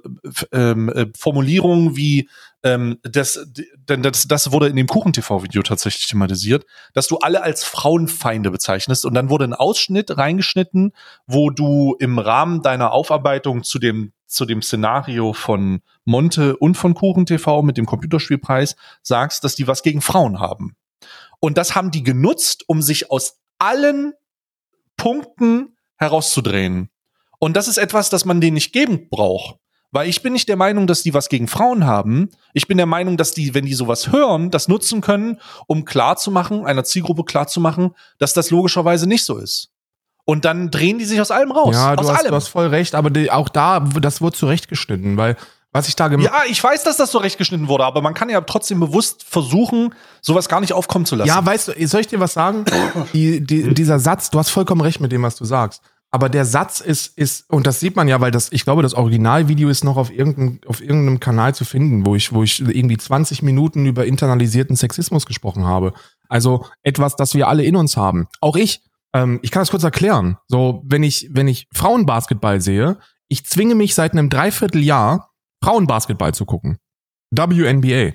ähm, 0.53 0.89
äh, 0.89 1.07
Formulierungen 1.17 1.97
wie 1.97 2.29
ähm, 2.65 2.99
das, 3.03 3.47
denn 3.89 4.03
das, 4.03 4.27
das 4.27 4.51
wurde 4.51 4.69
in 4.69 4.77
dem 4.77 4.89
Kuchen-TV-Video 4.89 5.63
tatsächlich 5.63 6.09
thematisiert, 6.09 6.67
dass 6.93 7.07
du 7.07 7.19
alle 7.19 7.43
als 7.43 7.65
Frauenfeinde 7.65 8.51
bezeichnest 8.51 9.05
und 9.05 9.15
dann 9.15 9.31
wurde 9.31 9.45
ein 9.45 9.55
Ausschnitt 9.55 10.17
reingeschnitten, 10.17 10.93
wo 11.27 11.51
du 11.51 11.95
im 11.99 12.19
Rahmen 12.19 12.63
deiner 12.63 12.93
Aufarbeitung 12.93 13.63
zu 13.63 13.79
dem 13.79 14.13
zu 14.27 14.45
dem 14.45 14.61
Szenario 14.61 15.33
von 15.33 15.81
Monte 16.05 16.57
und 16.57 16.77
von 16.77 16.95
Kuchen 16.95 17.25
TV 17.25 17.63
mit 17.63 17.79
dem 17.79 17.87
Computerspielpreis 17.87 18.77
sagst, 19.03 19.43
dass 19.43 19.55
die 19.55 19.67
was 19.67 19.83
gegen 19.83 20.03
Frauen 20.03 20.39
haben. 20.39 20.77
Und 21.41 21.57
das 21.57 21.75
haben 21.75 21.91
die 21.91 22.03
genutzt, 22.03 22.65
um 22.67 22.83
sich 22.83 23.11
aus 23.11 23.39
allen 23.59 24.13
Punkten 24.97 25.78
herauszudrehen. 25.99 26.89
Und 27.39 27.57
das 27.57 27.69
ist 27.69 27.79
etwas, 27.79 28.11
das 28.11 28.25
man 28.25 28.41
denen 28.41 28.55
nicht 28.55 28.73
geben 28.73 29.09
braucht. 29.11 29.57
Weil 29.91 30.09
ich 30.09 30.23
bin 30.23 30.35
nicht 30.35 30.49
der 30.49 30.57
Meinung, 30.57 30.87
dass 30.87 31.03
die 31.03 31.15
was 31.15 31.29
gegen 31.29 31.49
Frauen 31.49 31.87
haben. 31.87 32.29
Ich 32.53 32.69
bin 32.69 32.77
der 32.77 32.87
Meinung, 32.87 33.17
dass 33.17 33.33
die, 33.33 33.55
wenn 33.55 33.65
die 33.65 33.75
sowas 33.75 34.13
hören, 34.13 34.51
das 34.51 34.69
nutzen 34.69 35.01
können, 35.01 35.41
um 35.67 35.87
klarzumachen, 35.87 36.67
einer 36.67 36.85
Zielgruppe 36.85 37.25
klarzumachen, 37.25 37.95
dass 38.19 38.35
das 38.35 38.51
logischerweise 38.51 39.07
nicht 39.07 39.25
so 39.25 39.39
ist. 39.39 39.71
Und 40.27 40.45
dann 40.45 40.71
drehen 40.71 40.99
die 40.99 41.07
sich 41.07 41.23
aus 41.23 41.31
allem 41.31 41.53
raus. 41.53 41.75
Ja, 41.75 41.97
du 41.97 42.03
aus 42.03 42.11
hast, 42.11 42.19
allem. 42.19 42.29
du 42.29 42.35
hast 42.37 42.49
voll 42.49 42.67
recht, 42.67 42.95
aber 42.95 43.09
die, 43.09 43.31
auch 43.31 43.49
da, 43.49 43.81
das 43.81 44.21
wurde 44.21 44.37
zurechtgeschnitten, 44.37 45.17
weil 45.17 45.37
was 45.73 45.89
ich 45.89 45.97
da 45.97 46.09
gemacht 46.09 46.31
ja, 46.33 46.43
ich 46.49 46.63
weiß, 46.63 46.83
dass 46.85 46.97
das 46.97 47.13
so 47.13 47.19
recht 47.19 47.39
geschnitten 47.39 47.69
wurde, 47.69 47.85
aber 47.85 48.01
man 48.01 48.15
kann 48.15 48.31
ja 48.31 48.41
trotzdem 48.41 48.81
bewusst 48.81 49.23
versuchen, 49.23 49.95
sowas 50.23 50.49
gar 50.49 50.61
nicht 50.61 50.73
aufkommen 50.73 51.05
zu 51.05 51.15
lassen. 51.15 51.29
Ja, 51.29 51.45
weißt 51.45 51.69
du, 51.69 51.87
soll 51.87 52.01
ich 52.01 52.07
dir 52.07 52.21
was 52.21 52.33
sagen? 52.33 52.65
Die, 53.13 53.45
die, 53.45 53.75
dieser 53.75 53.99
Satz, 53.99 54.31
du 54.31 54.39
hast 54.39 54.51
vollkommen 54.51 54.81
recht 54.81 55.01
mit 55.01 55.13
dem, 55.13 55.23
was 55.23 55.37
du 55.37 55.45
sagst. 55.45 55.83
Aber 56.11 56.31
der 56.31 56.47
Satz 56.47 56.81
ist, 56.81 57.19
ist, 57.19 57.51
und 57.51 57.67
das 57.67 57.81
sieht 57.81 57.95
man 57.95 58.09
ja, 58.09 58.21
weil 58.21 58.31
das, 58.31 58.51
ich 58.51 58.65
glaube, 58.65 58.83
das 58.83 58.95
Originalvideo 58.95 59.69
ist 59.69 59.85
noch 59.85 59.99
auf 59.99 60.11
irgendeinem, 60.11 60.61
auf 60.67 60.81
irgendeinem 60.81 61.21
Kanal 61.21 61.55
zu 61.55 61.67
finden, 61.67 62.07
wo 62.07 62.15
ich, 62.15 62.33
wo 62.33 62.43
ich 62.43 62.61
irgendwie 62.61 62.97
20 62.97 63.43
Minuten 63.43 63.85
über 63.85 64.07
internalisierten 64.07 64.75
Sexismus 64.75 65.27
gesprochen 65.27 65.67
habe. 65.67 65.93
Also 66.29 66.65
etwas, 66.83 67.17
das 67.17 67.35
wir 67.35 67.49
alle 67.49 67.63
in 67.65 67.77
uns 67.77 67.99
haben. 67.99 68.27
Auch 68.41 68.57
ich, 68.57 68.81
ähm, 69.13 69.39
ich 69.43 69.51
kann 69.51 69.61
das 69.61 69.71
kurz 69.71 69.83
erklären. 69.83 70.39
So, 70.47 70.83
wenn 70.87 71.03
ich, 71.03 71.29
wenn 71.31 71.47
ich 71.47 71.69
Frauenbasketball 71.75 72.63
sehe, 72.63 72.99
ich 73.29 73.45
zwinge 73.45 73.75
mich 73.75 73.95
seit 73.95 74.13
einem 74.13 74.31
Dreivierteljahr, 74.31 75.28
Frauenbasketball 75.63 76.35
zu 76.35 76.45
gucken. 76.45 76.79
WNBA 77.31 78.13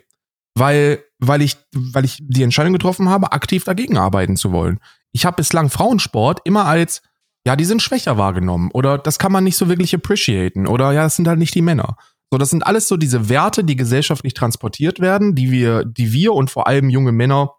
weil, 0.55 1.03
weil 1.19 1.41
ich, 1.41 1.57
weil 1.73 2.05
ich 2.05 2.19
die 2.21 2.43
Entscheidung 2.43 2.73
getroffen 2.73 3.09
habe, 3.09 3.31
aktiv 3.31 3.63
dagegen 3.63 3.97
arbeiten 3.97 4.35
zu 4.35 4.51
wollen. 4.51 4.79
Ich 5.11 5.25
habe 5.25 5.37
bislang 5.37 5.69
Frauensport 5.69 6.41
immer 6.43 6.65
als, 6.65 7.01
ja, 7.45 7.55
die 7.55 7.65
sind 7.65 7.81
schwächer 7.81 8.17
wahrgenommen 8.17 8.69
oder 8.71 8.97
das 8.97 9.19
kann 9.19 9.31
man 9.31 9.43
nicht 9.43 9.57
so 9.57 9.67
wirklich 9.67 9.93
appreciaten 9.93 10.67
oder 10.67 10.91
ja, 10.91 11.03
das 11.03 11.15
sind 11.15 11.27
halt 11.27 11.39
nicht 11.39 11.55
die 11.55 11.61
Männer. 11.61 11.97
So, 12.31 12.37
das 12.37 12.49
sind 12.49 12.65
alles 12.65 12.87
so 12.87 12.97
diese 12.97 13.29
Werte, 13.29 13.63
die 13.63 13.75
gesellschaftlich 13.75 14.33
transportiert 14.33 14.99
werden, 14.99 15.35
die 15.35 15.51
wir, 15.51 15.85
die 15.85 16.13
wir 16.13 16.33
und 16.33 16.49
vor 16.49 16.67
allem 16.67 16.89
junge 16.89 17.11
Männer 17.11 17.53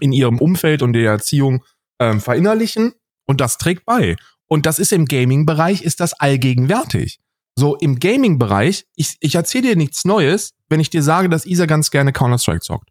in 0.00 0.12
ihrem 0.12 0.38
Umfeld 0.38 0.82
und 0.82 0.94
der 0.94 1.10
Erziehung 1.10 1.64
ähm, 2.00 2.20
verinnerlichen 2.20 2.92
und 3.26 3.40
das 3.40 3.58
trägt 3.58 3.84
bei. 3.84 4.16
Und 4.48 4.66
das 4.66 4.80
ist 4.80 4.92
im 4.92 5.04
Gaming-Bereich, 5.04 5.82
ist 5.82 6.00
das 6.00 6.14
allgegenwärtig. 6.14 7.19
So, 7.60 7.76
im 7.76 7.98
Gaming-Bereich, 7.98 8.86
ich, 8.96 9.18
ich 9.20 9.34
erzähle 9.34 9.68
dir 9.68 9.76
nichts 9.76 10.06
Neues, 10.06 10.54
wenn 10.70 10.80
ich 10.80 10.88
dir 10.88 11.02
sage, 11.02 11.28
dass 11.28 11.44
Isa 11.44 11.66
ganz 11.66 11.90
gerne 11.90 12.10
Counter-Strike 12.10 12.60
zockt. 12.60 12.88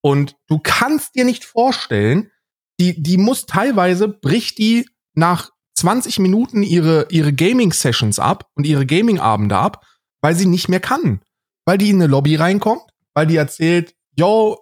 Und 0.00 0.36
du 0.46 0.60
kannst 0.62 1.16
dir 1.16 1.24
nicht 1.24 1.44
vorstellen, 1.44 2.30
die, 2.78 3.02
die 3.02 3.16
muss 3.16 3.46
teilweise, 3.46 4.06
bricht 4.06 4.58
die 4.58 4.88
nach 5.14 5.50
20 5.74 6.20
Minuten 6.20 6.62
ihre, 6.62 7.08
ihre 7.10 7.32
Gaming-Sessions 7.32 8.20
ab 8.20 8.48
und 8.54 8.64
ihre 8.64 8.86
Gaming-Abende 8.86 9.58
ab, 9.58 9.84
weil 10.20 10.36
sie 10.36 10.46
nicht 10.46 10.68
mehr 10.68 10.78
kann. 10.78 11.20
Weil 11.64 11.78
die 11.78 11.90
in 11.90 11.96
eine 11.96 12.06
Lobby 12.06 12.36
reinkommt, 12.36 12.82
weil 13.14 13.26
die 13.26 13.34
erzählt, 13.34 13.92
yo, 14.16 14.56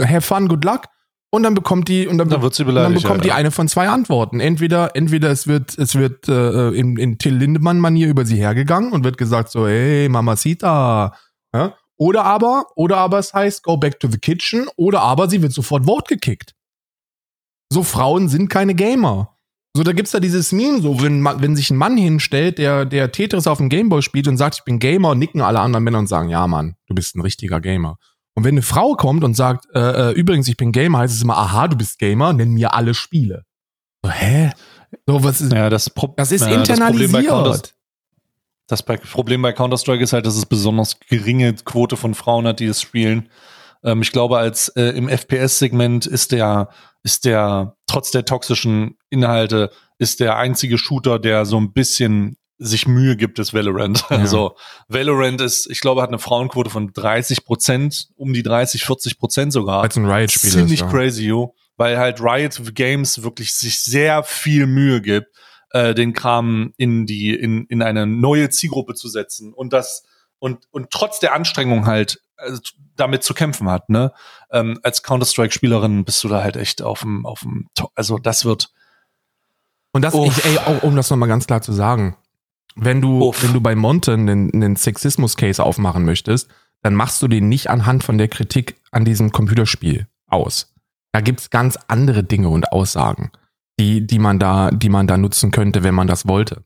have 0.00 0.20
fun, 0.20 0.46
good 0.46 0.64
luck. 0.64 0.84
Und 1.30 1.42
dann 1.42 1.54
bekommt 1.54 1.88
die, 1.88 2.06
und 2.06 2.18
dann, 2.18 2.28
Dann 2.28 2.40
wird 2.40 2.54
sie 2.54 2.64
und 2.64 2.74
dann 2.74 2.94
bekommt 2.94 3.24
die 3.24 3.30
Alter. 3.30 3.40
eine 3.40 3.50
von 3.50 3.68
zwei 3.68 3.88
Antworten. 3.88 4.40
Entweder, 4.40 4.94
entweder 4.94 5.30
es 5.30 5.46
wird, 5.46 5.76
es 5.76 5.94
wird 5.96 6.28
äh, 6.28 6.70
in, 6.70 6.96
in 6.96 7.18
Till 7.18 7.34
Lindemann-Manier 7.34 8.08
über 8.08 8.24
sie 8.24 8.36
hergegangen 8.36 8.92
und 8.92 9.04
wird 9.04 9.18
gesagt 9.18 9.50
so, 9.50 9.66
hey, 9.66 10.08
Mamacita. 10.08 11.14
Ja? 11.52 11.74
Oder 11.98 12.24
aber, 12.24 12.66
oder 12.76 12.98
aber 12.98 13.18
es 13.18 13.34
heißt, 13.34 13.64
go 13.64 13.76
back 13.76 13.98
to 14.00 14.08
the 14.08 14.18
kitchen, 14.18 14.66
oder 14.76 15.00
aber 15.02 15.28
sie 15.28 15.42
wird 15.42 15.52
sofort 15.52 15.86
Vote 15.86 16.14
gekickt. 16.14 16.54
So 17.72 17.82
Frauen 17.82 18.28
sind 18.28 18.48
keine 18.48 18.74
Gamer. 18.74 19.36
So, 19.76 19.82
da 19.82 19.92
gibt's 19.92 20.12
da 20.12 20.20
dieses 20.20 20.52
Meme, 20.52 20.80
so, 20.80 21.02
wenn, 21.02 21.22
wenn 21.22 21.54
sich 21.56 21.70
ein 21.70 21.76
Mann 21.76 21.98
hinstellt, 21.98 22.56
der, 22.56 22.86
der 22.86 23.12
Tetris 23.12 23.46
auf 23.46 23.58
dem 23.58 23.68
Gameboy 23.68 24.00
spielt 24.00 24.28
und 24.28 24.38
sagt, 24.38 24.56
ich 24.58 24.64
bin 24.64 24.78
Gamer, 24.78 25.14
nicken 25.14 25.42
alle 25.42 25.60
anderen 25.60 25.84
Männer 25.84 25.98
und 25.98 26.06
sagen, 26.06 26.30
ja, 26.30 26.46
Mann, 26.46 26.76
du 26.86 26.94
bist 26.94 27.14
ein 27.14 27.20
richtiger 27.20 27.60
Gamer. 27.60 27.98
Und 28.36 28.44
wenn 28.44 28.54
eine 28.54 28.62
Frau 28.62 28.94
kommt 28.94 29.24
und 29.24 29.34
sagt, 29.34 29.66
äh, 29.74 30.10
äh, 30.10 30.12
übrigens, 30.12 30.46
ich 30.46 30.58
bin 30.58 30.70
Gamer, 30.70 30.98
heißt 30.98 31.14
es 31.14 31.22
immer, 31.22 31.38
aha, 31.38 31.68
du 31.68 31.76
bist 31.76 31.98
Gamer, 31.98 32.34
nenn 32.34 32.50
mir 32.52 32.74
alle 32.74 32.92
Spiele. 32.92 33.44
So, 34.04 34.10
hä? 34.10 34.52
So, 35.06 35.24
was 35.24 35.40
ist, 35.40 35.52
Ja, 35.52 35.70
das, 35.70 35.88
Pro 35.88 36.12
das 36.16 36.32
ist 36.32 36.42
ja, 36.46 36.62
Das 36.62 36.78
Problem, 36.78 37.12
bei 37.12 37.22
Counter 37.22 37.54
internalisiert. 37.54 37.74
das 38.68 38.82
Problem 38.82 39.42
bei 39.42 39.52
Counter-Strike 39.52 40.04
ist 40.04 40.12
halt, 40.12 40.26
dass 40.26 40.36
es 40.36 40.44
besonders 40.44 41.00
geringe 41.00 41.54
Quote 41.54 41.96
von 41.96 42.14
Frauen 42.14 42.46
hat, 42.46 42.60
die 42.60 42.66
es 42.66 42.82
spielen. 42.82 43.30
Ähm, 43.82 44.02
ich 44.02 44.12
glaube, 44.12 44.36
als 44.36 44.68
äh, 44.68 44.90
im 44.90 45.08
FPS-Segment 45.08 46.04
ist 46.04 46.32
der, 46.32 46.68
ist 47.02 47.24
der, 47.24 47.76
trotz 47.86 48.10
der 48.10 48.26
toxischen 48.26 48.98
Inhalte, 49.08 49.70
ist 49.98 50.20
der 50.20 50.36
einzige 50.36 50.76
Shooter, 50.76 51.18
der 51.18 51.46
so 51.46 51.56
ein 51.56 51.72
bisschen 51.72 52.36
sich 52.58 52.86
Mühe 52.86 53.16
gibt, 53.16 53.38
ist 53.38 53.52
Valorant. 53.52 54.04
Ja. 54.10 54.18
Also 54.18 54.56
Valorant 54.88 55.40
ist, 55.40 55.68
ich 55.70 55.80
glaube, 55.80 56.02
hat 56.02 56.08
eine 56.08 56.18
Frauenquote 56.18 56.70
von 56.70 56.92
30 56.92 57.44
Prozent, 57.44 58.08
um 58.16 58.32
die 58.32 58.42
30, 58.42 58.84
40 58.84 59.18
Prozent 59.18 59.52
sogar. 59.52 59.82
Als 59.82 59.96
ein 59.96 60.06
Riot-Spiel 60.06 60.50
Ziemlich 60.50 60.80
ist, 60.80 60.80
ja. 60.80 60.88
crazy, 60.90 61.24
yo. 61.26 61.54
Weil 61.76 61.98
halt 61.98 62.20
Riot 62.20 62.74
Games 62.74 63.22
wirklich 63.22 63.54
sich 63.54 63.82
sehr 63.82 64.22
viel 64.22 64.66
Mühe 64.66 65.02
gibt, 65.02 65.28
äh, 65.70 65.94
den 65.94 66.12
Kram 66.14 66.72
in 66.76 67.04
die, 67.06 67.34
in, 67.34 67.66
in 67.66 67.82
eine 67.82 68.06
neue 68.06 68.48
Zielgruppe 68.48 68.94
zu 68.94 69.08
setzen 69.08 69.52
und 69.52 69.72
das, 69.72 70.04
und, 70.38 70.66
und 70.70 70.90
trotz 70.90 71.20
der 71.20 71.34
Anstrengung 71.34 71.86
halt 71.86 72.20
also, 72.36 72.60
damit 72.96 73.24
zu 73.24 73.34
kämpfen 73.34 73.70
hat, 73.70 73.88
ne? 73.88 74.12
Ähm, 74.50 74.78
als 74.82 75.02
Counter-Strike-Spielerin 75.02 76.04
bist 76.04 76.22
du 76.24 76.28
da 76.28 76.42
halt 76.42 76.56
echt 76.56 76.82
auf 76.82 77.00
dem, 77.00 77.26
auf 77.26 77.40
dem, 77.40 77.68
also 77.94 78.18
das 78.18 78.44
wird, 78.44 78.70
Und 79.92 80.02
das, 80.02 80.14
Uff. 80.14 80.38
ich, 80.38 80.44
ey, 80.44 80.58
auch, 80.58 80.82
um 80.82 80.96
das 80.96 81.10
nochmal 81.10 81.28
ganz 81.28 81.46
klar 81.46 81.62
zu 81.62 81.72
sagen, 81.72 82.16
wenn 82.76 83.00
du, 83.00 83.28
Uff. 83.28 83.42
wenn 83.42 83.52
du 83.52 83.60
bei 83.60 83.74
Monte 83.74 84.12
einen, 84.12 84.52
einen 84.52 84.76
Sexismus-Case 84.76 85.62
aufmachen 85.62 86.04
möchtest, 86.04 86.48
dann 86.82 86.94
machst 86.94 87.20
du 87.22 87.28
den 87.28 87.48
nicht 87.48 87.68
anhand 87.68 88.04
von 88.04 88.18
der 88.18 88.28
Kritik 88.28 88.80
an 88.92 89.04
diesem 89.04 89.32
Computerspiel 89.32 90.06
aus. 90.26 90.74
Da 91.12 91.20
gibt's 91.20 91.50
ganz 91.50 91.78
andere 91.88 92.22
Dinge 92.22 92.50
und 92.50 92.72
Aussagen, 92.72 93.30
die, 93.80 94.06
die 94.06 94.18
man 94.18 94.38
da, 94.38 94.70
die 94.70 94.90
man 94.90 95.06
da 95.06 95.16
nutzen 95.16 95.50
könnte, 95.50 95.82
wenn 95.82 95.94
man 95.94 96.06
das 96.06 96.28
wollte. 96.28 96.64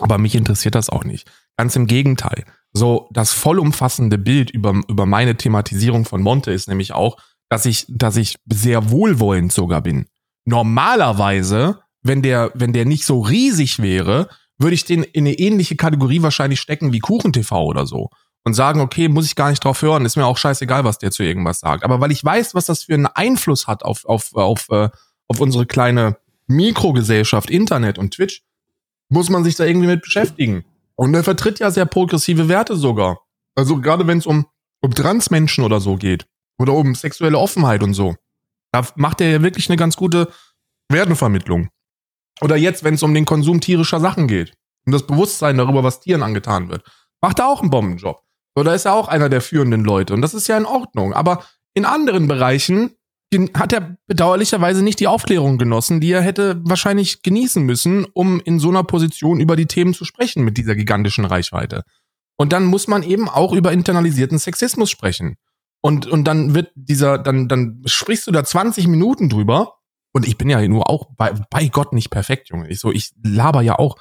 Aber 0.00 0.18
mich 0.18 0.34
interessiert 0.34 0.74
das 0.74 0.90
auch 0.90 1.04
nicht. 1.04 1.30
Ganz 1.56 1.76
im 1.76 1.86
Gegenteil. 1.86 2.44
So, 2.72 3.08
das 3.12 3.32
vollumfassende 3.32 4.18
Bild 4.18 4.50
über, 4.50 4.80
über 4.88 5.06
meine 5.06 5.36
Thematisierung 5.36 6.04
von 6.04 6.22
Monte 6.22 6.50
ist 6.50 6.66
nämlich 6.66 6.92
auch, 6.92 7.18
dass 7.48 7.66
ich, 7.66 7.86
dass 7.88 8.16
ich 8.16 8.36
sehr 8.50 8.90
wohlwollend 8.90 9.52
sogar 9.52 9.82
bin. 9.82 10.06
Normalerweise, 10.44 11.80
wenn 12.02 12.22
der, 12.22 12.50
wenn 12.54 12.72
der 12.72 12.86
nicht 12.86 13.04
so 13.04 13.20
riesig 13.20 13.80
wäre, 13.80 14.28
würde 14.58 14.74
ich 14.74 14.84
den 14.84 15.02
in 15.02 15.26
eine 15.26 15.38
ähnliche 15.38 15.76
Kategorie 15.76 16.22
wahrscheinlich 16.22 16.60
stecken 16.60 16.92
wie 16.92 17.00
KuchenTV 17.00 17.52
oder 17.52 17.86
so. 17.86 18.10
Und 18.46 18.52
sagen, 18.52 18.80
okay, 18.80 19.08
muss 19.08 19.24
ich 19.24 19.36
gar 19.36 19.48
nicht 19.48 19.64
drauf 19.64 19.80
hören, 19.80 20.04
ist 20.04 20.16
mir 20.16 20.26
auch 20.26 20.36
scheißegal, 20.36 20.84
was 20.84 20.98
der 20.98 21.10
zu 21.10 21.22
irgendwas 21.22 21.60
sagt. 21.60 21.82
Aber 21.82 22.00
weil 22.00 22.12
ich 22.12 22.22
weiß, 22.22 22.54
was 22.54 22.66
das 22.66 22.84
für 22.84 22.92
einen 22.92 23.06
Einfluss 23.06 23.66
hat 23.66 23.82
auf, 23.82 24.04
auf, 24.04 24.34
auf, 24.34 24.68
äh, 24.68 24.90
auf 25.28 25.40
unsere 25.40 25.64
kleine 25.64 26.18
Mikrogesellschaft, 26.46 27.48
Internet 27.48 27.98
und 27.98 28.12
Twitch, 28.12 28.42
muss 29.08 29.30
man 29.30 29.44
sich 29.44 29.56
da 29.56 29.64
irgendwie 29.64 29.86
mit 29.86 30.02
beschäftigen. 30.02 30.64
Und 30.94 31.14
er 31.14 31.24
vertritt 31.24 31.58
ja 31.58 31.70
sehr 31.70 31.86
progressive 31.86 32.48
Werte 32.48 32.76
sogar. 32.76 33.20
Also 33.54 33.80
gerade 33.80 34.06
wenn 34.06 34.18
es 34.18 34.26
um, 34.26 34.46
um 34.82 34.94
Transmenschen 34.94 35.64
oder 35.64 35.80
so 35.80 35.96
geht. 35.96 36.26
Oder 36.58 36.74
um 36.74 36.94
sexuelle 36.94 37.38
Offenheit 37.38 37.82
und 37.82 37.94
so. 37.94 38.14
Da 38.72 38.86
macht 38.96 39.20
er 39.20 39.30
ja 39.30 39.42
wirklich 39.42 39.68
eine 39.68 39.76
ganz 39.76 39.96
gute 39.96 40.30
Wertevermittlung. 40.88 41.68
Oder 42.40 42.56
jetzt, 42.56 42.84
wenn 42.84 42.94
es 42.94 43.02
um 43.02 43.14
den 43.14 43.24
Konsum 43.24 43.60
tierischer 43.60 44.00
Sachen 44.00 44.26
geht. 44.26 44.52
Um 44.86 44.92
das 44.92 45.06
Bewusstsein 45.06 45.56
darüber, 45.56 45.82
was 45.82 46.00
Tieren 46.00 46.22
angetan 46.22 46.68
wird. 46.68 46.82
Macht 47.20 47.38
er 47.38 47.48
auch 47.48 47.60
einen 47.60 47.70
Bombenjob. 47.70 48.22
Oder 48.56 48.74
ist 48.74 48.84
er 48.84 48.94
auch 48.94 49.08
einer 49.08 49.28
der 49.28 49.40
führenden 49.40 49.84
Leute. 49.84 50.14
Und 50.14 50.22
das 50.22 50.34
ist 50.34 50.46
ja 50.46 50.56
in 50.56 50.66
Ordnung. 50.66 51.12
Aber 51.12 51.44
in 51.74 51.84
anderen 51.84 52.28
Bereichen 52.28 52.96
hat 53.54 53.72
er 53.72 53.96
bedauerlicherweise 54.06 54.84
nicht 54.84 55.00
die 55.00 55.08
Aufklärung 55.08 55.58
genossen, 55.58 56.00
die 56.00 56.12
er 56.12 56.22
hätte 56.22 56.60
wahrscheinlich 56.64 57.22
genießen 57.22 57.64
müssen, 57.64 58.04
um 58.12 58.40
in 58.40 58.60
so 58.60 58.68
einer 58.68 58.84
Position 58.84 59.40
über 59.40 59.56
die 59.56 59.66
Themen 59.66 59.92
zu 59.92 60.04
sprechen 60.04 60.44
mit 60.44 60.56
dieser 60.56 60.76
gigantischen 60.76 61.24
Reichweite. 61.24 61.82
Und 62.36 62.52
dann 62.52 62.64
muss 62.64 62.86
man 62.86 63.02
eben 63.02 63.28
auch 63.28 63.52
über 63.52 63.72
internalisierten 63.72 64.38
Sexismus 64.38 64.90
sprechen. 64.90 65.36
Und, 65.80 66.06
und 66.06 66.24
dann 66.24 66.54
wird 66.54 66.70
dieser, 66.74 67.18
dann, 67.18 67.48
dann 67.48 67.82
sprichst 67.84 68.26
du 68.26 68.32
da 68.32 68.44
20 68.44 68.86
Minuten 68.86 69.28
drüber. 69.28 69.78
Und 70.14 70.26
ich 70.26 70.38
bin 70.38 70.48
ja 70.48 70.66
nur 70.66 70.88
auch 70.88 71.08
bei, 71.16 71.32
bei 71.50 71.66
Gott 71.66 71.92
nicht 71.92 72.08
perfekt, 72.08 72.48
Junge. 72.48 72.68
Ich 72.68 72.78
so, 72.78 72.92
ich 72.92 73.12
laber 73.22 73.62
ja 73.62 73.78
auch. 73.78 73.96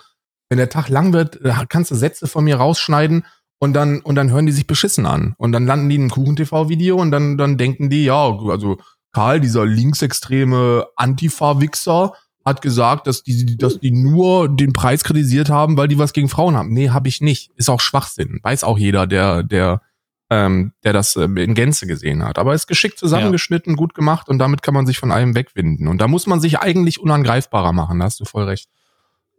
Wenn 0.47 0.59
der 0.59 0.69
Tag 0.69 0.87
lang 0.87 1.11
wird, 1.11 1.39
kannst 1.69 1.89
du 1.89 1.95
Sätze 1.95 2.27
von 2.27 2.43
mir 2.43 2.57
rausschneiden 2.57 3.25
und 3.59 3.73
dann, 3.73 3.99
und 4.01 4.15
dann 4.15 4.29
hören 4.29 4.45
die 4.45 4.51
sich 4.51 4.67
beschissen 4.67 5.07
an. 5.07 5.33
Und 5.37 5.51
dann 5.53 5.65
landen 5.65 5.89
die 5.89 5.95
in 5.95 6.05
ein 6.05 6.09
Kuchen-TV-Video 6.11 6.97
und 6.97 7.09
dann, 7.09 7.37
dann 7.37 7.57
denken 7.57 7.89
die, 7.89 8.05
ja, 8.05 8.29
also 8.29 8.77
Karl, 9.11 9.39
dieser 9.39 9.65
linksextreme 9.65 10.85
Antifa-Wichser, 10.95 12.13
hat 12.45 12.61
gesagt, 12.61 13.07
dass 13.07 13.23
die, 13.23 13.57
dass 13.57 13.79
die 13.79 13.91
nur 13.91 14.49
den 14.49 14.73
Preis 14.73 15.03
kritisiert 15.03 15.49
haben, 15.49 15.77
weil 15.77 15.87
die 15.87 15.97
was 15.97 16.13
gegen 16.13 16.29
Frauen 16.29 16.55
haben. 16.55 16.73
Nee, 16.73 16.89
habe 16.89 17.07
ich 17.07 17.21
nicht. 17.21 17.51
Ist 17.55 17.69
auch 17.69 17.79
Schwachsinn. 17.79 18.39
Weiß 18.43 18.63
auch 18.63 18.77
jeder, 18.77 19.07
der, 19.07 19.43
der, 19.43 19.81
ähm, 20.29 20.73
der 20.83 20.93
das 20.93 21.15
äh, 21.15 21.23
in 21.23 21.53
Gänze 21.53 21.87
gesehen 21.87 22.23
hat. 22.23 22.37
Aber 22.37 22.53
ist 22.53 22.67
geschickt 22.67 22.97
zusammengeschnitten, 22.97 23.73
ja. 23.73 23.77
gut 23.77 23.93
gemacht 23.93 24.29
und 24.29 24.39
damit 24.39 24.61
kann 24.61 24.73
man 24.73 24.85
sich 24.85 24.97
von 24.97 25.11
allem 25.11 25.35
wegwinden. 25.35 25.87
Und 25.87 25.99
da 25.99 26.07
muss 26.07 26.27
man 26.27 26.39
sich 26.39 26.59
eigentlich 26.59 26.99
unangreifbarer 26.99 27.73
machen, 27.73 27.99
da 27.99 28.05
hast 28.05 28.19
du 28.19 28.25
voll 28.25 28.45
recht. 28.45 28.69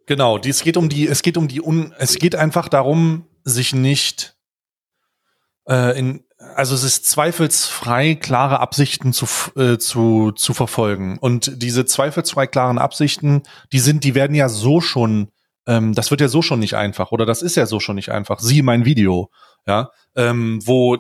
Genau, 0.07 0.39
die, 0.39 0.51
es 0.51 0.63
geht 0.63 0.77
um 0.77 0.89
die, 0.89 1.09
es 1.09 1.23
geht 1.23 1.37
um 1.37 1.49
die, 1.49 1.63
un, 1.63 1.95
es 1.99 2.17
geht 2.17 2.35
einfach 2.35 2.69
darum, 2.69 3.27
sich 3.43 3.75
nicht 3.75 4.37
äh, 5.69 5.99
in, 5.99 6.25
also 6.55 6.75
es 6.75 6.85
ist 6.85 7.07
zweifelsfrei, 7.07 8.15
klare 8.15 8.61
Absichten 8.61 9.13
zu, 9.13 9.27
äh, 9.57 9.79
zu, 9.79 10.33
zu 10.33 10.53
verfolgen. 10.53 11.19
Und 11.19 11.63
diese 11.63 11.87
zweifelsfrei 11.87 12.47
klaren 12.47 12.79
Absichten, 12.79 13.43
die 13.73 13.79
sind, 13.79 14.05
die 14.05 14.15
werden 14.15 14.35
ja 14.37 14.49
so 14.49 14.81
schon, 14.81 15.29
ähm, 15.67 15.95
das 15.95 16.11
wird 16.11 16.21
ja 16.21 16.29
so 16.29 16.43
schon 16.43 16.61
nicht 16.61 16.75
einfach, 16.75 17.13
oder 17.13 17.25
das 17.25 17.41
ist 17.41 17.57
ja 17.57 17.67
so 17.67 17.81
schon 17.81 17.97
nicht 17.97 18.11
einfach. 18.11 18.41
Sieh 18.41 18.63
mein 18.63 18.85
Video, 18.85 19.31
ja, 19.67 19.91
ähm, 20.17 20.61
wo 20.65 20.99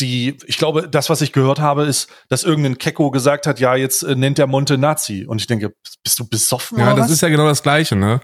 die, 0.00 0.36
ich 0.46 0.58
glaube, 0.58 0.88
das, 0.88 1.10
was 1.10 1.20
ich 1.22 1.32
gehört 1.32 1.58
habe, 1.58 1.84
ist, 1.84 2.08
dass 2.28 2.44
irgendein 2.44 2.78
Kecko 2.78 3.10
gesagt 3.10 3.46
hat, 3.46 3.58
ja, 3.58 3.74
jetzt 3.74 4.02
äh, 4.02 4.14
nennt 4.14 4.38
der 4.38 4.46
Monte 4.46 4.78
Nazi. 4.78 5.26
Und 5.26 5.40
ich 5.40 5.46
denke, 5.46 5.74
bist 6.02 6.18
du 6.18 6.28
besoffen? 6.28 6.78
Ja, 6.78 6.94
das 6.94 7.06
was? 7.06 7.12
ist 7.12 7.20
ja 7.22 7.28
genau 7.28 7.46
das 7.46 7.62
Gleiche, 7.62 7.96
ne? 7.96 8.20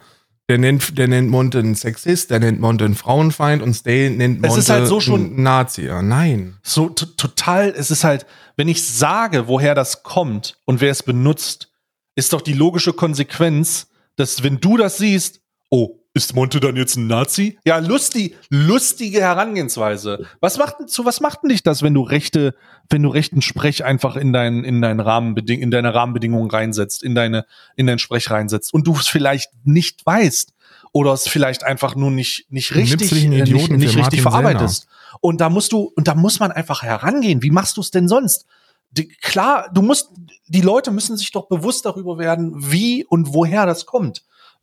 Der 0.48 0.58
nennt, 0.58 0.98
der 0.98 1.08
nennt 1.08 1.30
Monte 1.30 1.58
einen 1.58 1.74
Sexist, 1.74 2.30
der 2.30 2.38
nennt 2.38 2.60
Monte 2.60 2.84
einen 2.84 2.94
Frauenfeind 2.94 3.62
und 3.62 3.72
Stay 3.72 4.10
nennt 4.10 4.42
Monte 4.42 4.58
es 4.58 4.64
ist 4.64 4.70
halt 4.70 4.86
so 4.86 5.00
schon 5.00 5.42
Nazi. 5.42 5.86
Ja, 5.86 6.02
nein. 6.02 6.58
So 6.62 6.90
total, 6.90 7.70
es 7.74 7.90
ist 7.90 8.04
halt, 8.04 8.26
wenn 8.56 8.68
ich 8.68 8.86
sage, 8.86 9.48
woher 9.48 9.74
das 9.74 10.02
kommt 10.02 10.58
und 10.66 10.82
wer 10.82 10.90
es 10.90 11.02
benutzt, 11.02 11.72
ist 12.14 12.34
doch 12.34 12.42
die 12.42 12.52
logische 12.52 12.92
Konsequenz, 12.92 13.88
dass 14.16 14.42
wenn 14.42 14.60
du 14.60 14.76
das 14.76 14.98
siehst, 14.98 15.40
oh, 15.70 16.03
ist 16.16 16.34
Monte 16.36 16.60
dann 16.60 16.76
jetzt 16.76 16.96
ein 16.96 17.08
Nazi? 17.08 17.58
Ja, 17.64 17.78
lustig, 17.78 18.36
lustige 18.48 19.20
Herangehensweise. 19.20 20.26
Was 20.40 20.58
macht 20.58 20.88
zu 20.88 21.04
was 21.04 21.20
macht 21.20 21.42
denn 21.42 21.50
dich 21.50 21.64
das, 21.64 21.82
wenn 21.82 21.92
du 21.92 22.02
rechte, 22.02 22.54
wenn 22.88 23.02
du 23.02 23.08
rechten 23.08 23.42
Sprech 23.42 23.84
einfach 23.84 24.14
in 24.14 24.32
deinen 24.32 24.62
in 24.62 24.80
deinen 24.80 25.00
Rahmenbeding 25.00 25.60
in 25.60 25.72
deine 25.72 25.92
Rahmenbedingungen 25.92 26.48
reinsetzt, 26.48 27.02
in 27.02 27.16
deine 27.16 27.46
in 27.74 27.88
deinen 27.88 27.98
Sprech 27.98 28.30
reinsetzt 28.30 28.72
und 28.72 28.86
du 28.86 28.92
es 28.92 29.08
vielleicht 29.08 29.50
nicht 29.64 30.06
weißt 30.06 30.54
oder 30.92 31.12
es 31.12 31.26
vielleicht 31.26 31.64
einfach 31.64 31.96
nur 31.96 32.12
nicht 32.12 32.46
nicht 32.48 32.76
richtig 32.76 33.12
äh, 33.12 33.26
nicht, 33.26 33.70
nicht 33.70 33.96
richtig 33.96 34.22
verarbeitest. 34.22 34.86
Und 35.20 35.40
da 35.40 35.50
musst 35.50 35.72
du 35.72 35.92
und 35.96 36.06
da 36.06 36.14
muss 36.14 36.38
man 36.38 36.52
einfach 36.52 36.84
herangehen. 36.84 37.42
Wie 37.42 37.50
machst 37.50 37.76
du 37.76 37.80
es 37.80 37.90
denn 37.90 38.06
sonst? 38.06 38.46
Die, 38.92 39.08
klar, 39.08 39.68
du 39.74 39.82
musst 39.82 40.10
die 40.46 40.60
Leute 40.60 40.92
müssen 40.92 41.16
sich 41.16 41.32
doch 41.32 41.48
bewusst 41.48 41.84
darüber 41.84 42.18
werden, 42.18 42.52
wie 42.54 43.04
und 43.04 43.34
woher 43.34 43.66
das 43.66 43.84
kommt 43.84 44.22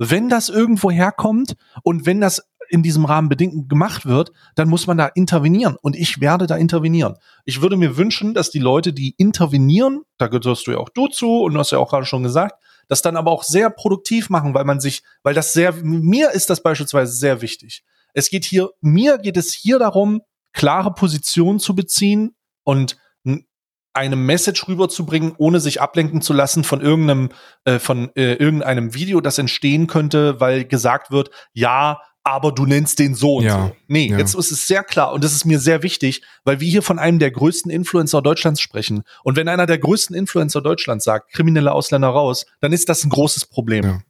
wenn 0.09 0.29
das 0.29 0.49
irgendwo 0.49 0.89
herkommt 0.89 1.53
und 1.83 2.07
wenn 2.07 2.21
das 2.21 2.41
in 2.69 2.81
diesem 2.81 3.05
Rahmen 3.05 3.29
bedingt 3.29 3.69
gemacht 3.69 4.05
wird, 4.05 4.31
dann 4.55 4.67
muss 4.67 4.87
man 4.87 4.97
da 4.97 5.07
intervenieren. 5.07 5.75
Und 5.79 5.95
ich 5.95 6.21
werde 6.21 6.47
da 6.47 6.55
intervenieren. 6.55 7.17
Ich 7.45 7.61
würde 7.61 7.77
mir 7.77 7.97
wünschen, 7.97 8.33
dass 8.33 8.49
die 8.49 8.59
Leute, 8.59 8.93
die 8.93 9.13
intervenieren, 9.17 10.01
da 10.17 10.27
gehörst 10.27 10.65
du 10.65 10.71
ja 10.71 10.77
auch 10.77 10.89
du 10.89 11.07
zu 11.07 11.41
und 11.43 11.53
du 11.53 11.59
hast 11.59 11.71
ja 11.71 11.77
auch 11.77 11.89
gerade 11.89 12.05
schon 12.05 12.23
gesagt, 12.23 12.55
das 12.87 13.01
dann 13.01 13.15
aber 13.15 13.29
auch 13.29 13.43
sehr 13.43 13.69
produktiv 13.69 14.29
machen, 14.29 14.53
weil 14.53 14.65
man 14.65 14.79
sich, 14.79 15.03
weil 15.21 15.35
das 15.35 15.53
sehr, 15.53 15.73
mir 15.83 16.31
ist 16.31 16.49
das 16.49 16.63
beispielsweise 16.63 17.11
sehr 17.11 17.41
wichtig. 17.41 17.83
Es 18.13 18.29
geht 18.29 18.45
hier, 18.45 18.71
mir 18.81 19.17
geht 19.19 19.37
es 19.37 19.53
hier 19.53 19.77
darum, 19.77 20.21
klare 20.51 20.93
Positionen 20.93 21.59
zu 21.59 21.75
beziehen 21.75 22.35
und 22.63 22.97
eine 23.93 24.15
Message 24.15 24.67
rüberzubringen, 24.67 25.33
ohne 25.37 25.59
sich 25.59 25.81
ablenken 25.81 26.21
zu 26.21 26.33
lassen 26.33 26.63
von 26.63 26.81
irgendeinem, 26.81 27.29
äh, 27.65 27.79
von 27.79 28.09
äh, 28.15 28.33
irgendeinem 28.33 28.93
Video, 28.93 29.21
das 29.21 29.37
entstehen 29.37 29.87
könnte, 29.87 30.39
weil 30.39 30.65
gesagt 30.65 31.11
wird, 31.11 31.29
ja, 31.53 31.99
aber 32.23 32.51
du 32.51 32.65
nennst 32.65 32.99
den 32.99 33.15
so 33.15 33.37
und 33.37 33.45
ja, 33.45 33.67
so. 33.67 33.75
Nee, 33.87 34.09
ja. 34.09 34.17
jetzt 34.17 34.35
ist 34.35 34.51
es 34.51 34.67
sehr 34.67 34.83
klar 34.83 35.11
und 35.11 35.23
das 35.23 35.33
ist 35.33 35.45
mir 35.45 35.59
sehr 35.59 35.81
wichtig, 35.81 36.21
weil 36.43 36.59
wir 36.59 36.69
hier 36.69 36.83
von 36.83 36.99
einem 36.99 37.19
der 37.19 37.31
größten 37.31 37.71
Influencer 37.71 38.21
Deutschlands 38.21 38.61
sprechen. 38.61 39.03
Und 39.23 39.35
wenn 39.35 39.47
einer 39.47 39.65
der 39.65 39.79
größten 39.79 40.15
Influencer 40.15 40.61
Deutschlands 40.61 41.03
sagt, 41.03 41.33
kriminelle 41.33 41.71
Ausländer 41.71 42.09
raus, 42.09 42.45
dann 42.59 42.73
ist 42.73 42.89
das 42.89 43.03
ein 43.03 43.09
großes 43.09 43.47
Problem. 43.47 43.83
Ja 43.83 44.01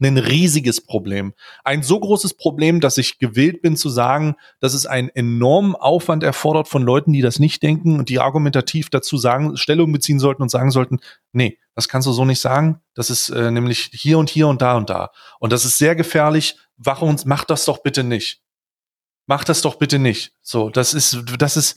ein 0.00 0.18
riesiges 0.18 0.80
Problem. 0.80 1.34
Ein 1.64 1.82
so 1.82 2.00
großes 2.00 2.34
Problem, 2.34 2.80
dass 2.80 2.98
ich 2.98 3.18
gewillt 3.18 3.62
bin 3.62 3.76
zu 3.76 3.88
sagen, 3.88 4.36
dass 4.58 4.74
es 4.74 4.86
einen 4.86 5.10
enormen 5.10 5.74
Aufwand 5.74 6.22
erfordert 6.22 6.68
von 6.68 6.82
Leuten, 6.82 7.12
die 7.12 7.20
das 7.20 7.38
nicht 7.38 7.62
denken 7.62 7.98
und 7.98 8.08
die 8.08 8.18
argumentativ 8.18 8.90
dazu 8.90 9.16
sagen, 9.18 9.56
Stellung 9.56 9.92
beziehen 9.92 10.18
sollten 10.18 10.42
und 10.42 10.50
sagen 10.50 10.70
sollten, 10.70 11.00
nee, 11.32 11.58
das 11.74 11.88
kannst 11.88 12.06
du 12.06 12.12
so 12.12 12.24
nicht 12.24 12.40
sagen. 12.40 12.80
Das 12.94 13.10
ist 13.10 13.28
äh, 13.30 13.50
nämlich 13.50 13.90
hier 13.92 14.18
und 14.18 14.30
hier 14.30 14.48
und 14.48 14.62
da 14.62 14.76
und 14.76 14.90
da. 14.90 15.10
Und 15.38 15.52
das 15.52 15.64
ist 15.64 15.78
sehr 15.78 15.94
gefährlich. 15.94 16.56
Warum 16.76 17.16
mach 17.24 17.44
das 17.44 17.64
doch 17.64 17.78
bitte 17.78 18.04
nicht? 18.04 18.42
Mach 19.26 19.44
das 19.44 19.62
doch 19.62 19.76
bitte 19.76 19.98
nicht. 19.98 20.32
So, 20.40 20.70
das 20.70 20.94
ist, 20.94 21.22
das 21.38 21.56
ist, 21.56 21.76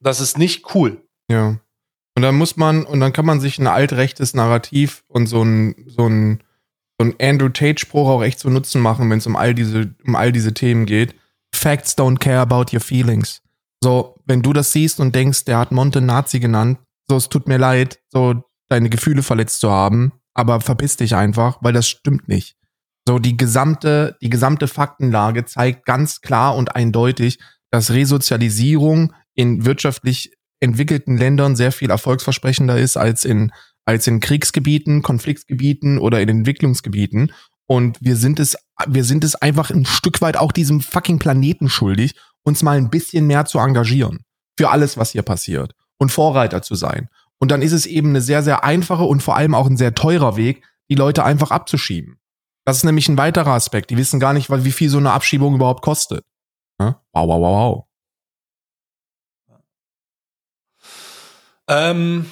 das 0.00 0.20
ist 0.20 0.38
nicht 0.38 0.74
cool. 0.74 1.02
Ja. 1.28 1.58
Und 2.16 2.22
dann 2.22 2.36
muss 2.36 2.56
man, 2.56 2.84
und 2.84 3.00
dann 3.00 3.12
kann 3.12 3.26
man 3.26 3.40
sich 3.40 3.58
ein 3.58 3.66
altrechtes 3.66 4.34
Narrativ 4.34 5.04
und 5.08 5.26
so 5.26 5.42
ein, 5.42 5.74
so 5.88 6.06
ein, 6.08 6.44
so 7.04 7.10
ein 7.10 7.14
Andrew 7.20 7.48
Tate-Spruch 7.48 8.08
auch 8.08 8.22
echt 8.22 8.38
zu 8.38 8.50
Nutzen 8.50 8.80
machen, 8.80 9.10
wenn 9.10 9.18
es 9.18 9.26
um 9.26 9.36
all 9.36 9.54
diese, 9.54 9.94
um 10.06 10.16
all 10.16 10.32
diese 10.32 10.54
Themen 10.54 10.86
geht. 10.86 11.14
Facts 11.54 11.96
don't 11.96 12.18
care 12.18 12.40
about 12.40 12.74
your 12.74 12.80
feelings. 12.80 13.40
So, 13.82 14.16
wenn 14.26 14.42
du 14.42 14.52
das 14.52 14.72
siehst 14.72 15.00
und 15.00 15.14
denkst, 15.14 15.44
der 15.44 15.58
hat 15.58 15.72
Monte 15.72 16.00
Nazi 16.00 16.40
genannt, 16.40 16.78
so, 17.08 17.16
es 17.16 17.28
tut 17.28 17.48
mir 17.48 17.58
leid, 17.58 18.00
so 18.10 18.42
deine 18.68 18.88
Gefühle 18.88 19.22
verletzt 19.22 19.60
zu 19.60 19.70
haben, 19.70 20.12
aber 20.32 20.60
verpiss 20.60 20.96
dich 20.96 21.14
einfach, 21.14 21.58
weil 21.60 21.74
das 21.74 21.86
stimmt 21.86 22.28
nicht. 22.28 22.56
So, 23.06 23.18
die 23.18 23.36
gesamte, 23.36 24.16
die 24.22 24.30
gesamte 24.30 24.68
Faktenlage 24.68 25.44
zeigt 25.44 25.84
ganz 25.84 26.22
klar 26.22 26.56
und 26.56 26.74
eindeutig, 26.74 27.38
dass 27.70 27.90
Resozialisierung 27.90 29.12
in 29.34 29.66
wirtschaftlich 29.66 30.32
entwickelten 30.60 31.18
Ländern 31.18 31.56
sehr 31.56 31.72
viel 31.72 31.90
erfolgsversprechender 31.90 32.78
ist 32.78 32.96
als 32.96 33.24
in 33.24 33.52
als 33.84 34.06
in 34.06 34.20
Kriegsgebieten, 34.20 35.02
Konfliktgebieten 35.02 35.98
oder 35.98 36.20
in 36.20 36.28
Entwicklungsgebieten. 36.28 37.32
Und 37.66 37.98
wir 38.00 38.16
sind 38.16 38.40
es, 38.40 38.56
wir 38.86 39.04
sind 39.04 39.24
es 39.24 39.34
einfach 39.36 39.70
ein 39.70 39.86
Stück 39.86 40.20
weit 40.20 40.36
auch 40.36 40.52
diesem 40.52 40.80
fucking 40.80 41.18
Planeten 41.18 41.68
schuldig, 41.68 42.14
uns 42.42 42.62
mal 42.62 42.76
ein 42.76 42.90
bisschen 42.90 43.26
mehr 43.26 43.46
zu 43.46 43.58
engagieren 43.58 44.24
für 44.58 44.70
alles, 44.70 44.96
was 44.96 45.10
hier 45.10 45.22
passiert 45.22 45.74
und 45.98 46.10
Vorreiter 46.10 46.62
zu 46.62 46.74
sein. 46.74 47.08
Und 47.38 47.50
dann 47.50 47.62
ist 47.62 47.72
es 47.72 47.86
eben 47.86 48.10
eine 48.10 48.20
sehr, 48.20 48.42
sehr 48.42 48.64
einfache 48.64 49.04
und 49.04 49.22
vor 49.22 49.36
allem 49.36 49.54
auch 49.54 49.66
ein 49.66 49.76
sehr 49.76 49.94
teurer 49.94 50.36
Weg, 50.36 50.62
die 50.88 50.94
Leute 50.94 51.24
einfach 51.24 51.50
abzuschieben. 51.50 52.18
Das 52.64 52.78
ist 52.78 52.84
nämlich 52.84 53.08
ein 53.08 53.18
weiterer 53.18 53.52
Aspekt. 53.52 53.90
Die 53.90 53.96
wissen 53.96 54.20
gar 54.20 54.32
nicht, 54.32 54.50
wie 54.50 54.72
viel 54.72 54.88
so 54.88 54.98
eine 54.98 55.12
Abschiebung 55.12 55.54
überhaupt 55.54 55.82
kostet. 55.82 56.24
Wow, 56.78 56.94
wow, 57.12 57.28
wow, 57.28 57.40
wow. 57.40 57.84
Ähm, 61.66 62.26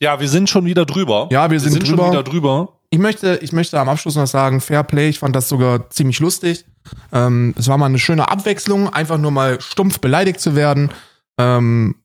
ja, 0.00 0.18
wir 0.18 0.28
sind 0.28 0.48
schon 0.48 0.64
wieder 0.64 0.86
drüber. 0.86 1.28
Ja, 1.30 1.50
wir 1.50 1.60
sind, 1.60 1.74
wir 1.74 1.80
sind 1.80 1.88
drüber. 1.88 2.04
schon 2.04 2.12
wieder 2.12 2.22
drüber. 2.22 2.80
Ich 2.88 2.98
möchte, 2.98 3.38
ich 3.42 3.52
möchte 3.52 3.78
am 3.78 3.88
Abschluss 3.88 4.16
noch 4.16 4.26
sagen, 4.26 4.60
Fair 4.60 4.82
Play, 4.82 5.10
ich 5.10 5.18
fand 5.18 5.36
das 5.36 5.48
sogar 5.48 5.90
ziemlich 5.90 6.18
lustig. 6.18 6.64
Ähm, 7.12 7.54
es 7.56 7.68
war 7.68 7.78
mal 7.78 7.86
eine 7.86 7.98
schöne 7.98 8.28
Abwechslung, 8.28 8.88
einfach 8.88 9.18
nur 9.18 9.30
mal 9.30 9.60
stumpf 9.60 10.00
beleidigt 10.00 10.40
zu 10.40 10.56
werden. 10.56 10.90
Ähm, 11.38 11.96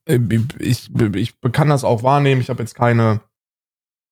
ich, 0.60 0.90
ich 1.16 1.34
kann 1.52 1.70
das 1.70 1.84
auch 1.84 2.04
wahrnehmen. 2.04 2.42
Ich 2.42 2.50
habe 2.50 2.62
jetzt 2.62 2.76
keine, 2.76 3.22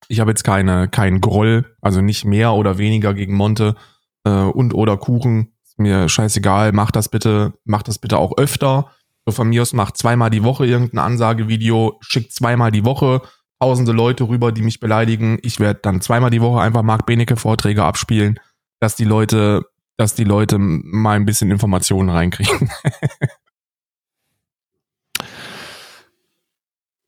ich 0.07 0.19
habe 0.19 0.31
jetzt 0.31 0.43
keine, 0.43 0.88
keinen 0.88 1.22
Groll, 1.22 1.65
also 1.81 2.01
nicht 2.01 2.26
mehr 2.26 2.53
oder 2.53 2.77
weniger 2.77 3.14
gegen 3.14 3.35
Monte 3.35 3.76
äh, 4.23 4.30
und 4.30 4.73
oder 4.73 4.97
Kuchen. 4.97 5.53
Ist 5.64 5.77
mir 5.77 6.10
scheißegal, 6.10 6.72
mach 6.72 6.91
das 6.91 7.10
bitte, 7.10 7.53
mach 7.65 7.84
das 7.84 7.99
bitte 7.99 8.18
auch 8.18 8.38
öfter. 8.38 8.89
So 9.26 9.31
von 9.31 9.49
mir 9.49 9.61
aus 9.61 9.73
macht 9.73 9.97
zweimal 9.97 10.30
die 10.30 10.43
Woche 10.43 10.65
irgendein 10.65 10.99
Ansagevideo, 10.99 11.99
schickt 12.01 12.34
zweimal 12.34 12.72
die 12.72 12.84
Woche 12.84 13.22
tausende 13.64 13.94
Leute 13.94 14.27
rüber, 14.27 14.52
die 14.52 14.61
mich 14.61 14.81
beleidigen. 14.81 15.40
Ich 15.41 15.61
werde 15.61 15.80
dann 15.81 16.02
zweimal 16.02 16.30
die 16.30 16.41
Woche 16.41 16.60
einfach 16.60 16.81
Marc 16.81 17.06
Benecke 17.06 17.38
Vorträge 17.38 17.85
abspielen, 17.85 18.38
dass 18.81 18.98
die 18.98 19.06
Leute, 19.06 19.64
dass 19.95 20.15
die 20.15 20.26
Leute 20.26 20.57
mal 20.60 21.15
ein 21.15 21.26
bisschen 21.26 21.49
Informationen 21.49 22.10
reinkriegen. 22.10 22.69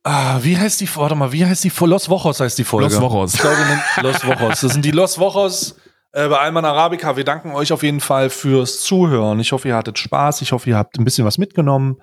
ah, 0.03 0.39
wie 0.43 0.57
heißt 0.57 0.79
die, 0.79 0.87
warte 0.95 1.15
mal, 1.15 1.33
wie 1.33 1.45
heißt 1.45 1.65
die, 1.65 1.73
Los 1.81 2.07
Wochos 2.07 2.39
heißt 2.39 2.57
die 2.57 2.63
Folge. 2.63 2.85
Los 2.85 3.01
Wochos. 3.01 3.33
Ich 3.33 3.41
glaube, 3.41 3.57
Los 4.01 4.25
Wochos. 4.25 4.61
Das 4.61 4.71
sind 4.71 4.85
die 4.85 4.91
Los 4.91 5.19
Wochos 5.19 5.75
äh, 6.13 6.29
bei 6.29 6.39
Alman 6.39 6.63
Arabica. 6.63 7.17
Wir 7.17 7.25
danken 7.25 7.51
euch 7.51 7.73
auf 7.73 7.83
jeden 7.83 7.99
Fall 7.99 8.29
fürs 8.29 8.79
Zuhören. 8.79 9.41
Ich 9.41 9.51
hoffe, 9.51 9.67
ihr 9.67 9.75
hattet 9.75 9.99
Spaß. 9.99 10.41
Ich 10.41 10.53
hoffe, 10.53 10.69
ihr 10.69 10.77
habt 10.77 10.97
ein 10.97 11.03
bisschen 11.03 11.25
was 11.25 11.37
mitgenommen. 11.37 11.97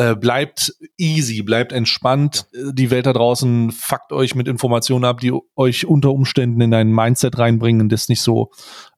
Äh, 0.00 0.14
bleibt 0.14 0.72
easy, 0.96 1.42
bleibt 1.42 1.72
entspannt. 1.72 2.46
Äh, 2.52 2.72
Die 2.72 2.92
Welt 2.92 3.06
da 3.06 3.12
draußen 3.12 3.72
fuckt 3.72 4.12
euch 4.12 4.36
mit 4.36 4.46
Informationen 4.46 5.04
ab, 5.04 5.18
die 5.18 5.32
euch 5.56 5.86
unter 5.86 6.12
Umständen 6.12 6.60
in 6.60 6.72
ein 6.72 6.92
Mindset 6.92 7.36
reinbringen, 7.36 7.88
das 7.88 8.08
nicht 8.08 8.22
so, 8.22 8.52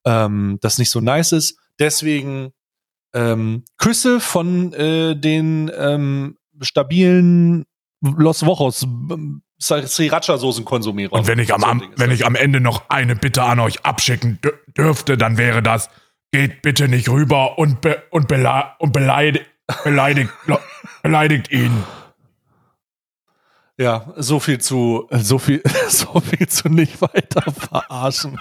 ähm, 0.04 0.58
das 0.60 0.76
nicht 0.76 0.90
so 0.90 1.00
nice 1.00 1.32
ist. 1.32 1.58
Deswegen 1.78 2.52
ähm, 3.14 3.64
Küsse 3.78 4.20
von 4.20 4.74
äh, 4.74 5.16
den 5.16 5.70
ähm, 5.74 6.36
stabilen 6.60 7.64
Los 8.02 8.44
Vojos 8.44 8.82
ähm, 8.82 9.40
Sriracha-Soßen-Konsumierer. 9.58 11.14
Und 11.14 11.26
wenn 11.26 11.38
ich 11.38 11.54
am, 11.54 11.64
am, 11.64 11.82
wenn 11.96 12.10
ich 12.10 12.26
am 12.26 12.34
Ende 12.34 12.60
noch 12.60 12.90
eine 12.90 13.16
Bitte 13.16 13.42
an 13.42 13.58
euch 13.60 13.86
abschicken 13.86 14.38
dür- 14.42 14.58
dürfte, 14.76 15.16
dann 15.16 15.38
wäre 15.38 15.62
das, 15.62 15.88
geht 16.30 16.60
bitte 16.60 16.88
nicht 16.88 17.08
rüber 17.08 17.58
und, 17.58 17.80
be 17.80 18.02
und, 18.10 18.28
bela 18.28 18.76
und 18.78 18.92
beleidigt, 18.92 19.46
beleidigt, 19.84 20.30
beleidigt 21.02 21.50
ihn. 21.50 21.84
Ja, 23.76 24.12
so 24.16 24.40
viel 24.40 24.58
zu, 24.58 25.08
so 25.10 25.38
viel, 25.38 25.62
so 25.88 26.20
viel 26.20 26.46
zu 26.48 26.68
nicht 26.68 27.00
weiter 27.00 27.50
verarschen. 27.50 28.38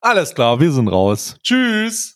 Alles 0.00 0.34
klar, 0.34 0.58
wir 0.60 0.72
sind 0.72 0.88
raus. 0.88 1.36
Tschüss. 1.42 2.13